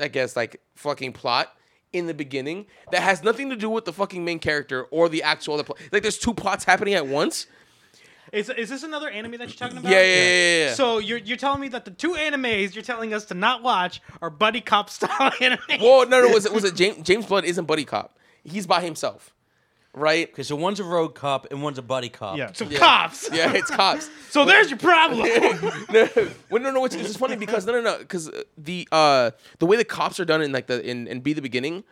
I 0.00 0.08
guess, 0.08 0.36
like, 0.36 0.60
fucking 0.74 1.12
plot 1.12 1.56
in 1.92 2.06
the 2.06 2.14
beginning 2.14 2.66
that 2.90 3.02
has 3.02 3.22
nothing 3.22 3.50
to 3.50 3.56
do 3.56 3.70
with 3.70 3.84
the 3.84 3.92
fucking 3.92 4.24
main 4.24 4.38
character 4.40 4.84
or 4.84 5.08
the 5.08 5.22
actual 5.22 5.54
other 5.54 5.64
plot. 5.64 5.78
Like, 5.92 6.02
there's 6.02 6.18
two 6.18 6.34
plots 6.34 6.64
happening 6.64 6.94
at 6.94 7.06
once. 7.06 7.46
Is, 8.32 8.50
is 8.50 8.68
this 8.68 8.82
another 8.82 9.08
anime 9.08 9.32
that 9.32 9.48
you're 9.48 9.48
talking 9.50 9.78
about? 9.78 9.92
Yeah, 9.92 10.00
yeah, 10.00 10.06
yeah, 10.06 10.24
yeah. 10.24 10.66
yeah. 10.66 10.74
So 10.74 10.98
you're 10.98 11.18
you're 11.18 11.36
telling 11.36 11.60
me 11.60 11.68
that 11.68 11.84
the 11.84 11.92
two 11.92 12.14
animes 12.14 12.74
you're 12.74 12.82
telling 12.82 13.14
us 13.14 13.26
to 13.26 13.34
not 13.34 13.62
watch 13.62 14.02
are 14.20 14.28
buddy 14.28 14.60
cop 14.60 14.90
style 14.90 15.30
anime? 15.40 15.60
well, 15.80 16.08
no, 16.08 16.20
no, 16.20 16.28
was 16.28 16.44
it, 16.44 16.52
was 16.52 16.64
it 16.64 16.74
James, 16.74 17.06
James 17.06 17.26
Blood 17.26 17.44
isn't 17.44 17.64
buddy 17.66 17.84
cop. 17.84 18.18
He's 18.44 18.66
by 18.66 18.82
himself, 18.82 19.34
right? 19.94 20.28
okay, 20.32 20.42
so 20.42 20.54
one's 20.56 20.80
a 20.80 20.84
road 20.84 21.14
cop 21.14 21.46
and 21.50 21.62
one's 21.62 21.78
a 21.78 21.82
buddy 21.82 22.08
cop. 22.08 22.36
Yeah. 22.36 22.52
Some 22.52 22.70
Yeah. 22.70 22.78
cops. 22.78 23.28
Yeah, 23.32 23.52
it's 23.52 23.70
cops. 23.70 24.08
So 24.30 24.44
there's 24.44 24.70
your 24.70 24.78
problem. 24.78 25.20
no, 25.90 26.08
well, 26.50 26.62
no, 26.62 26.70
no. 26.70 26.84
It's, 26.84 26.94
it's 26.94 27.06
just 27.08 27.18
funny 27.18 27.36
because 27.36 27.66
no, 27.66 27.72
no, 27.72 27.80
no. 27.80 27.98
Because 27.98 28.30
the 28.58 28.86
uh 28.92 29.30
the 29.58 29.66
way 29.66 29.76
the 29.76 29.84
cops 29.84 30.20
are 30.20 30.24
done 30.24 30.42
in 30.42 30.52
like 30.52 30.66
the 30.66 30.84
in 30.88 31.06
in 31.06 31.20
be 31.20 31.32
the 31.32 31.42
beginning 31.42 31.84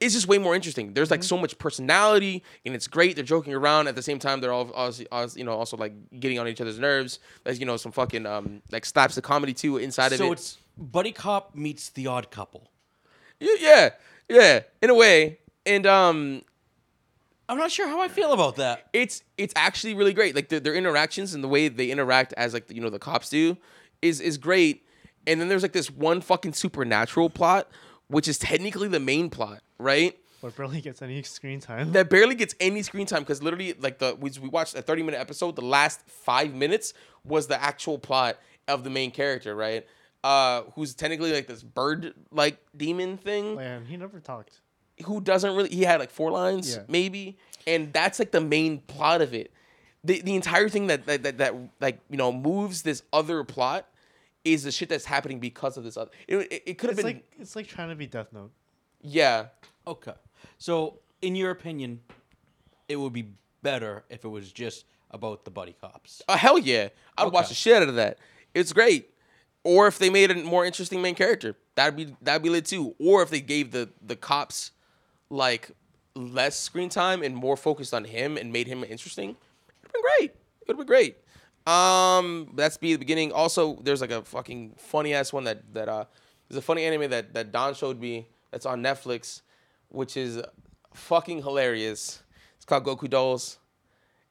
is 0.00 0.12
just 0.14 0.26
way 0.26 0.38
more 0.38 0.54
interesting. 0.54 0.94
There's 0.94 1.10
like 1.12 1.22
so 1.22 1.38
much 1.38 1.56
personality 1.58 2.42
and 2.66 2.74
it's 2.74 2.88
great. 2.88 3.14
They're 3.14 3.24
joking 3.24 3.54
around 3.54 3.86
at 3.86 3.94
the 3.94 4.02
same 4.02 4.18
time. 4.18 4.40
They're 4.40 4.52
all 4.52 4.70
also, 4.72 5.04
you 5.36 5.44
know 5.44 5.52
also 5.52 5.76
like 5.76 5.92
getting 6.18 6.38
on 6.40 6.48
each 6.48 6.60
other's 6.60 6.78
nerves. 6.78 7.18
There's 7.44 7.60
you 7.60 7.66
know 7.66 7.76
some 7.76 7.92
fucking 7.92 8.26
um 8.26 8.62
like 8.72 8.84
slaps 8.84 9.14
the 9.14 9.22
comedy 9.22 9.52
too 9.52 9.76
inside 9.76 10.06
of 10.06 10.14
it. 10.14 10.18
So 10.18 10.28
it. 10.28 10.32
it's 10.32 10.58
buddy 10.78 11.12
cop 11.12 11.54
meets 11.54 11.90
the 11.90 12.06
odd 12.06 12.30
couple. 12.30 12.70
yeah, 13.38 13.54
yeah, 13.60 13.90
yeah, 14.28 14.60
in 14.80 14.90
a 14.90 14.94
way. 14.94 15.38
And 15.66 15.86
um 15.86 16.42
I'm 17.48 17.58
not 17.58 17.70
sure 17.70 17.86
how 17.88 18.00
I 18.00 18.08
feel 18.08 18.32
about 18.32 18.56
that. 18.56 18.88
it's 18.92 19.22
it's 19.36 19.52
actually 19.56 19.94
really 19.94 20.14
great. 20.14 20.34
Like 20.34 20.48
their, 20.48 20.60
their 20.60 20.74
interactions 20.74 21.34
and 21.34 21.42
the 21.44 21.48
way 21.48 21.68
they 21.68 21.90
interact 21.90 22.32
as 22.36 22.54
like 22.54 22.70
you 22.70 22.80
know 22.80 22.90
the 22.90 22.98
cops 22.98 23.28
do 23.28 23.56
is 24.00 24.20
is 24.20 24.38
great. 24.38 24.84
And 25.26 25.40
then 25.40 25.48
there's 25.48 25.62
like 25.62 25.72
this 25.72 25.90
one 25.90 26.20
fucking 26.20 26.52
supernatural 26.54 27.30
plot, 27.30 27.68
which 28.08 28.26
is 28.26 28.38
technically 28.38 28.88
the 28.88 28.98
main 29.00 29.30
plot, 29.30 29.62
right? 29.78 30.18
But 30.40 30.56
barely 30.56 30.80
gets 30.80 31.00
any 31.02 31.22
screen 31.22 31.60
time. 31.60 31.92
That 31.92 32.10
barely 32.10 32.34
gets 32.34 32.56
any 32.58 32.82
screen 32.82 33.06
time 33.06 33.20
because 33.22 33.40
literally 33.42 33.74
like 33.74 33.98
the 33.98 34.16
we, 34.18 34.30
we 34.40 34.48
watched 34.48 34.74
a 34.74 34.82
30 34.82 35.04
minute 35.04 35.20
episode. 35.20 35.54
The 35.54 35.62
last 35.62 36.00
five 36.08 36.52
minutes 36.54 36.94
was 37.24 37.46
the 37.46 37.62
actual 37.62 37.98
plot 37.98 38.38
of 38.66 38.82
the 38.82 38.90
main 38.90 39.12
character, 39.12 39.54
right? 39.54 39.86
Uh, 40.24 40.62
who's 40.74 40.94
technically 40.94 41.32
like 41.32 41.46
this 41.48 41.62
bird 41.62 42.14
like 42.30 42.58
demon 42.76 43.16
thing 43.18 43.58
and 43.58 43.86
he 43.86 43.96
never 43.96 44.18
talked. 44.20 44.60
Who 45.06 45.20
doesn't 45.20 45.54
really 45.56 45.68
he 45.70 45.82
had 45.82 46.00
like 46.00 46.10
four 46.10 46.30
lines 46.30 46.74
Yeah. 46.76 46.82
maybe 46.88 47.36
and 47.66 47.92
that's 47.92 48.18
like 48.18 48.30
the 48.32 48.40
main 48.40 48.78
plot 48.80 49.20
of 49.22 49.34
it 49.34 49.50
the 50.04 50.20
the 50.22 50.34
entire 50.34 50.68
thing 50.68 50.86
that 50.88 51.06
that, 51.06 51.22
that 51.22 51.38
that 51.38 51.54
like 51.80 52.00
you 52.10 52.16
know 52.16 52.32
moves 52.32 52.82
this 52.82 53.02
other 53.12 53.44
plot 53.44 53.86
is 54.44 54.64
the 54.64 54.72
shit 54.72 54.88
that's 54.88 55.04
happening 55.04 55.38
because 55.38 55.76
of 55.76 55.84
this 55.84 55.96
other 55.96 56.10
it, 56.26 56.36
it, 56.36 56.62
it 56.66 56.78
could 56.78 56.90
have 56.90 56.96
been 56.96 57.06
like 57.06 57.24
it's 57.38 57.54
like 57.56 57.66
trying 57.68 57.88
to 57.90 57.94
be 57.94 58.06
Death 58.06 58.32
Note. 58.32 58.50
yeah 59.02 59.46
Okay. 59.86 60.12
So, 60.58 61.00
in 61.20 61.34
your 61.34 61.50
opinion, 61.50 62.00
it 62.88 62.94
would 62.94 63.12
be 63.12 63.26
better 63.62 64.04
if 64.08 64.24
it 64.24 64.28
was 64.28 64.52
just 64.52 64.84
about 65.10 65.44
the 65.44 65.50
buddy 65.50 65.74
cops. 65.80 66.22
uh, 66.28 66.36
hell 66.36 66.58
yeah 66.58 66.88
i'd 67.18 67.32
watch 67.32 67.44
Okay. 67.44 67.48
the 67.50 67.54
shit 67.54 67.82
out 67.82 67.88
of 67.88 67.94
that 67.96 68.18
it's 68.54 68.72
great 68.72 69.10
or 69.64 69.86
if 69.86 69.98
they 69.98 70.08
made 70.10 70.30
a 70.30 70.34
more 70.42 70.64
interesting 70.64 71.00
main 71.02 71.14
character 71.14 71.54
that'd 71.74 71.94
be 71.96 72.16
that'd 72.22 72.42
be 72.42 72.48
lit 72.48 72.64
too 72.64 72.94
or 72.98 73.22
if 73.22 73.30
they 73.30 73.40
gave 73.40 73.70
the 73.72 73.88
the 74.04 74.16
cops 74.16 74.70
like 75.32 75.70
less 76.14 76.58
screen 76.58 76.90
time 76.90 77.22
and 77.22 77.34
more 77.34 77.56
focused 77.56 77.94
on 77.94 78.04
him 78.04 78.36
and 78.36 78.52
made 78.52 78.66
him 78.66 78.84
interesting 78.84 79.30
it'd 79.82 79.92
been 79.92 80.02
great. 80.18 80.30
It 80.60 80.68
would 80.68 80.78
be 80.78 80.84
great. 80.84 81.16
Um 81.66 82.50
that's 82.54 82.76
be 82.76 82.92
the 82.92 82.98
beginning. 82.98 83.32
Also 83.32 83.76
there's 83.82 84.00
like 84.02 84.10
a 84.10 84.22
fucking 84.22 84.74
funny 84.76 85.14
ass 85.14 85.32
one 85.32 85.44
that 85.44 85.72
that 85.72 85.88
uh 85.88 86.04
there's 86.48 86.58
a 86.58 86.62
funny 86.62 86.84
anime 86.84 87.08
that 87.10 87.32
that 87.32 87.50
don 87.50 87.72
showed 87.74 87.98
me 87.98 88.28
that's 88.50 88.66
on 88.66 88.82
netflix 88.82 89.40
which 89.88 90.16
is 90.16 90.40
fucking 90.94 91.38
hilarious. 91.42 92.22
It's 92.56 92.64
called 92.64 92.84
Gokudolls. 92.84 93.58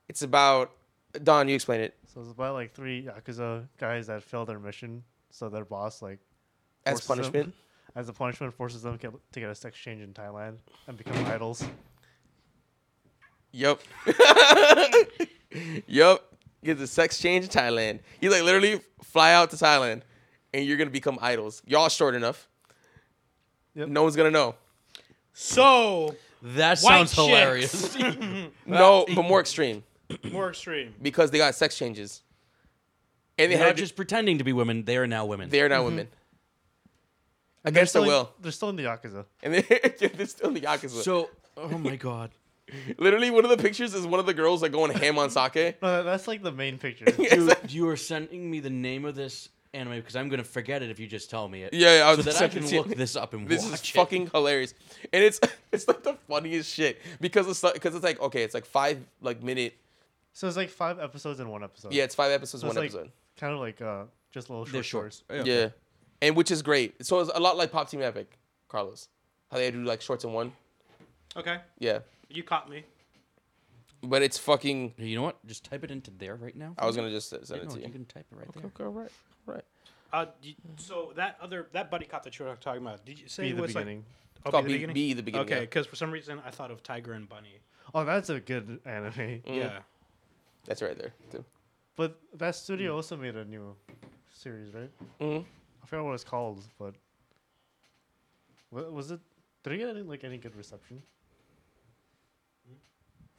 It's 0.08 0.22
about 0.22 0.72
don 1.24 1.48
you 1.48 1.56
explain 1.56 1.82
it. 1.82 1.96
So 2.14 2.22
it's 2.22 2.32
about 2.32 2.54
like 2.54 2.74
three 2.74 3.04
Yakuza 3.10 3.68
guys 3.80 4.08
that 4.08 4.22
fail 4.22 4.46
their 4.46 4.60
mission. 4.60 5.04
So 5.32 5.50
their 5.50 5.66
boss 5.66 6.02
like 6.04 6.20
as 6.86 7.00
forces 7.02 7.08
them- 7.08 7.16
punishment 7.34 7.54
as 7.96 8.08
a 8.10 8.14
punishment 8.14 8.54
forces 8.54 8.82
them 8.84 8.98
to 8.98 9.40
get 9.40 9.50
a 9.50 9.56
sex 9.56 9.78
change 9.78 10.02
in 10.02 10.14
Thailand 10.14 10.58
and 10.88 10.98
become 10.98 11.26
idols. 11.26 11.64
Yep. 13.52 13.82
yep. 15.88 16.22
Get 16.64 16.78
the 16.78 16.88
sex 16.88 17.18
change 17.18 17.46
in 17.46 17.52
Thailand. 17.52 18.00
You 18.22 18.30
like 18.32 18.44
literally 18.44 18.82
fly 19.04 19.34
out 19.34 19.50
to 19.52 19.56
Thailand 19.56 20.02
and 20.54 20.66
you're 20.66 20.78
gonna 20.78 20.90
become 20.90 21.18
idols. 21.22 21.62
Y'all 21.66 21.90
short 21.90 22.16
enough. 22.16 22.48
Yep. 23.76 23.90
No 23.90 24.04
one's 24.04 24.16
gonna 24.16 24.32
know. 24.32 24.56
So 25.34 26.16
That 26.44 26.80
white 26.80 27.08
sounds 27.10 27.14
hilarious. 27.14 27.98
No, 28.66 29.06
but 29.16 29.24
more 29.24 29.40
extreme. 29.42 29.84
More 30.32 30.50
extreme. 30.50 30.94
Because 31.02 31.32
they 31.32 31.38
got 31.38 31.56
sex 31.56 31.78
changes. 31.78 32.22
And 33.38 33.52
they 33.52 33.56
They're 33.56 33.66
had 33.66 33.72
not 33.72 33.78
just 33.78 33.96
pretending 33.96 34.38
to 34.38 34.44
be 34.44 34.54
women; 34.54 34.84
they 34.86 34.98
are 34.98 35.08
now 35.08 35.26
women. 35.26 35.50
they 35.50 35.62
are 35.62 35.66
Mm-hmm. 35.66 35.74
now 35.74 35.84
women. 35.86 36.08
And 37.64 37.76
they're 37.76 37.82
Against 37.82 37.94
their 37.94 38.02
in- 38.04 38.08
will. 38.08 38.34
They're 38.42 38.52
still 38.52 38.70
in 38.70 38.76
the 38.76 38.84
Yakuza. 38.84 39.26
And 39.44 39.54
they're, 39.56 40.10
they're 40.10 40.26
still 40.26 40.48
in 40.50 40.54
the 40.56 40.62
Yakuza. 40.62 41.04
so, 41.04 41.30
oh 41.58 41.78
my 41.78 41.96
god, 41.96 42.32
Literally, 42.98 43.30
one 43.32 43.44
of 43.44 43.50
the 43.52 43.58
pictures 43.58 43.94
is 43.94 44.06
one 44.08 44.20
of 44.20 44.26
the 44.26 44.34
girls 44.34 44.62
like 44.62 44.72
going 44.72 44.92
ham 44.92 45.20
on 45.20 45.30
sake. 45.30 45.78
No, 45.82 46.04
that's 46.04 46.28
like 46.28 46.42
the 46.42 46.52
main 46.52 46.78
picture. 46.78 47.06
dude, 47.06 47.56
you 47.72 47.88
are 47.90 47.98
sending 47.98 48.50
me 48.50 48.60
the 48.62 48.70
name 48.70 49.04
of 49.06 49.14
this 49.16 49.50
anime 49.74 49.96
because 49.96 50.16
I'm 50.16 50.28
gonna 50.30 50.44
forget 50.44 50.82
it 50.82 50.90
if 50.90 51.00
you 51.00 51.06
just 51.08 51.30
tell 51.30 51.48
me 51.50 51.64
it. 51.64 51.74
Yeah, 51.74 51.98
yeah, 52.00 52.04
I 52.08 52.16
was 52.16 52.26
so 52.26 52.32
that 52.32 52.36
I 52.36 52.40
sending 52.50 52.64
can 52.70 52.74
it 52.74 52.88
look 52.88 52.98
this 52.98 53.16
up 53.16 53.34
and 53.34 53.42
watch. 53.44 53.50
This 53.50 53.64
watch 53.70 53.74
is 53.74 53.90
it. 53.90 53.94
fucking 54.00 54.28
hilarious, 54.34 54.74
and 55.14 55.24
it's 55.24 55.40
it's 55.72 55.88
like 55.88 56.02
the 56.04 56.14
funniest 56.30 56.74
shit 56.74 57.00
because 57.20 57.48
it's 57.48 57.62
because 57.74 57.94
it's 57.96 58.04
like 58.04 58.20
okay, 58.22 58.44
it's 58.44 58.54
like 58.54 58.66
five 58.66 59.00
like 59.22 59.44
minute. 59.44 59.76
so 60.34 60.48
it's 60.48 60.58
like 60.58 60.70
five 60.70 60.98
episodes 61.00 61.40
in 61.42 61.50
one 61.50 61.64
episode. 61.64 61.92
Yeah, 61.94 62.04
it's 62.04 62.16
five 62.16 62.32
episodes, 62.32 62.62
So 62.62 62.68
one 62.68 62.76
like 62.78 62.86
episode. 62.86 63.12
kind 63.38 63.54
of 63.54 63.60
like 63.60 63.82
uh, 63.82 64.04
just 64.32 64.50
little 64.50 64.64
short 64.66 64.74
They're 64.74 64.84
shorts. 64.84 65.24
shorts. 65.30 65.48
Yeah, 65.48 65.70
and 66.22 66.36
which 66.36 66.52
is 66.52 66.62
great. 66.62 67.06
So 67.06 67.20
it's 67.20 67.32
a 67.34 67.40
lot 67.40 67.58
like 67.58 67.72
Pop 67.72 67.90
Team 67.90 68.02
Epic, 68.02 68.38
Carlos. 68.68 69.08
How 69.52 69.58
they 69.58 69.70
do 69.72 69.84
like 69.84 70.02
shorts 70.02 70.24
in 70.24 70.32
one. 70.34 70.54
Okay, 71.36 71.58
Yeah, 71.80 72.00
you 72.30 72.44
caught 72.44 72.70
me. 72.70 72.84
but 74.04 74.22
it's 74.22 74.38
fucking. 74.38 74.94
You 74.98 75.16
know 75.16 75.24
what? 75.24 75.46
Just 75.46 75.64
type 75.64 75.84
it 75.84 75.92
into 75.92 76.12
there 76.12 76.36
right 76.36 76.56
now. 76.56 76.74
I 76.78 76.86
was 76.86 76.96
gonna 76.96 77.10
just 77.10 77.30
send 77.30 77.44
Yeah, 77.50 77.56
it 77.58 77.64
no, 77.70 77.76
to 77.76 77.80
you. 77.80 77.86
you 77.88 77.92
can 77.92 78.06
type 78.06 78.26
it 78.32 78.38
right 78.38 78.52
there. 78.54 78.66
Okay, 78.66 78.84
all 78.84 78.90
right, 78.92 79.12
all 79.48 79.54
right. 79.56 79.64
Uh, 80.14 80.26
you, 80.44 80.56
so 80.78 81.14
that 81.16 81.38
other 81.42 81.68
that 81.72 81.90
buddy 81.90 82.06
cop 82.06 82.24
that 82.24 82.38
you 82.38 82.46
were 82.46 82.56
talking 82.56 82.82
about, 82.82 83.06
did 83.06 83.18
you 83.18 83.28
say 83.30 83.44
Be 83.44 83.50
it 83.52 83.56
the 83.56 83.62
was 83.62 83.74
beginning. 83.74 84.00
like 84.00 84.06
It's 84.36 84.42
oh, 84.48 84.52
called 84.52 84.66
be 84.66 84.72
the 84.74 84.78
beginning? 84.78 84.94
be 84.94 85.14
the 85.14 85.24
beginning. 85.24 85.46
Okay, 85.48 85.56
yeah. 85.56 85.62
because 85.62 85.86
for 85.88 85.96
some 85.96 86.12
reason 86.12 86.42
I 86.46 86.52
thought 86.52 86.70
of 86.72 86.84
Tiger 86.84 87.14
and 87.14 87.28
Bunny. 87.30 87.60
Oh, 87.96 88.04
that's 88.04 88.30
a 88.30 88.40
good 88.42 88.80
anime. 88.86 89.14
Mm. 89.14 89.42
Yeah. 89.46 89.80
That's 90.66 90.82
right 90.82 90.98
there 90.98 91.14
too. 91.32 91.46
But 91.96 92.20
that 92.36 92.56
studio 92.56 92.96
also 92.96 93.16
made 93.16 93.36
a 93.38 93.46
new 93.46 93.76
series, 94.34 94.74
right? 94.74 94.90
Mhm. 95.22 95.46
I 95.84 95.86
forgot 95.88 96.06
what 96.06 96.14
it's 96.14 96.24
called, 96.24 96.64
but 96.80 96.96
wa- 98.72 98.90
was 98.90 99.12
it? 99.12 99.20
Did 99.64 99.74
it 99.74 99.78
get 99.78 99.90
any, 99.90 100.02
like 100.02 100.24
any 100.24 100.38
good 100.38 100.56
reception 100.56 101.02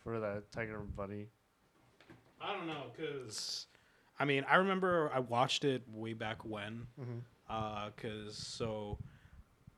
for 0.02 0.20
that 0.20 0.50
Tiger 0.52 0.80
and 0.80 0.94
Bunny? 0.96 1.26
I 2.40 2.54
don't 2.54 2.66
know, 2.66 2.84
cause 2.96 3.66
I 4.18 4.24
mean 4.24 4.44
I 4.48 4.56
remember 4.56 5.10
I 5.14 5.20
watched 5.20 5.64
it 5.64 5.82
way 5.92 6.12
back 6.12 6.44
when, 6.44 6.86
uh, 7.48 7.90
cause 7.96 8.36
so 8.36 8.98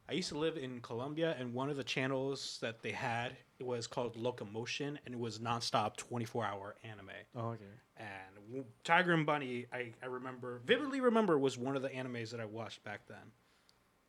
I 0.08 0.12
used 0.12 0.28
to 0.30 0.38
live 0.38 0.56
in 0.58 0.80
Colombia 0.80 1.34
and 1.38 1.54
one 1.54 1.70
of 1.70 1.76
the 1.76 1.84
channels 1.84 2.58
that 2.60 2.82
they 2.82 2.90
had 2.92 3.36
it 3.58 3.64
was 3.66 3.86
called 3.86 4.16
Locomotion 4.16 4.98
and 5.06 5.14
it 5.14 5.18
was 5.20 5.38
nonstop 5.38 5.96
twenty 5.96 6.24
four 6.26 6.44
hour 6.44 6.76
anime. 6.84 7.10
Oh, 7.34 7.48
okay. 7.50 7.64
And 7.96 8.34
w- 8.48 8.64
Tiger 8.82 9.12
and 9.14 9.24
Bunny, 9.24 9.66
I, 9.72 9.92
I 10.02 10.06
remember 10.06 10.60
vividly 10.66 11.00
remember 11.00 11.38
was 11.38 11.56
one 11.56 11.74
of 11.76 11.82
the 11.82 11.88
animes 11.88 12.30
that 12.32 12.40
I 12.40 12.44
watched 12.44 12.82
back 12.84 13.06
then. 13.08 13.32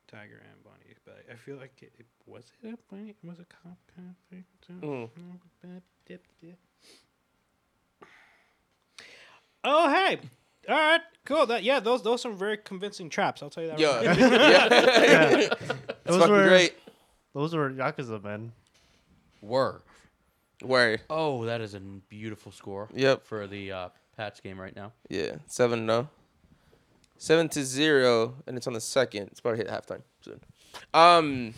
Tiger 0.08 0.42
and 0.52 0.64
Bunny, 0.64 0.94
but 1.06 1.24
I 1.32 1.36
feel 1.36 1.58
like 1.58 1.82
it, 1.82 1.94
it 1.98 2.06
was 2.26 2.52
it 2.62 2.74
a 2.74 2.94
bunny? 2.94 3.16
Was 3.24 3.40
it 3.40 3.48
a 3.50 3.68
cop 3.68 3.78
kind 3.96 4.10
of 4.10 4.16
thing? 4.30 4.46
too? 4.62 4.74
Mhm. 4.86 5.10
Oh 9.64 9.90
hey, 9.92 10.20
all 10.70 10.76
right, 10.76 11.02
cool. 11.26 11.46
That 11.46 11.64
yeah, 11.64 11.80
those 11.80 12.02
those 12.04 12.26
are 12.26 12.32
very 12.32 12.58
convincing 12.58 13.10
traps. 13.10 13.42
I'll 13.44 13.50
tell 13.50 13.64
you 13.64 13.70
that. 13.70 13.80
Yeah, 13.80 13.96
right 14.06 14.18
yeah. 14.20 15.38
it's 15.38 15.60
Those 16.06 16.18
fucking 16.22 16.32
were 16.36 16.48
great. 16.48 16.74
those 17.34 17.56
were 17.56 17.70
Yakuza 17.72 18.24
men. 18.24 18.52
Were. 19.42 19.82
Word. 20.64 21.02
Oh, 21.10 21.46
that 21.46 21.60
is 21.62 21.74
a 21.76 21.80
beautiful 21.80 22.52
score. 22.52 22.88
Yep. 22.94 23.26
For 23.26 23.46
the 23.46 23.72
uh, 23.72 23.90
Pats 24.18 24.40
game 24.40 24.60
right 24.60 24.76
now. 24.76 24.94
Yeah, 25.10 25.36
seven 25.48 25.86
no. 25.86 26.08
Seven 27.18 27.50
to 27.50 27.64
zero, 27.64 28.36
and 28.48 28.58
it's 28.58 28.66
on 28.68 28.74
the 28.74 28.82
second. 28.82 29.28
It's 29.32 29.40
about 29.42 29.52
to 29.52 29.58
hit 29.58 29.68
halftime 29.68 30.02
soon. 30.22 30.40
Um, 30.94 31.54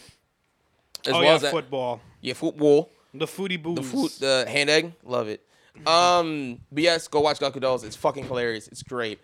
as 1.05 1.14
oh 1.14 1.20
well 1.20 1.24
yeah, 1.24 1.34
as 1.36 1.41
that, 1.41 1.51
football. 1.51 2.01
yeah, 2.22 2.34
football, 2.34 2.91
The 3.14 3.26
foodie 3.26 3.62
booze. 3.62 3.76
the 3.78 3.84
food, 3.84 4.12
the 4.20 4.45
hand 4.49 4.70
egg, 4.70 4.93
love 5.03 5.28
it. 5.28 5.43
Um, 5.86 6.59
but 6.71 6.84
yes, 6.84 7.07
go 7.07 7.21
watch 7.21 7.39
Gokudolls. 7.39 7.84
It's 7.84 7.95
fucking 7.95 8.25
hilarious. 8.25 8.67
It's 8.67 8.84
great. 8.84 9.19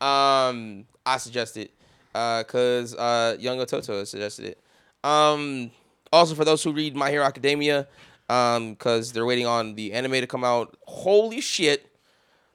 Um, 0.00 0.84
I 1.04 1.18
suggest 1.18 1.56
it, 1.56 1.72
uh, 2.14 2.44
cause 2.44 2.94
uh, 2.94 3.36
Young 3.38 3.58
Ototo 3.58 4.06
suggested 4.06 4.44
it. 4.46 4.60
Um, 5.02 5.70
also 6.12 6.34
for 6.34 6.44
those 6.44 6.62
who 6.62 6.72
read 6.72 6.96
My 6.96 7.10
Hero 7.10 7.24
Academia, 7.24 7.88
um, 8.28 8.76
cause 8.76 9.12
they're 9.12 9.26
waiting 9.26 9.46
on 9.46 9.74
the 9.74 9.92
anime 9.92 10.12
to 10.12 10.26
come 10.26 10.44
out. 10.44 10.76
Holy 10.86 11.40
shit, 11.40 11.90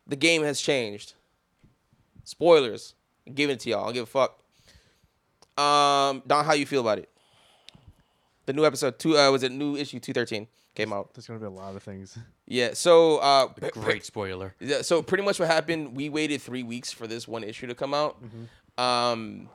the 0.08 0.16
game 0.16 0.44
has 0.44 0.62
changed. 0.62 1.14
Spoilers. 2.24 2.94
I'm 3.28 3.34
giving 3.34 3.56
it 3.56 3.60
to 3.62 3.70
y'all. 3.70 3.82
I 3.82 3.86
don't 3.86 3.94
give 3.94 4.04
a 4.04 4.06
fuck. 4.06 4.40
Um, 5.58 6.24
Don, 6.26 6.46
how 6.46 6.54
you 6.54 6.66
feel 6.66 6.82
about 6.82 7.00
it? 7.00 7.10
The 8.46 8.54
new 8.54 8.66
episode 8.66 9.00
two 9.00 9.18
uh, 9.18 9.32
was 9.32 9.44
it 9.44 9.52
new 9.52 9.76
issue 9.76 10.00
two 10.00 10.14
thirteen 10.14 10.48
came 10.76 10.92
out. 10.94 11.14
There's 11.14 11.28
gonna 11.28 11.40
be 11.40 11.46
a 11.46 11.50
lot 11.50 11.76
of 11.76 11.84
things. 11.84 12.18
Yeah. 12.48 12.72
So 12.74 13.18
uh, 13.18 13.50
A 13.62 13.70
great 13.70 14.06
spoiler. 14.06 14.56
yeah, 14.60 14.82
so 14.82 15.02
pretty 15.02 15.24
much 15.24 15.40
what 15.40 15.48
happened, 15.50 15.96
we 15.96 16.10
waited 16.10 16.42
three 16.42 16.64
weeks 16.64 16.92
for 16.92 17.08
this 17.08 17.28
one 17.28 17.44
issue 17.44 17.68
to 17.68 17.76
come 17.76 17.94
out. 17.94 18.18
Um, 18.78 19.50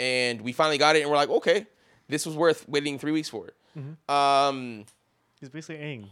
and 0.00 0.40
we 0.42 0.52
finally 0.52 0.78
got 0.78 0.96
it, 0.96 1.02
and 1.02 1.10
we're 1.10 1.16
like, 1.16 1.28
okay, 1.30 1.66
this 2.08 2.24
was 2.26 2.36
worth 2.36 2.68
waiting 2.68 2.98
three 2.98 3.12
weeks 3.12 3.28
for. 3.28 3.50
Um, 4.08 4.84
He's 5.40 5.48
basically 5.50 5.76
Aang. 5.84 6.08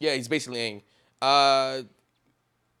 yeah, 0.00 0.14
he's 0.14 0.26
basically 0.28 0.58
Aang. 0.58 0.82
Uh, 1.22 1.82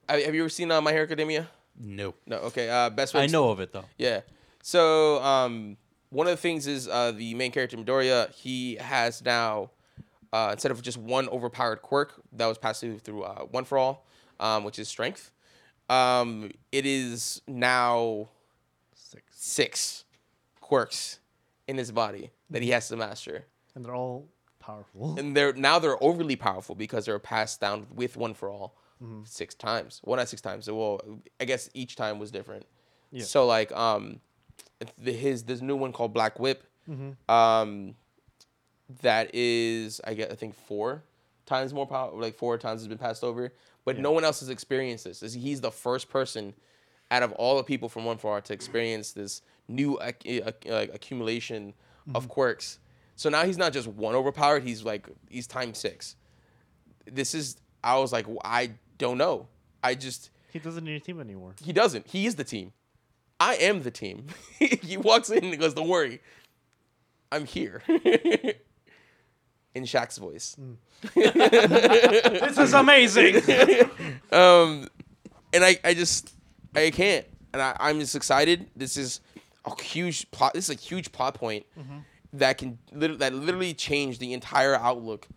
have 0.08 0.22
have 0.24 0.34
you 0.34 0.42
ever 0.42 0.48
seen 0.48 0.70
uh, 0.72 0.80
My 0.80 0.90
Hero 0.90 1.04
Academia? 1.04 1.48
No. 1.80 2.14
No. 2.26 2.38
Okay. 2.38 2.68
Uh, 2.68 2.90
best 2.90 3.14
way. 3.14 3.22
I 3.22 3.26
know 3.26 3.50
of 3.50 3.60
it 3.60 3.72
though. 3.72 3.84
Yeah. 3.96 4.20
So 4.62 5.22
um, 5.22 5.76
one 6.10 6.26
of 6.26 6.32
the 6.32 6.36
things 6.36 6.66
is 6.66 6.88
uh, 6.88 7.12
the 7.12 7.34
main 7.34 7.52
character 7.52 7.76
Midoriya. 7.76 8.32
He 8.32 8.74
has 8.76 9.22
now 9.24 9.70
uh, 10.34 10.48
instead 10.52 10.72
of 10.72 10.82
just 10.82 10.98
one 10.98 11.28
overpowered 11.28 11.80
quirk 11.82 12.10
that 12.32 12.46
was 12.46 12.58
passed 12.58 12.80
through 12.80 12.98
through 12.98 13.22
uh, 13.22 13.44
one 13.58 13.64
for 13.64 13.78
all, 13.78 14.04
um, 14.40 14.64
which 14.64 14.78
is 14.78 14.88
strength. 14.88 15.30
Um, 15.88 16.50
it 16.72 16.84
is 16.86 17.42
now 17.46 18.28
Six. 18.94 19.22
six 19.36 20.04
quirks 20.60 21.20
in 21.68 21.76
his 21.78 21.90
body 21.92 22.30
that 22.50 22.62
he 22.62 22.70
has 22.70 22.88
to 22.88 22.96
master, 22.96 23.44
And 23.74 23.84
they're 23.84 23.94
all 23.94 24.28
powerful. 24.58 25.18
and 25.18 25.36
they're 25.36 25.52
now 25.52 25.78
they're 25.78 26.02
overly 26.02 26.36
powerful 26.36 26.74
because 26.74 27.04
they're 27.06 27.18
passed 27.18 27.60
down 27.60 27.86
with 27.94 28.16
one 28.16 28.34
for 28.34 28.48
all 28.48 28.74
six 29.24 29.54
times. 29.54 30.00
Well, 30.04 30.16
not 30.16 30.28
six 30.30 30.40
times. 30.40 30.66
Well, 30.70 31.00
I 31.38 31.44
guess 31.44 31.68
each 31.74 31.94
time 31.96 32.18
was 32.18 32.30
different. 32.30 32.64
Yeah. 33.12 33.24
So 33.24 33.44
like 33.46 33.70
um, 33.72 34.20
the, 34.98 35.12
his 35.12 35.44
this 35.44 35.60
new 35.60 35.76
one 35.76 35.92
called 35.92 36.14
Black 36.14 36.40
Whip, 36.40 36.64
um, 37.28 37.94
that 39.02 39.34
is 39.34 40.00
I 40.04 40.14
get 40.14 40.30
I 40.30 40.34
think 40.34 40.54
four 40.54 41.02
times 41.46 41.72
more 41.72 41.86
power. 41.86 42.12
Like 42.14 42.36
four 42.36 42.58
times 42.58 42.80
has 42.80 42.88
been 42.88 42.98
passed 42.98 43.24
over, 43.24 43.52
but 43.84 43.98
no 43.98 44.12
one 44.12 44.24
else 44.24 44.40
has 44.40 44.48
experienced 44.48 45.04
this. 45.04 45.34
He's 45.34 45.60
the 45.60 45.70
first 45.70 46.08
person 46.08 46.54
out 47.10 47.22
of 47.22 47.32
all 47.32 47.56
the 47.56 47.64
people 47.64 47.88
from 47.88 48.04
One 48.04 48.18
All 48.22 48.40
to 48.40 48.52
experience 48.52 49.12
this 49.12 49.42
new 49.68 49.98
ac- 50.02 50.16
eh, 50.26 50.40
ac- 50.46 50.68
eh, 50.68 50.74
like 50.74 50.94
accumulation 50.94 51.74
of 52.14 52.24
mm-hmm. 52.24 52.32
quirks. 52.32 52.78
So 53.16 53.28
now 53.28 53.44
he's 53.44 53.58
not 53.58 53.72
just 53.72 53.86
one 53.86 54.14
overpowered. 54.14 54.64
He's 54.64 54.84
like 54.84 55.08
he's 55.28 55.46
times 55.46 55.78
six. 55.78 56.16
This 57.10 57.34
is 57.34 57.56
I 57.82 57.98
was 57.98 58.12
like 58.12 58.26
I 58.44 58.72
don't 58.98 59.18
know. 59.18 59.48
I 59.82 59.94
just 59.94 60.30
he 60.52 60.58
doesn't 60.58 60.84
need 60.84 60.96
a 60.96 61.00
team 61.00 61.20
anymore. 61.20 61.54
he 61.62 61.72
doesn't. 61.72 62.06
He 62.06 62.26
is 62.26 62.36
the 62.36 62.44
team. 62.44 62.72
I 63.40 63.56
am 63.56 63.82
the 63.82 63.90
team. 63.90 64.26
he 64.58 64.96
walks 64.96 65.28
in 65.28 65.44
and 65.44 65.58
goes, 65.58 65.74
"Don't 65.74 65.88
worry, 65.88 66.20
I'm 67.30 67.44
here." 67.44 67.82
in 69.74 69.84
Shaq's 69.84 70.18
voice. 70.18 70.56
This 71.14 72.58
is 72.58 72.72
amazing. 72.72 73.42
Um, 74.32 74.88
and 75.52 75.62
I, 75.64 75.78
I 75.84 75.94
just, 75.94 76.34
I 76.74 76.90
can't, 76.90 77.24
and 77.52 77.62
I, 77.62 77.76
I'm 77.78 78.00
just 78.00 78.16
excited. 78.16 78.68
This 78.74 78.96
is 78.96 79.20
a 79.64 79.80
huge 79.80 80.28
plot. 80.32 80.54
This 80.54 80.68
is 80.68 80.74
a 80.76 80.78
huge 80.78 81.12
plot 81.12 81.34
point 81.34 81.66
that 82.32 82.58
can 82.58 82.78
lit- 82.92 83.20
that 83.20 83.32
literally 83.32 83.74
change 83.74 84.18
the 84.18 84.32
entire 84.32 84.74
outlook 84.74 85.28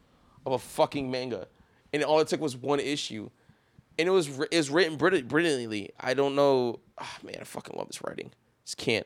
of 0.47 0.53
a 0.53 0.57
fucking 0.57 1.11
manga, 1.11 1.47
and 1.93 2.03
all 2.03 2.19
it 2.19 2.27
took 2.27 2.41
was 2.41 2.57
one 2.57 2.80
issue, 2.80 3.30
and 3.99 4.07
it 4.07 4.11
was 4.11 4.27
wri- 4.30 4.47
it 4.51 4.57
was 4.57 4.72
written 4.72 4.97
brilli- 4.97 5.27
brilliantly. 5.27 5.91
I 5.99 6.15
don't 6.15 6.34
know, 6.34 6.80
ah, 6.97 7.18
man. 7.23 7.35
I 7.39 7.43
fucking 7.43 7.77
love 7.77 7.85
this 7.88 8.01
writing. 8.03 8.31
Just 8.65 8.77
can't, 8.77 9.05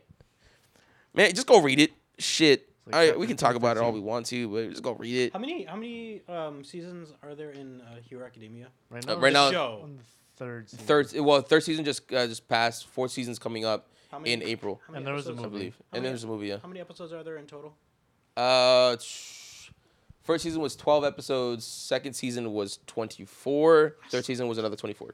man. 1.14 1.34
Just 1.34 1.48
go 1.48 1.60
read 1.62 1.82
it. 1.82 1.92
Shit. 2.18 2.71
Like 2.86 2.96
I, 2.96 3.06
chapter 3.08 3.20
we 3.20 3.28
can 3.28 3.38
talk 3.38 3.56
about 3.56 3.78
it 3.78 3.84
all 3.84 3.92
we 3.92 4.00
want 4.00 4.26
to, 4.28 4.48
but 4.50 4.70
just 4.72 4.84
go 4.84 4.94
read 4.94 5.16
it. 5.28 5.34
how 5.34 5.40
many 5.40 5.64
how 5.66 5.76
many 5.76 6.22
um, 6.28 6.64
seasons 6.64 7.14
are 7.24 7.36
there 7.36 7.52
in 7.52 7.82
uh, 7.82 7.96
Hero 8.08 8.26
Academia? 8.26 8.68
Right 8.90 9.08
Uh, 9.08 9.14
now, 9.16 9.20
right 9.20 9.28
it's 9.30 9.34
now- 9.34 9.52
Show. 9.52 9.80
on 9.84 9.98
the 9.98 10.04
third. 10.38 10.70
Season. 10.70 10.86
Third, 10.86 11.12
well, 11.20 11.42
third 11.42 11.64
season 11.64 11.86
just 11.86 12.12
uh, 12.14 12.26
just 12.28 12.48
passed. 12.48 12.88
Fourth 12.88 13.12
season's 13.12 13.38
coming 13.40 13.66
up 13.66 13.88
many- 14.14 14.32
in 14.34 14.42
April. 14.44 14.82
How 14.88 14.94
many 14.94 14.98
And 15.00 15.08
there 15.08 15.14
was 15.14 15.28
a 15.28 15.30
episodes- 15.32 15.46
I 15.46 15.50
believe. 15.50 15.76
How 15.92 15.98
and 15.98 16.04
many- 16.04 16.12
there's 16.12 16.24
a 16.24 16.28
movie, 16.28 16.48
yeah. 16.48 16.58
How 16.62 16.68
many 16.68 16.80
episodes 16.80 17.14
are 17.14 17.24
there 17.24 17.38
in 17.38 17.46
total? 17.46 17.76
Uh, 18.36 18.96
tsh- 18.98 19.70
first 20.24 20.44
season 20.44 20.62
was 20.62 20.76
12 20.76 21.04
episodes. 21.04 21.66
Second 21.66 22.14
season 22.14 22.52
was 22.54 22.80
24. 22.88 23.98
Third 24.10 24.26
season 24.26 24.48
was 24.48 24.58
another 24.58 24.76
24. 24.78 25.14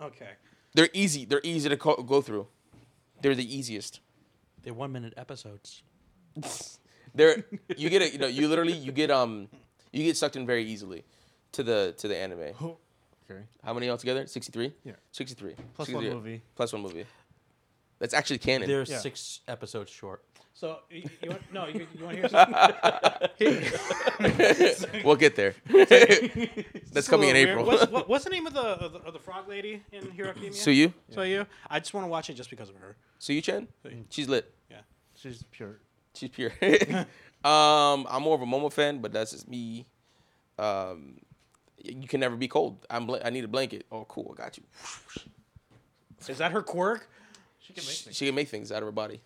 Okay. 0.00 0.30
They're 0.74 0.88
easy. 0.92 1.24
They're 1.24 1.40
easy 1.44 1.68
to 1.68 1.76
co- 1.76 2.02
go 2.02 2.20
through. 2.20 2.46
They're 3.20 3.34
the 3.34 3.56
easiest. 3.56 4.00
They're 4.62 4.74
one 4.74 4.90
minute 4.92 5.14
episodes. 5.16 5.82
They're 7.14 7.44
you 7.76 7.90
get 7.90 8.02
it. 8.02 8.12
You 8.12 8.18
know, 8.18 8.26
you 8.26 8.48
literally 8.48 8.72
you 8.72 8.92
get 8.92 9.10
um 9.10 9.48
you 9.92 10.02
get 10.04 10.16
sucked 10.16 10.36
in 10.36 10.46
very 10.46 10.64
easily 10.64 11.04
to 11.52 11.62
the 11.62 11.94
to 11.98 12.08
the 12.08 12.16
anime. 12.16 12.54
Okay. 13.30 13.42
How 13.64 13.72
many 13.74 13.88
altogether? 13.90 14.26
Sixty 14.26 14.50
three. 14.52 14.72
Yeah. 14.84 14.92
Sixty 15.10 15.34
three. 15.34 15.54
Plus 15.74 15.88
one 15.90 16.04
movie. 16.04 16.42
Plus 16.56 16.72
one 16.72 16.82
movie. 16.82 17.04
That's 17.98 18.14
actually 18.14 18.38
canon. 18.38 18.68
They're 18.68 18.82
Yeah. 18.82 18.98
six 18.98 19.40
episodes 19.46 19.90
short. 19.90 20.24
So 20.54 20.80
you, 20.90 21.08
you 21.22 21.30
want, 21.30 21.42
no, 21.52 21.66
you, 21.66 21.86
you 21.96 22.04
want 22.04 22.20
to 22.20 22.28
hear 23.38 23.64
something? 24.78 25.02
we'll 25.04 25.16
get 25.16 25.34
there. 25.34 25.54
That's 26.92 27.08
coming 27.08 27.30
in 27.30 27.36
April. 27.36 27.64
What's, 27.64 27.90
what, 27.90 28.08
what's 28.08 28.24
the 28.24 28.30
name 28.30 28.46
of 28.46 28.52
the, 28.52 28.60
of 28.60 28.92
the 28.92 28.98
of 29.00 29.12
the 29.14 29.18
frog 29.18 29.48
lady 29.48 29.82
in 29.92 30.10
Hero 30.10 30.28
Academia? 30.28 30.52
Tsuyu. 30.52 30.92
So 31.10 31.22
you? 31.22 31.46
I 31.70 31.78
just 31.80 31.94
want 31.94 32.04
to 32.04 32.08
watch 32.08 32.28
it 32.28 32.34
just 32.34 32.50
because 32.50 32.68
of 32.68 32.76
her. 32.76 32.96
Tsuyu-chan. 33.20 33.68
She's 34.10 34.28
lit. 34.28 34.52
Yeah. 34.70 34.80
She's 35.14 35.42
pure. 35.50 35.78
She's 36.14 36.30
pure. 36.30 36.52
um, 37.44 38.06
I'm 38.10 38.22
more 38.22 38.34
of 38.34 38.42
a 38.42 38.46
Momo 38.46 38.72
fan, 38.72 38.98
but 38.98 39.12
that's 39.12 39.32
just 39.32 39.48
me. 39.48 39.86
Um, 40.58 41.18
you 41.82 42.06
can 42.06 42.20
never 42.20 42.36
be 42.36 42.48
cold. 42.48 42.86
I'm. 42.90 43.06
Bl- 43.06 43.16
I 43.24 43.30
need 43.30 43.44
a 43.44 43.48
blanket. 43.48 43.86
Oh, 43.90 44.04
cool. 44.04 44.34
I 44.38 44.42
got 44.42 44.56
you. 44.56 44.62
Is 46.28 46.38
that 46.38 46.52
her 46.52 46.62
quirk? 46.62 47.08
She 47.60 47.72
can 47.72 47.82
make 47.84 47.96
things. 47.96 48.16
she 48.16 48.26
can 48.26 48.34
make 48.34 48.48
things 48.48 48.70
out 48.70 48.82
of 48.82 48.86
her 48.86 48.92
body. 48.92 49.20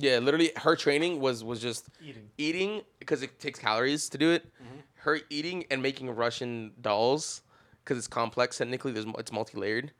Yeah, 0.00 0.18
literally, 0.18 0.52
her 0.56 0.76
training 0.76 1.20
was 1.20 1.42
was 1.44 1.60
just 1.60 1.88
Eating. 2.02 2.30
eating 2.38 2.82
because 2.98 3.22
it 3.22 3.38
takes 3.40 3.58
calories 3.58 4.08
to 4.10 4.18
do 4.18 4.30
it. 4.30 4.44
Mm-hmm. 4.62 4.78
Her 4.96 5.20
eating 5.30 5.64
and 5.70 5.82
making 5.82 6.10
Russian 6.10 6.72
dolls 6.80 7.42
because 7.84 7.98
it's 7.98 8.06
complex. 8.08 8.58
Technically, 8.58 8.92
there's 8.92 9.06
it's 9.18 9.32
multi 9.32 9.58
layered. 9.58 9.92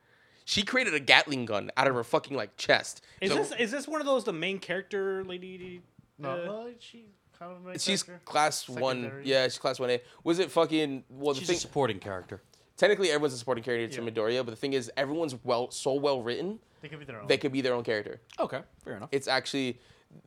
She 0.49 0.63
created 0.63 0.95
a 0.95 1.01
Gatling 1.01 1.45
gun 1.45 1.71
out 1.77 1.89
of 1.89 1.95
her 1.95 2.03
fucking 2.03 2.35
like 2.35 2.57
chest. 2.57 3.05
Is 3.21 3.31
So- 3.33 3.37
this 3.37 3.53
is 3.59 3.71
this 3.71 3.87
one 3.87 4.01
of 4.01 4.07
those 4.07 4.25
the 4.25 4.33
main 4.33 4.59
character 4.59 5.23
lady? 5.23 5.83
No, 6.17 6.31
uh, 6.31 6.37
well, 6.49 6.71
she 6.79 7.05
kind 7.39 7.53
of 7.53 7.63
makes 7.63 7.83
She's 7.85 8.03
character. 8.03 8.25
class 8.25 8.67
one. 8.67 9.21
Yeah, 9.25 9.45
she's 9.45 9.59
class 9.59 9.79
one 9.79 9.91
A. 9.91 10.01
Was 10.25 10.39
it 10.39 10.51
fucking? 10.51 11.05
Well, 11.11 11.35
the 11.35 11.41
She's 11.41 11.49
thing. 11.49 11.57
a 11.57 11.61
supporting 11.61 11.99
character. 11.99 12.41
technically, 12.79 13.11
everyone's 13.11 13.35
a 13.35 13.39
supporting 13.39 13.63
character 13.63 13.95
to 13.95 14.03
Yeah. 14.03 14.11
Midoriya, 14.11 14.39
but 14.43 14.53
the 14.53 14.57
thing 14.57 14.73
is, 14.73 14.91
everyone's 14.97 15.35
well 15.45 15.71
so 15.71 15.93
well 15.93 16.23
written. 16.23 16.61
They 16.81 16.89
could 16.89 16.99
be 17.01 17.05
their 17.05 17.21
own. 17.21 17.27
They 17.27 17.37
could 17.37 17.53
be 17.53 17.61
their 17.61 17.75
own 17.75 17.85
character. 17.85 18.23
Okay, 18.41 18.63
fair 18.83 18.97
enough. 18.97 19.11
It's 19.13 19.29
actually, 19.29 19.79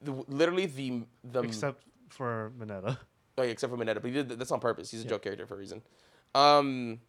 the, 0.03 0.11
literally 0.27 0.67
the 0.67 1.01
the 1.23 1.41
except 1.41 1.83
for 2.09 2.51
Mineta. 2.59 2.95
Oh, 3.39 3.41
yeah, 3.43 3.49
except 3.49 3.71
for 3.73 3.77
Mineta, 3.77 3.95
but 3.95 4.05
he 4.05 4.11
did 4.11 4.29
that's 4.37 4.51
on 4.51 4.59
purpose. 4.59 4.91
He's 4.91 5.03
a 5.03 5.07
joke 5.07 5.23
character 5.23 5.47
for 5.47 5.55
a 5.55 5.57
reason. 5.57 5.81
Um, 6.35 6.99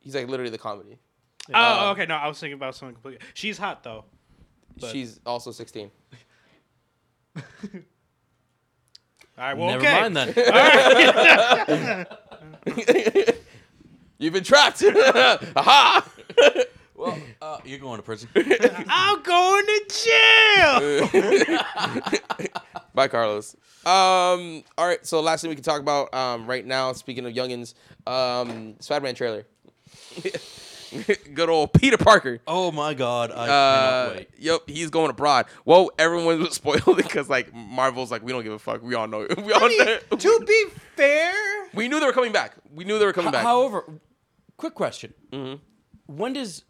he's 0.00 0.14
like 0.14 0.28
literally 0.28 0.50
the 0.50 0.58
comedy. 0.58 0.98
Oh, 1.52 1.80
Um, 1.88 1.92
okay. 1.92 2.06
No, 2.06 2.14
I 2.16 2.28
was 2.28 2.38
thinking 2.38 2.54
about 2.54 2.74
something 2.76 2.94
completely. 2.94 3.26
She's 3.34 3.58
hot 3.58 3.82
though. 3.82 4.04
But- 4.78 4.92
She's 4.92 5.18
also 5.26 5.50
sixteen. 5.52 5.90
All 7.36 7.42
right. 9.38 9.56
Well, 9.56 9.68
Never 9.78 9.86
okay. 9.86 10.00
mind 10.00 10.16
then. 10.16 12.06
You've 14.18 14.34
been 14.34 14.44
trapped. 14.44 14.82
Aha! 15.56 16.06
well, 16.94 17.18
uh, 17.40 17.58
you're 17.64 17.78
going 17.78 17.96
to 17.96 18.02
prison. 18.02 18.28
I'm 18.36 19.22
going 19.22 19.64
to 19.64 19.80
jail. 21.48 22.48
Bye, 22.94 23.08
Carlos. 23.08 23.56
Um, 23.86 24.62
all 24.76 24.86
right. 24.86 25.04
So 25.06 25.20
last 25.22 25.40
thing 25.40 25.48
we 25.48 25.54
can 25.54 25.64
talk 25.64 25.80
about 25.80 26.12
um, 26.12 26.46
right 26.46 26.66
now, 26.66 26.92
speaking 26.92 27.24
of 27.24 27.32
youngins, 27.32 27.72
um, 28.06 28.74
Spider-Man 28.80 29.14
trailer. 29.14 29.46
Good 31.34 31.48
old 31.48 31.72
Peter 31.72 31.96
Parker. 31.96 32.40
Oh 32.46 32.70
my 32.72 32.94
God, 32.94 33.30
I 33.30 33.34
Uh, 33.34 33.46
cannot 34.06 34.16
wait. 34.16 34.30
yep, 34.38 34.60
he's 34.68 34.90
going 34.90 35.10
abroad. 35.10 35.46
Well, 35.64 35.90
everyone 35.98 36.40
was 36.40 36.54
spoiled 36.62 36.96
because 36.96 37.28
like 37.28 37.52
Marvel's 37.54 38.10
like 38.10 38.22
we 38.22 38.32
don't 38.32 38.42
give 38.42 38.52
a 38.52 38.58
fuck. 38.58 38.82
We 38.82 38.94
all 38.94 39.06
know. 39.06 39.26
We 39.44 39.52
all 39.52 39.68
know. 39.68 39.98
to 40.16 40.44
be 40.46 40.64
fair, 40.96 41.32
We 41.74 41.88
knew 41.88 42.00
they 42.00 42.06
were 42.06 42.12
coming 42.12 42.32
back. 42.32 42.54
We 42.74 42.84
knew 42.84 42.98
they 42.98 43.06
were 43.06 43.12
coming 43.12 43.32
back. 43.32 43.42
However, 43.44 43.84
quick 44.56 44.74
question: 44.74 45.14
Mhm. 45.32 45.60
When 46.06 46.32
does 46.32 46.64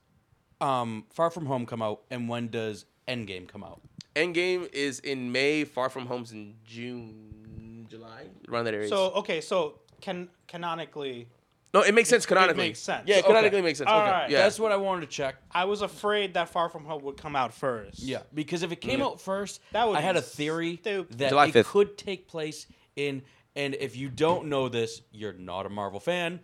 um, 0.60 1.06
Far 1.10 1.30
From 1.30 1.46
Home 1.46 1.64
come 1.64 1.80
out, 1.80 2.02
and 2.10 2.28
when 2.28 2.48
does 2.48 2.84
Endgame 3.08 3.48
come 3.48 3.64
out? 3.64 3.80
Endgame 4.14 4.68
is 4.72 5.00
in 5.00 5.32
May. 5.32 5.64
Far 5.64 5.88
From 5.88 6.06
Home's 6.06 6.32
in 6.32 6.56
June, 6.64 7.86
July, 7.88 8.24
around 8.48 8.64
that 8.66 8.74
area. 8.74 8.88
so 8.88 9.10
okay, 9.12 9.40
so 9.40 9.78
can 10.02 10.28
canonically, 10.46 11.28
no, 11.72 11.82
it 11.82 11.94
makes 11.94 12.08
sense 12.08 12.26
canonically. 12.26 12.68
makes 12.68 12.78
sense. 12.80 13.04
Yeah, 13.06 13.16
Okay. 13.18 13.26
canonically 13.28 13.62
makes 13.62 13.78
sense. 13.78 13.88
All 13.90 14.00
okay, 14.00 14.10
right. 14.10 14.30
yeah. 14.30 14.38
That's 14.38 14.58
what 14.58 14.72
I 14.72 14.76
wanted 14.76 15.02
to 15.02 15.06
check. 15.06 15.36
I 15.52 15.64
was 15.66 15.82
afraid 15.82 16.34
that 16.34 16.48
Far 16.48 16.68
From 16.68 16.84
Home 16.84 17.02
would 17.04 17.16
come 17.16 17.36
out 17.36 17.54
first. 17.54 18.00
Yeah, 18.00 18.22
because 18.34 18.62
if 18.62 18.72
it 18.72 18.80
came 18.80 19.00
out 19.02 19.20
first, 19.20 19.60
That 19.72 19.86
would 19.88 19.96
I 19.96 20.00
had 20.00 20.12
be 20.14 20.18
a 20.18 20.22
theory 20.22 20.76
stupid. 20.78 21.18
that 21.18 21.28
July 21.30 21.46
it 21.46 21.54
5th. 21.54 21.64
could 21.66 21.98
take 21.98 22.26
place 22.28 22.66
in. 22.96 23.22
And 23.56 23.74
if 23.74 23.96
you 23.96 24.08
don't 24.08 24.46
know 24.46 24.68
this, 24.68 25.02
you're 25.12 25.32
not 25.32 25.66
a 25.66 25.68
Marvel 25.68 25.98
fan. 26.00 26.38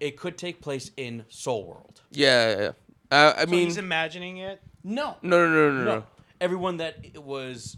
It 0.00 0.16
could 0.16 0.38
take 0.38 0.60
place 0.62 0.90
in 0.96 1.24
Soul 1.28 1.66
World. 1.66 2.00
yeah, 2.10 2.50
yeah, 2.50 2.60
yeah. 2.60 2.70
Uh, 3.10 3.34
I 3.36 3.44
So 3.44 3.50
mean, 3.50 3.64
he's 3.66 3.76
imagining 3.78 4.38
it. 4.38 4.60
No, 4.82 5.16
no, 5.22 5.46
no, 5.46 5.50
no, 5.52 5.70
no, 5.72 5.84
no. 5.84 5.94
no. 6.00 6.04
Everyone 6.40 6.78
that 6.78 6.96
it 7.02 7.22
was, 7.22 7.76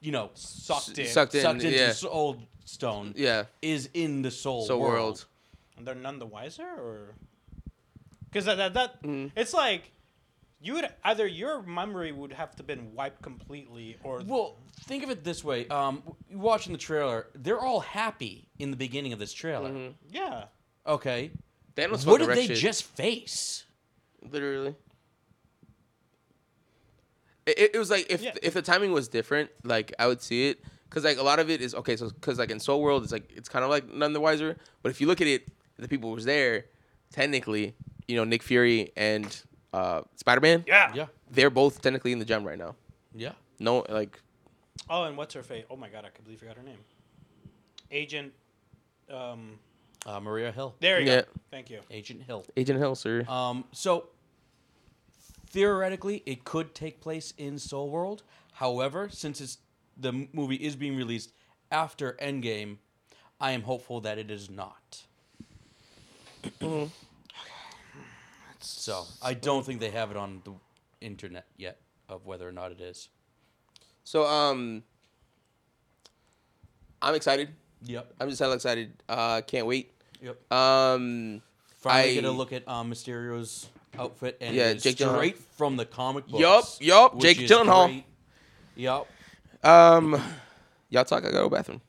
you 0.00 0.12
know, 0.12 0.30
Sucked 0.34 0.98
in. 0.98 1.06
Sucked 1.06 1.34
in. 1.34 1.42
sucked 1.42 1.62
into 1.64 1.76
yeah, 1.76 1.92
Soul 1.92 2.36
Stone 2.64 3.14
yeah. 3.16 3.44
is 3.62 3.88
in 3.94 4.22
the 4.22 4.30
Soul, 4.30 4.64
So 4.66 4.78
world. 4.78 4.92
world. 4.92 5.24
And 5.82 5.88
they're 5.88 5.94
none 6.00 6.20
the 6.20 6.26
wiser, 6.26 6.62
or 6.62 7.14
because 8.30 8.44
that 8.44 8.56
that, 8.58 8.74
that 8.74 9.02
Mm-hmm. 9.02 9.36
it's 9.36 9.52
like 9.52 9.90
you 10.60 10.74
would 10.74 10.86
either 11.02 11.26
your 11.26 11.60
memory 11.60 12.12
would 12.12 12.32
have 12.32 12.54
to 12.54 12.62
been 12.62 12.94
wiped 12.94 13.20
completely, 13.20 13.96
or 14.04 14.22
Well, 14.24 14.58
think 14.84 15.02
of 15.02 15.10
it 15.10 15.24
this 15.24 15.42
way: 15.42 15.66
um, 15.66 16.04
watching 16.32 16.72
the 16.72 16.78
trailer, 16.78 17.26
they're 17.34 17.58
all 17.58 17.80
happy 17.80 18.46
in 18.60 18.70
the 18.70 18.76
beginning 18.76 19.12
of 19.12 19.18
this 19.18 19.32
trailer. 19.32 19.70
Mm-hmm. 19.70 19.92
yeah. 20.08 20.44
Okay, 20.86 21.32
Thanos 21.74 22.06
what 22.06 22.20
did 22.20 22.28
they 22.28 22.46
shit. 22.46 22.58
just 22.58 22.84
face? 22.84 23.64
literally? 24.30 24.76
It, 27.44 27.58
it- 27.58 27.70
it 27.74 27.78
was 27.80 27.90
like 27.90 28.06
if 28.08 28.22
Yeah. 28.22 28.34
if 28.40 28.54
the 28.54 28.62
timing 28.62 28.92
was 28.92 29.08
different, 29.08 29.50
like 29.64 29.92
I 29.98 30.06
would 30.06 30.22
see 30.22 30.46
it 30.48 30.60
because 30.88 31.02
like 31.02 31.18
a 31.18 31.24
lot 31.24 31.40
of 31.40 31.50
it 31.50 31.60
is 31.60 31.74
okay. 31.74 31.96
So 31.96 32.08
because 32.08 32.38
like 32.38 32.52
in 32.52 32.60
Soul 32.60 32.80
World, 32.82 33.02
it's 33.02 33.10
like 33.10 33.28
it's 33.34 33.48
kind 33.48 33.64
of 33.64 33.70
like 33.70 33.92
none 33.92 34.12
the 34.12 34.20
wiser. 34.20 34.56
But 34.80 34.90
if 34.90 35.00
you 35.00 35.08
look 35.08 35.20
at 35.20 35.26
it, 35.26 35.48
the 35.78 35.88
people 35.88 36.10
who 36.10 36.14
was 36.14 36.24
there, 36.24 36.66
technically, 37.12 37.74
you 38.08 38.16
know, 38.16 38.24
Nick 38.24 38.42
Fury 38.42 38.92
and 38.96 39.42
uh, 39.72 40.02
Spider 40.16 40.40
Man, 40.40 40.64
Yeah. 40.66 40.92
Yeah, 40.94 41.06
they're 41.30 41.50
both 41.50 41.80
technically 41.82 42.12
in 42.12 42.18
the 42.18 42.24
gem 42.24 42.44
right 42.44 42.58
now. 42.58 42.74
yeah. 43.14 43.32
No, 43.58 43.84
like 43.88 44.20
Oh, 44.90 45.04
and 45.04 45.16
what's 45.16 45.34
her 45.34 45.42
face? 45.42 45.64
Oh 45.70 45.76
my 45.76 45.88
god, 45.88 46.04
I 46.04 46.08
completely 46.10 46.36
forgot 46.36 46.56
her 46.56 46.62
name. 46.62 46.78
Agent. 47.90 48.32
Um. 49.10 49.58
Uh, 50.04 50.18
Maria 50.18 50.50
Hill, 50.50 50.74
There 50.80 51.00
you 51.00 51.06
Yeah. 51.06 51.20
go. 51.20 51.26
Thank 51.52 51.70
you. 51.70 51.80
Agent 51.88 52.22
Hill. 52.24 52.44
Agent 52.56 52.78
Hill, 52.80 52.96
sir. 52.96 53.24
Um, 53.28 53.64
so 53.70 54.08
theoretically, 55.50 56.22
it 56.26 56.44
could 56.44 56.74
take 56.74 57.00
place 57.00 57.32
in 57.38 57.58
Soul 57.58 57.88
World. 57.88 58.22
However, 58.54 59.08
since 59.10 59.40
it's 59.40 59.58
the 59.96 60.26
movie 60.32 60.56
is 60.56 60.74
being 60.76 60.96
released 60.96 61.32
after 61.70 62.14
Endgame, 62.20 62.78
I 63.40 63.52
am 63.52 63.62
hopeful 63.62 64.00
that 64.00 64.18
it 64.18 64.30
is 64.30 64.50
not. 64.50 65.02
So 68.60 69.04
I 69.22 69.34
don't 69.34 69.64
think 69.64 69.80
they 69.80 69.90
have 69.90 70.10
it 70.10 70.16
on 70.16 70.42
the 70.44 70.52
internet 71.00 71.46
yet 71.56 71.78
of 72.08 72.26
whether 72.26 72.48
or 72.48 72.52
not 72.52 72.70
it 72.72 72.80
is. 72.80 73.08
So 74.04 74.24
um, 74.26 74.82
I'm 77.00 77.14
excited. 77.14 77.48
Yep. 77.84 78.14
I'm 78.20 78.28
just 78.28 78.40
hella 78.40 78.54
excited. 78.54 78.92
Uh, 79.08 79.40
can't 79.42 79.66
wait. 79.66 79.92
Yep. 80.20 80.52
Um, 80.52 81.42
Finally, 81.78 82.10
I- 82.10 82.14
get 82.14 82.24
a 82.24 82.30
look 82.30 82.52
at 82.52 82.66
um, 82.68 82.90
Mysterio's 82.90 83.68
outfit, 83.98 84.38
and 84.40 84.54
Yeah, 84.54 84.72
Jake 84.74 84.96
Gyllenhaal. 84.96 85.14
straight 85.16 85.38
from 85.38 85.76
the 85.76 85.84
comic 85.84 86.26
books. 86.28 86.40
Yup, 86.80 87.12
yup, 87.14 87.20
Jake 87.20 87.38
Gyllenhaal. 87.38 87.86
great. 87.86 88.04
Yup. 88.76 89.08
um, 89.64 90.20
y'all 90.90 91.04
talk. 91.04 91.18
I 91.24 91.30
gotta 91.30 91.34
go 91.44 91.48
bathroom. 91.50 91.80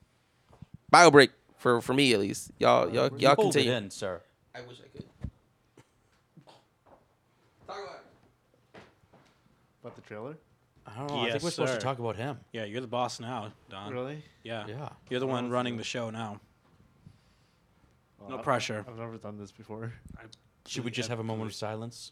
Bio 0.89 1.11
break 1.11 1.31
for 1.57 1.79
for 1.81 1.93
me 1.93 2.11
at 2.13 2.19
least. 2.19 2.51
Y'all 2.59 2.89
y'all 2.91 3.09
y'all 3.19 3.35
Hold 3.35 3.55
it 3.55 3.59
continue. 3.59 3.71
in, 3.71 3.89
sir. 3.91 4.21
I 4.55 4.61
wish 4.61 4.77
I 4.83 4.87
could. 4.95 5.05
Talk 7.67 7.77
about 7.83 7.95
it. 8.75 8.81
About 9.81 9.95
the 9.95 10.01
trailer? 10.01 10.37
I 10.85 10.97
don't 10.97 11.07
know. 11.07 11.15
I 11.15 11.23
Yes, 11.25 11.31
think 11.33 11.43
we're 11.43 11.49
supposed 11.51 11.71
sir. 11.73 11.77
to 11.79 11.83
talk 11.83 11.99
about 11.99 12.15
him. 12.17 12.39
Yeah, 12.51 12.65
you're 12.65 12.81
the 12.81 12.87
boss 12.87 13.19
now, 13.19 13.51
Don. 13.69 13.91
Really? 13.93 14.23
Yeah. 14.43 14.65
Yeah. 14.67 14.89
You're 15.09 15.19
the 15.21 15.27
one 15.27 15.49
running 15.49 15.77
the 15.77 15.83
show 15.83 16.09
now. 16.09 16.39
Well, 18.19 18.29
No 18.29 18.35
I've- 18.35 18.43
pressure. 18.43 18.85
I've 18.87 18.97
never 18.97 19.17
done 19.17 19.37
this 19.37 19.51
before. 19.51 19.93
Should 20.67 20.83
we 20.85 20.91
just 20.91 21.09
have 21.09 21.19
a 21.19 21.23
moment 21.23 21.49
of 21.51 21.55
silence? 21.55 22.11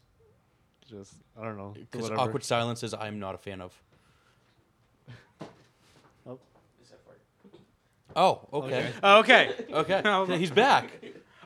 Just 0.90 1.14
I 1.40 1.44
don't 1.44 1.58
know. 1.58 1.74
Because 1.74 2.04
whatever. 2.04 2.22
awkward 2.22 2.44
silences, 2.44 2.94
I'm 2.94 3.20
not 3.20 3.36
a 3.36 3.38
fan 3.38 3.62
of. 3.62 3.82
Oh, 6.26 6.40
Oh, 8.14 8.42
okay. 8.54 8.92
Okay. 9.04 9.54
Okay. 9.74 10.02
No. 10.04 10.26
He's 10.26 10.52
back. 10.52 10.90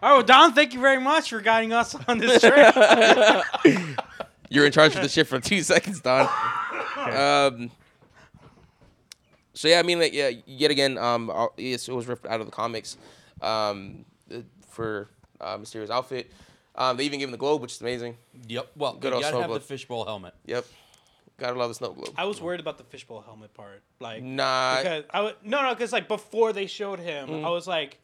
All 0.03 0.09
right, 0.09 0.15
well, 0.17 0.23
Don, 0.23 0.53
thank 0.53 0.73
you 0.73 0.79
very 0.81 0.99
much 0.99 1.29
for 1.29 1.39
guiding 1.41 1.71
us 1.73 1.95
on 2.07 2.17
this 2.17 2.41
trip. 2.41 2.75
You're 4.49 4.65
in 4.65 4.71
charge 4.71 4.95
of 4.95 5.01
the 5.01 5.09
ship 5.09 5.27
for 5.27 5.39
two 5.39 5.61
seconds, 5.61 6.01
Don. 6.01 6.29
Um, 6.97 7.71
so 9.53 9.67
yeah, 9.67 9.79
I 9.79 9.83
mean, 9.83 9.99
like, 9.99 10.13
yeah, 10.13 10.31
yet 10.45 10.69
again, 10.71 10.97
um, 10.97 11.31
it 11.57 11.87
was 11.89 12.07
ripped 12.07 12.25
out 12.27 12.39
of 12.41 12.45
the 12.45 12.51
comics, 12.51 12.97
um, 13.41 14.05
for 14.69 15.07
uh, 15.39 15.57
Mysterio's 15.57 15.89
outfit. 15.89 16.29
Um, 16.75 16.97
they 16.97 17.05
even 17.05 17.19
gave 17.19 17.29
him 17.29 17.31
the 17.31 17.37
globe, 17.37 17.61
which 17.61 17.73
is 17.73 17.81
amazing. 17.81 18.17
Yep. 18.47 18.71
Well, 18.75 18.93
Good 18.93 19.01
good. 19.01 19.07
You 19.09 19.13
old 19.15 19.23
gotta 19.23 19.37
have 19.37 19.45
Snow 19.45 19.53
the 19.53 19.59
fishbowl 19.61 20.05
helmet. 20.05 20.33
Yep, 20.45 20.65
gotta 21.37 21.57
love 21.57 21.69
the 21.69 21.75
snow 21.75 21.93
globe. 21.93 22.13
I 22.17 22.25
was 22.25 22.41
worried 22.41 22.59
about 22.59 22.77
the 22.77 22.83
fishbowl 22.83 23.21
helmet 23.21 23.53
part, 23.53 23.81
like 24.01 24.21
Nah, 24.21 24.77
because 24.77 25.03
I 25.09 25.17
w- 25.19 25.35
no 25.43 25.61
no 25.63 25.73
because 25.73 25.93
like 25.93 26.09
before 26.09 26.51
they 26.51 26.65
showed 26.67 26.99
him, 26.99 27.29
Mm. 27.29 27.45
I 27.45 27.49
was 27.49 27.65
like, 27.65 27.97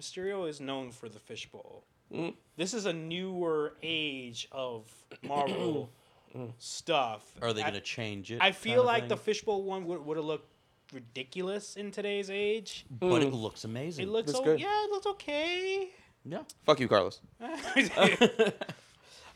Mysterio 0.00 0.48
is 0.48 0.60
known 0.60 0.90
for 0.90 1.08
the 1.08 1.18
fishbowl. 1.18 1.84
Mm. 2.12 2.34
This 2.56 2.74
is 2.74 2.86
a 2.86 2.92
newer 2.92 3.74
age 3.82 4.48
of 4.52 4.84
Marvel 5.22 5.90
Mm. 6.36 6.52
stuff. 6.58 7.22
Are 7.40 7.54
they 7.54 7.62
gonna 7.62 7.80
change 7.80 8.30
it? 8.30 8.38
I 8.42 8.52
feel 8.52 8.80
of 8.80 8.86
like 8.86 9.08
the 9.08 9.16
fishbowl 9.16 9.62
one 9.62 9.86
would 9.86 10.04
would 10.04 10.16
have 10.18 10.26
looked 10.26 10.50
ridiculous 10.92 11.76
in 11.76 11.90
today's 11.90 12.28
age. 12.28 12.84
but 12.90 13.22
it 13.22 13.32
looks 13.32 13.64
amazing. 13.64 14.06
It 14.06 14.10
looks 14.10 14.26
That's 14.32 14.40
o- 14.40 14.44
good. 14.44 14.60
yeah, 14.60 14.84
it 14.84 14.90
looks 14.90 15.06
okay. 15.06 15.88
yeah. 16.26 16.42
fuck 16.66 16.78
you, 16.80 16.88
Carlos. 16.88 17.20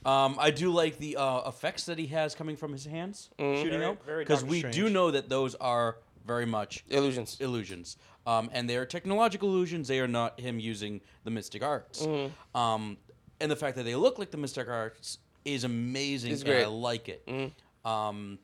Um, 0.05 0.37
I 0.39 0.51
do 0.51 0.71
like 0.71 0.97
the 0.99 1.17
uh, 1.17 1.47
effects 1.47 1.85
that 1.85 1.99
he 1.99 2.07
has 2.07 2.35
coming 2.35 2.57
from 2.57 2.73
his 2.73 2.87
hands 2.87 3.29
shooting 3.39 3.71
Very- 3.71 3.85
out 3.85 4.03
very 4.07 4.25
because 4.25 4.41
Doctor 4.41 4.51
we 4.51 4.63
do 4.63 4.69
Strange. 4.71 4.93
know 4.93 5.11
that 5.11 5.29
those 5.29 5.55
are 5.57 5.99
very 6.27 6.47
much 6.47 6.85
Illusions. 6.89 7.37
illusions, 7.41 7.99
um, 8.27 8.51
and 8.53 8.69
they 8.69 8.77
are 8.77 8.85
technological 8.87 9.49
illusions. 9.49 9.89
They 9.89 10.01
are 10.01 10.09
not 10.09 10.39
him 10.41 10.59
using 10.61 11.01
the 11.25 11.31
mystic 11.31 11.63
arts. 11.63 12.03
Mm-hmm. 12.07 12.57
Um, 12.57 12.97
and 13.41 13.51
the 13.51 13.57
fact 13.57 13.77
that 13.77 13.85
they 13.85 13.95
look 13.95 14.19
like 14.19 14.31
the 14.31 14.37
mystic 14.37 14.69
arts 14.69 15.19
is 15.45 15.65
amazing. 15.65 16.33
It's 16.33 16.43
and 16.43 16.53
I 16.53 16.67
like 16.67 17.09
it. 17.09 17.27
Mhm. 17.27 17.53
Um, 17.89 18.39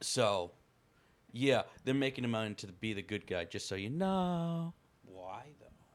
so, 0.00 0.50
yeah, 1.32 1.62
they're 1.84 1.94
making 1.94 2.24
him 2.24 2.34
out 2.34 2.46
into 2.46 2.66
be 2.68 2.94
the 2.94 3.02
good 3.02 3.26
guy. 3.26 3.44
Just 3.44 3.68
so 3.68 3.74
you 3.74 3.90
know, 3.90 4.72
Why 5.04 5.42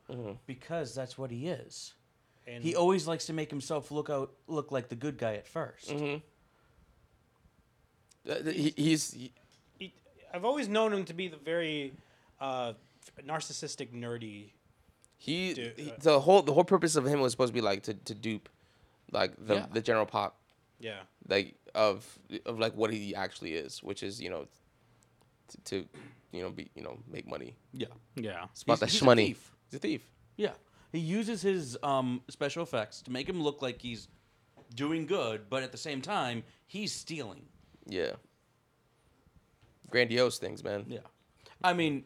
though? 0.08 0.38
because 0.46 0.94
that's 0.94 1.18
what 1.18 1.32
he 1.32 1.48
is. 1.48 1.94
And 2.48 2.64
He 2.64 2.76
always 2.76 3.08
likes 3.08 3.26
to 3.28 3.34
make 3.34 3.50
himself 3.52 3.92
look 3.92 4.10
out 4.10 4.32
look 4.48 4.72
like 4.72 4.90
the 4.90 4.96
good 4.96 5.18
guy 5.18 5.36
at 5.36 5.46
1st 5.52 5.86
Mm-hmm. 5.88 6.18
Uh, 8.30 8.52
he, 8.52 8.74
he's 8.76 9.12
he- 9.14 9.34
he- 9.78 9.94
I've 10.34 10.46
always 10.46 10.68
known 10.68 10.94
him 10.94 11.06
to 11.06 11.14
be 11.14 11.28
the 11.28 11.38
very 11.38 11.94
uh, 12.42 12.74
narcissistic, 13.26 13.92
nerdy. 13.94 14.52
he, 15.18 15.54
Dude, 15.54 15.74
he- 15.78 15.92
uh, 15.92 15.96
the 16.00 16.20
whole 16.20 16.42
the 16.42 16.54
whole 16.54 16.64
purpose 16.64 16.96
of 16.96 17.06
him 17.06 17.20
was 17.22 17.32
supposed 17.32 17.50
to 17.50 17.54
be 17.54 17.62
like 17.62 17.84
to, 17.84 17.94
to 17.94 18.14
dupe, 18.16 18.50
like 19.12 19.34
the 19.38 19.56
Yeah. 19.56 19.66
the 19.72 19.82
general 19.82 20.06
pop. 20.06 20.36
Yeah. 20.80 21.00
like 21.28 21.56
of 21.76 22.08
of 22.46 22.58
like 22.60 22.74
what 22.76 22.92
he 22.94 23.14
actually 23.14 23.54
is, 23.54 23.84
which 23.84 24.02
is 24.04 24.22
you 24.22 24.30
know 24.30 24.48
to, 25.50 25.58
to 25.66 25.86
you 26.32 26.42
know 26.42 26.50
be 26.50 26.70
you 26.76 26.82
know 26.84 26.98
make 27.12 27.28
money. 27.28 27.56
Yeah, 27.74 27.88
Yeah. 28.16 28.46
It's 28.52 28.64
about 28.64 28.74
He's- 28.74 28.80
that 28.80 28.90
he's 28.92 29.02
a 29.02 29.16
thief. 29.16 29.56
He's 29.70 29.78
a 29.78 29.80
thief. 29.82 30.02
yeah. 30.38 30.52
He 30.92 31.00
uses 31.00 31.42
his 31.44 31.78
um, 31.84 32.22
special 32.30 32.64
effects 32.64 33.02
to 33.04 33.12
make 33.12 33.30
him 33.30 33.44
look 33.44 33.62
like 33.62 33.80
he's 33.82 34.08
doing 34.74 35.06
good, 35.06 35.48
but 35.50 35.62
at 35.62 35.72
the 35.72 35.78
same 35.78 36.02
time, 36.02 36.44
he's 36.66 36.92
stealing. 36.92 37.46
Yeah. 37.86 38.14
Grandiose 39.90 40.38
things, 40.40 40.64
man. 40.64 40.86
Yeah, 40.88 41.00
I 41.64 41.74
mean, 41.74 42.06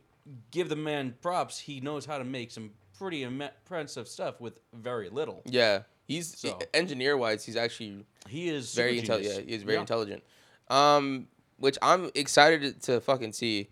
give 0.52 0.70
the 0.70 0.76
man 0.76 1.16
props. 1.22 1.60
He 1.60 1.80
knows 1.82 2.06
how 2.06 2.18
to 2.18 2.24
make 2.24 2.52
some 2.52 2.72
pretty 2.98 3.24
impressive 3.24 4.08
stuff 4.08 4.40
with 4.40 4.60
very 4.74 5.10
little. 5.10 5.42
Yeah. 5.46 5.84
He's 6.06 6.38
So. 6.38 6.60
engineer 6.74 7.18
wise, 7.18 7.46
he's 7.46 7.56
actually 7.56 8.06
He 8.28 8.50
is 8.50 8.74
very 8.74 9.00
intelligent. 9.00 9.48
Yeah, 9.48 9.54
he's 9.56 9.64
very 9.64 9.76
Yeah. 9.76 9.82
intelligent. 9.82 10.24
Um, 10.70 11.28
which 11.58 11.78
I'm 11.82 12.10
excited 12.16 12.82
to 12.84 13.00
fucking 13.02 13.34
see. 13.34 13.70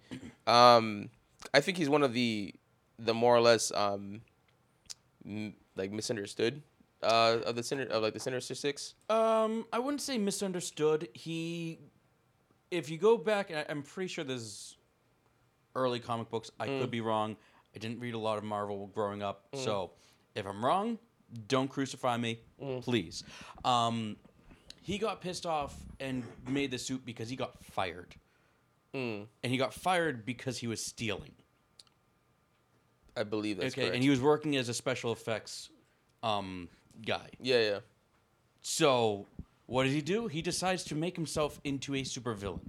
Um, 0.47 1.09
I 1.53 1.59
think 1.61 1.77
he's 1.77 1.89
one 1.89 2.03
of 2.03 2.13
the 2.13 2.53
the 2.99 3.13
more 3.13 3.35
or 3.35 3.41
less 3.41 3.71
um, 3.71 4.21
m- 5.25 5.55
like 5.75 5.91
misunderstood 5.91 6.61
uh 7.03 7.39
of 7.45 7.55
the 7.55 7.63
center 7.63 7.83
of 7.87 8.03
like 8.03 8.13
the 8.13 8.19
Sinister 8.19 8.53
Six. 8.53 8.93
Um, 9.09 9.65
I 9.73 9.79
wouldn't 9.79 10.01
say 10.01 10.17
misunderstood. 10.19 11.09
He, 11.13 11.79
if 12.69 12.89
you 12.91 12.97
go 12.99 13.17
back, 13.17 13.49
I- 13.51 13.65
I'm 13.69 13.81
pretty 13.81 14.07
sure 14.07 14.23
there's 14.23 14.77
early 15.75 15.99
comic 15.99 16.29
books. 16.29 16.51
I 16.59 16.67
could 16.67 16.91
be 16.91 17.01
wrong. 17.01 17.35
I 17.75 17.79
didn't 17.79 17.99
read 17.99 18.13
a 18.13 18.17
lot 18.19 18.37
of 18.37 18.43
Marvel 18.43 18.87
growing 18.93 19.21
up, 19.23 19.45
so 19.53 19.91
if 20.35 20.45
I'm 20.45 20.63
wrong, 20.63 20.97
don't 21.47 21.69
crucify 21.69 22.17
me, 22.17 22.39
please. 22.81 23.23
Um, 23.63 24.17
he 24.81 24.97
got 24.97 25.21
pissed 25.21 25.45
off 25.45 25.75
and 25.99 26.23
made 26.49 26.71
the 26.71 26.77
suit 26.77 27.05
because 27.05 27.29
he 27.29 27.35
got 27.35 27.63
fired, 27.63 28.15
Mm, 28.93 29.25
and 29.41 29.51
he 29.51 29.57
got 29.57 29.73
fired 29.73 30.25
because 30.25 30.57
he 30.57 30.67
was 30.67 30.85
stealing. 30.85 31.31
I 33.15 33.23
believe 33.23 33.57
that's 33.57 33.73
okay, 33.73 33.83
correct. 33.83 33.95
and 33.95 34.03
he 34.03 34.09
was 34.09 34.19
working 34.21 34.55
as 34.57 34.67
a 34.69 34.73
special 34.73 35.11
effects 35.11 35.69
um, 36.23 36.67
guy. 37.05 37.29
yeah, 37.41 37.59
yeah. 37.59 37.79
So, 38.61 39.27
what 39.65 39.83
does 39.83 39.93
he 39.93 40.01
do? 40.01 40.27
He 40.27 40.41
decides 40.41 40.83
to 40.85 40.95
make 40.95 41.15
himself 41.15 41.59
into 41.63 41.95
a 41.95 42.01
supervillain. 42.03 42.59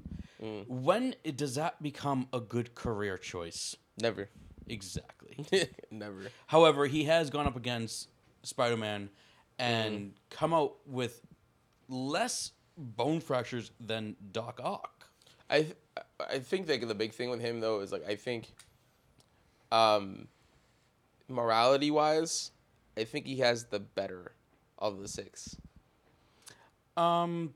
When 0.66 1.14
does 1.36 1.54
that 1.54 1.80
become 1.82 2.26
a 2.32 2.40
good 2.40 2.74
career 2.74 3.16
choice? 3.16 3.76
Never. 4.00 4.28
Exactly. 4.68 5.46
Never. 5.90 6.22
However, 6.48 6.86
he 6.86 7.04
has 7.04 7.30
gone 7.30 7.46
up 7.46 7.56
against 7.56 8.08
Spider 8.42 8.76
Man 8.76 9.10
and 9.58 10.14
come 10.30 10.52
out 10.52 10.74
with 10.86 11.20
less 11.88 12.52
bone 12.76 13.20
fractures 13.20 13.70
than 13.78 14.16
Doc 14.32 14.60
Ock. 14.62 15.08
I 15.48 15.62
th- 15.62 15.76
I 16.28 16.38
think 16.38 16.68
like 16.68 16.86
the 16.88 16.94
big 16.94 17.12
thing 17.12 17.30
with 17.30 17.40
him 17.40 17.60
though 17.60 17.80
is 17.80 17.92
like 17.92 18.08
I 18.08 18.16
think, 18.16 18.52
um, 19.70 20.28
morality 21.28 21.90
wise, 21.90 22.50
I 22.96 23.04
think 23.04 23.26
he 23.26 23.38
has 23.38 23.66
the 23.66 23.78
better 23.78 24.32
of 24.78 25.00
the 25.00 25.08
six. 25.08 25.56
Um, 26.96 27.54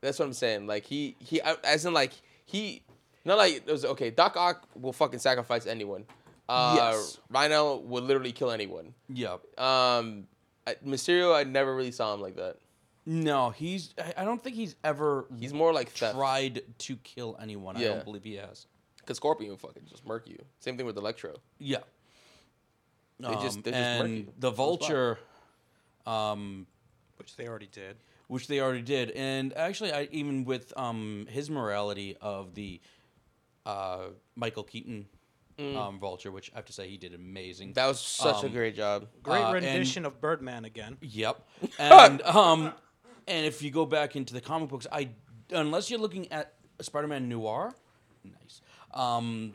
That's 0.00 0.18
what 0.18 0.26
I'm 0.26 0.32
saying. 0.34 0.66
Like 0.66 0.84
he 0.84 1.16
he 1.18 1.40
as 1.40 1.84
in 1.86 1.92
like 1.94 2.12
he 2.44 2.82
not 3.24 3.38
like 3.38 3.54
it 3.56 3.66
was 3.66 3.84
okay. 3.84 4.10
Doc 4.10 4.36
Ock 4.36 4.68
will 4.74 4.92
fucking 4.92 5.18
sacrifice 5.18 5.66
anyone. 5.66 6.04
Uh, 6.48 6.74
Yes. 6.76 7.18
Rhino 7.28 7.78
would 7.78 8.04
literally 8.04 8.30
kill 8.32 8.50
anyone. 8.52 8.94
yeah. 9.08 9.38
Um, 9.58 10.28
I, 10.64 10.74
Mysterio, 10.84 11.34
I 11.34 11.42
never 11.44 11.74
really 11.74 11.90
saw 11.90 12.14
him 12.14 12.20
like 12.20 12.36
that. 12.36 12.58
No, 13.04 13.50
he's. 13.50 13.94
I- 13.98 14.14
I 14.18 14.24
don't 14.24 14.42
think 14.42 14.54
he's 14.54 14.76
ever 14.84 15.26
He's 15.38 15.52
more 15.52 15.72
like 15.72 15.90
theft. 15.90 16.14
tried 16.14 16.62
to 16.78 16.96
kill 16.96 17.36
anyone. 17.40 17.76
Yeah. 17.78 17.86
I 17.86 17.92
don't 17.94 18.04
believe 18.04 18.22
he 18.24 18.34
has. 18.36 18.66
Cause 19.06 19.16
Scorpion 19.16 19.56
fucking 19.56 19.84
just 19.88 20.04
murk 20.06 20.28
you. 20.28 20.38
Same 20.60 20.76
thing 20.76 20.86
with 20.86 20.96
Electro. 20.96 21.34
Yeah. 21.58 21.78
They 23.20 23.28
just- 23.34 23.56
Um, 23.58 23.62
they 23.62 23.70
just 23.70 23.82
murk 23.98 24.04
and 24.04 24.16
you 24.18 24.22
the 24.24 24.28
on 24.28 24.34
the 24.40 24.48
spot. 24.48 24.56
vulture, 24.56 25.18
um, 26.06 26.66
Which 27.16 27.34
they 27.36 27.48
already 27.48 27.68
did. 27.68 27.96
Which 28.28 28.48
they 28.48 28.60
already 28.60 28.82
did, 28.82 29.10
and 29.12 29.56
actually, 29.56 29.92
I 29.92 30.08
even 30.12 30.44
with 30.44 30.72
um 30.76 31.26
his 31.30 31.48
morality 31.50 32.16
of 32.20 32.54
the 32.54 32.80
uh 33.64 34.08
Michael 34.34 34.64
Keaton 34.64 35.06
um 35.58 35.98
vulture, 35.98 36.30
which 36.30 36.50
I 36.52 36.56
have 36.56 36.66
to 36.66 36.72
say 36.72 36.88
he 36.88 36.98
did 36.98 37.14
amazing. 37.14 37.70
Mm. 37.70 37.74
That 37.74 37.86
was 37.86 38.00
such 38.00 38.42
a 38.42 38.46
Um, 38.46 38.52
great 38.52 38.76
job. 38.76 39.06
Great 39.22 39.40
Uh, 39.42 39.46
and- 39.46 39.54
rendition 39.54 40.04
of 40.04 40.20
Birdman 40.20 40.64
again. 40.64 40.98
Yep. 41.00 41.46
And 41.78 42.20
um, 42.40 42.72
and 43.26 43.46
if 43.46 43.62
you 43.62 43.70
go 43.70 43.86
back 43.86 44.16
into 44.16 44.34
the 44.34 44.40
comic 44.40 44.68
books, 44.68 44.86
I 44.92 45.10
unless 45.50 45.90
you're 45.90 46.00
looking 46.00 46.30
at 46.32 46.54
Spider-Man 46.80 47.28
Noir, 47.28 47.74
nice. 48.24 48.60
Um, 48.92 49.54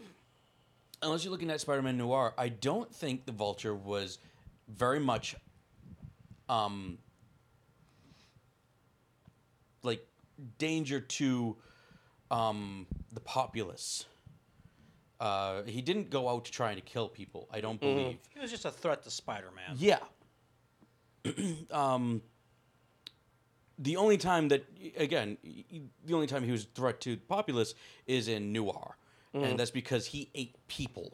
unless 1.04 1.24
you're 1.24 1.32
looking 1.32 1.52
at 1.52 1.62
Spider-Man 1.62 1.98
Noir, 1.98 2.34
I 2.38 2.50
don't 2.50 2.94
think 2.94 3.26
the 3.26 3.32
Vulture 3.32 3.76
was 3.76 4.18
very 4.68 5.00
much, 5.00 5.36
um, 6.50 6.98
like 9.84 10.06
danger 10.58 11.00
to, 11.00 11.58
um, 12.30 12.88
the 13.12 13.20
populace. 13.20 14.06
Uh, 15.20 15.62
he 15.64 15.82
didn't 15.82 16.10
go 16.10 16.28
out 16.30 16.46
trying 16.46 16.76
to 16.76 16.82
kill 16.82 17.08
people. 17.08 17.48
I 17.52 17.62
don't 17.62 17.80
believe. 17.80 18.18
He 18.34 18.40
was 18.40 18.50
just 18.50 18.66
a 18.66 18.72
threat 18.72 19.04
to 19.04 19.12
Spider-Man. 19.12 19.76
Yeah. 19.78 20.00
um, 21.72 22.22
the 23.78 23.98
only 23.98 24.18
time 24.18 24.48
that, 24.50 24.66
again, 24.98 25.38
y- 25.44 25.64
y- 25.72 25.82
the 26.06 26.14
only 26.16 26.26
time 26.28 26.44
he 26.44 26.52
was 26.52 26.64
a 26.64 26.68
threat 26.74 27.02
to 27.02 27.12
the 27.16 27.22
populace 27.22 27.76
is 28.08 28.28
in 28.28 28.52
Noir, 28.52 28.98
and 29.34 29.58
that's 29.60 29.72
because 29.72 30.08
he 30.08 30.30
ate 30.36 30.56
people. 30.68 31.14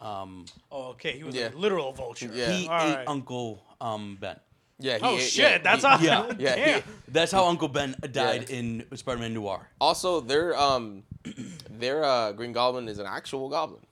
Um, 0.00 0.44
Oh, 0.70 0.88
okay. 0.90 1.16
He 1.16 1.24
was 1.24 1.34
Yeah. 1.34 1.48
a 1.48 1.56
literal 1.56 1.92
vulture. 1.92 2.30
Yeah. 2.32 2.52
he 2.52 2.68
All 2.68 2.80
ate 2.80 2.94
right. 2.96 3.08
Uncle 3.08 3.64
um, 3.80 4.16
Ben. 4.20 4.38
Yeah. 4.80 4.98
He 4.98 5.04
Oh 5.04 5.18
shit! 5.18 5.38
yeah, 5.50 5.58
that's 5.58 5.82
he- 5.82 5.88
how. 5.88 6.28
yeah, 6.28 6.34
yeah, 6.38 6.76
he- 6.78 6.82
That's 7.08 7.32
how 7.32 7.46
Uncle 7.46 7.68
Ben 7.68 7.96
died 8.12 8.48
Yeah. 8.48 8.56
in 8.56 8.84
Spider-Man 8.94 9.34
Noir. 9.34 9.68
Also, 9.80 10.20
their 10.20 10.56
um, 10.56 11.02
their 11.70 12.04
uh, 12.04 12.32
Green 12.32 12.52
Goblin 12.52 12.88
is 12.88 12.98
an 12.98 13.06
actual 13.06 13.48
goblin. 13.48 13.82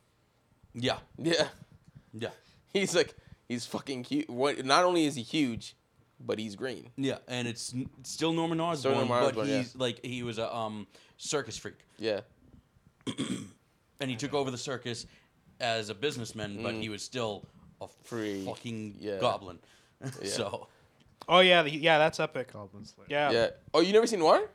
Yeah, 0.75 0.99
Yeah. 1.19 1.49
yeah. 2.13 2.29
He's 2.73 2.95
like 2.95 3.15
He's 3.49 3.65
fucking 3.67 4.03
cute. 4.05 4.29
What? 4.29 4.65
Not 4.65 4.85
only 4.85 5.07
is 5.07 5.15
he 5.15 5.23
huge, 5.23 5.77
but 6.21 6.39
he's 6.39 6.57
green. 6.57 6.91
Yeah, 6.97 7.19
and 7.29 7.47
it's 7.49 7.73
still 8.03 8.33
Norman 8.33 8.61
Osborn, 8.61 8.95
Norman 8.95 9.09
but 9.09 9.23
Osborn, 9.29 9.49
yeah. 9.49 9.59
he's 9.59 9.77
like 9.77 10.05
he 10.05 10.23
was 10.25 10.39
a 10.39 10.53
um, 10.55 10.87
circus 11.17 11.57
freak, 11.57 11.77
Yeah. 11.99 12.21
and 14.01 14.11
he 14.11 14.17
took 14.17 14.35
over 14.35 14.51
the 14.51 14.59
circus 14.59 15.07
as 15.61 15.89
a 15.89 15.95
businessman, 15.95 16.63
but 16.63 16.75
he 16.75 16.89
was 16.89 17.03
still 17.03 17.45
a 17.81 17.85
Mm. 17.87 17.91
Free, 18.05 18.45
fucking 18.45 18.95
yeah. 19.01 19.19
goblin. 19.19 19.59
Yeah. 20.01 20.29
so 20.29 20.69
Oh 21.28 21.40
yeah, 21.40 21.62
the, 21.62 21.70
yeah, 21.70 21.98
that's 21.98 22.20
epic. 22.20 22.53
Goblin 22.53 22.85
Slayer. 22.85 23.07
Yeah. 23.11 23.31
Yeah. 23.31 23.48
Oh, 23.74 23.81
you 23.81 23.93
never 23.93 24.07
seen 24.07 24.20
Noir? 24.20 24.48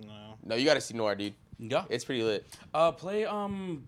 No. 0.00 0.34
No, 0.44 0.54
you 0.54 0.64
got 0.64 0.74
to 0.74 0.80
see 0.80 0.94
Noir, 0.94 1.14
dude. 1.14 1.34
yeah, 1.58 1.84
It's 1.90 2.04
pretty 2.04 2.22
lit. 2.22 2.46
uh, 2.74 2.92
play 2.92 3.24
um. 3.24 3.84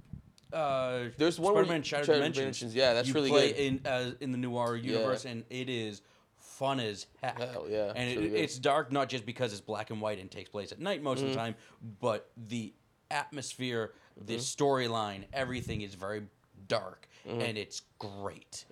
Uh, 0.52 1.08
There's 1.18 1.40
one 1.40 1.52
where 1.54 1.64
Spider-Man 1.64 1.80
you- 1.80 1.84
Shattered 1.84 2.06
Shattered 2.06 2.18
Dimensions. 2.20 2.36
Dimensions, 2.60 2.74
yeah, 2.76 2.92
that's 2.94 3.08
you 3.08 3.14
really 3.14 3.30
play 3.30 3.52
good. 3.52 3.58
in 3.60 3.80
uh, 3.86 4.10
in 4.20 4.30
the 4.32 4.38
noir 4.38 4.76
universe, 4.76 5.24
and 5.24 5.42
it 5.50 5.68
is 5.68 6.02
fun 6.38 6.78
as 6.78 7.06
heck. 7.20 7.40
Hell, 7.40 7.66
yeah, 7.68 7.92
and 7.96 8.08
it's 8.08 8.16
it, 8.20 8.24
really 8.24 8.38
it's 8.40 8.58
dark 8.58 8.92
not 8.92 9.08
just 9.08 9.26
because 9.26 9.50
it's 9.52 9.60
black 9.60 9.90
and 9.90 10.00
white 10.00 10.20
and 10.20 10.30
takes 10.30 10.48
place 10.50 10.70
at 10.70 10.78
night 10.78 11.02
most 11.02 11.18
Mm-hmm. 11.18 11.26
of 11.28 11.32
the 11.32 11.38
time, 11.38 11.54
but 12.00 12.30
the 12.48 12.72
atmosphere, 13.10 13.92
the 14.16 14.34
Mm-hmm. 14.34 14.64
storyline, 14.64 15.24
everything 15.32 15.80
is 15.80 15.94
very 15.94 16.22
dark, 16.68 17.08
Mm-hmm. 17.26 17.40
and 17.40 17.58
it's 17.58 17.82
great. 17.98 18.64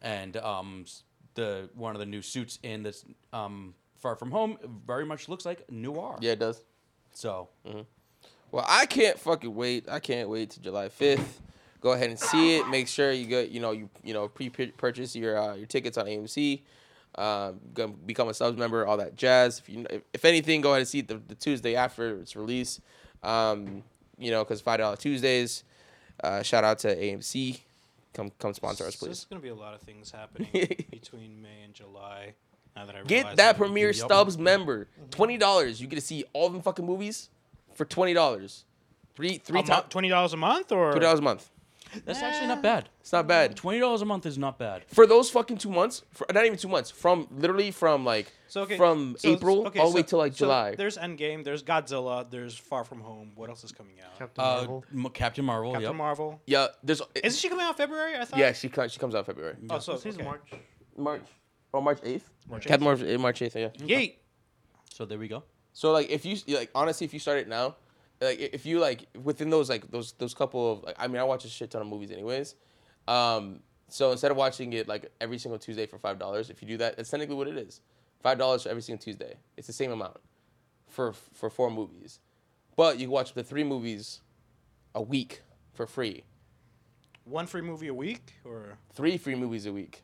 And 0.00 0.36
um, 0.38 0.84
s- 0.86 1.02
the 1.36 1.70
one 1.74 1.94
of 1.94 2.00
the 2.00 2.06
new 2.06 2.20
suits 2.22 2.58
in 2.62 2.82
this 2.82 3.04
um, 3.32 3.74
Far 3.98 4.16
From 4.16 4.30
Home 4.32 4.58
very 4.86 5.06
much 5.06 5.28
looks 5.28 5.46
like 5.46 5.70
noir. 5.70 6.16
Yeah, 6.20 6.32
it 6.32 6.40
does. 6.40 6.60
So 7.12 7.48
Well, 8.50 8.64
I 8.68 8.86
can't 8.86 9.18
fucking 9.18 9.54
wait. 9.54 9.88
I 9.88 10.00
can't 10.00 10.28
wait 10.28 10.50
to 10.50 10.60
July 10.60 10.88
5th. 10.88 11.24
Go 11.80 11.92
ahead 11.92 12.10
and 12.10 12.18
see 12.18 12.56
it. 12.56 12.68
Make 12.68 12.88
sure 12.88 13.12
you 13.12 13.26
get, 13.26 13.50
you 13.50 13.60
know, 13.60 13.70
you 13.70 13.88
you 14.02 14.12
know, 14.12 14.28
pre-purchase 14.28 15.14
your 15.14 15.38
uh, 15.38 15.54
your 15.54 15.66
tickets 15.66 15.96
on 15.96 16.06
AMC. 16.06 16.62
Um, 17.14 17.60
go- 17.72 17.88
become 17.88 18.28
a 18.28 18.34
Stubs 18.34 18.58
member, 18.58 18.86
all 18.86 18.96
that 18.98 19.16
jazz. 19.16 19.60
If 19.60 19.68
you 19.68 19.86
if, 19.88 20.02
if 20.12 20.24
anything, 20.24 20.60
go 20.60 20.70
ahead 20.70 20.80
and 20.80 20.88
see 20.88 20.98
it 20.98 21.08
the, 21.08 21.20
the 21.28 21.34
Tuesday 21.34 21.74
after 21.76 22.18
its 22.20 22.34
release. 22.36 22.80
Um, 23.22 23.82
you 24.18 24.30
know, 24.30 24.44
because 24.44 24.60
five 24.60 24.78
dollar 24.80 24.96
Tuesdays. 24.96 25.64
Uh, 26.22 26.42
shout 26.42 26.64
out 26.64 26.78
to 26.80 26.94
AMC. 26.96 27.60
Come 28.16 28.32
come 28.38 28.54
sponsor 28.54 28.84
us, 28.86 28.96
please. 28.96 29.06
there's 29.08 29.24
please. 29.24 29.26
gonna 29.28 29.42
be 29.42 29.48
a 29.50 29.54
lot 29.54 29.74
of 29.74 29.82
things 29.82 30.10
happening 30.10 30.48
between 30.90 31.42
May 31.42 31.62
and 31.64 31.74
July. 31.74 32.32
Now 32.74 32.86
that 32.86 32.96
I 32.96 33.02
Get 33.02 33.36
that 33.36 33.58
Premiere 33.58 33.92
Stubs 33.92 34.38
member. 34.38 34.86
Mm-hmm. 34.86 35.10
Twenty 35.10 35.36
dollars. 35.36 35.82
You 35.82 35.86
get 35.86 35.96
to 35.96 36.02
see 36.02 36.24
all 36.32 36.48
them 36.48 36.62
fucking 36.62 36.86
movies 36.86 37.28
for 37.74 37.84
twenty 37.84 38.14
dollars. 38.14 38.64
Three 39.14 39.36
three 39.36 39.62
times. 39.62 39.84
twenty 39.90 40.08
dollars 40.08 40.32
a 40.32 40.38
month 40.38 40.72
or 40.72 40.92
Twenty 40.92 41.04
dollars 41.04 41.18
a 41.18 41.22
month. 41.22 41.50
That's 42.04 42.20
actually 42.20 42.48
not 42.48 42.62
bad. 42.62 42.88
It's 43.00 43.12
not 43.12 43.26
bad. 43.26 43.56
Twenty 43.56 43.78
dollars 43.80 44.02
a 44.02 44.04
month 44.04 44.26
is 44.26 44.36
not 44.38 44.58
bad. 44.58 44.84
for 44.88 45.06
those 45.06 45.30
fucking 45.30 45.58
two 45.58 45.70
months, 45.70 46.02
for, 46.12 46.26
not 46.32 46.44
even 46.44 46.58
two 46.58 46.68
months, 46.68 46.90
from 46.90 47.28
literally 47.30 47.70
from 47.70 48.04
like 48.04 48.32
So 48.48 48.62
okay, 48.62 48.76
from 48.76 49.16
so- 49.18 49.28
April 49.30 49.66
okay, 49.68 49.80
all 49.80 49.90
the 49.90 49.96
way 49.96 50.02
so- 50.02 50.06
till 50.08 50.18
like 50.18 50.32
so 50.32 50.38
July. 50.46 50.74
There's 50.74 50.96
Endgame. 50.98 51.44
There's 51.44 51.62
Godzilla. 51.62 52.28
There's 52.30 52.56
Far 52.56 52.84
From 52.84 53.00
Home. 53.00 53.32
What 53.34 53.48
else 53.50 53.64
is 53.64 53.72
coming 53.72 53.96
out? 54.04 54.18
Captain 54.18 54.42
Uh, 54.44 54.46
Marvel. 54.56 54.84
M- 54.92 55.06
Captain 55.12 55.44
Marvel. 55.44 55.72
Captain 55.72 55.88
yep. 55.90 55.96
Marvel. 55.96 56.40
yeah, 56.46 56.66
there's 56.82 57.02
Isn't 57.22 57.38
she 57.38 57.48
coming 57.48 57.64
out 57.64 57.70
in 57.70 57.76
February? 57.76 58.16
I 58.16 58.24
thought. 58.24 58.38
yeah 58.38 58.52
she 58.52 58.68
comes 58.68 58.92
she 58.92 58.98
comes 58.98 59.14
out 59.14 59.26
February. 59.26 59.56
Oh, 59.70 59.78
so 59.78 59.96
Season 59.96 60.20
okay. 60.22 60.28
March. 60.28 60.50
March 60.96 61.22
or 61.72 61.82
March 61.82 61.98
eighth. 62.04 62.28
March 62.48 62.62
Captain 62.66 62.80
8th. 62.80 62.84
Marvel 62.84 63.08
eh, 63.10 63.16
March 63.16 63.42
eighth. 63.42 63.56
Yeah. 63.56 63.68
Yeet. 63.78 64.16
So 64.92 65.04
there 65.04 65.18
we 65.18 65.28
go. 65.28 65.42
So 65.72 65.92
like 65.92 66.08
if 66.10 66.24
you 66.24 66.36
like 66.48 66.70
honestly 66.74 67.04
if 67.04 67.12
you 67.12 67.20
start 67.20 67.38
it 67.38 67.48
now, 67.48 67.76
like 68.20 68.38
if 68.40 68.64
you 68.66 68.78
like 68.78 69.06
within 69.22 69.50
those 69.50 69.68
like 69.68 69.90
those 69.90 70.12
those 70.12 70.34
couple 70.34 70.72
of 70.72 70.82
like 70.84 70.96
I 70.98 71.06
mean 71.08 71.18
I 71.18 71.24
watch 71.24 71.44
a 71.44 71.48
shit 71.48 71.70
ton 71.70 71.82
of 71.82 71.88
movies 71.88 72.10
anyways. 72.10 72.54
Um 73.08 73.60
so 73.88 74.10
instead 74.10 74.30
of 74.30 74.36
watching 74.36 74.72
it 74.72 74.88
like 74.88 75.10
every 75.20 75.38
single 75.38 75.58
Tuesday 75.58 75.86
for 75.86 75.98
five 75.98 76.18
dollars, 76.18 76.50
if 76.50 76.60
you 76.62 76.68
do 76.68 76.76
that, 76.78 76.96
that's 76.96 77.10
technically 77.10 77.36
what 77.36 77.46
it 77.48 77.56
is. 77.56 77.80
Five 78.22 78.38
dollars 78.38 78.62
for 78.64 78.70
every 78.70 78.82
single 78.82 79.02
Tuesday. 79.02 79.36
It's 79.56 79.66
the 79.66 79.72
same 79.72 79.92
amount 79.92 80.16
for 80.88 81.12
for 81.12 81.50
four 81.50 81.70
movies. 81.70 82.20
But 82.74 82.98
you 82.98 83.06
can 83.06 83.12
watch 83.12 83.32
the 83.34 83.42
three 83.44 83.64
movies 83.64 84.20
a 84.94 85.00
week 85.02 85.42
for 85.74 85.86
free. 85.86 86.24
One 87.24 87.46
free 87.46 87.60
movie 87.62 87.88
a 87.88 87.94
week, 87.94 88.34
or 88.44 88.78
Three 88.94 89.16
free 89.18 89.34
movies 89.34 89.66
a 89.66 89.72
week. 89.72 90.02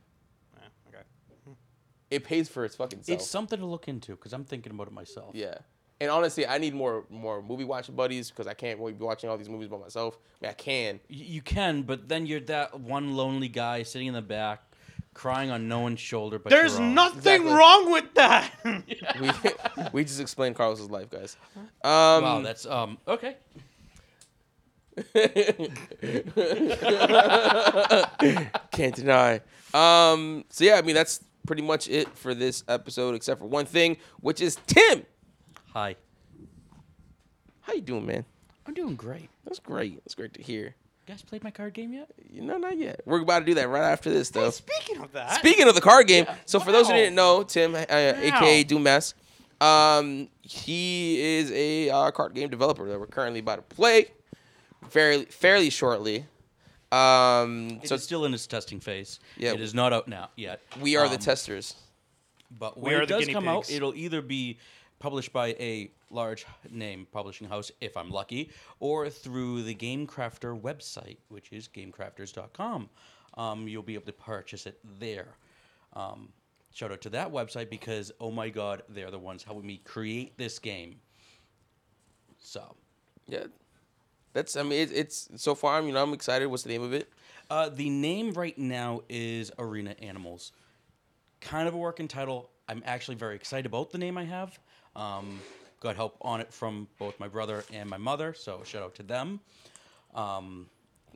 eh, 0.56 0.66
okay. 0.88 1.02
It 2.10 2.24
pays 2.24 2.48
for 2.48 2.64
its 2.64 2.74
fucking 2.76 3.02
self. 3.02 3.20
It's 3.20 3.28
something 3.30 3.58
to 3.58 3.66
look 3.66 3.88
into 3.88 4.12
because 4.12 4.32
I'm 4.32 4.44
thinking 4.44 4.72
about 4.72 4.88
it 4.88 4.92
myself. 4.92 5.34
Yeah. 5.34 5.58
And 6.02 6.10
honestly, 6.10 6.44
I 6.44 6.58
need 6.58 6.74
more 6.74 7.04
more 7.10 7.40
movie 7.42 7.62
watching 7.62 7.94
buddies 7.94 8.28
because 8.28 8.48
I 8.48 8.54
can't 8.54 8.76
really 8.80 8.92
be 8.92 9.04
watching 9.04 9.30
all 9.30 9.38
these 9.38 9.48
movies 9.48 9.68
by 9.68 9.76
myself. 9.78 10.18
I 10.40 10.46
mean, 10.46 10.50
I 10.50 10.54
can. 10.54 11.00
You 11.08 11.40
can, 11.42 11.82
but 11.82 12.08
then 12.08 12.26
you're 12.26 12.40
that 12.40 12.80
one 12.80 13.14
lonely 13.16 13.46
guy 13.48 13.84
sitting 13.84 14.08
in 14.08 14.14
the 14.14 14.20
back, 14.22 14.62
crying 15.14 15.52
on 15.52 15.68
no 15.68 15.78
one's 15.78 16.00
shoulder. 16.00 16.40
But 16.40 16.50
There's 16.50 16.72
your 16.74 16.82
own. 16.82 16.94
nothing 16.94 17.42
Exactly. 17.42 17.52
wrong 17.52 17.92
with 17.92 18.14
that. 18.14 18.50
We 19.20 19.30
we 19.92 20.04
just 20.04 20.20
explained 20.20 20.56
Carlos's 20.56 20.90
life, 20.90 21.08
guys. 21.08 21.36
Um, 21.84 22.22
Wow, 22.24 22.40
that's 22.42 22.66
um 22.66 22.98
okay. 23.06 23.36
can't 28.72 28.94
deny. 28.94 29.40
Um, 29.74 30.44
so 30.50 30.64
yeah, 30.64 30.74
I 30.76 30.82
mean 30.82 30.94
that's 30.94 31.20
pretty 31.46 31.62
much 31.62 31.88
it 31.88 32.08
for 32.16 32.34
this 32.34 32.64
episode, 32.68 33.14
except 33.14 33.40
for 33.40 33.46
one 33.46 33.66
thing, 33.66 33.96
which 34.20 34.40
is 34.40 34.58
Tim. 34.66 35.04
Hi, 35.72 35.96
How 37.62 37.72
you 37.72 37.80
doing, 37.80 38.04
man? 38.06 38.24
I'm 38.66 38.74
doing 38.74 38.94
great. 38.94 39.30
That's 39.44 39.58
great. 39.58 40.02
That's 40.04 40.14
great 40.14 40.34
to 40.34 40.42
hear. 40.42 40.74
You 41.06 41.14
guys 41.14 41.22
played 41.22 41.42
my 41.42 41.50
card 41.50 41.74
game 41.74 41.92
yet? 41.94 42.10
No, 42.32 42.58
not 42.58 42.76
yet. 42.78 43.00
We're 43.06 43.22
about 43.22 43.40
to 43.40 43.44
do 43.46 43.54
that 43.54 43.68
right 43.68 43.82
after 43.90 44.10
this, 44.10 44.30
though. 44.30 44.50
Speaking 44.50 44.98
of 45.02 45.12
that, 45.12 45.38
Speaking 45.38 45.66
of 45.68 45.74
the 45.74 45.80
card 45.80 46.06
game, 46.06 46.26
so 46.44 46.60
for 46.60 46.70
those 46.72 46.86
who 46.88 46.92
didn't 46.94 47.14
know, 47.16 47.42
Tim, 47.42 47.74
uh, 47.74 47.78
aka 47.88 48.64
Doomas, 48.64 49.14
um, 49.60 50.28
he 50.42 51.20
is 51.38 51.50
a 51.52 51.90
uh, 51.90 52.10
card 52.10 52.34
game 52.34 52.50
developer 52.50 52.86
that 52.88 53.00
we're 53.00 53.06
currently 53.06 53.40
about 53.40 53.68
to 53.68 53.74
play, 53.74 54.08
fairly 54.90 55.24
fairly 55.26 55.70
shortly. 55.70 56.26
Um, 56.92 57.78
It's 57.80 57.88
so 57.88 57.96
still 57.96 58.26
in 58.26 58.34
its 58.34 58.46
testing 58.46 58.78
phase. 58.78 59.18
Yeah. 59.38 59.52
it 59.54 59.60
is 59.62 59.72
not 59.74 59.92
out 59.94 60.06
now 60.08 60.28
yet. 60.36 60.60
we 60.80 60.96
are 60.96 61.08
the 61.08 61.14
Um, 61.14 61.20
testers. 61.20 61.74
But 62.50 62.76
We 62.76 62.90
when 62.90 62.94
are 62.96 63.02
it 63.04 63.08
does 63.08 63.20
guinea 63.20 63.32
come 63.32 63.48
out, 63.48 63.70
it'll 63.70 63.94
either 63.94 64.20
be 64.20 64.58
published 65.02 65.32
by 65.32 65.48
a 65.58 65.90
large 66.10 66.46
name 66.70 67.08
publishing 67.10 67.48
house, 67.48 67.72
if 67.80 67.96
I'm 67.96 68.08
lucky, 68.08 68.52
or 68.78 69.10
through 69.10 69.64
the 69.64 69.74
GameCrafter 69.74 70.58
website, 70.58 71.16
which 71.28 71.50
is 71.50 71.68
GameCrafters.com. 71.68 72.88
Um, 73.36 73.66
you'll 73.66 73.82
be 73.82 73.94
able 73.94 74.06
to 74.06 74.12
purchase 74.12 74.64
it 74.64 74.78
there. 75.00 75.34
Um, 75.94 76.28
shout 76.72 76.92
out 76.92 77.00
to 77.00 77.10
that 77.10 77.32
website 77.32 77.68
because, 77.68 78.12
oh 78.20 78.30
my 78.30 78.48
god, 78.48 78.84
they're 78.88 79.10
the 79.10 79.18
ones 79.18 79.42
helping 79.42 79.66
me 79.66 79.80
create 79.84 80.38
this 80.38 80.60
game. 80.60 81.00
So, 82.38 82.76
Yeah, 83.26 83.46
that's. 84.34 84.56
I 84.56 84.62
mean, 84.62 84.72
it, 84.72 84.92
it's 84.92 85.28
so 85.34 85.56
far. 85.56 85.82
You 85.82 85.92
know, 85.92 86.02
I'm 86.02 86.12
excited. 86.12 86.46
What's 86.46 86.62
the 86.62 86.68
name 86.68 86.82
of 86.82 86.92
it? 86.92 87.10
Uh, 87.50 87.68
the 87.68 87.90
name 87.90 88.34
right 88.34 88.56
now 88.56 89.00
is 89.08 89.50
Arena 89.58 89.96
Animals. 90.00 90.52
Kind 91.40 91.66
of 91.66 91.74
a 91.74 91.78
working 91.78 92.06
title. 92.06 92.50
I'm 92.68 92.82
actually 92.86 93.16
very 93.16 93.34
excited 93.34 93.66
about 93.66 93.90
the 93.90 93.98
name 93.98 94.16
I 94.16 94.24
have. 94.24 94.58
Um, 94.94 95.40
got 95.80 95.96
help 95.96 96.16
on 96.20 96.40
it 96.40 96.52
from 96.52 96.88
both 96.98 97.18
my 97.18 97.28
brother 97.28 97.64
and 97.72 97.88
my 97.88 97.98
mother, 97.98 98.34
so 98.34 98.62
shout 98.64 98.82
out 98.82 98.94
to 98.96 99.02
them. 99.02 99.40
Um, 100.14 100.66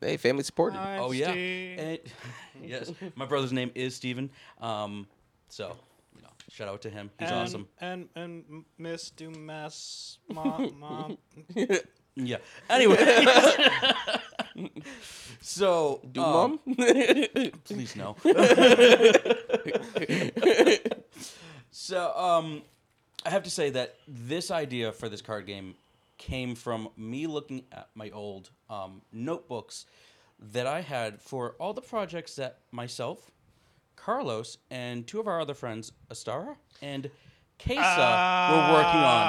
Hey, 0.00 0.18
family 0.18 0.42
supported. 0.44 0.76
Hi, 0.76 0.98
oh 0.98 1.12
yeah, 1.12 1.30
And- 1.30 1.98
yes. 2.62 2.92
My 3.14 3.24
brother's 3.24 3.52
name 3.52 3.70
is 3.74 3.94
Steven. 3.94 4.30
Um, 4.60 5.06
so 5.48 5.74
you 6.14 6.20
know, 6.22 6.28
shout 6.50 6.68
out 6.68 6.82
to 6.82 6.90
him. 6.90 7.10
He's 7.18 7.30
and, 7.30 7.38
awesome. 7.38 7.68
And 7.80 8.08
and 8.14 8.64
Miss 8.76 9.08
Dumas, 9.10 10.18
mom, 10.28 10.74
mom. 10.78 11.18
Yeah. 12.14 12.38
Anyway. 12.68 12.96
so 15.40 16.00
Do 16.12 16.22
um, 16.22 16.60
mom? 16.66 16.76
Please 17.64 17.96
no. 17.96 18.16
so, 21.70 22.12
um, 22.16 22.62
I 23.26 23.30
have 23.30 23.42
to 23.42 23.50
say 23.50 23.70
that 23.70 23.96
this 24.06 24.52
idea 24.52 24.92
for 24.92 25.08
this 25.08 25.20
card 25.20 25.46
game 25.46 25.74
came 26.16 26.54
from 26.54 26.88
me 26.96 27.26
looking 27.26 27.64
at 27.72 27.88
my 27.96 28.10
old 28.10 28.50
um, 28.70 29.02
notebooks 29.12 29.84
that 30.52 30.66
I 30.68 30.80
had 30.80 31.20
for 31.20 31.56
all 31.58 31.74
the 31.74 31.80
projects 31.82 32.36
that 32.36 32.58
myself, 32.70 33.32
Carlos, 33.96 34.58
and 34.70 35.04
two 35.08 35.18
of 35.18 35.26
our 35.26 35.40
other 35.40 35.54
friends, 35.54 35.90
Astara 36.08 36.56
and 36.80 37.10
Kesa, 37.58 37.74
were 38.52 38.72
working 38.74 39.00
on. 39.00 39.26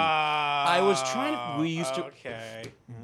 I 0.67 0.79
was 0.81 1.01
trying 1.11 1.33
to- 1.57 1.61
we 1.63 1.69
used 1.69 1.95
to- 1.95 2.01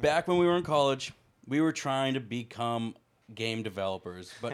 Back 0.00 0.28
when 0.28 0.38
we 0.38 0.46
were 0.46 0.56
in 0.56 0.62
college, 0.62 1.12
we 1.48 1.60
were 1.60 1.72
trying 1.72 2.14
to 2.14 2.20
become 2.20 2.94
game 3.34 3.64
developers, 3.64 4.32
but 4.40 4.52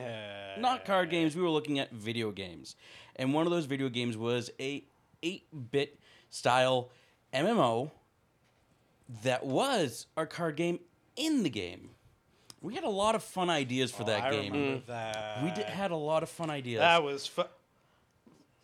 not 0.58 0.86
card 0.86 1.10
games. 1.10 1.36
We 1.36 1.42
were 1.42 1.50
looking 1.50 1.78
at 1.80 1.90
video 1.92 2.30
games, 2.30 2.76
and 3.16 3.34
one 3.34 3.46
of 3.46 3.52
those 3.52 3.66
video 3.66 3.90
games 3.90 4.16
was 4.16 4.50
a 4.58 4.82
8-bit 5.22 5.98
style 6.30 6.90
MMO 7.34 7.90
that 9.22 9.44
was 9.44 10.06
our 10.16 10.26
card 10.26 10.56
game 10.56 10.78
in 11.16 11.42
the 11.42 11.50
game. 11.50 11.90
We 12.62 12.74
had 12.74 12.84
a 12.84 12.88
lot 12.90 13.14
of 13.14 13.22
fun 13.22 13.48
ideas 13.50 13.90
for 13.90 14.02
Oh, 14.02 14.06
that 14.06 14.22
I 14.24 14.30
game. 14.30 14.52
remember 14.52 14.82
that. 14.88 15.42
We 15.42 15.50
did, 15.50 15.64
had 15.64 15.90
a 15.90 15.96
lot 15.96 16.22
of 16.22 16.28
fun 16.28 16.50
ideas. 16.50 16.80
That 16.80 17.02
was 17.02 17.26
fu- 17.26 17.42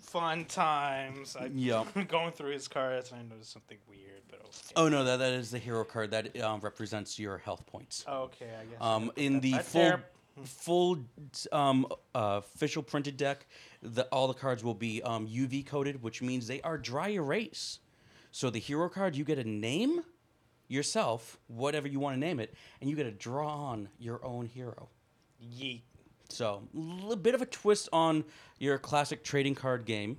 fun 0.00 0.44
times. 0.44 1.36
I, 1.36 1.50
Yeah. 1.54 1.84
going 2.08 2.32
through 2.32 2.52
his 2.52 2.68
cards, 2.68 3.10
and 3.10 3.20
I 3.20 3.24
noticed 3.24 3.52
something 3.52 3.78
weird, 3.88 4.22
but 4.28 4.40
okay. 4.40 4.72
oh 4.76 4.88
no, 4.88 5.02
that, 5.04 5.16
that 5.18 5.32
is 5.32 5.50
the 5.50 5.58
hero 5.58 5.84
card 5.84 6.10
that 6.12 6.38
um, 6.40 6.60
represents 6.60 7.18
your 7.18 7.38
health 7.38 7.66
points. 7.66 8.04
Okay, 8.08 8.46
I 8.60 8.64
guess. 8.66 8.80
Um, 8.80 9.06
gotta 9.06 9.20
in 9.22 9.40
the 9.40 9.52
full 9.58 9.80
there. 9.82 10.04
full 10.44 10.98
um, 11.52 11.86
uh, 12.14 12.40
official 12.44 12.82
printed 12.82 13.16
deck, 13.16 13.46
the, 13.94 14.04
all 14.06 14.28
the 14.28 14.34
cards 14.34 14.64
will 14.64 14.74
be 14.74 15.02
um, 15.02 15.26
UV 15.26 15.66
coated, 15.66 16.02
which 16.02 16.22
means 16.22 16.46
they 16.46 16.60
are 16.62 16.78
dry 16.78 17.10
erase. 17.10 17.78
So 18.30 18.50
the 18.50 18.58
hero 18.58 18.88
card, 18.88 19.16
you 19.16 19.24
get 19.24 19.38
a 19.38 19.48
name 19.48 20.02
yourself, 20.68 21.38
whatever 21.46 21.88
you 21.88 22.00
want 22.00 22.16
to 22.16 22.20
name 22.20 22.40
it, 22.40 22.54
and 22.80 22.90
you 22.90 22.96
get 22.96 23.04
to 23.04 23.12
draw 23.12 23.48
on 23.48 23.88
your 23.98 24.24
own 24.24 24.46
hero. 24.46 24.88
Yeet. 25.42 25.82
So 26.28 26.62
a 26.74 26.78
little 26.78 27.16
bit 27.16 27.34
of 27.34 27.42
a 27.42 27.46
twist 27.46 27.88
on 27.92 28.24
your 28.58 28.78
classic 28.78 29.22
trading 29.22 29.54
card 29.54 29.84
game, 29.84 30.18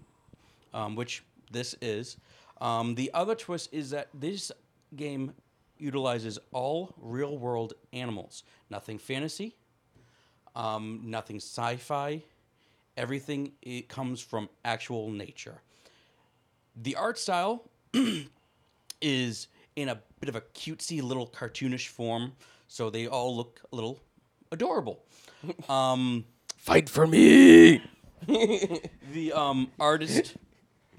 um, 0.73 0.95
which 0.95 1.23
this 1.52 1.76
is. 1.81 2.18
Um, 2.61 2.95
the 2.95 3.11
other 3.14 3.35
twist 3.35 3.69
is 3.72 3.89
that 3.91 4.07
this 4.14 4.52
game 4.95 5.34
utilizes 5.77 6.39
all 6.52 6.94
real 6.98 7.38
world 7.38 7.73
animals. 7.94 8.44
Nothing 8.69 8.98
fantasy, 8.98 9.56
um, 10.56 11.02
nothing 11.03 11.38
sci-fi. 11.38 12.23
Everything 12.98 13.53
it 13.61 13.88
comes 13.88 14.22
from 14.22 14.49
actual 14.65 15.10
nature. 15.10 15.61
The 16.76 16.95
art 16.95 17.18
style 17.18 17.69
is 19.02 19.48
in 19.76 19.90
a 19.90 20.02
bit 20.19 20.30
of 20.30 20.36
a 20.36 20.41
cutesy 20.41 21.02
little 21.02 21.28
cartoonish 21.28 21.88
form, 21.88 22.34
so 22.68 22.90
they 22.90 23.07
all 23.07 23.36
look 23.36 23.61
a 23.72 23.76
little 23.76 23.99
adorable. 24.52 25.03
Um, 25.69 26.26
Fight 26.57 26.90
for 26.90 27.06
me. 27.06 27.82
the 28.28 29.32
um, 29.34 29.72
artist, 29.80 30.36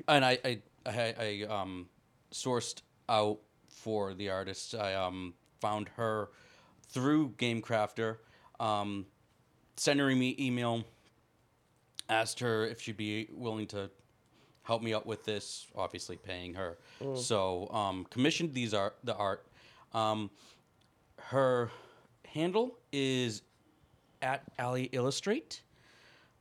and 0.06 0.24
I, 0.24 0.38
I, 0.44 0.58
I, 0.86 1.14
I 1.18 1.46
um, 1.50 1.88
sourced 2.32 2.80
out 3.08 3.40
for 3.68 4.14
the 4.14 4.30
artist. 4.30 4.74
I 4.74 4.94
um, 4.94 5.34
found 5.60 5.90
her 5.96 6.30
through 6.88 7.30
GameCrafter. 7.30 8.16
Um, 8.60 9.06
sending 9.76 10.18
me 10.18 10.36
email, 10.38 10.84
asked 12.08 12.40
her 12.40 12.66
if 12.66 12.80
she'd 12.80 12.96
be 12.96 13.28
willing 13.32 13.66
to 13.68 13.90
help 14.62 14.82
me 14.82 14.94
out 14.94 15.06
with 15.06 15.24
this. 15.24 15.66
Obviously, 15.76 16.16
paying 16.16 16.54
her. 16.54 16.78
So 17.14 17.68
um, 17.70 18.06
commissioned 18.10 18.54
these 18.54 18.74
art 18.74 18.96
the 19.04 19.14
art. 19.16 19.44
Um, 19.94 20.30
her 21.16 21.70
handle 22.26 22.76
is 22.92 23.42
at 24.22 24.42
Ali 24.58 24.88
Illustrate. 24.92 25.62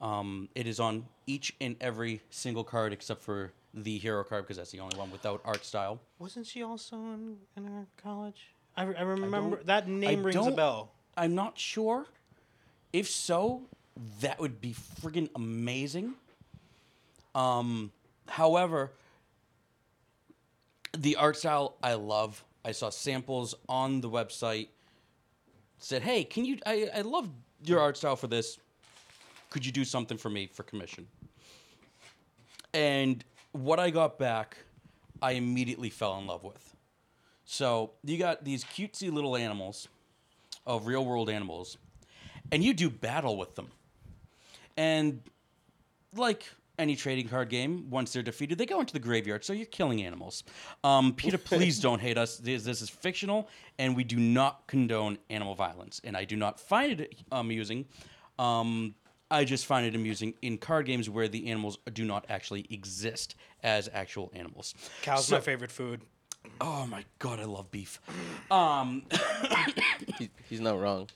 Um, 0.01 0.47
it 0.55 0.67
is 0.67 0.79
on 0.79 1.05
each 1.25 1.55
and 1.59 1.75
every 1.81 2.21
single 2.29 2.63
card 2.63 2.93
except 2.93 3.21
for 3.21 3.51
the 3.73 3.97
hero 3.97 4.23
card 4.23 4.43
because 4.43 4.57
that's 4.57 4.71
the 4.71 4.79
only 4.79 4.97
one 4.97 5.11
without 5.11 5.41
art 5.43 5.65
style. 5.65 5.99
Wasn't 6.19 6.45
she 6.45 6.61
also 6.63 6.95
in, 6.97 7.37
in 7.55 7.65
her 7.65 7.85
college? 8.01 8.49
I, 8.75 8.83
re- 8.83 8.95
I 8.95 9.01
remember 9.01 9.57
don't- 9.57 9.65
that 9.65 9.87
name 9.87 10.19
I 10.19 10.23
rings 10.23 10.47
a 10.47 10.51
bell. 10.51 10.91
I'm 11.15 11.33
not 11.35 11.57
sure. 11.57 12.05
If 12.93 13.09
so, 13.09 13.63
that 14.21 14.39
would 14.39 14.61
be 14.61 14.73
friggin' 14.73 15.29
amazing. 15.35 16.13
Um, 17.35 17.91
however, 18.27 18.91
the 20.97 21.15
art 21.15 21.37
style 21.37 21.77
I 21.83 21.93
love. 21.93 22.43
I 22.65 22.71
saw 22.71 22.89
samples 22.89 23.55
on 23.69 24.01
the 24.01 24.09
website. 24.09 24.69
Said, 25.77 26.01
"Hey, 26.01 26.23
can 26.23 26.45
you? 26.45 26.57
I 26.65 26.89
I 26.93 27.01
love 27.01 27.29
your 27.63 27.79
art 27.79 27.97
style 27.97 28.15
for 28.15 28.27
this. 28.27 28.57
Could 29.49 29.65
you 29.65 29.71
do 29.71 29.85
something 29.85 30.17
for 30.17 30.29
me 30.29 30.47
for 30.47 30.63
commission?" 30.63 31.07
And 32.73 33.23
what 33.51 33.79
I 33.79 33.89
got 33.89 34.19
back, 34.19 34.57
I 35.21 35.33
immediately 35.33 35.89
fell 35.89 36.17
in 36.19 36.27
love 36.27 36.43
with. 36.43 36.75
So 37.45 37.91
you 38.03 38.17
got 38.17 38.43
these 38.43 38.63
cutesy 38.63 39.11
little 39.11 39.37
animals 39.37 39.87
of 40.65 40.85
real 40.85 41.05
world 41.05 41.29
animals, 41.29 41.77
and 42.51 42.63
you 42.63 42.73
do 42.73 42.89
battle 42.89 43.37
with 43.37 43.55
them. 43.55 43.71
And 44.77 45.21
like 46.15 46.45
any 46.79 46.95
trading 46.95 47.27
card 47.27 47.49
game, 47.49 47.89
once 47.89 48.13
they're 48.13 48.21
defeated, 48.23 48.57
they 48.57 48.65
go 48.65 48.79
into 48.79 48.93
the 48.93 48.99
graveyard. 48.99 49.43
So 49.43 49.51
you're 49.53 49.65
killing 49.65 50.03
animals. 50.03 50.43
Um, 50.83 51.13
Peter, 51.13 51.37
please 51.51 51.79
don't 51.79 51.99
hate 51.99 52.17
us. 52.17 52.37
This, 52.37 52.63
this 52.63 52.81
is 52.81 52.89
fictional, 52.89 53.49
and 53.79 53.95
we 53.95 54.03
do 54.03 54.17
not 54.17 54.67
condone 54.67 55.17
animal 55.29 55.55
violence. 55.55 55.99
And 56.03 56.15
I 56.15 56.23
do 56.25 56.35
not 56.35 56.59
find 56.59 57.01
it 57.01 57.15
amusing. 57.31 57.85
Um, 58.37 58.93
I 59.29 59.43
just 59.43 59.65
find 59.65 59.85
it 59.85 59.95
amusing 59.95 60.35
in 60.41 60.57
card 60.57 60.85
games 60.85 61.09
where 61.09 61.27
the 61.27 61.49
animals 61.49 61.79
do 61.93 62.05
not 62.05 62.25
actually 62.29 62.65
exist 62.69 63.35
as 63.63 63.89
actual 63.93 64.31
animals. 64.35 64.73
Cow's 65.01 65.25
So- 65.25 65.35
my 65.35 65.41
favorite 65.41 65.71
food. 65.71 66.01
Oh 66.61 66.85
my 66.87 67.03
god, 67.19 67.41
I 67.41 67.43
love 67.43 67.69
beef. 67.71 67.99
Um, 68.49 69.03
He, 70.17 70.29
he's 70.49 70.61
not 70.61 70.79
wrong. 70.79 71.09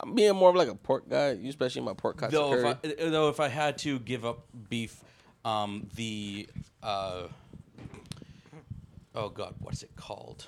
I'm 0.00 0.14
being 0.14 0.34
more 0.34 0.50
of 0.50 0.56
like 0.56 0.68
a 0.68 0.74
pork 0.74 1.08
guy, 1.08 1.32
you 1.32 1.48
especially 1.48 1.82
my 1.82 1.94
pork 1.94 2.18
cuts. 2.18 2.32
though, 2.32 2.52
if 2.54 2.64
I, 2.64 3.08
though 3.10 3.28
if 3.28 3.40
I 3.40 3.48
had 3.48 3.78
to 3.78 3.98
give 3.98 4.24
up 4.24 4.44
beef, 4.68 5.02
um, 5.44 5.88
the 5.94 6.48
uh, 6.82 7.28
oh 9.14 9.28
god, 9.28 9.54
what's 9.60 9.82
it 9.82 9.94
called? 9.96 10.46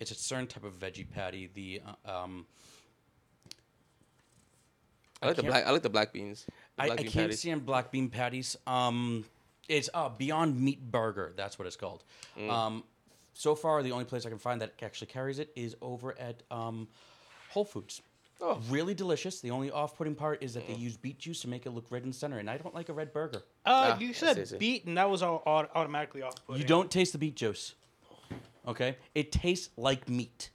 It's 0.00 0.10
a 0.10 0.14
certain 0.14 0.46
type 0.46 0.64
of 0.64 0.78
veggie 0.78 1.10
patty. 1.10 1.50
The 1.52 1.82
uh, 2.06 2.22
um, 2.22 2.46
I 5.22 5.26
like 5.26 5.36
the 5.36 5.42
black. 5.42 5.66
I 5.66 5.70
like 5.70 5.82
the 5.82 5.90
black 5.90 6.12
beans. 6.12 6.44
The 6.76 6.82
I, 6.82 6.86
black 6.86 7.00
I 7.00 7.02
bean 7.02 7.12
can't 7.12 7.24
patties. 7.24 7.40
stand 7.40 7.66
black 7.66 7.90
bean 7.90 8.08
patties. 8.08 8.56
Um, 8.66 9.24
it's 9.68 9.90
uh, 9.92 10.08
Beyond 10.08 10.60
Meat 10.60 10.90
Burger. 10.90 11.32
That's 11.36 11.58
what 11.58 11.66
it's 11.66 11.76
called. 11.76 12.04
Mm. 12.38 12.50
Um, 12.50 12.84
so 13.34 13.54
far, 13.54 13.82
the 13.82 13.92
only 13.92 14.04
place 14.04 14.24
I 14.24 14.30
can 14.30 14.38
find 14.38 14.60
that 14.62 14.74
actually 14.82 15.08
carries 15.08 15.38
it 15.38 15.50
is 15.54 15.76
over 15.82 16.18
at 16.18 16.42
um, 16.50 16.88
Whole 17.50 17.64
Foods. 17.64 18.02
Oh. 18.40 18.60
Really 18.70 18.94
delicious. 18.94 19.40
The 19.40 19.50
only 19.50 19.70
off-putting 19.72 20.14
part 20.14 20.42
is 20.44 20.54
that 20.54 20.66
they 20.68 20.74
use 20.74 20.96
beet 20.96 21.18
juice 21.18 21.40
to 21.40 21.48
make 21.48 21.66
it 21.66 21.70
look 21.70 21.86
red 21.90 22.04
in 22.04 22.10
the 22.10 22.14
center, 22.14 22.38
and 22.38 22.48
I 22.48 22.56
don't 22.56 22.74
like 22.74 22.88
a 22.88 22.92
red 22.92 23.12
burger. 23.12 23.42
Uh, 23.66 23.94
Ah, 23.94 23.98
you 23.98 24.10
I 24.10 24.12
said 24.12 24.46
see, 24.48 24.56
beet, 24.58 24.84
and 24.86 24.96
that 24.96 25.10
was 25.10 25.22
all, 25.24 25.42
au- 25.44 25.66
automatically 25.74 26.22
off 26.22 26.34
putting. 26.46 26.62
You 26.62 26.68
don't 26.68 26.88
taste 26.90 27.12
the 27.12 27.18
beet 27.18 27.34
juice. 27.34 27.74
Okay? 28.66 28.96
It 29.14 29.32
tastes 29.32 29.70
like 29.76 30.08
meat. 30.08 30.50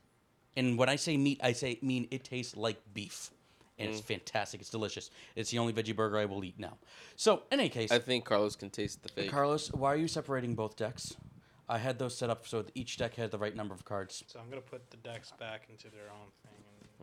And 0.56 0.78
when 0.78 0.88
I 0.88 0.96
say 0.96 1.18
meat, 1.18 1.42
I 1.44 1.52
say 1.54 1.80
mean 1.82 2.08
it 2.12 2.24
tastes 2.24 2.56
like 2.56 2.78
beef. 2.94 3.32
And 3.80 3.90
Mm. 3.90 3.94
it's 3.98 4.02
fantastic. 4.02 4.62
It's 4.62 4.70
delicious. 4.70 5.10
It's 5.36 5.50
the 5.50 5.58
only 5.58 5.74
veggie 5.74 5.96
burger 5.96 6.20
I 6.20 6.26
will 6.26 6.44
eat 6.46 6.60
now. 6.60 6.78
So, 7.16 7.44
in 7.52 7.60
any 7.60 7.70
case, 7.70 7.92
I 7.92 7.98
think 8.00 8.24
Carlos 8.24 8.56
can 8.56 8.70
taste 8.70 9.02
the 9.02 9.10
fake. 9.10 9.32
Carlos, 9.32 9.74
why 9.74 9.92
are 9.92 9.98
you 9.98 10.08
separating 10.08 10.54
both 10.56 10.76
decks? 10.78 11.16
I 11.68 11.80
had 11.80 11.98
those 11.98 12.16
set 12.16 12.30
up 12.30 12.46
so 12.48 12.62
that 12.62 12.72
each 12.76 12.98
deck 12.98 13.16
had 13.16 13.32
the 13.32 13.38
right 13.40 13.56
number 13.56 13.74
of 13.74 13.84
cards. 13.84 14.24
So 14.28 14.40
I'm 14.40 14.48
gonna 14.50 14.62
put 14.62 14.92
the 14.92 14.98
decks 14.98 15.32
back 15.40 15.68
into 15.70 15.90
their 15.90 16.12
own 16.12 16.28
thing. 16.43 16.43
And 16.43 16.43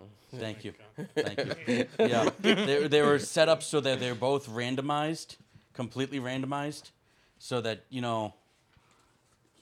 Thank 0.36 0.64
you. 0.64 0.72
Thank 1.16 1.38
you. 1.68 1.86
Yeah, 1.98 2.30
they, 2.40 2.86
they 2.88 3.02
were 3.02 3.18
set 3.18 3.48
up 3.48 3.62
so 3.62 3.80
that 3.80 3.98
they're 4.00 4.14
both 4.14 4.48
randomized, 4.48 5.36
completely 5.74 6.20
randomized, 6.20 6.90
so 7.38 7.60
that 7.60 7.84
you 7.90 8.00
know, 8.00 8.34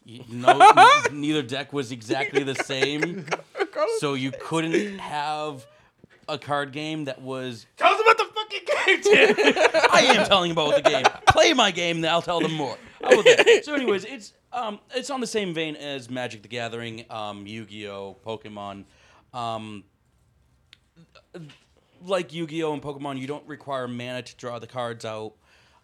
y- 0.06 0.20
no, 0.28 0.59
n- 0.60 0.86
neither 1.20 1.43
deck 1.43 1.73
was 1.73 1.90
exactly 1.93 2.43
the 2.43 2.55
same. 2.55 3.24
So 3.98 4.15
you 4.15 4.32
couldn't 4.40 4.98
have 4.98 5.66
a 6.28 6.36
card 6.39 6.73
game 6.73 7.05
that 7.06 7.23
was. 7.23 7.66
Tell 7.77 7.93
us 7.93 8.01
about 8.02 8.19
the 8.19 8.24
fucking 8.35 8.60
game, 8.66 9.01
dude. 9.47 9.56
I 9.90 10.01
am 10.16 10.27
telling 10.27 10.51
about 10.51 10.74
the 10.82 10.82
game. 10.90 11.05
Play 11.28 11.52
my 11.55 11.70
game, 11.70 12.01
then 12.02 12.10
I'll 12.12 12.20
tell 12.23 12.40
them 12.40 12.52
more. 12.52 12.77
How 13.02 13.12
about 13.12 13.24
that? 13.24 13.62
So, 13.65 13.74
anyways, 13.74 14.05
it's 14.05 14.35
um, 14.52 14.81
it's 14.94 15.09
on 15.10 15.20
the 15.20 15.27
same 15.27 15.55
vein 15.55 15.77
as 15.77 16.10
Magic 16.10 16.43
the 16.43 16.48
Gathering, 16.48 17.05
um, 17.10 17.47
Yu-Gi-Oh, 17.47 18.16
Pokemon. 18.27 18.85
Um, 19.32 19.85
like 22.05 22.32
Yu-Gi-Oh 22.32 22.72
and 22.72 22.82
Pokemon, 22.82 23.18
you 23.18 23.26
don't 23.26 23.46
require 23.46 23.88
mana 23.88 24.22
to 24.22 24.36
draw 24.36 24.59
the 24.59 24.66
cards 24.66 25.05
out. 25.05 25.34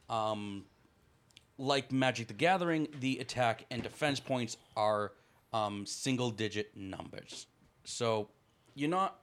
Um, 0.09 0.65
like 1.59 1.93
Magic 1.93 2.29
the 2.29 2.35
Gathering, 2.35 2.89
the 3.01 3.19
attack 3.19 3.65
and 3.71 3.83
defense 3.83 4.21
points 4.21 4.57
are 4.77 5.13
um, 5.53 5.87
single-digit 5.87 6.77
numbers. 6.77 7.47
So 7.85 8.29
you're 8.75 8.91
not 8.91 9.21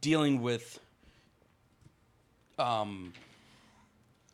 dealing 0.00 0.40
with 0.40 0.78
um, 2.58 3.12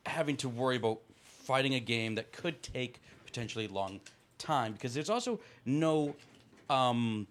having 0.06 0.36
to 0.38 0.48
worry 0.48 0.76
about 0.76 1.00
fighting 1.22 1.74
a 1.74 1.80
game 1.80 2.14
that 2.16 2.32
could 2.32 2.62
take 2.62 3.00
potentially 3.24 3.66
long 3.68 4.00
time 4.38 4.72
because 4.72 4.94
there's 4.94 5.10
also 5.10 5.40
no 5.64 6.14
um, 6.68 7.26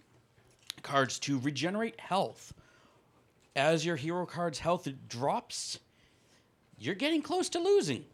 cards 0.81 1.19
to 1.19 1.39
regenerate 1.39 1.99
health. 1.99 2.53
As 3.55 3.85
your 3.85 3.95
hero 3.95 4.25
card's 4.25 4.59
health 4.59 4.87
drops, 5.07 5.79
you're 6.77 6.95
getting 6.95 7.21
close 7.21 7.49
to 7.49 7.59
losing. 7.59 8.05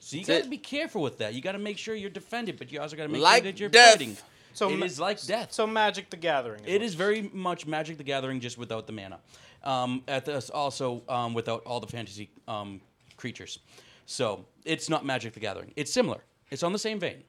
So 0.00 0.16
you 0.16 0.24
got 0.24 0.44
to 0.44 0.48
be 0.48 0.58
careful 0.58 1.02
with 1.02 1.18
that. 1.18 1.34
You 1.34 1.42
got 1.42 1.52
to 1.52 1.58
make 1.58 1.76
sure 1.78 1.94
you're 1.94 2.10
defended, 2.10 2.58
but 2.58 2.70
you 2.70 2.80
also 2.80 2.96
got 2.96 3.04
to 3.04 3.08
make 3.08 3.20
like 3.20 3.42
sure 3.42 3.52
that 3.52 3.60
you're 3.60 3.68
death. 3.68 3.92
fighting. 3.94 4.16
So 4.54 4.70
it 4.70 4.76
ma- 4.78 4.86
is 4.86 4.98
like 5.00 5.20
death. 5.24 5.52
So 5.52 5.66
Magic 5.66 6.10
the 6.10 6.16
Gathering. 6.16 6.62
It 6.66 6.82
is 6.82 6.94
very 6.94 7.22
much 7.32 7.66
Magic 7.66 7.96
the 7.98 8.04
Gathering, 8.04 8.40
just 8.40 8.56
without 8.58 8.86
the 8.86 8.92
mana. 8.92 9.18
Um, 9.64 10.02
at 10.06 10.24
this 10.24 10.50
also 10.50 11.02
um, 11.08 11.34
without 11.34 11.64
all 11.64 11.80
the 11.80 11.86
fantasy 11.88 12.30
um, 12.46 12.80
creatures. 13.16 13.58
So 14.06 14.44
it's 14.64 14.88
not 14.88 15.04
Magic 15.04 15.34
the 15.34 15.40
Gathering. 15.40 15.72
It's 15.76 15.92
similar. 15.92 16.20
It's 16.50 16.62
on 16.62 16.72
the 16.72 16.78
same 16.78 16.98
vein. 17.00 17.24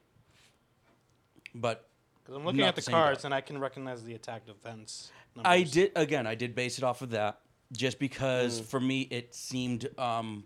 But 1.55 1.87
Because 2.23 2.35
I'm 2.37 2.45
looking 2.45 2.59
not 2.61 2.69
at 2.69 2.75
the 2.75 2.81
the 2.81 2.91
cards 2.91 3.23
guy. 3.23 3.27
and 3.27 3.33
I 3.33 3.41
can 3.41 3.59
recognize 3.59 4.03
the 4.03 4.13
attack 4.13 4.45
defense. 4.45 5.11
I 5.43 5.63
did 5.63 5.91
again. 5.95 6.27
I 6.27 6.35
did 6.35 6.55
base 6.55 6.77
it 6.77 6.83
off 6.83 7.01
of 7.01 7.11
that, 7.11 7.39
just 7.71 7.99
because 7.99 8.59
for 8.59 8.79
me 8.79 9.01
it 9.09 9.33
seemed 9.33 9.87
um, 9.97 10.43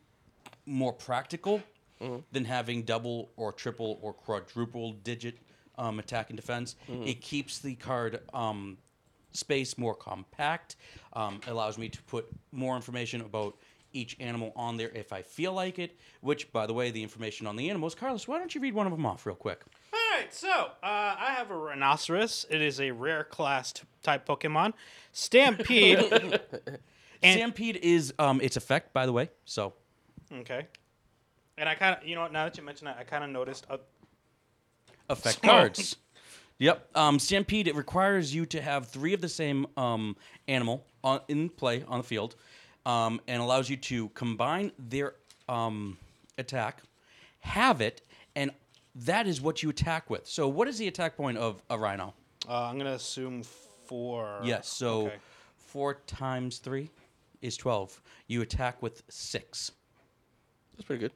more 0.65 0.93
practical 0.93 1.61
than 2.33 2.43
having 2.43 2.83
double 2.83 3.29
or 3.37 3.53
triple 3.53 3.97
or 4.01 4.11
quadruple 4.13 4.91
digit 5.03 5.37
um, 5.77 5.99
attack 5.99 6.29
and 6.29 6.37
defense. 6.37 6.75
It 7.05 7.21
keeps 7.21 7.59
the 7.59 7.75
card 7.75 8.19
um, 8.33 8.77
space 9.31 9.77
more 9.77 9.95
compact. 9.95 10.75
Um, 11.13 11.39
allows 11.47 11.77
me 11.77 11.87
to 11.89 12.01
put 12.03 12.27
more 12.51 12.75
information 12.75 13.21
about 13.21 13.55
each 13.93 14.17
animal 14.19 14.51
on 14.55 14.75
there 14.75 14.89
if 14.89 15.13
I 15.13 15.21
feel 15.21 15.53
like 15.53 15.79
it. 15.79 15.97
Which, 16.21 16.51
by 16.51 16.67
the 16.67 16.73
way, 16.73 16.91
the 16.91 17.01
information 17.01 17.47
on 17.47 17.55
the 17.55 17.69
animals, 17.69 17.95
Carlos, 17.95 18.27
why 18.27 18.37
don't 18.37 18.53
you 18.53 18.59
read 18.59 18.73
one 18.73 18.85
of 18.85 18.91
them 18.91 19.05
off 19.05 19.25
real 19.25 19.35
quick? 19.35 19.61
All 19.93 19.99
right, 20.17 20.33
so 20.33 20.49
uh, 20.49 20.65
I 20.81 21.35
have 21.37 21.51
a 21.51 21.55
rhinoceros. 21.55 22.47
It 22.49 22.61
is 22.61 22.81
a 22.81 22.91
rare 22.91 23.23
class 23.23 23.73
t- 23.73 23.83
type 24.01 24.25
Pokemon. 24.27 24.73
Stampede. 25.11 25.99
And- 27.21 27.37
Stampede 27.37 27.79
is 27.81 28.13
um, 28.19 28.41
its 28.41 28.57
effect, 28.57 28.91
by 28.91 29.05
the 29.05 29.13
way. 29.13 29.29
So 29.45 29.71
okay. 30.39 30.67
And 31.57 31.69
I 31.69 31.75
kind 31.75 31.95
of, 31.97 32.05
you 32.05 32.15
know 32.15 32.21
what? 32.21 32.33
Now 32.33 32.43
that 32.43 32.57
you 32.57 32.63
mention 32.63 32.83
that, 32.83 32.97
I 32.99 33.05
kind 33.05 33.23
of 33.23 33.29
noticed. 33.29 33.65
A, 33.69 33.79
effect 35.09 35.41
cards. 35.41 35.95
Yep. 36.59 36.89
Um, 36.95 37.19
Stampede 37.19 37.67
it 37.67 37.75
requires 37.75 38.35
you 38.35 38.45
to 38.47 38.61
have 38.61 38.89
three 38.89 39.13
of 39.13 39.21
the 39.21 39.29
same 39.29 39.67
um, 39.77 40.17
animal 40.49 40.85
on, 41.03 41.21
in 41.29 41.47
play 41.49 41.85
on 41.87 41.99
the 41.99 42.03
field, 42.03 42.35
um, 42.85 43.21
and 43.27 43.41
allows 43.41 43.69
you 43.69 43.77
to 43.77 44.09
combine 44.09 44.71
their 44.77 45.13
um, 45.47 45.97
attack, 46.37 46.81
have 47.39 47.79
it, 47.79 48.01
and 48.35 48.51
that 48.95 49.27
is 49.27 49.41
what 49.41 49.63
you 49.63 49.69
attack 49.69 50.09
with. 50.09 50.27
So, 50.27 50.47
what 50.47 50.67
is 50.67 50.77
the 50.77 50.87
attack 50.87 51.15
point 51.17 51.37
of 51.37 51.61
a 51.69 51.77
rhino? 51.77 52.13
uh, 52.47 52.63
I'm 52.65 52.77
gonna 52.77 52.91
assume 52.93 53.43
four. 53.43 54.41
Yes. 54.43 54.67
So, 54.67 55.07
Okay. 55.07 55.15
four 55.55 55.95
times 56.07 56.57
three 56.59 56.89
is 57.41 57.57
twelve. 57.57 58.01
You 58.27 58.41
attack 58.41 58.81
with 58.81 59.03
six. 59.09 59.71
That's 60.75 60.85
pretty 60.85 60.99
good. 61.01 61.11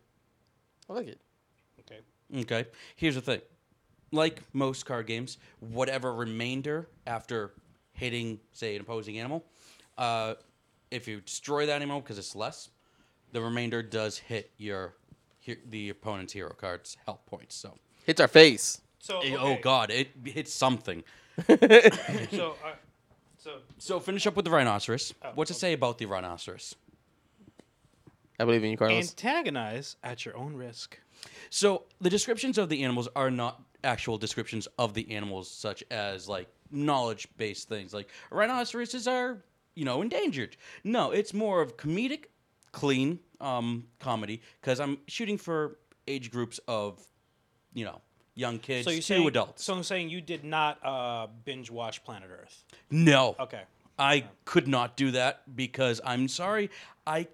I 0.90 0.94
like 0.94 1.08
it. 1.08 1.20
Okay. 1.82 2.00
Okay. 2.42 2.70
Here's 2.96 3.16
the 3.16 3.22
thing. 3.22 3.42
Like 4.12 4.42
most 4.54 4.86
card 4.86 5.06
games, 5.08 5.38
whatever 5.60 6.14
remainder 6.14 6.88
after 7.06 7.52
hitting, 7.92 8.40
say, 8.54 8.76
an 8.76 8.82
opposing 8.82 9.20
animal, 9.20 9.44
uh, 9.98 10.36
if 10.92 11.08
you 11.08 11.20
destroy 11.22 11.66
that 11.66 11.76
animal 11.76 12.00
because 12.00 12.18
it's 12.18 12.36
less, 12.36 12.70
the 13.34 13.42
remainder 13.42 13.84
does 13.84 14.18
hit 14.18 14.52
your 14.58 14.94
he- 15.48 15.58
the 15.70 15.90
opponent's 15.90 16.34
hero 16.34 16.54
card's 16.54 16.96
health 17.06 17.26
points. 17.26 17.56
So, 17.56 17.74
Hits 18.06 18.22
our 18.22 18.28
face. 18.28 18.82
So 19.00 19.18
okay. 19.18 19.36
oh 19.38 19.58
god, 19.62 19.90
it 19.90 20.10
hits 20.26 20.54
something. 20.54 21.04
So, 21.48 22.56
uh, 22.66 22.74
so 23.38 23.52
So 23.78 24.00
finish 24.00 24.26
up 24.28 24.36
with 24.36 24.46
the 24.46 24.52
rhinoceros. 24.52 25.14
Oh, 25.24 25.32
What's 25.36 25.52
it 25.52 25.56
say 25.56 25.74
about 25.74 25.98
the 25.98 26.06
rhinoceros? 26.06 26.76
I 28.40 28.46
believe 28.46 28.64
in 28.64 28.72
you, 28.72 28.78
Carlos. 28.78 29.10
antagonize 29.10 29.96
at 30.04 30.26
your 30.26 30.36
own 30.38 30.56
risk. 30.56 31.00
So 31.50 31.84
the 32.02 32.10
descriptions 32.10 32.58
of 32.58 32.70
the 32.70 32.84
animals 32.84 33.08
are 33.16 33.32
not 33.32 33.62
actual 33.84 34.18
descriptions 34.18 34.68
of 34.78 34.94
the 34.94 35.10
animals, 35.12 35.50
such 35.50 35.84
as 35.90 36.28
like 36.30 36.48
knowledge-based 36.72 37.68
things. 37.70 37.94
Like 37.94 38.10
rhinoceroses 38.32 39.08
are, 39.08 39.38
you 39.76 39.86
know, 39.86 40.02
endangered. 40.02 40.56
No, 40.84 41.12
it's 41.12 41.34
more 41.34 41.62
of 41.62 41.78
comedic, 41.78 42.26
clean 42.72 43.20
um, 43.42 43.86
comedy 44.00 44.42
because 44.62 44.80
I'm 44.80 44.98
shooting 45.08 45.38
for 45.38 45.78
age 46.08 46.32
groups 46.32 46.60
of, 46.68 47.02
you 47.74 47.86
know, 47.86 48.02
young 48.36 48.60
kids 48.60 48.86
So 48.86 48.92
you 48.92 48.98
to 48.98 49.04
saying 49.04 49.28
adults. 49.28 49.64
So 49.64 49.74
I'm 49.74 49.84
saying 49.84 50.10
you 50.10 50.22
did 50.22 50.44
not 50.44 50.80
uh, 50.86 51.28
binge 51.46 51.70
watch 51.72 52.04
Planet 52.04 52.30
Earth. 52.32 52.64
no, 52.92 53.36
Okay. 53.40 53.62
I 54.00 54.26
could 54.46 54.68
not 54.68 54.96
do 54.96 55.10
that 55.12 55.42
because 55.56 56.00
I'm 56.06 56.28
sorry, 56.28 56.70
I 57.08 57.28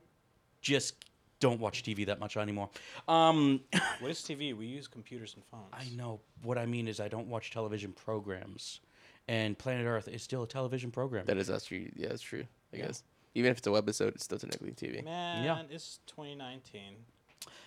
just 0.62 0.96
don't 1.42 1.60
watch 1.60 1.84
TV 1.84 2.06
that 2.06 2.22
much 2.22 2.38
anymore. 2.38 2.70
Um, 3.10 3.60
What 4.00 4.12
is 4.12 4.20
TV? 4.20 4.56
We 4.56 4.66
use 4.66 4.88
computers 4.88 5.36
and 5.36 5.44
phones. 5.44 5.66
I 5.74 5.94
know. 5.94 6.22
What 6.42 6.58
I 6.58 6.66
mean 6.66 6.88
is, 6.88 7.02
I 7.02 7.10
don't 7.10 7.28
watch 7.28 7.52
television 7.52 7.92
programs, 7.92 8.80
and 9.28 9.58
Planet 9.58 9.86
Earth 9.86 10.08
is 10.08 10.24
still 10.24 10.44
a 10.44 10.48
television 10.48 10.90
program. 10.90 11.26
that 11.26 11.36
is 11.36 11.48
that's 11.48 11.66
true. 11.66 11.90
Yeah, 11.98 12.08
that's 12.08 12.22
true. 12.22 12.46
I 12.74 12.78
guess 12.78 13.04
even 13.36 13.52
if 13.52 13.58
it's 13.58 13.68
a 13.68 13.72
webisode, 13.72 14.10
it's 14.16 14.24
still 14.26 14.38
technically 14.40 14.72
TV. 14.72 15.04
Man, 15.04 15.44
Yeah. 15.44 15.62
it's 15.70 16.00
2019. 16.08 16.82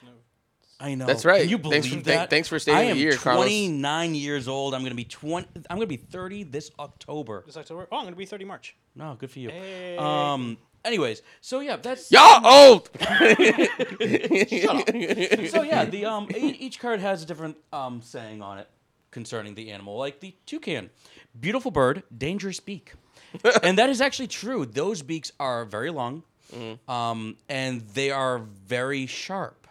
No. 0.04 0.10
I 0.78 0.94
know. 0.94 1.06
That's 1.06 1.24
right. 1.24 1.40
Can 1.40 1.48
you 1.48 1.56
Thanks 1.58 1.68
believe 1.68 1.84
for- 1.84 1.90
thank- 1.90 2.04
that? 2.04 2.30
thanks 2.30 2.48
for 2.48 2.58
staying 2.58 2.76
I 2.76 2.82
a 2.82 2.90
am 2.90 2.96
year, 2.98 3.16
Carlos. 3.16 3.44
29 3.46 4.14
years 4.14 4.46
old. 4.46 4.74
I'm 4.74 4.82
gonna 4.82 4.94
be 4.94 5.04
20. 5.04 5.48
I'm 5.70 5.76
gonna 5.78 5.86
be 5.86 5.96
30 5.96 6.42
this 6.44 6.70
October. 6.78 7.42
This 7.46 7.56
October. 7.56 7.88
Oh, 7.90 7.96
I'm 7.96 8.04
gonna 8.04 8.14
be 8.16 8.26
30 8.26 8.44
March. 8.44 8.76
No, 8.94 9.16
good 9.18 9.30
for 9.30 9.38
you. 9.38 9.48
Hey. 9.50 9.96
Um. 9.98 10.58
Anyways, 10.84 11.22
so 11.40 11.60
yeah, 11.60 11.76
that's 11.76 12.12
Y'all 12.12 12.46
old. 12.46 12.90
Shut 13.00 13.10
up. 14.68 14.88
So 15.48 15.62
yeah, 15.62 15.84
the 15.84 16.04
um 16.06 16.28
e- 16.36 16.56
each 16.60 16.78
card 16.78 17.00
has 17.00 17.22
a 17.22 17.26
different 17.26 17.56
um 17.72 18.02
saying 18.02 18.42
on 18.42 18.58
it 18.58 18.68
concerning 19.10 19.54
the 19.54 19.70
animal. 19.70 19.96
Like 19.96 20.20
the 20.20 20.34
toucan, 20.46 20.90
beautiful 21.40 21.70
bird, 21.70 22.02
dangerous 22.16 22.60
beak, 22.60 22.92
and 23.62 23.78
that 23.78 23.90
is 23.90 24.00
actually 24.00 24.28
true. 24.28 24.64
Those 24.66 25.02
beaks 25.02 25.32
are 25.40 25.64
very 25.64 25.90
long, 25.90 26.22
um, 26.88 27.36
and 27.48 27.82
they 27.94 28.10
are 28.10 28.38
very 28.66 29.06
sharp. 29.06 29.66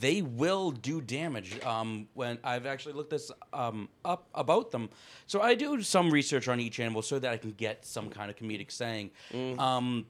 They 0.00 0.20
will 0.20 0.72
do 0.72 1.00
damage. 1.00 1.62
Um, 1.64 2.08
when 2.14 2.38
I've 2.42 2.66
actually 2.66 2.94
looked 2.94 3.10
this 3.10 3.30
um, 3.52 3.88
up 4.04 4.26
about 4.34 4.72
them, 4.72 4.88
so 5.28 5.40
I 5.40 5.54
do 5.54 5.80
some 5.82 6.10
research 6.10 6.48
on 6.48 6.58
each 6.60 6.80
animal 6.80 7.02
so 7.02 7.18
that 7.20 7.30
I 7.32 7.36
can 7.36 7.52
get 7.52 7.86
some 7.86 8.10
kind 8.10 8.28
of 8.30 8.36
comedic 8.36 8.70
saying. 8.72 9.10
Um, 9.58 10.06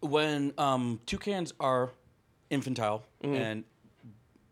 when 0.00 0.52
um, 0.58 1.00
toucans 1.06 1.54
are 1.60 1.90
infantile 2.50 3.04
and 3.22 3.64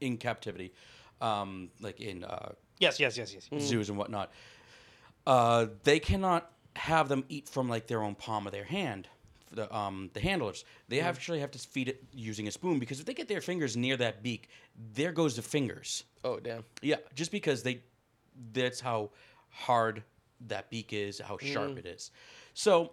in 0.00 0.16
captivity, 0.16 0.72
um, 1.20 1.68
like 1.80 2.00
in 2.00 2.24
uh, 2.24 2.52
Yes, 2.78 2.98
yes, 2.98 3.16
yes, 3.16 3.32
yes. 3.34 3.62
zoos 3.62 3.88
and 3.90 3.98
whatnot, 3.98 4.32
uh, 5.26 5.66
they 5.84 6.00
cannot 6.00 6.50
have 6.76 7.08
them 7.08 7.24
eat 7.28 7.48
from 7.48 7.68
like 7.68 7.86
their 7.86 8.02
own 8.02 8.14
palm 8.14 8.46
of 8.46 8.52
their 8.52 8.64
hand. 8.64 9.08
The 9.54 9.74
um, 9.74 10.08
the 10.14 10.20
handlers 10.20 10.64
they 10.88 11.00
actually 11.00 11.40
have 11.40 11.50
to 11.50 11.58
feed 11.58 11.88
it 11.88 12.02
using 12.14 12.48
a 12.48 12.50
spoon 12.50 12.78
because 12.78 13.00
if 13.00 13.04
they 13.06 13.12
get 13.12 13.28
their 13.28 13.42
fingers 13.42 13.76
near 13.76 13.98
that 13.98 14.22
beak, 14.22 14.48
there 14.94 15.12
goes 15.12 15.36
the 15.36 15.42
fingers. 15.42 16.04
oh 16.24 16.40
damn. 16.40 16.64
Yeah, 16.80 16.96
just 17.14 17.30
because 17.30 17.62
they 17.62 17.82
that's 18.54 18.80
how 18.80 19.10
hard 19.50 20.02
that 20.48 20.70
beak 20.70 20.94
is, 20.94 21.20
how 21.20 21.36
sharp 21.38 21.76
it 21.78 21.84
is. 21.86 22.10
So 22.54 22.92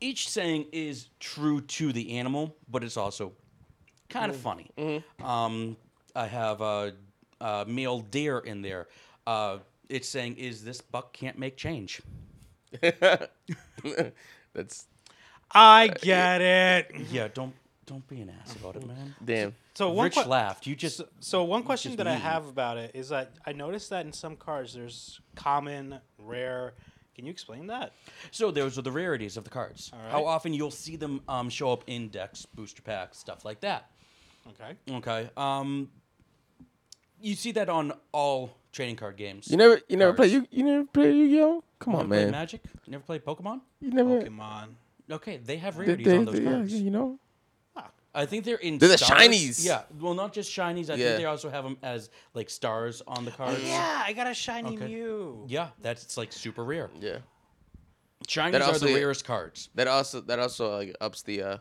each 0.00 0.28
saying 0.28 0.66
is 0.72 1.08
true 1.18 1.62
to 1.62 1.92
the 1.94 2.18
animal, 2.18 2.54
but 2.68 2.84
it's 2.84 2.98
also 2.98 3.32
kind 4.10 4.30
of 4.30 4.36
funny. 4.36 4.70
Um, 5.22 5.76
I 6.14 6.26
have 6.26 6.60
a, 6.60 6.92
a 7.40 7.64
male 7.66 8.00
deer 8.00 8.40
in 8.40 8.60
there. 8.60 8.88
Uh, 9.26 9.58
it's 9.88 10.08
saying, 10.08 10.36
"Is 10.36 10.62
this 10.62 10.82
buck 10.82 11.14
can't 11.14 11.38
make 11.38 11.56
change?" 11.56 12.02
That's 14.54 14.86
I 15.52 15.88
get 15.88 16.40
it. 16.40 16.92
Yeah, 17.10 17.28
don't 17.32 17.54
don't 17.86 18.06
be 18.06 18.20
an 18.20 18.30
ass 18.40 18.54
about 18.54 18.76
it, 18.76 18.86
man. 18.86 19.14
damn. 19.24 19.54
So 19.74 19.90
one 19.90 20.04
Rich 20.04 20.14
que- 20.14 20.24
laughed. 20.24 20.66
You 20.66 20.76
just 20.76 20.98
So, 20.98 21.08
so 21.18 21.44
one 21.44 21.62
question 21.64 21.90
just 21.92 21.98
that 21.98 22.06
I 22.06 22.14
have 22.14 22.46
about 22.46 22.76
it 22.76 22.92
is 22.94 23.08
that 23.08 23.32
I 23.44 23.52
noticed 23.52 23.90
that 23.90 24.06
in 24.06 24.12
some 24.12 24.36
cards 24.36 24.74
there's 24.74 25.20
common, 25.34 25.98
rare. 26.18 26.74
Can 27.16 27.26
you 27.26 27.32
explain 27.32 27.66
that? 27.66 27.92
So 28.30 28.50
those 28.50 28.78
are 28.78 28.82
the 28.82 28.92
rarities 28.92 29.36
of 29.36 29.44
the 29.44 29.50
cards. 29.50 29.90
All 29.92 29.98
right. 29.98 30.10
How 30.10 30.24
often 30.24 30.54
you'll 30.54 30.70
see 30.70 30.96
them 30.96 31.20
um, 31.28 31.50
show 31.50 31.72
up 31.72 31.84
in 31.86 32.08
decks, 32.08 32.46
booster 32.46 32.82
packs, 32.82 33.18
stuff 33.18 33.44
like 33.44 33.60
that. 33.60 33.90
Okay. 34.48 34.76
Okay. 34.96 35.30
Um, 35.36 35.90
you 37.20 37.34
see 37.34 37.52
that 37.52 37.68
on 37.68 37.92
all 38.12 38.56
trading 38.72 38.96
card 38.96 39.16
games. 39.16 39.50
You 39.50 39.56
never, 39.56 39.80
you 39.88 39.96
never 39.96 40.12
play 40.12 40.28
you, 40.28 40.46
you 40.50 40.64
never 40.64 40.84
play 40.84 41.12
Yu-Gi-Oh. 41.12 41.64
Come 41.80 41.94
Never 41.94 42.02
on, 42.04 42.08
man. 42.10 42.30
Magic. 42.30 42.60
Never 42.86 43.02
played 43.02 43.24
Pokemon. 43.24 43.60
You 43.80 43.90
never. 43.90 44.20
Pokemon. 44.22 44.68
Okay, 45.10 45.38
they 45.38 45.56
have 45.56 45.76
rarities 45.78 46.06
they, 46.06 46.16
on 46.18 46.24
those 46.26 46.34
they- 46.36 46.42
yeah, 46.44 46.50
cards. 46.50 46.74
you 46.74 46.90
know. 46.90 47.18
I 48.12 48.26
think 48.26 48.44
they're 48.44 48.56
in. 48.56 48.76
They're 48.78 48.88
the 48.88 48.98
stars. 48.98 49.20
shinies. 49.22 49.64
Yeah. 49.64 49.82
Well, 50.00 50.14
not 50.14 50.32
just 50.32 50.50
shinies. 50.50 50.90
I 50.90 50.94
Yeah. 50.94 51.06
think 51.10 51.18
they 51.18 51.24
also 51.26 51.48
have 51.48 51.62
them 51.62 51.76
as 51.80 52.10
like 52.34 52.50
stars 52.50 53.02
on 53.06 53.24
the 53.24 53.30
cards. 53.30 53.62
Yeah, 53.62 54.02
I 54.04 54.12
got 54.14 54.26
a 54.26 54.34
shiny 54.34 54.76
Okay. 54.76 54.88
Mew. 54.88 55.44
Yeah, 55.48 55.68
that's 55.80 56.16
like 56.16 56.32
super 56.32 56.64
rare. 56.64 56.90
Yeah. 57.00 57.18
Shinies 58.26 58.50
That 58.52 58.62
are 58.62 58.68
also- 58.72 58.86
the 58.88 58.94
rarest 58.94 59.24
cards. 59.24 59.68
That 59.76 59.86
also 59.86 60.20
that 60.22 60.38
also 60.40 60.76
like 60.76 60.96
ups 61.00 61.22
the 61.22 61.42
uh 61.42 61.58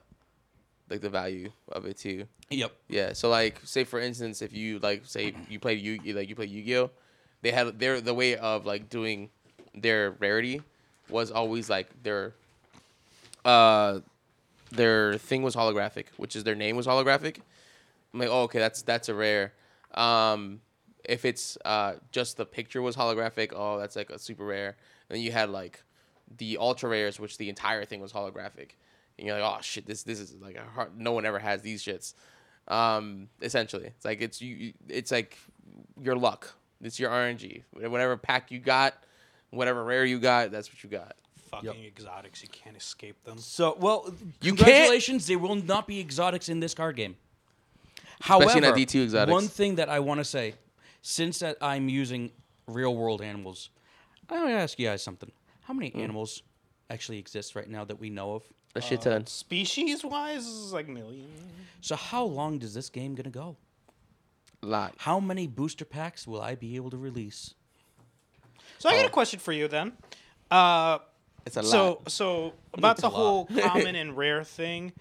like 0.89 1.01
the 1.01 1.09
value 1.11 1.51
of 1.71 1.85
it 1.85 1.97
too. 1.99 2.25
Yep. 2.49 2.71
Yeah. 2.87 3.13
So 3.13 3.29
like 3.29 3.59
say 3.63 3.83
for 3.83 3.99
instance 3.99 4.41
if 4.41 4.51
you 4.51 4.79
like 4.79 5.05
say 5.05 5.35
you 5.49 5.59
play 5.59 5.75
Yu 5.75 5.99
like 6.15 6.29
you 6.29 6.35
play 6.35 6.47
Yu-Gi-Oh, 6.47 6.89
they 7.43 7.51
had 7.51 7.77
their 7.79 8.01
the 8.01 8.15
way 8.15 8.35
of 8.35 8.65
like 8.65 8.89
doing 8.89 9.29
their 9.73 10.11
rarity 10.11 10.61
was 11.09 11.31
always 11.31 11.69
like 11.69 12.03
their 12.03 12.33
uh 13.45 13.99
their 14.71 15.17
thing 15.17 15.41
was 15.41 15.55
holographic, 15.55 16.05
which 16.17 16.35
is 16.35 16.43
their 16.43 16.55
name 16.55 16.75
was 16.75 16.85
holographic. 16.85 17.37
I'm 18.13 18.19
like, 18.19 18.29
oh, 18.29 18.43
okay, 18.43 18.59
that's 18.59 18.81
that's 18.81 19.09
a 19.09 19.15
rare. 19.15 19.53
Um, 19.93 20.61
if 21.03 21.25
it's 21.25 21.57
uh 21.65 21.93
just 22.11 22.37
the 22.37 22.45
picture 22.45 22.81
was 22.81 22.95
holographic, 22.95 23.51
oh, 23.55 23.79
that's 23.79 23.95
like 23.95 24.09
a 24.09 24.19
super 24.19 24.45
rare. 24.45 24.75
And 25.09 25.17
then 25.17 25.21
you 25.21 25.31
had 25.31 25.49
like 25.49 25.83
the 26.37 26.57
ultra 26.57 26.89
rares, 26.89 27.19
which 27.19 27.37
the 27.37 27.49
entire 27.49 27.85
thing 27.85 28.01
was 28.01 28.13
holographic. 28.13 28.71
And 29.17 29.27
you're 29.27 29.39
like, 29.39 29.57
oh 29.57 29.61
shit, 29.61 29.85
this 29.85 30.03
this 30.03 30.19
is 30.19 30.35
like 30.41 30.55
a 30.55 30.63
hard, 30.63 30.97
no 30.97 31.11
one 31.11 31.25
ever 31.25 31.39
has 31.39 31.61
these 31.61 31.83
shits. 31.83 32.13
Um, 32.67 33.29
essentially, 33.41 33.85
it's 33.87 34.05
like 34.05 34.21
it's 34.21 34.41
you. 34.41 34.73
It's 34.87 35.11
like 35.11 35.37
your 35.99 36.15
luck. 36.15 36.53
It's 36.81 36.99
your 36.99 37.09
RNG. 37.09 37.63
Whatever 37.73 38.15
pack 38.15 38.51
you 38.51 38.59
got, 38.59 38.93
whatever 39.51 39.83
rare 39.83 40.05
you 40.05 40.19
got, 40.19 40.51
that's 40.51 40.69
what 40.71 40.83
you 40.83 40.89
got. 40.89 41.15
Fucking 41.49 41.83
exotics, 41.85 42.43
you 42.43 42.49
can't 42.49 42.77
escape 42.77 43.23
them. 43.23 43.37
So, 43.39 43.75
well, 43.79 44.05
You 44.41 44.53
can't- 44.53 44.57
congratulations. 44.59 45.25
There 45.27 45.39
will 45.39 45.55
not 45.55 45.87
be 45.87 45.99
exotics 45.99 46.47
in 46.49 46.59
this 46.59 46.73
card 46.75 46.95
game. 46.95 47.17
However, 48.21 48.49
Especially 48.49 48.67
not 48.69 48.77
D2 48.77 49.03
exotics. 49.03 49.31
one 49.33 49.47
thing 49.47 49.75
that 49.75 49.89
I 49.89 49.99
want 49.99 50.19
to 50.19 50.25
say, 50.25 50.53
since 51.01 51.39
that 51.39 51.57
I'm 51.61 51.89
using 51.89 52.31
real 52.67 52.95
world 52.95 53.21
animals, 53.21 53.69
I 54.29 54.35
want 54.35 54.49
to 54.49 54.53
ask 54.53 54.77
you 54.77 54.87
guys 54.87 55.01
something. 55.01 55.31
How 55.61 55.73
many 55.73 55.89
Hmm. 55.89 56.01
animals 56.01 56.43
actually 56.89 57.17
exist 57.17 57.55
right 57.55 57.67
now 57.69 57.83
that 57.85 57.99
we 57.99 58.09
know 58.09 58.33
of? 58.35 58.43
A 58.75 58.81
shit 58.81 59.01
ton. 59.01 59.25
Species 59.25 60.03
wise, 60.05 60.45
is 60.45 60.71
like 60.73 60.87
million. 60.87 61.27
So, 61.81 61.95
how 61.95 62.23
long 62.25 62.59
does 62.59 62.73
this 62.75 62.89
game 62.89 63.15
gonna 63.15 63.29
go? 63.31 63.57
lot. 64.61 64.93
How 64.97 65.21
many 65.21 65.47
booster 65.47 65.85
packs 65.85 66.27
will 66.27 66.41
I 66.41 66.53
be 66.53 66.75
able 66.75 66.89
to 66.89 66.97
release? 66.97 67.53
So 68.77 68.89
I 68.89 68.93
got 68.95 69.05
Oh. 69.05 69.07
a 69.07 69.11
question 69.11 69.39
for 69.39 69.51
you 69.51 69.67
then. 69.67 69.93
Uh, 70.51 70.99
It's 71.45 71.57
a 71.57 71.63
so 71.63 71.87
lot. 71.87 72.11
so 72.11 72.53
about 72.73 72.91
It's 72.93 73.01
the 73.01 73.09
whole 73.09 73.45
common 73.61 73.95
and 73.95 74.15
rare 74.15 74.43
thing, 74.43 74.93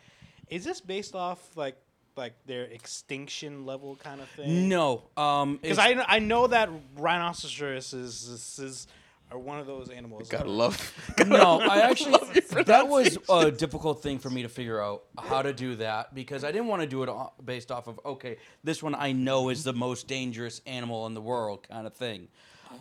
is 0.48 0.64
this 0.64 0.80
based 0.80 1.14
off 1.14 1.38
like 1.56 1.76
like 2.16 2.34
their 2.46 2.64
extinction 2.64 3.64
level 3.64 3.94
kind 3.96 4.20
of 4.20 4.28
thing? 4.30 4.68
No, 4.68 5.04
um, 5.16 5.56
because 5.62 5.78
it's- 5.78 6.04
I 6.08 6.16
I 6.16 6.18
know 6.18 6.46
that 6.48 6.68
rhinoceroses 6.96 7.92
is, 8.28 8.58
is 8.58 8.86
are 9.30 9.38
one 9.38 9.58
of 9.60 9.66
those 9.66 9.90
animals. 9.90 10.28
Gotta 10.28 10.44
that- 10.44 10.50
love. 10.50 11.14
no, 11.26 11.60
I 11.60 11.80
actually 11.80 12.18
that 12.64 12.88
was 12.88 13.18
a 13.28 13.50
difficult 13.50 14.02
thing 14.02 14.18
for 14.18 14.30
me 14.30 14.42
to 14.42 14.48
figure 14.48 14.82
out 14.82 15.04
how 15.18 15.42
to 15.42 15.52
do 15.52 15.76
that 15.76 16.14
because 16.14 16.44
I 16.44 16.50
didn't 16.50 16.68
want 16.68 16.80
to 16.82 16.88
do 16.88 17.02
it 17.02 17.10
based 17.44 17.70
off 17.70 17.86
of 17.88 18.00
okay, 18.04 18.38
this 18.64 18.82
one 18.82 18.94
I 18.94 19.12
know 19.12 19.50
is 19.50 19.64
the 19.64 19.74
most 19.74 20.08
dangerous 20.08 20.60
animal 20.66 21.06
in 21.06 21.14
the 21.14 21.20
world 21.20 21.68
kind 21.68 21.86
of 21.86 21.94
thing. 21.94 22.28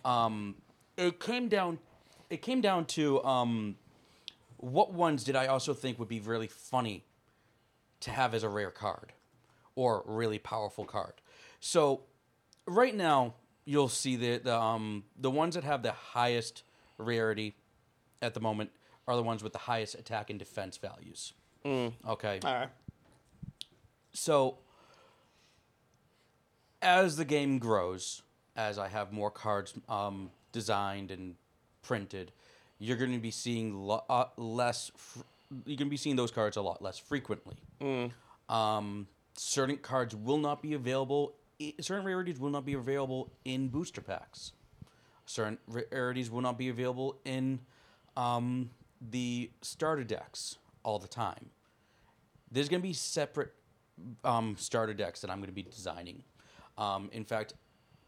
Um, 0.06 0.56
it 0.98 1.20
came 1.20 1.48
down, 1.48 1.80
it 2.30 2.42
came 2.42 2.62
down 2.62 2.86
to 2.86 3.24
um, 3.24 3.76
what 4.58 4.92
ones 4.94 5.24
did 5.24 5.36
I 5.36 5.48
also 5.48 5.74
think 5.74 6.00
would 6.00 6.08
be 6.08 6.20
really 6.20 6.48
funny 6.48 7.06
to 8.02 8.12
have 8.12 8.34
as 8.34 8.44
a 8.44 8.50
rare 8.50 8.72
card 8.72 9.14
or 9.76 10.04
really 10.06 10.40
powerful 10.40 10.86
card. 10.86 11.14
So 11.60 12.02
right 12.66 12.96
now 12.96 13.36
you'll 13.66 13.90
see 13.90 14.16
the 14.16 14.38
the 14.38 14.58
um 14.58 15.04
the 15.20 15.32
ones 15.32 15.56
that 15.56 15.64
have 15.64 15.84
the 15.84 15.92
highest 15.92 16.64
rarity 16.98 17.56
at 18.22 18.34
the 18.34 18.40
moment 18.40 18.72
are 19.08 19.16
the 19.16 19.24
ones 19.24 19.44
with 19.44 19.54
the 19.54 19.60
highest 19.60 19.96
attack 19.96 20.30
and 20.30 20.40
defense 20.40 20.78
values. 20.78 21.34
Okay. 21.66 22.40
All 22.44 22.54
right. 22.54 22.70
So 24.14 24.60
as 26.82 27.18
the 27.18 27.26
game 27.26 27.60
grows, 27.60 28.22
as 28.56 28.78
I 28.78 28.88
have 28.88 29.12
more 29.12 29.30
cards 29.32 29.74
um, 29.90 30.32
designed 30.62 31.12
and 31.12 31.36
printed, 31.84 32.32
you're 32.80 32.98
going 32.98 33.12
to 33.14 33.20
be 33.20 33.32
seeing 33.32 33.76
lo- 33.76 34.04
uh, 34.10 34.26
less. 34.38 34.92
Fr- 34.98 35.20
you're 35.66 35.78
going 35.78 35.88
to 35.88 35.98
be 35.98 35.98
seeing 35.98 36.16
those 36.16 36.32
cards 36.32 36.58
a 36.58 36.62
lot 36.62 36.82
less 36.82 36.98
frequently. 36.98 37.56
Um, 38.50 39.08
certain 39.36 39.78
cards 39.78 40.16
will 40.16 40.40
not 40.40 40.62
be 40.62 40.74
available. 40.74 41.36
Certain 41.80 42.06
rarities 42.06 42.40
will 42.40 42.50
not 42.50 42.66
be 42.66 42.74
available 42.74 43.32
in 43.46 43.68
booster 43.70 44.02
packs. 44.02 44.54
Certain 45.26 45.58
rarities 45.68 46.30
will 46.32 46.42
not 46.42 46.58
be 46.58 46.70
available 46.70 47.20
in 47.24 47.60
um, 48.16 48.70
the 49.12 49.52
starter 49.62 50.04
decks 50.04 50.58
all 50.84 51.00
the 51.00 51.08
time. 51.08 51.50
There's 52.52 52.70
going 52.70 52.82
to 52.82 52.88
be 52.88 52.94
separate 52.94 53.54
um, 54.24 54.56
starter 54.58 54.94
decks 54.94 55.22
that 55.22 55.30
I'm 55.30 55.38
going 55.38 55.50
to 55.50 55.54
be 55.54 55.64
designing. 55.64 56.24
Um, 56.78 57.10
in 57.14 57.26
fact, 57.26 57.54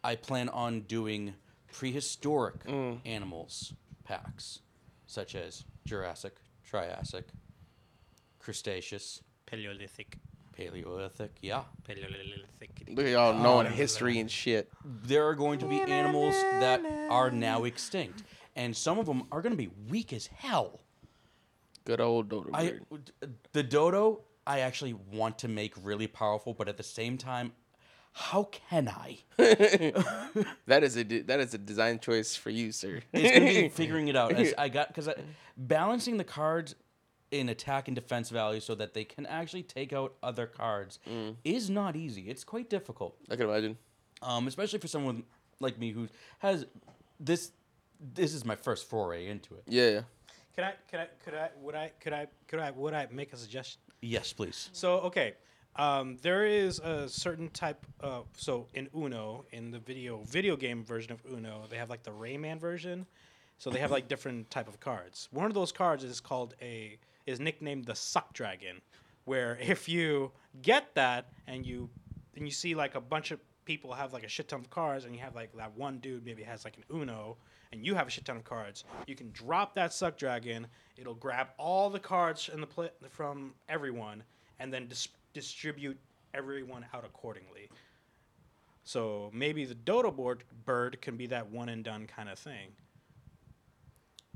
I 0.03 0.15
plan 0.15 0.49
on 0.49 0.81
doing 0.81 1.34
prehistoric 1.72 2.66
mm. 2.66 3.00
animals 3.06 3.74
packs, 4.04 4.60
such 5.08 5.36
as 5.36 5.66
Jurassic, 5.86 6.36
Triassic, 6.64 7.28
Cretaceous, 8.40 9.22
Paleolithic. 9.46 10.18
Paleolithic. 10.54 11.32
Yeah, 11.41 11.64
Paleolithic. 11.86 12.84
Look 12.90 13.06
at 13.06 13.12
y'all 13.12 13.34
knowing 13.34 13.72
history 13.72 14.14
um, 14.14 14.22
and 14.22 14.32
shit. 14.32 14.70
there 14.84 15.26
are 15.28 15.36
going 15.36 15.60
to 15.60 15.66
be 15.66 15.80
animals 15.82 16.36
that 16.60 16.82
are 17.10 17.32
now 17.32 17.64
extinct, 17.64 18.24
and 18.56 18.76
some 18.76 19.00
of 19.00 19.06
them 19.06 19.24
are 19.32 19.41
going 19.41 19.54
to 19.54 19.58
be 19.58 19.70
weak 19.88 20.12
as 20.12 20.28
hell. 20.28 20.82
Good 21.86 22.02
old 22.02 22.30
dodo 22.30 22.50
I 22.54 22.74
bird. 22.90 23.12
the 23.54 23.64
dodo 23.64 24.22
I 24.46 24.60
actually 24.60 24.94
want 24.94 25.40
to 25.40 25.48
make 25.48 25.74
really 25.82 26.08
powerful, 26.08 26.54
but 26.54 26.68
at 26.68 26.76
the 26.76 26.84
same 26.84 27.18
time, 27.18 27.54
how 28.11 28.44
can 28.69 28.88
I? 28.90 29.19
That 30.68 30.84
is 30.84 30.95
a 30.95 31.03
de- 31.03 31.22
that 31.23 31.40
is 31.40 31.53
a 31.53 31.57
design 31.57 31.99
choice 31.99 32.36
for 32.36 32.49
you, 32.49 32.72
sir. 32.72 33.02
It's 33.14 33.34
gonna 33.40 33.45
be 33.64 33.69
figuring 33.81 34.07
it 34.07 34.15
out 34.15 34.34
as 34.34 34.53
I 34.57 34.69
got 34.69 34.88
because 34.90 35.10
balancing 35.57 36.18
the 36.18 36.23
cards 36.23 36.76
in 37.31 37.49
attack 37.49 37.88
and 37.88 37.95
defense 37.95 38.30
value 38.30 38.60
so 38.60 38.73
that 38.76 38.94
they 38.94 39.03
can 39.03 39.26
actually 39.26 39.64
take 39.64 39.94
out 39.94 40.14
other 40.23 40.48
cards 40.48 40.99
is 41.44 41.69
not 41.69 41.95
easy. 41.95 42.30
It's 42.30 42.44
quite 42.44 42.69
difficult, 42.69 43.15
I 43.30 43.36
can 43.36 43.49
imagine. 43.49 43.77
um, 44.22 44.48
especially 44.48 44.80
for 44.80 44.88
someone 44.88 45.23
like 45.60 45.77
me 45.80 45.91
who 45.91 46.07
has 46.40 46.65
this. 47.19 47.52
This 48.14 48.34
is 48.34 48.45
my 48.45 48.56
first 48.56 48.88
foray 48.90 49.27
into 49.27 49.56
it. 49.56 49.64
Yeah. 49.68 50.02
Can 50.56 50.64
I? 50.64 50.73
Can 50.90 50.99
I? 51.02 51.07
Could 51.23 51.34
I? 51.34 51.49
Would 51.61 51.76
I? 51.76 51.91
Could 51.99 52.14
I? 52.14 52.27
Could 52.48 52.60
I? 52.60 52.72
Would 52.72 52.94
I 52.94 53.07
make 53.11 53.34
a 53.34 53.38
suggestion? 53.38 53.80
Yes, 54.02 54.31
please. 54.34 54.69
So 54.73 54.99
okay, 55.02 55.34
um, 55.80 56.18
there 56.22 56.45
is 56.45 56.80
a 56.80 57.07
certain 57.07 57.49
type. 57.49 57.85
Of, 58.01 58.26
so 58.35 58.68
in 58.73 58.89
Uno, 58.95 59.45
in 59.51 59.72
the 59.72 59.80
video 59.80 60.22
video 60.23 60.57
game 60.57 60.84
version 60.84 61.14
of 61.14 61.22
Uno, 61.31 61.64
they 61.69 61.77
have 61.77 61.89
like 61.89 62.03
the 62.03 62.11
Rayman 62.11 62.60
version. 62.60 63.06
So 63.57 63.69
they 63.69 63.80
have 63.80 63.91
like 63.91 64.07
different 64.07 64.49
type 64.51 64.68
of 64.68 64.80
cards. 64.80 65.30
One 65.31 65.45
of 65.45 65.53
those 65.53 65.72
cards 65.72 66.03
is 66.03 66.19
called 66.19 66.53
a 66.61 66.97
is 67.26 67.39
nicknamed 67.39 67.85
the 67.85 67.95
Suck 67.95 68.34
Dragon, 68.34 68.81
where 69.23 69.57
if 69.61 69.88
you 69.88 70.31
get 70.61 70.93
that 70.95 71.31
and 71.47 71.65
you 71.65 71.89
and 72.35 72.45
you 72.45 72.51
see 72.51 72.76
like 72.76 72.95
a 72.95 73.01
bunch 73.01 73.31
of 73.31 73.39
people 73.64 73.93
have 73.93 74.11
like 74.11 74.23
a 74.23 74.30
shit 74.30 74.49
ton 74.49 74.60
of 74.60 74.69
cards, 74.69 75.06
and 75.06 75.15
you 75.15 75.22
have 75.22 75.34
like 75.34 75.56
that 75.56 75.77
one 75.77 75.99
dude 75.99 76.26
maybe 76.26 76.43
has 76.43 76.65
like 76.65 76.76
an 76.76 76.84
Uno, 76.93 77.38
and 77.72 77.85
you 77.85 77.95
have 77.95 78.07
a 78.07 78.10
shit 78.10 78.26
ton 78.26 78.35
of 78.35 78.43
cards, 78.43 78.84
you 79.07 79.15
can 79.15 79.31
drop 79.31 79.76
that 79.76 79.93
Suck 79.93 80.18
Dragon. 80.18 80.68
It'll 80.97 81.14
grab 81.14 81.47
all 81.57 81.89
the 81.89 81.99
cards 81.99 82.49
in 82.51 82.60
the 82.60 82.68
pla 82.68 82.88
from 83.10 83.53
everyone, 83.69 84.23
and 84.60 84.73
then 84.73 84.88
dis- 84.88 85.07
distribute 85.34 85.99
everyone 86.34 86.85
out 86.93 87.06
accordingly. 87.06 87.69
So 88.84 89.30
maybe 89.34 89.65
the 89.65 89.76
Dodo 89.76 90.11
board 90.11 90.43
bird 90.65 91.01
can 91.01 91.15
be 91.18 91.27
that 91.27 91.49
one 91.51 91.69
and 91.69 91.84
done 91.84 92.07
kind 92.07 92.30
of 92.30 92.39
thing. 92.39 92.69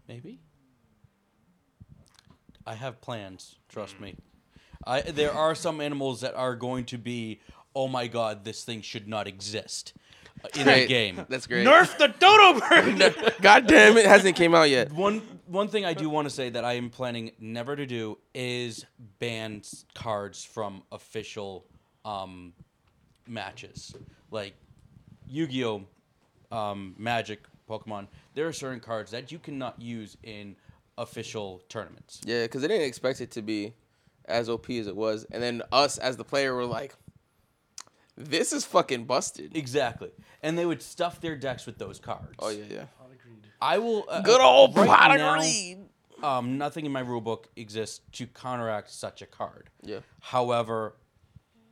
Maybe. 0.08 0.40
I 2.66 2.76
have 2.76 3.02
plans. 3.02 3.56
Trust 3.70 3.98
mm. 3.98 4.02
me. 4.02 4.16
I 4.86 5.02
there 5.02 5.34
are 5.34 5.56
some 5.56 5.82
animals 5.82 6.22
that 6.22 6.36
are 6.36 6.56
going 6.56 6.86
to 6.86 6.98
be. 6.98 7.42
Oh 7.76 7.88
my 7.88 8.08
god! 8.08 8.44
This 8.44 8.64
thing 8.64 8.82
should 8.82 9.08
not 9.08 9.28
exist 9.28 9.94
in 10.54 10.60
the 10.60 10.64
Great. 10.64 10.90
game. 10.90 11.26
That's 11.30 11.48
great. 11.48 11.66
Nerf 11.66 11.98
the 11.98 12.08
Dodo 12.08 12.60
bird. 12.60 13.36
God 13.42 13.68
damn 13.68 13.98
it, 13.98 14.06
hasn't 14.06 14.36
came 14.36 14.54
out 14.54 14.70
yet. 14.70 14.92
One 14.92 15.22
one 15.48 15.68
thing 15.68 15.86
I 15.86 15.94
do 15.94 16.10
want 16.10 16.26
to 16.28 16.30
say 16.34 16.50
that 16.50 16.64
I 16.66 16.74
am 16.74 16.90
planning 16.90 17.32
never 17.40 17.76
to 17.76 17.86
do 17.86 18.18
is 18.34 18.86
ban 19.20 19.58
s- 19.60 19.86
cards 19.94 20.44
from 20.44 20.84
official 20.92 21.66
um, 22.06 22.54
matches, 23.28 23.94
like 24.32 24.54
Yu-Gi-Oh, 25.28 25.84
um, 26.52 26.96
Magic, 26.98 27.42
Pokemon. 27.70 28.08
There 28.34 28.48
are 28.48 28.54
certain 28.54 28.80
cards 28.80 29.12
that 29.12 29.32
you 29.32 29.40
cannot 29.40 29.82
use 29.82 30.18
in 30.24 30.56
official 30.98 31.62
tournaments. 31.70 32.22
Yeah, 32.26 32.44
because 32.44 32.62
they 32.62 32.68
didn't 32.68 32.88
expect 32.88 33.22
it 33.22 33.32
to 33.32 33.42
be 33.42 33.74
as 34.26 34.50
OP 34.50 34.70
as 34.70 34.88
it 34.88 34.96
was, 34.96 35.26
and 35.32 35.42
then 35.44 35.62
us 35.72 35.98
as 35.98 36.18
the 36.18 36.24
player 36.24 36.54
were 36.56 36.66
like, 36.66 36.96
"This 38.16 38.54
is 38.54 38.66
fucking 38.66 39.06
busted." 39.06 39.56
Exactly, 39.56 40.12
and 40.42 40.58
they 40.58 40.66
would 40.66 40.82
stuff 40.82 41.20
their 41.22 41.36
decks 41.36 41.66
with 41.66 41.78
those 41.78 42.00
cards. 42.00 42.36
Oh 42.40 42.50
yeah, 42.50 42.66
yeah. 42.70 42.86
Agreed. 43.06 43.48
I 43.62 43.78
will. 43.80 44.06
Uh, 44.10 44.22
Good 44.22 44.42
old 44.42 44.76
right 44.76 44.88
pot 44.88 45.18
now, 45.18 45.40
of 45.40 46.24
um, 46.24 46.58
nothing 46.58 46.86
in 46.86 46.92
my 46.92 47.04
rulebook 47.04 47.46
exists 47.56 48.02
to 48.14 48.28
counteract 48.28 48.90
such 48.92 49.22
a 49.22 49.26
card. 49.26 49.70
Yeah. 49.82 50.00
However, 50.22 50.96